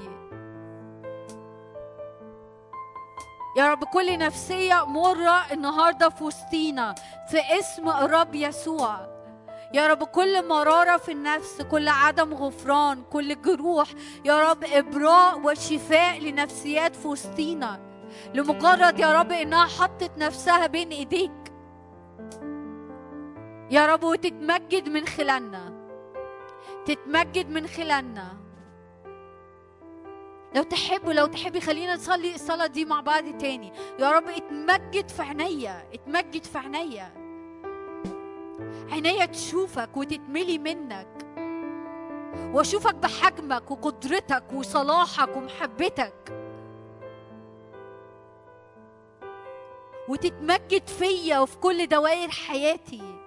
يا 3.56 3.70
رب 3.70 3.84
كل 3.84 4.18
نفسية 4.18 4.84
مرة 4.84 5.52
النهاردة 5.52 6.08
في 6.08 6.24
وسطينا 6.24 6.94
في 7.30 7.38
اسم 7.58 7.88
الرب 7.88 8.34
يسوع. 8.34 9.14
يا 9.74 9.86
رب 9.86 10.04
كل 10.04 10.48
مرارة 10.48 10.96
في 10.96 11.12
النفس 11.12 11.62
كل 11.62 11.88
عدم 11.88 12.34
غفران 12.34 13.02
كل 13.12 13.42
جروح 13.42 13.88
يا 14.24 14.50
رب 14.50 14.64
إبراء 14.64 15.40
وشفاء 15.40 16.20
لنفسيات 16.20 16.96
في 16.96 17.08
وسطينا. 17.08 17.80
لمجرد 18.34 18.98
يا 18.98 19.20
رب 19.20 19.32
إنها 19.32 19.64
حطت 19.64 20.10
نفسها 20.18 20.66
بين 20.66 20.90
إيديك. 20.90 21.32
يا 23.70 23.86
رب 23.86 24.04
وتتمجد 24.04 24.88
من 24.88 25.06
خلالنا. 25.06 25.72
تتمجد 26.86 27.50
من 27.50 27.66
خلالنا. 27.66 28.36
لو 30.54 30.62
تحبوا 30.62 31.12
لو 31.12 31.26
تحبي 31.26 31.60
خلينا 31.60 31.94
نصلي 31.94 32.34
الصلاة 32.34 32.66
دي 32.66 32.84
مع 32.84 33.00
بعض 33.00 33.24
تاني. 33.38 33.72
يا 33.98 34.10
رب 34.10 34.28
اتمجد 34.28 35.08
في 35.08 35.22
عينيا. 35.22 35.84
اتمجد 35.92 36.44
في 36.44 36.58
عينيا. 36.58 37.12
عينيا 38.92 39.26
تشوفك 39.26 39.96
وتتملي 39.96 40.58
منك. 40.58 41.26
وأشوفك 42.52 42.94
بحجمك 42.94 43.70
وقدرتك 43.70 44.44
وصلاحك 44.52 45.36
ومحبتك. 45.36 46.43
وتتمجد 50.08 50.88
فيا 50.88 51.38
وفي 51.38 51.56
كل 51.56 51.86
دوائر 51.86 52.30
حياتي. 52.30 53.20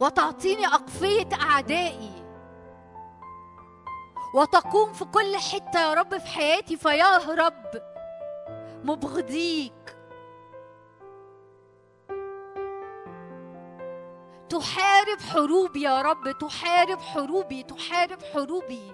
وتعطيني 0.00 0.66
أقفية 0.66 1.28
أعدائي. 1.42 2.26
وتقوم 4.34 4.92
في 4.92 5.04
كل 5.04 5.36
حتة 5.36 5.80
يا 5.80 5.94
رب 5.94 6.18
في 6.18 6.26
حياتي 6.26 6.76
فيهرب 6.76 7.82
مبغضيك. 8.84 9.72
تحارب 14.48 15.20
حروبي 15.20 15.82
يا 15.82 16.02
رب 16.02 16.38
تحارب 16.38 17.00
حروبي 17.00 17.62
تحارب 17.62 18.22
حروبي. 18.22 18.92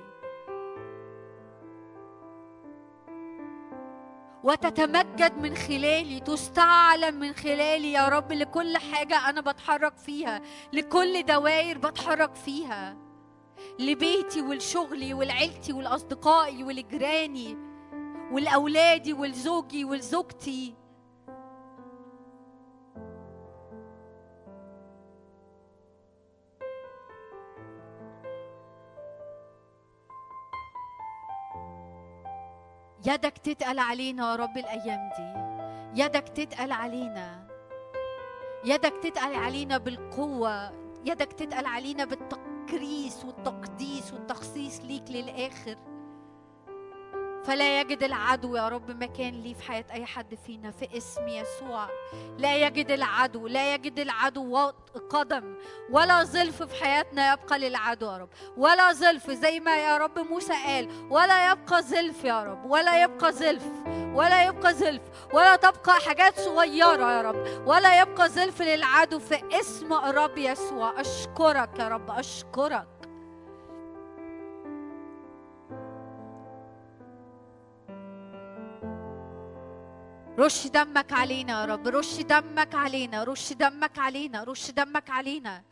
وتتمجد 4.45 5.39
من 5.39 5.57
خلالي 5.57 6.21
تستعلم 6.21 7.15
من 7.15 7.33
خلالي 7.35 7.93
يا 7.93 8.09
رب 8.09 8.33
لكل 8.33 8.77
حاجة 8.77 9.29
أنا 9.29 9.41
بتحرك 9.41 9.97
فيها 9.97 10.41
لكل 10.73 11.23
دوائر 11.23 11.79
بتحرك 11.79 12.35
فيها. 12.35 12.97
لبيتي 13.79 14.43
ولشغلي 14.43 15.15
ولعيلتي 15.15 15.73
ولأصدقائي 15.73 16.65
ولجيراني 16.65 17.57
ولأولادي 18.33 19.12
ولزوجي 19.12 19.85
ولزوجتي 19.85 20.75
يدك 33.07 33.39
تتقل 33.39 33.79
علينا 33.79 34.31
يا 34.31 34.37
رب 34.37 34.57
الأيام 34.57 35.11
دي. 35.19 35.43
يدك 36.03 36.29
تتقل 36.29 36.73
علينا. 36.73 37.47
يدك 38.65 38.95
تتقل 39.03 39.35
علينا 39.35 39.79
بالقوة. 39.79 40.73
يدك 41.05 41.33
تتقل 41.33 41.67
علينا 41.67 42.05
بالتكريس 42.05 43.25
والتقديس 43.25 44.13
والتخصيص 44.13 44.81
ليك 44.81 45.11
للآخر. 45.11 45.77
فلا 47.45 47.81
يجد 47.81 48.03
العدو 48.03 48.57
يا 48.57 48.69
رب 48.69 49.03
مكان 49.03 49.43
ليه 49.43 49.55
في 49.55 49.62
حياة 49.62 49.85
أي 49.93 50.07
حد 50.07 50.35
فينا 50.47 50.71
في 50.71 50.97
اسم 50.97 51.29
يسوع. 51.29 51.89
لا 52.39 52.57
يجد 52.57 52.91
العدو 52.91 53.47
لا 53.47 53.75
يجد 53.75 53.99
العدو 53.99 54.71
قدم 55.11 55.55
ولا 55.91 56.25
ظلف 56.25 56.62
في 56.62 56.85
حياتنا 56.85 57.33
يبقى 57.33 57.59
للعدو 57.59 58.07
يا 58.07 58.17
رب. 58.17 58.29
ولا 58.57 58.93
ظلف 58.93 59.31
زي 59.31 59.61
ما 59.61 59.77
يا 59.77 59.97
رب 59.97 60.19
موسى 60.19 60.53
قال 60.53 60.89
ولا 61.11 61.51
يبقى 61.51 61.83
ظلف 61.83 62.25
يا 62.25 62.43
رب 62.43 62.71
ولا 62.71 63.03
يبقى 63.03 63.33
ظلف 63.33 63.65
ولا 64.15 64.45
يبقى 64.45 64.75
ظلف 64.75 65.03
ولا 65.33 65.57
تبقى 65.57 66.01
حاجات 66.07 66.41
صغيرة 66.41 67.12
يا 67.12 67.23
رب. 67.23 67.69
ولا 67.69 68.01
يبقى 68.01 68.29
ظلف 68.29 68.62
للعدو 68.62 69.19
في 69.19 69.61
اسم 69.61 69.93
الرب 69.93 70.39
يسوع. 70.39 71.01
أشكرك 71.01 71.79
يا 71.79 71.89
رب 71.89 72.11
أشكرك. 72.11 72.87
رش 80.39 80.67
دمك 80.67 81.12
علينا 81.12 81.61
يا 81.61 81.65
رب 81.65 81.89
رش 81.89 82.20
دمك 82.20 82.75
علينا 82.75 83.25
رش 83.25 83.52
دمك 83.52 83.99
علينا 83.99 84.44
رش 84.44 84.70
دمك 84.70 85.11
علينا. 85.11 85.62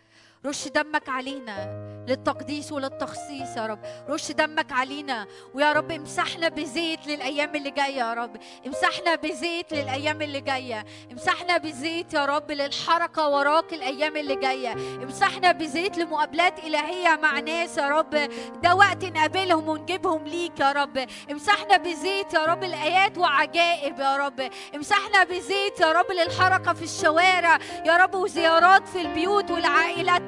رش 0.47 0.69
دمك 0.69 1.09
علينا 1.09 1.81
للتقديس 2.09 2.73
وللتخصيص 2.73 3.57
يا 3.57 3.67
رب. 3.67 3.79
رش 4.09 4.33
دمك 4.33 4.73
علينا 4.73 5.27
ويا 5.55 5.73
رب 5.73 5.91
امسحنا 5.91 6.49
بزيت 6.49 7.07
للأيام 7.07 7.55
اللي 7.57 7.71
جاية 7.71 7.97
يا 7.97 8.15
رب. 8.15 8.37
امسحنا 8.67 9.15
بزيت 9.15 9.73
للأيام 9.73 10.23
اللي 10.23 10.41
جاية. 10.41 10.85
امسحنا 11.13 11.57
بزيت 11.57 12.15
يا 12.15 12.25
رب 12.27 12.51
للحركة 12.51 13.29
وراك 13.29 13.73
الأيام 13.75 14.17
اللي 14.17 14.37
جاية. 14.37 14.73
امسحنا 15.03 15.53
بزيت 15.53 15.99
لمقابلات 15.99 16.59
إلهية 16.59 17.19
مع 17.23 17.41
ناس 17.41 17.79
يا 17.79 17.89
رب. 17.89 18.31
ده 18.63 18.75
وقت 18.75 19.05
نقابلهم 19.05 19.69
ونجيبهم 19.69 20.25
ليك 20.25 20.61
يا 20.61 20.73
رب. 20.73 21.07
امسحنا 21.31 21.77
بزيت 21.77 22.35
يا 22.35 22.45
رب 22.45 22.65
الايات 22.65 23.19
وعجائب 23.19 23.99
يا 24.01 24.17
رب. 24.17 24.51
امسحنا 24.75 25.25
بزيت 25.25 25.81
يا 25.81 25.93
رب 25.93 26.11
للحركة 26.11 26.73
في 26.73 26.83
الشوارع 26.83 27.59
يا 27.87 27.97
رب 27.97 28.15
وزيارات 28.15 28.89
في 28.89 29.01
البيوت 29.01 29.51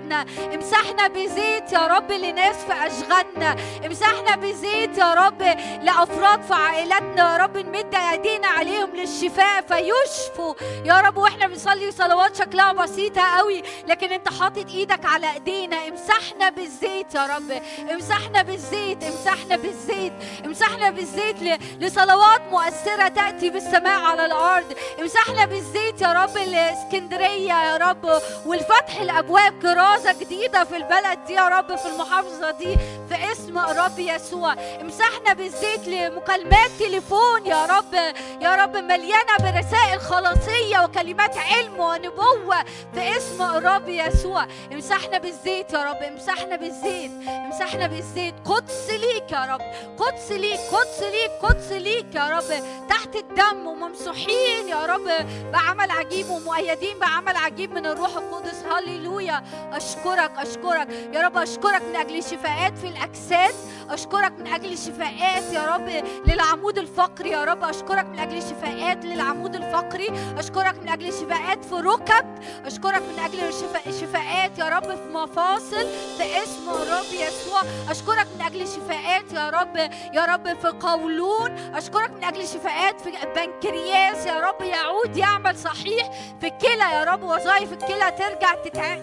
ولعائلاتنا 0.03 0.27
امسحنا 0.55 1.09
بزيت 1.09 1.73
يا 1.73 1.87
رب 1.87 2.13
لناس 2.13 2.57
في 2.57 2.73
أشغالنا. 2.73 3.57
امسحنا 3.87 4.37
بزيت 4.37 4.99
يا 4.99 5.15
رب 5.15 5.43
لأفراد 5.83 6.43
في 6.43 6.55
عائلاتنا. 6.55 7.33
يا 7.33 7.37
رب 7.37 7.57
نمد 7.57 7.95
أيدينا 7.95 8.49
عليهم 8.49 8.91
للشفاء. 8.95 9.63
فيشفوا 9.69 10.55
يا 10.85 11.01
رب 11.01 11.17
وإحنا 11.17 11.47
بنصلي 11.47 11.91
صلوات 11.93 12.37
شكلها 12.37 12.73
بسيطة 12.73 13.23
قوي 13.39 13.63
لكن 13.89 14.13
أنت 14.13 14.29
حاطط 14.29 14.71
إيدك 14.71 15.05
على 15.05 15.33
إيدينا. 15.33 15.89
امسحنا 15.89 16.51
بالزيت 16.51 17.15
يا 17.15 17.27
رب. 17.27 17.63
امسحنا 17.93 18.43
بالزيت 18.43 19.05
امسحنا 19.05 19.57
بالزيت 19.57 20.13
امسحنا 20.47 20.91
بالزيت 20.91 21.37
لصلوات 21.81 22.43
مؤثرة 22.51 23.09
تأتي 23.09 23.51
بالسماء 23.51 24.01
على 24.01 24.27
الأرض. 24.27 24.77
امسحنا 25.01 25.45
بالزيت 25.47 26.01
يا 26.03 26.13
رب 26.13 26.37
لإسكندرية 26.37 27.53
يا 27.53 27.77
رب 27.77 28.23
والفتح 28.47 29.01
الأبواب 29.01 29.59
كرازه 29.93 30.12
جديدة 30.12 30.65
في 30.65 30.77
البلد 30.77 31.25
دي 31.27 31.33
يا 31.33 31.49
رب 31.49 31.77
في 31.77 31.87
المحافظة 31.87 32.51
دي 32.51 32.77
في 33.09 33.33
اسم 33.33 33.59
الرب 33.59 33.99
يسوع. 33.99 34.53
امسحنا 34.81 35.33
بالزيت 35.33 35.89
لمكالمات 35.89 36.71
تليفون 36.79 37.47
يا 37.47 37.67
رب 37.67 37.95
يا 38.41 38.55
رب 38.55 38.77
مليانة 38.77 39.37
برسائل 39.39 40.01
خلاصية 40.01 40.85
وكلمات 40.85 41.37
علم 41.37 41.81
ونبوة 41.81 42.65
في 42.95 43.17
اسم 43.17 43.43
الرب 43.43 43.89
يسوع. 43.89 44.47
امسحنا 44.73 45.19
بالزيت 45.19 45.73
يا 45.73 45.85
رب 45.85 46.03
امسحنا 46.03 46.57
بالزيت 46.57 47.11
امسحنا 47.29 47.87
بالزيت. 47.87 48.35
قدس 48.45 48.91
ليك 48.91 49.33
يا 49.33 49.45
رب 49.45 49.61
قدس 49.99 50.31
ليك 50.31 50.61
قدس 50.73 51.03
ليك 51.03 51.31
قدس 51.43 51.73
ليك 51.73 52.15
يا 52.15 52.29
رب. 52.29 52.65
تحت 52.89 53.17
الدم 53.17 53.67
وممسوحين 53.67 54.69
يا 54.69 54.87
رب 54.87 55.09
بعمل 55.53 55.91
عجيب 55.91 56.31
ومؤيدين 56.31 56.99
بعمل 56.99 57.37
عجيب 57.37 57.73
من 57.73 57.87
الروح 57.87 58.17
القدس. 58.17 58.62
هللويا. 58.73 59.43
أشكرك 59.83 60.33
أشكرك. 60.39 60.89
يا 61.12 61.20
رب 61.23 61.36
أشكرك 61.36 61.83
من 61.83 61.97
أجل 61.97 62.23
شفاءات 62.23 62.78
في 62.78 62.89
الأجساد. 62.89 63.55
أشكرك 63.91 64.33
من 64.39 64.47
أجل 64.47 64.78
شفاءات 64.78 65.52
يا 65.52 65.67
رب 65.67 66.05
للعمود 66.27 66.78
الفقري. 66.78 67.31
يا 67.31 67.44
رب 67.44 67.65
أشكرك 67.65 68.05
من 68.05 68.19
أجل 68.19 68.43
شفاءات 68.43 69.05
للعمود 69.05 69.55
الفقري. 69.55 70.09
أشكرك 70.39 70.78
من 70.83 70.89
أجل 70.89 71.12
شفاءات 71.12 71.65
في 71.65 71.75
ركب. 71.75 72.39
أشكرك 72.67 73.02
من 73.02 73.52
شفاء 73.52 73.93
شفاءات 74.01 74.59
يا 74.59 74.69
رب 74.69 74.85
في 74.85 75.09
مفاصل 75.12 75.86
في 76.19 76.43
اسم 76.43 76.69
الرب 76.69 77.12
يسوع. 77.12 77.61
أشكرك 77.91 78.27
من 78.39 78.43
أجل 78.47 78.69
شفاءات 78.69 79.33
يا 79.33 79.51
رب 79.51 79.77
يا 80.15 80.25
رب 80.25 80.59
في 80.61 80.69
قولون. 80.69 81.51
أشكرك 81.75 82.11
من 82.11 82.25
أجل 82.25 82.49
شفاءات 82.49 83.01
في 83.01 83.11
بنكرياس. 83.36 84.27
يا 84.27 84.41
رب 84.41 84.62
يعود 84.62 85.17
يعمل 85.17 85.59
صحيح 85.59 86.11
في 86.41 86.47
الكلى 86.47 86.93
يا 86.93 87.05
رب 87.05 87.23
وظائف 87.23 87.73
الكلى 87.73 88.11
ترجع. 88.19 88.52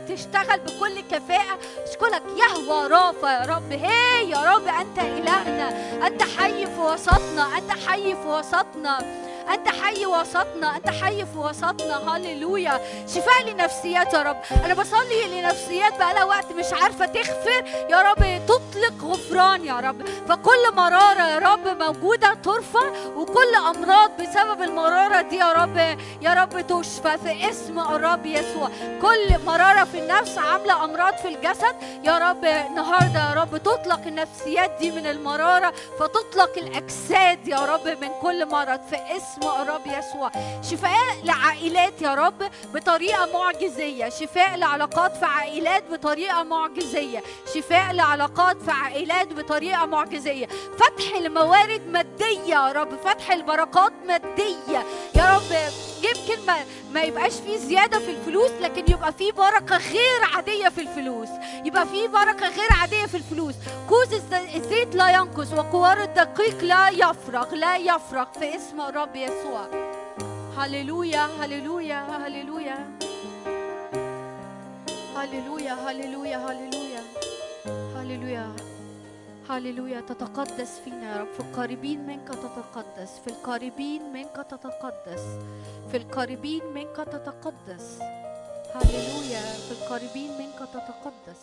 تشتغل 0.08 0.60
بكل 0.70 1.02
كفاءة. 1.12 1.60
أشكرك 1.88 2.24
يهوى 2.38 2.88
رافع 2.88 3.32
يا 3.32 3.46
رب. 3.46 3.72
هي 3.72 4.30
يا 4.30 4.56
رب 4.56 4.68
أنت 4.68 5.00
إلهنا. 5.00 5.70
أنت 6.08 6.24
حي 6.24 6.66
في 6.66 6.80
وسطنا 6.80 7.58
أنت 7.58 7.72
حي 7.88 8.16
في 8.16 8.28
وسطنا. 8.28 9.00
أنت 9.54 9.68
حي 9.68 10.06
وسطنا 10.06 10.76
أنت 10.76 10.90
حي 10.90 11.26
في 11.26 11.38
وسطنا. 11.38 12.16
هللويا. 12.16 12.80
شفاء 13.08 13.44
لنفسيات 13.48 14.14
يا 14.14 14.22
رب. 14.22 14.38
أنا 14.66 14.74
بصلي 14.74 15.42
لنفسيات 15.42 15.98
بقالها 16.00 16.24
وقت 16.24 16.52
مش 16.52 16.74
عارفة 16.74 17.06
تغفر. 17.06 17.64
يا 17.90 18.02
رب 18.02 18.46
تطلق 18.48 19.04
غفران 19.04 19.66
يا 19.66 19.80
رب. 19.80 20.08
فكل 20.08 20.76
مرارة 20.76 21.28
يا 21.28 21.40
رب 21.40 21.68
موجودة 21.68 22.34
ترفع 22.34 22.90
وكل 23.16 23.56
أمراض 23.76 24.12
بسبب 24.22 24.62
المرارة 24.62 25.22
دي 25.22 25.36
يا 25.36 25.54
رب 25.54 25.98
يا 26.22 26.34
رب 26.34 26.68
تشفى 26.68 27.18
في 27.18 27.50
اسم 27.50 27.80
الرب 27.80 28.26
يسوع. 28.26 28.70
كل 29.02 29.46
مرارة 29.46 29.84
في 29.84 30.00
النفس 30.00 30.38
عاملة 30.38 30.84
أمراض 30.84 31.14
في 31.14 31.28
الجسد. 31.28 31.76
يا 32.04 32.18
رب 32.18 32.46
النهارده 32.46 33.30
يا 33.30 33.34
رب 33.34 33.58
تطلق 33.58 34.02
النفسيات 34.08 34.72
دي 34.80 34.92
من 34.92 35.06
المرارة 35.08 35.74
فتطلق 36.00 36.58
الأجساد 36.58 37.48
يا 37.48 37.66
رب 37.66 37.88
من 37.88 38.10
كل 38.22 38.46
مرض 38.46 38.80
في 38.90 38.96
اسم 38.96 39.39
الرب 39.44 39.82
يسوع. 39.88 40.32
شفاء 40.72 40.94
لعائلات 41.24 42.02
يا 42.02 42.14
رب 42.16 42.44
بطريقة 42.74 43.30
معجزية. 43.34 44.10
شفاء 44.10 44.56
لعلاقات 44.56 45.18
في 45.18 45.26
عائلات 45.26 45.84
بطريقة 45.92 46.44
معجزية. 46.44 47.24
شفاء 47.56 47.92
لعلاقات 47.94 48.62
في 48.62 48.72
عائلات 48.72 49.34
بطريقة 49.34 49.86
معجزية. 49.86 50.48
فتح 50.78 51.16
الموارد 51.18 51.82
مادية 51.88 52.40
يا 52.48 52.72
رب. 52.72 52.90
فتح 53.06 53.32
البركات 53.32 53.94
مادية. 54.08 54.86
يا 55.16 55.36
رب 55.36 55.72
يمكن 56.04 56.46
ما 56.48 56.56
ما 56.94 57.02
يبقاش 57.02 57.34
فيه 57.34 57.58
زيادة 57.58 58.00
في 58.00 58.12
الفلوس 58.12 58.52
لكن 58.62 58.94
يبقى 58.94 59.14
فيه 59.14 59.32
بركة 59.32 59.78
غير 59.78 60.24
عادية 60.36 60.70
في 60.70 60.82
الفلوس. 60.82 61.30
يبقى 61.66 61.88
فيه 61.88 62.08
بركة 62.08 62.48
غير 62.48 62.70
عادية 62.82 63.06
في 63.06 63.18
الفلوس. 63.18 63.54
كوز 63.90 64.14
الز- 64.14 64.56
الزيت 64.56 64.96
لا 64.96 65.10
ينقص 65.10 65.54
وقوار 65.54 66.02
الدقيق 66.04 66.64
لا 66.64 66.90
يفرغ 66.90 67.56
لا 67.56 67.78
يفرغ 67.78 68.26
في 68.40 68.56
اسم 68.56 68.82
الرب 68.82 69.16
يسوع. 69.16 69.29
هللويا 70.58 71.26
هللويا 71.26 72.00
هللويا 72.18 72.78
هللويا 75.16 75.74
هللويا 75.74 76.38
هللويا 76.38 77.02
هللويا 77.96 78.56
هللويا 79.50 80.02
تتقدس 80.02 80.80
فينا 80.86 81.12
يا 81.16 81.22
رب 81.22 81.28
في 81.34 81.40
القريبين 81.40 82.00
منك 82.08 82.28
تتقدس 82.28 83.20
في 83.26 83.28
القريبين 83.28 84.14
منك 84.14 84.46
تتقدس 84.50 85.24
في 85.92 85.98
القريبين 85.98 86.62
منك 86.74 86.96
تتقدس 86.96 88.00
هللويا 88.76 89.42
في 89.42 89.72
القريبين 89.72 90.32
منك 90.38 90.60
تتقدس 90.74 91.42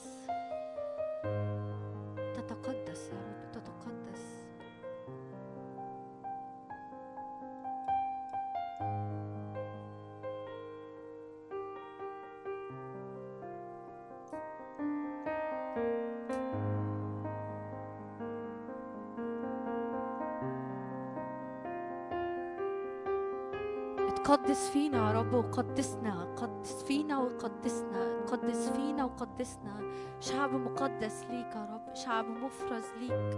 اتقدس 24.26 24.70
فينا 24.70 24.98
يا 24.98 25.18
رب 25.18 25.34
وقدسنا 25.34 26.34
قدس 26.36 26.82
فينا 26.82 27.18
وقدسنا 27.18 28.20
قدس 28.32 28.68
فينا 28.68 29.05
وقدسنا. 29.05 29.80
شعب 30.20 30.52
مقدس 30.55 31.24
ليك 31.30 31.56
يا 31.56 31.68
رب 31.72 31.94
شعب 31.94 32.24
مفرز 32.24 32.84
ليك. 33.00 33.36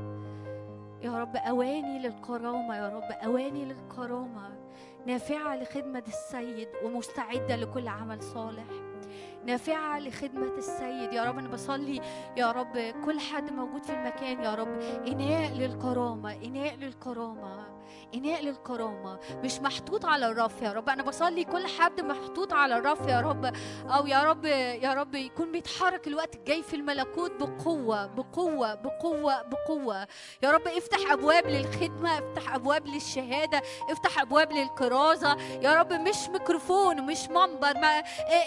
يا 1.02 1.18
رب 1.18 1.36
أواني 1.36 1.98
للكرامة 1.98 2.76
يا 2.76 2.88
رب 2.88 3.12
أواني 3.24 3.64
للكرامة. 3.64 4.50
نافعة 5.06 5.56
لخدمة 5.56 6.04
السيد 6.08 6.68
ومستعدة 6.84 7.56
لكل 7.56 7.88
عمل 7.88 8.22
صالح. 8.22 8.66
نافعة 9.46 9.98
لخدمة 9.98 10.54
السيد. 10.58 11.12
يا 11.12 11.24
رب 11.24 11.38
أنا 11.38 11.48
بصلي 11.48 12.00
يا 12.36 12.52
رب 12.52 12.94
كل 13.04 13.20
حد 13.20 13.52
موجود 13.52 13.82
في 13.82 13.92
المكان 13.92 14.42
يا 14.42 14.54
رب. 14.54 14.80
إناء 15.06 15.52
للكرامة 15.52 16.32
إناء 16.32 16.76
للكرامة. 16.76 17.77
إناء 18.14 18.42
للكرامة 18.42 19.18
مش 19.44 19.60
محطوط 19.60 20.04
على 20.04 20.26
الرف 20.26 20.62
يا 20.62 20.72
رب. 20.72 20.88
أنا 20.88 21.02
بصلي 21.02 21.44
كل 21.44 21.66
حد 21.66 22.00
محطوط 22.00 22.52
على 22.52 22.78
الرف 22.78 23.06
يا 23.08 23.20
رب. 23.20 23.52
أو 23.86 24.06
يا 24.06 24.22
رب 24.22 24.44
يا 24.44 24.94
رب 24.94 25.14
يكون 25.14 25.52
بيتحرك 25.52 26.06
الوقت 26.06 26.34
الجاي 26.34 26.62
في 26.62 26.76
الملكوت 26.76 27.30
بقوة 27.30 28.06
بقوة 28.06 28.74
بقوة 28.74 29.42
بقوة. 29.42 30.06
يا 30.42 30.50
رب 30.50 30.68
افتح 30.68 31.12
أبواب 31.12 31.46
للخدمة 31.46 32.18
افتح 32.18 32.54
أبواب 32.54 32.86
للشهادة 32.86 33.62
افتح 33.90 34.20
أبواب 34.20 34.52
للكرازة. 34.52 35.36
يا 35.62 35.74
رب 35.74 35.92
مش 35.92 36.28
ميكروفون 36.28 37.02
مش 37.02 37.28
منبر. 37.28 37.74
ما 37.74 37.98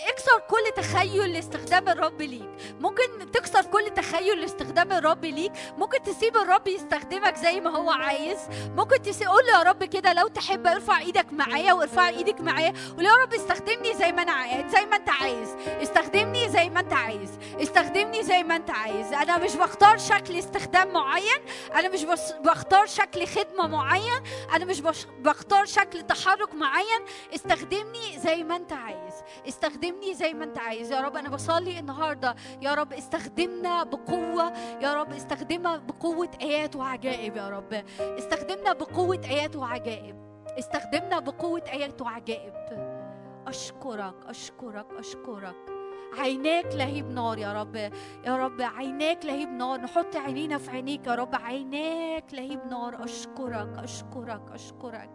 اكسر 0.09 0.39
كل 0.49 0.83
تخيل 0.83 1.33
لاستخدام 1.33 1.89
الرب 1.89 2.21
ليك. 2.21 2.49
ممكن 2.79 3.31
تكسر 3.31 3.65
كل 3.65 3.89
تخيل 3.95 4.41
لاستخدام 4.41 4.91
الرب 4.91 5.25
ليك. 5.25 5.51
ممكن 5.77 6.01
تسيب 6.01 6.37
الرب 6.37 6.67
يستخدمك 6.67 7.35
زي 7.35 7.61
ما 7.61 7.77
هو 7.77 7.89
عايز. 7.89 8.37
ممكن 8.77 9.01
تسي... 9.01 9.27
قول 9.31 9.45
له 9.45 9.57
يا 9.57 9.63
رب 9.63 9.83
كده 9.83 10.13
لو 10.13 10.27
تحب 10.27 10.67
ارفع 10.67 10.99
إيدك 10.99 11.33
معايا 11.33 11.73
وارفع 11.73 12.07
إيدك 12.09 12.41
معايا 12.41 12.73
وقول 12.93 13.05
يا 13.05 13.11
رب 13.23 13.33
استخدمني 13.33 13.93
زي 13.93 14.11
ما 14.11 14.21
أنا 14.21 14.67
زي 14.69 14.85
ما 14.85 14.95
انت 14.95 15.09
عايز. 15.09 15.49
استخدمني 15.81 16.49
زي 16.49 16.69
ما 16.69 16.79
انت 16.79 16.93
عايز. 16.93 17.29
استخدمني 17.61 18.23
زي 18.23 18.43
ما 18.43 18.55
انت 18.55 18.69
عايز. 18.69 19.13
أنا 19.13 19.37
مش 19.37 19.55
بختار 19.55 19.97
شكل 19.97 20.39
استخدام 20.39 20.93
معين. 20.93 21.39
أنا 21.75 21.89
مش. 21.89 22.03
بختار 22.43 22.85
شكل 22.85 23.27
خدمة 23.27 23.67
معين. 23.67 24.21
أنا 24.55 24.65
مش. 24.65 24.81
بختار 25.19 25.65
شكل 25.65 26.01
تحرك 26.01 26.55
معين. 26.55 27.01
استخدمني 27.35 28.19
زي 28.19 28.43
ما 28.43 28.55
انت 28.55 28.73
عايز. 28.73 29.10
استخدمني 29.47 30.13
زي 30.13 30.33
ما 30.33 30.43
انت 30.43 30.57
عايز. 30.57 30.91
يا 30.91 31.01
رب 31.01 31.15
أنا 31.17 31.29
بصلي 31.29 31.79
النهارده. 31.79 32.35
يا 32.61 32.73
رب 32.73 32.93
استخدمنا 32.93 33.83
بقوة. 33.83 34.53
يا 34.81 34.93
رب 34.93 35.13
استخدمنا 35.13 35.77
بقوة 35.77 36.29
آيات 36.41 36.75
وعجائب 36.75 37.35
يا 37.37 37.49
رب. 37.49 37.83
استخدمنا 37.99 38.73
بقوة 38.73 39.21
آيات 39.25 39.55
وعجائب. 39.55 40.15
استخدمنا 40.59 41.19
بقوة 41.19 41.63
آيات 41.71 42.01
وعجائب. 42.01 42.53
أشكرك 43.47 44.15
أشكرك 44.25 44.85
أشكرك. 44.97 45.55
عيناك 46.19 46.65
لهيب 46.75 47.11
نار 47.11 47.37
يا 47.37 47.53
رب. 47.53 47.75
يا 48.25 48.37
رب 48.37 48.61
عيناك 48.61 49.25
لهيب 49.25 49.49
نار. 49.49 49.81
نحط 49.81 50.15
عينينا 50.15 50.57
في 50.57 50.71
عينيك 50.71 51.07
يا 51.07 51.15
رب. 51.15 51.35
عيناك 51.35 52.33
لهيب 52.33 52.59
نار. 52.69 53.03
أشكرك 53.03 53.77
أشكرك 53.77 54.41
أشكرك. 54.53 55.09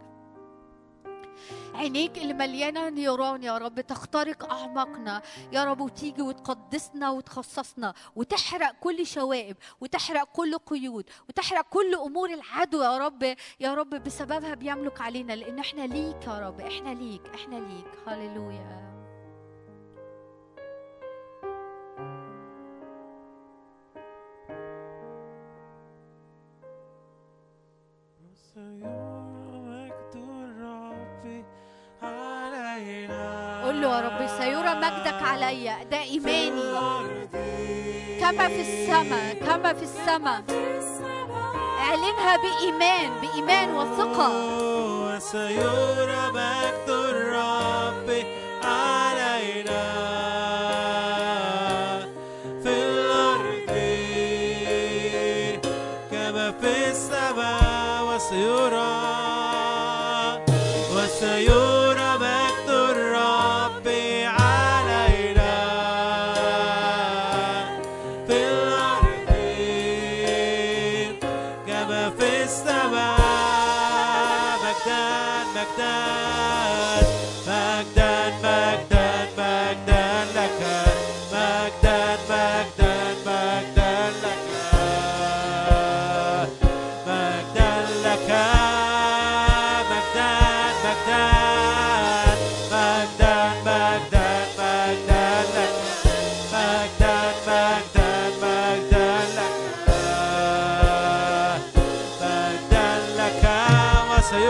عينيك 1.75 2.19
اللي 2.19 2.35
مليانة 2.35 2.89
نيران 2.89 3.43
يا 3.43 3.59
رب 3.59 3.81
تخترق 3.81 4.53
أعماقنا. 4.53 5.23
يا 5.53 5.65
رب 5.65 5.81
وتيجي 5.81 6.23
وتقدسنا 6.23 7.11
وتخصصنا 7.11 7.95
وتحرق 8.17 8.73
كل 8.81 9.07
شوائب 9.07 9.57
وتحرق 9.81 10.29
كل 10.33 10.59
قيود 10.59 11.05
وتحرق 11.29 11.69
كل 11.69 11.95
أمور 11.95 12.31
العدو 12.31 12.83
يا 12.83 12.99
رب. 12.99 13.37
يا 13.61 13.75
رب 13.75 13.91
بسببها 13.91 14.55
بيملك 14.55 15.01
علينا 15.01 15.33
لأن 15.33 15.59
إحنا 15.59 15.83
ليك 15.83 16.27
يا 16.27 16.39
رب 16.39 16.61
إحنا 16.61 16.95
ليك 16.95 17.23
إحنا 17.35 17.57
ليك. 17.57 17.87
هللويا. 18.07 18.87
مجد 28.57 29.26
يا 33.97 34.01
رب 34.01 34.27
سيرى 34.39 34.75
مجدك 34.75 35.23
عليا 35.23 35.77
ده 35.91 36.01
إيماني. 36.03 36.63
كما 38.21 38.49
في 38.49 38.61
السماء 38.61 39.35
كما 39.47 39.73
في 39.73 39.83
السماء. 39.83 40.43
اعلنها 41.81 42.37
بإيمان 42.37 43.11
بإيمان 43.23 43.69
وثقة. 43.77 44.29
وسيرى 45.07 46.31
مجد 46.35 46.89
الرب 46.89 48.25
علينا. 48.65 50.16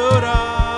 chorar. 0.07 0.76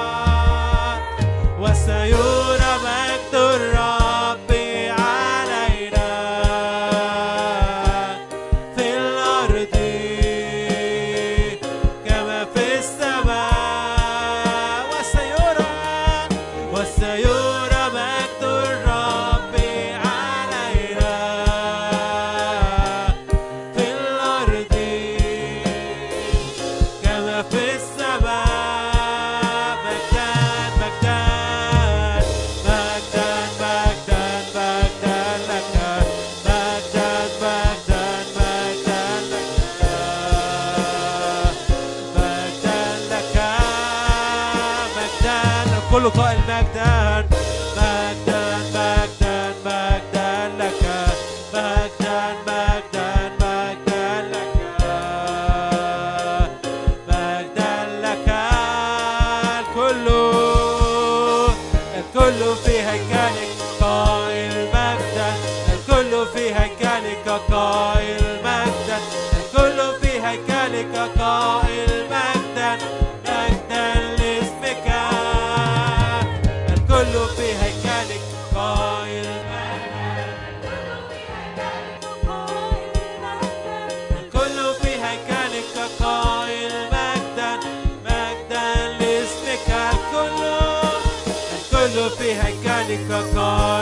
the 93.22 93.32
car. 93.32 93.77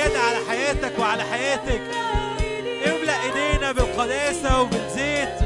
زيادة 0.00 0.20
على 0.20 0.38
حياتك 0.48 0.98
وعلى 0.98 1.22
حياتك. 1.22 1.80
املأ 2.86 3.22
إيدينا 3.22 3.72
بالقداسة 3.72 4.60
وبالزيت 4.60 5.38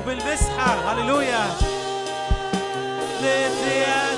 وبالمسحة. 0.00 0.92
هللويا. 0.92 1.46
زيت 3.22 3.52
زيادة 3.68 4.17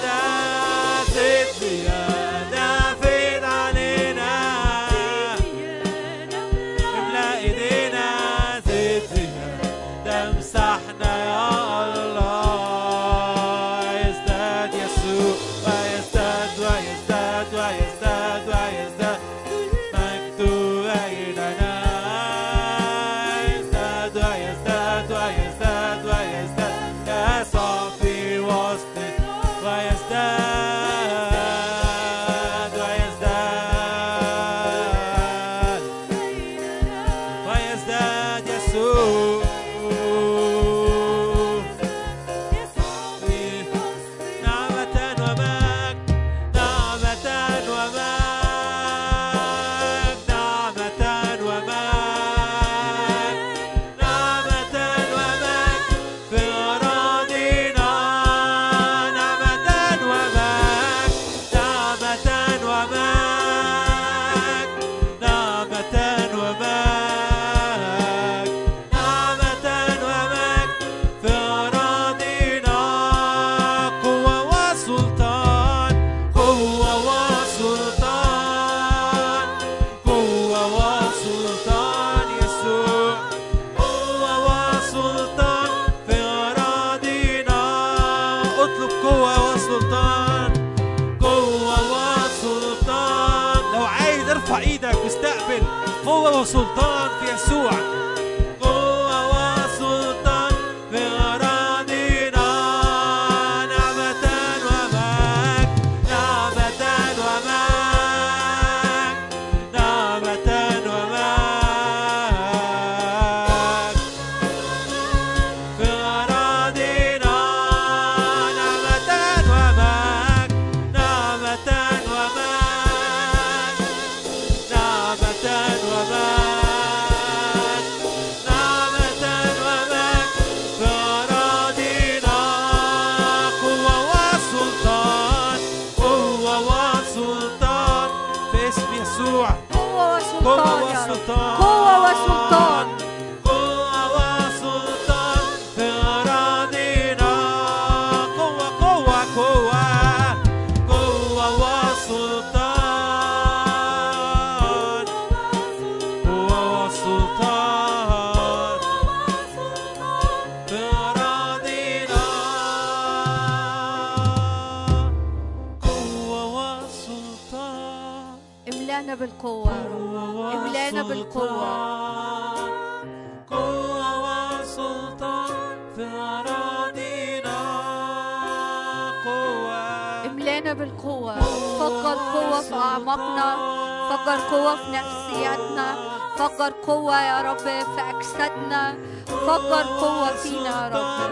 قوة 186.86 187.20
يا 187.22 187.42
رب 187.42 187.58
في 187.58 188.00
أجسادنا 188.10 188.94
فجر 189.26 189.82
قوة 190.00 190.26
فينا 190.26 190.68
يا 190.68 190.88
رب. 190.88 191.30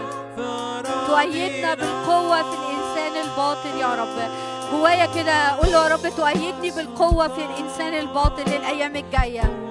تؤيدنا 1.07 1.73
بالقوة 1.73 2.41
في 2.41 2.57
الإنسان 2.57 3.29
الباطل 3.29 3.77
يا 3.79 3.95
رب. 3.95 4.31
جوايا 4.71 5.05
كده 5.05 5.31
أقول 5.31 5.71
له 5.71 5.83
يا 5.87 5.93
رب 5.95 6.09
تؤيدني 6.17 6.71
بالقوة 6.71 7.27
في 7.27 7.45
الإنسان 7.45 7.93
الباطل 7.93 8.41
الأيام 8.41 8.95
الجاية. 8.95 9.69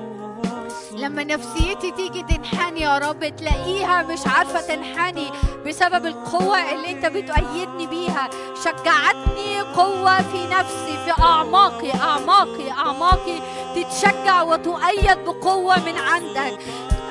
لما 0.92 1.24
نفسيتي 1.24 1.90
تيجي 1.90 2.22
تنحني 2.22 2.80
يا 2.80 2.98
رب 2.98 3.36
تلاقيها 3.36 4.02
مش 4.02 4.20
عارفة 4.26 4.60
تنحني 4.60 5.30
بسبب 5.66 6.06
القوة 6.06 6.72
اللي 6.72 6.90
انت 6.90 7.06
بتؤيدني 7.06 7.86
بيها. 7.86 8.28
شجعتني 8.64 9.60
قوة 9.60 10.16
في 10.22 10.46
نفسي 10.50 10.98
في 11.04 11.22
أعماقي 11.22 11.94
أعماقي 11.94 12.70
أعماقي. 12.70 13.38
تتشجع 13.84 14.42
وتؤيد 14.42 15.18
بقوة 15.26 15.76
من 15.78 15.98
عندك. 15.98 16.58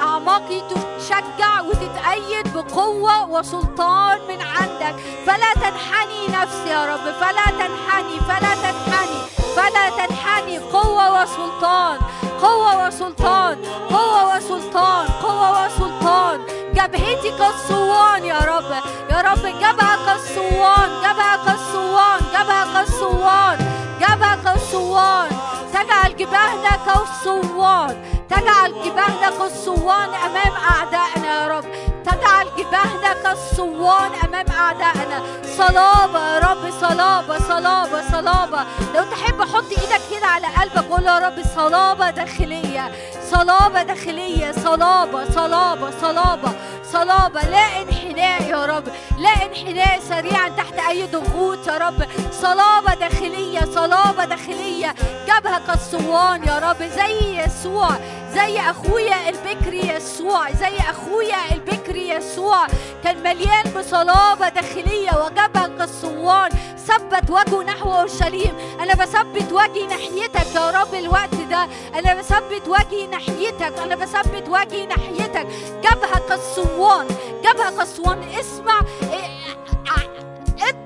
أعماقي 0.02 0.62
تتشجع 0.70 1.62
وتتأيد 1.62 2.54
بقوة 2.54 3.30
وسلطان 3.30 4.20
من 4.30 4.42
عندك. 4.42 4.96
فلا 5.26 5.54
تنحني 5.54 6.28
نفسي 6.28 6.70
يا 6.70 6.86
رب. 6.86 7.06
فلا 7.22 7.46
تنحني 7.46 8.20
فلا 8.20 8.54
تنحني 8.64 9.20
فلا 9.56 9.90
تنحني. 9.90 10.58
قوة 10.58 11.22
وسلطان 11.22 12.00
قوة 12.42 12.88
وسلطان 12.88 13.58
قوة 13.90 14.36
وسلطان 14.36 15.08
قوة 15.24 15.66
وسلطان. 15.66 16.40
جبهتي 16.74 17.32
كالصوان 17.38 18.26
يا 18.26 18.40
رب. 18.40 18.72
يا 19.12 19.22
رب 19.22 19.46
جبهة 19.46 20.06
كالصوان 20.06 20.90
جبهة 21.04 21.46
كالصوان 21.46 22.20
جبهة 22.34 22.74
كالصوان 22.74 23.58
جبهة 24.00 24.44
كالصوان 24.44 25.30
تجعل 25.74 26.16
جباهنا 26.16 26.72
كالصوان 26.86 27.96
تجعل 28.30 28.74
جباهنا 28.86 29.30
كالصوان 29.40 30.10
أمام 30.14 30.54
أعدائنا 30.72 31.42
يا 31.42 31.48
رب. 31.48 31.66
تجعل 32.06 32.48
جباهنا 32.58 33.14
كالصوان 33.24 34.12
أمام 34.24 34.46
أعدائنا. 34.52 35.22
صلابة 35.58 36.20
يا 36.20 36.40
رب 36.40 36.72
صلابة 36.82 37.40
صلابة 37.40 38.12
صلابة. 38.12 38.66
لو 38.96 39.04
تحب 39.04 39.42
حط 39.42 39.70
إيدك 39.72 40.02
كده 40.12 40.28
على 40.28 40.48
قلبك 40.48 40.92
قول 40.92 41.06
يا 41.06 41.20
رب 41.20 41.44
صلابة 41.56 42.10
داخلية. 42.10 42.92
صلابة 43.32 43.84
داخلية 43.84 44.52
صلابة 44.52 45.32
صلابة 45.32 45.92
صلابة 46.02 46.52
صلابة. 46.92 47.42
لا 47.42 47.82
انحناء 47.82 48.42
يا 48.44 48.66
رب 48.66 48.88
لا 49.18 49.30
انحناء 49.30 50.00
سريعا 50.10 50.50
تحت 50.50 50.74
أي 50.90 51.08
ضغوط 51.08 51.68
يا 51.68 51.78
رب. 51.78 52.08
صلابة 52.32 52.94
داخلية 52.94 53.62
صلابة 53.76 54.26
داخلية. 54.26 54.96
جبهة 55.28 55.62
كالصوان 55.68 56.44
يا 56.44 56.60
رب 56.60 56.84
زي 56.84 57.44
يسوع. 57.44 57.90
زي 58.38 58.60
أخويا 58.60 59.30
البكري 59.30 59.88
يسوع 59.88 60.52
زي 60.52 60.78
أخويا 60.78 61.52
البكري 61.52 62.10
يسوع. 62.10 62.68
كان 63.04 63.24
مليان 63.24 63.64
بصلابة 63.78 64.50
داخلية 64.50 65.12
وجبهة 65.26 65.68
كالصوان 65.78 66.50
ثبت 66.88 67.30
وجهه 67.30 67.64
نحو 67.64 67.94
أورشليم. 67.94 68.54
أنا 68.80 68.94
بثبت 68.94 69.52
وجهي 69.52 69.86
ناحيتك 69.88 70.56
يا 70.56 70.70
رب 70.72 70.94
الوقت 70.94 71.36
ده. 71.50 71.68
أنا 72.00 72.14
بثبت 72.14 72.68
وجهي 72.68 73.08
ناحيتك 73.08 73.74
أنا 73.84 73.96
بثبت 73.96 74.50
وجهي 74.50 74.86
ناحيتك. 74.86 75.48
جبهة 75.84 76.20
كالصوان 76.30 77.08
جبهة 77.44 77.78
كالصوان 77.78 78.24
اسمع 78.40 78.82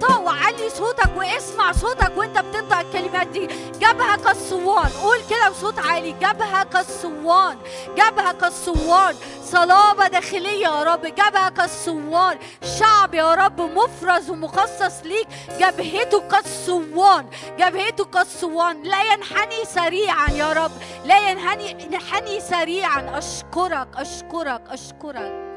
انطق 0.04 0.20
وعلي 0.20 0.70
صوتك 0.70 1.10
واسمع 1.18 1.72
صوتك 1.72 2.18
وانت 2.18 2.40
بتنطق 2.40 2.80
الكلمات 2.80 3.28
دي. 3.28 3.48
جبهة 3.80 4.18
كالصوان 4.18 4.90
قول 5.02 5.18
كده 5.30 5.50
بصوت 5.50 5.80
عالي. 5.80 6.12
جبهة 6.12 6.64
كالصوان 6.64 7.58
جبهة 7.98 8.34
كالصوان 8.34 9.16
صلابة 9.44 10.08
داخلية 10.08 10.68
يا 10.68 10.84
رب. 10.84 11.06
جبهة 11.06 11.50
كالصوان 11.50 12.38
شعب 12.80 13.14
يا 13.14 13.34
رب 13.34 13.62
مفرز 13.62 14.30
ومخصص 14.30 15.04
ليك. 15.04 15.28
جبهته 15.60 16.20
كالصوان 16.20 17.30
جبهته 17.60 18.06
كالصوان 18.06 18.84
لا 18.84 19.14
ينحني 19.14 19.66
سريعا 19.66 20.30
يا 20.32 20.54
رب. 20.54 20.72
لا 21.06 21.30
ينحني 21.30 21.70
ينحني 21.70 22.40
سريعا. 22.40 23.18
أشكرك 23.18 23.88
أشكرك 23.96 24.62
أشكرك. 24.70 25.51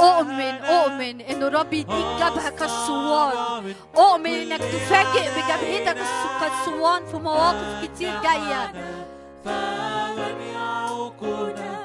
أؤمن 0.00 0.54
أؤمن 0.64 1.20
إنه 1.20 1.48
رب 1.48 1.72
يديك 1.72 2.06
جبهة 2.20 2.50
كالصوان 2.50 3.74
أؤمن 3.96 4.26
إنك 4.26 4.60
تفاجئ 4.60 5.30
بجبهتك 5.30 5.96
كالصوان 6.40 7.06
في 7.06 7.16
مواقف 7.16 7.84
كتير 7.84 8.12
جاية. 8.22 8.72
فمن 9.44 10.36
يعوقنا 10.54 11.81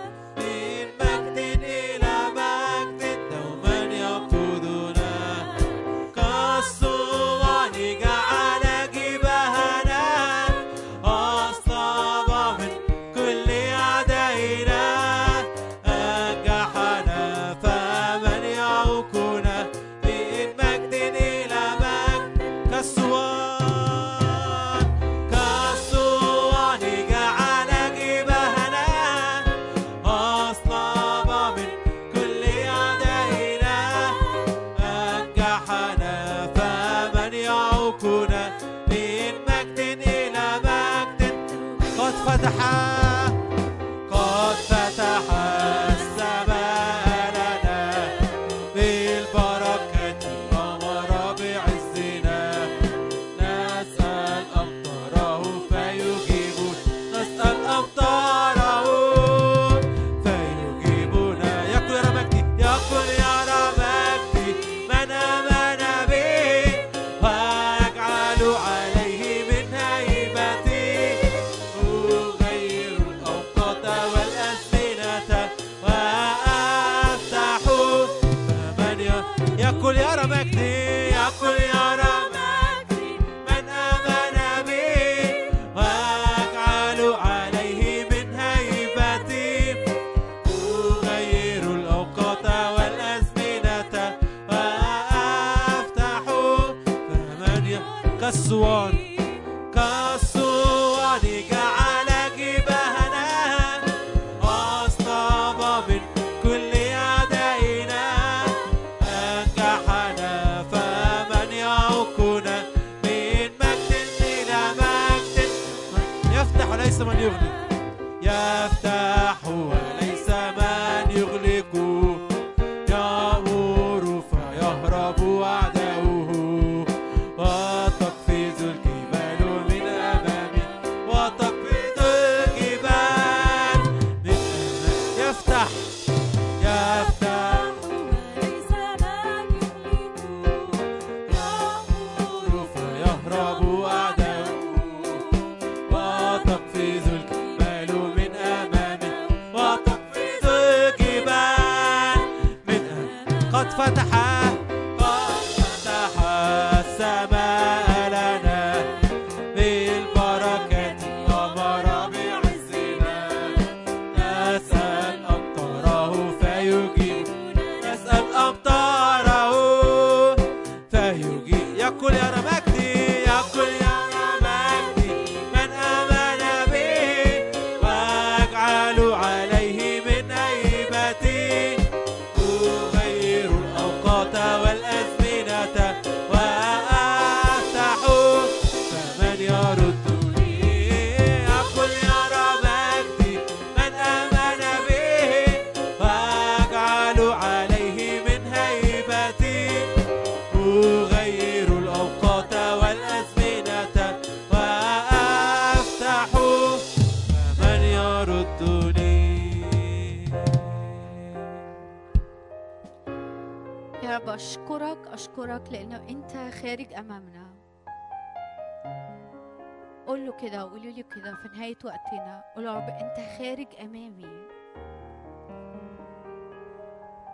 رب 222.88 222.94
أنت 222.94 223.38
خارج 223.38 223.68
أمامي. 223.82 224.48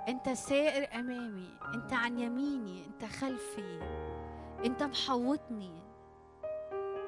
أنت 0.07 0.30
سائر 0.30 0.99
أمامي. 0.99 1.49
أنت 1.75 1.93
عن 1.93 2.19
يميني. 2.19 2.85
أنت 2.85 3.06
خلفي. 3.06 3.80
أنت 4.65 4.83
محوطني. 4.83 5.73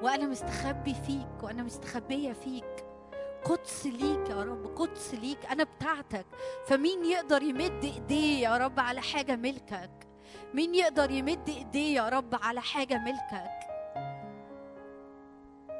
وأنا 0.02 0.26
مستخبي 0.26 0.94
فيك 0.94 1.42
وأنا 1.42 1.62
مستخبية 1.62 2.32
فيك. 2.32 2.84
قدس 3.44 3.86
ليك 3.86 4.30
يا 4.30 4.42
رب 4.42 4.66
قدس 4.66 5.14
ليك. 5.14 5.46
أنا 5.46 5.64
بتاعتك. 5.64 6.26
فمين 6.66 7.04
يقدر 7.04 7.42
يمد 7.42 7.84
ايديه 7.84 8.48
يا 8.48 8.56
رب 8.56 8.80
على 8.80 9.00
حاجة 9.00 9.36
ملكك؟ 9.36 9.90
مين 10.54 10.74
يقدر 10.74 11.10
يمد 11.10 11.48
ايديه 11.48 11.96
يا 11.96 12.08
رب 12.08 12.34
على 12.42 12.60
حاجة 12.60 12.98
ملكك؟ 12.98 13.55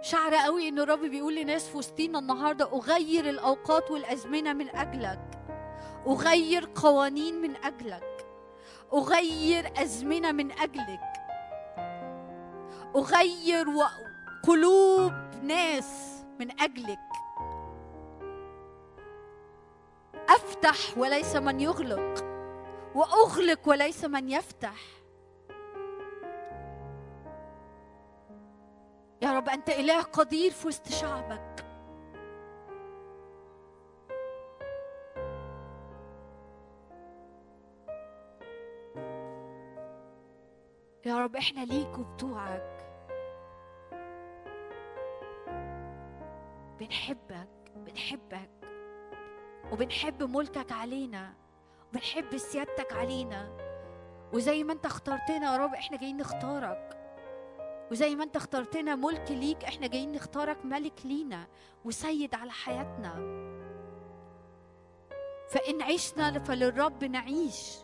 شعر 0.07 0.35
قوي 0.35 0.69
إن 0.69 0.79
الرب 0.79 1.01
بيقول 1.01 1.37
لناس 1.37 1.69
في 1.69 1.79
وسطينا 1.79 2.19
النهارده 2.19 2.73
أغير 2.73 3.29
الأوقات 3.29 3.91
والأزمنة 3.91 4.53
من 4.53 4.69
أجلك. 4.77 5.21
أغير 6.07 6.69
قوانين 6.75 7.43
من 7.43 7.57
أجلك. 7.57 8.27
أغير 8.95 9.73
أزمنة 9.77 10.33
من 10.33 10.53
أجلك. 10.53 11.01
أغير 12.97 13.67
قلوب 14.43 15.13
ناس 15.43 16.23
من 16.41 16.61
أجلك. 16.61 16.99
أفتح 20.29 20.99
وليس 20.99 21.37
من 21.37 21.61
يغلق. 21.61 22.25
وأغلق 22.95 23.61
وليس 23.69 24.05
من 24.05 24.29
يفتح. 24.29 24.96
يا 29.23 29.33
رب 29.33 29.49
أنت 29.49 29.69
إله 29.69 30.03
قدير 30.03 30.51
في 30.51 30.69
وسط 30.69 30.89
شعبك. 30.89 31.67
يا 41.07 41.19
رب 41.19 41.37
إحنا 41.37 41.61
ليك 41.65 41.99
وبتوعك. 41.99 42.87
بنحبك 46.81 47.49
بنحبك 47.77 48.51
وبنحب 49.73 50.23
ملكك 50.23 50.73
علينا 50.73 51.35
وبنحب 51.89 52.37
سيادتك 52.37 52.93
علينا. 52.93 53.51
وزي 54.33 54.65
ما 54.65 54.73
أنت 54.73 54.87
اخترتنا 54.87 55.53
يا 55.53 55.57
رب 55.57 55.75
إحنا 55.75 55.97
جايين 55.97 56.17
نختارك. 56.17 56.96
وزي 57.91 58.17
ما 58.17 58.25
انت 58.25 58.37
اخترتنا 58.37 58.95
ملك 58.95 59.31
ليك 59.31 59.65
إحنا 59.65 59.87
جايين 59.87 60.13
نختارك 60.13 60.65
ملك 60.65 61.07
لينا 61.07 61.47
وسيد 61.85 62.35
على 62.35 62.51
حياتنا. 62.51 63.15
فإن 65.51 65.83
عشنا 65.83 66.39
فللرب 66.39 67.05
نعيش 67.05 67.77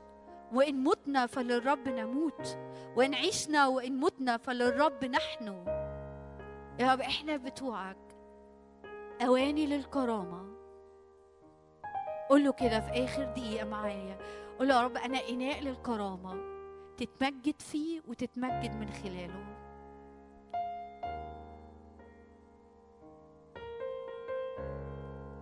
وإن 0.53 0.85
متنا 0.85 1.27
فللرب 1.27 1.89
نموت 1.89 2.59
وإن 2.97 3.15
عشنا 3.15 3.67
وإن 3.67 4.01
متنا 4.01 4.37
فللرب 4.37 5.05
نحن. 5.05 5.47
يا 6.79 6.93
رب 6.93 7.01
إحنا 7.01 7.37
بتوعك. 7.37 7.97
أواني 9.27 9.67
للكرامة. 9.67 10.53
قول 12.31 12.45
له 12.45 12.53
كده 12.53 12.81
في 12.81 13.05
آخر 13.05 13.25
دقيقة 13.25 13.65
معايا. 13.65 14.19
قول 14.59 14.69
له 14.69 14.75
يا 14.75 14.83
رب 14.83 14.97
أنا 14.97 15.29
إناء 15.29 15.61
للكرامة. 15.61 16.37
تتمجد 16.97 17.63
فيه 17.63 18.01
وتتمجد 18.09 18.77
من 18.77 18.91
خلاله. 18.91 19.62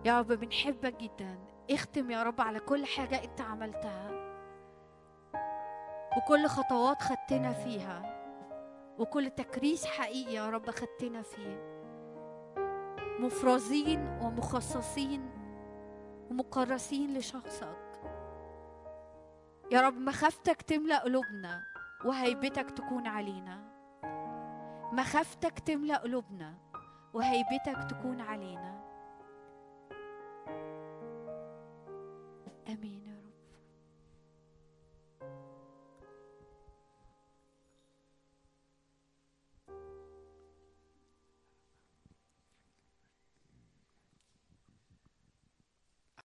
يا 0.05 0.19
رب 0.19 0.27
بنحبك 0.27 0.95
جدا. 0.97 1.39
اختم 1.71 2.11
يا 2.11 2.23
رب 2.23 2.41
على 2.41 2.59
كل 2.59 2.85
حاجة 2.85 3.23
انت 3.23 3.41
عملتها 3.41 4.11
وكل 6.17 6.47
خطوات 6.47 7.01
خدتنا 7.01 7.53
فيها 7.53 8.21
وكل 8.99 9.29
تكريس 9.29 9.85
حقيقي 9.85 10.33
يا 10.33 10.49
رب 10.49 10.69
خدتنا 10.69 11.21
فيه. 11.21 11.81
مفرزين 13.19 14.19
ومخصصين 14.21 15.29
ومكرسين 16.29 17.17
لشخصك. 17.17 18.01
يا 19.71 19.81
رب 19.81 19.97
مخافتك 19.97 20.61
تملأ 20.61 21.03
قلوبنا 21.03 21.61
وهيبتك 22.05 22.71
تكون 22.71 23.07
علينا. 23.07 23.71
مخافتك 24.93 25.59
تملأ 25.59 25.97
قلوبنا 25.97 26.53
وهيبتك 27.13 27.83
تكون 27.89 28.21
علينا. 28.21 28.80
امين 32.67 33.10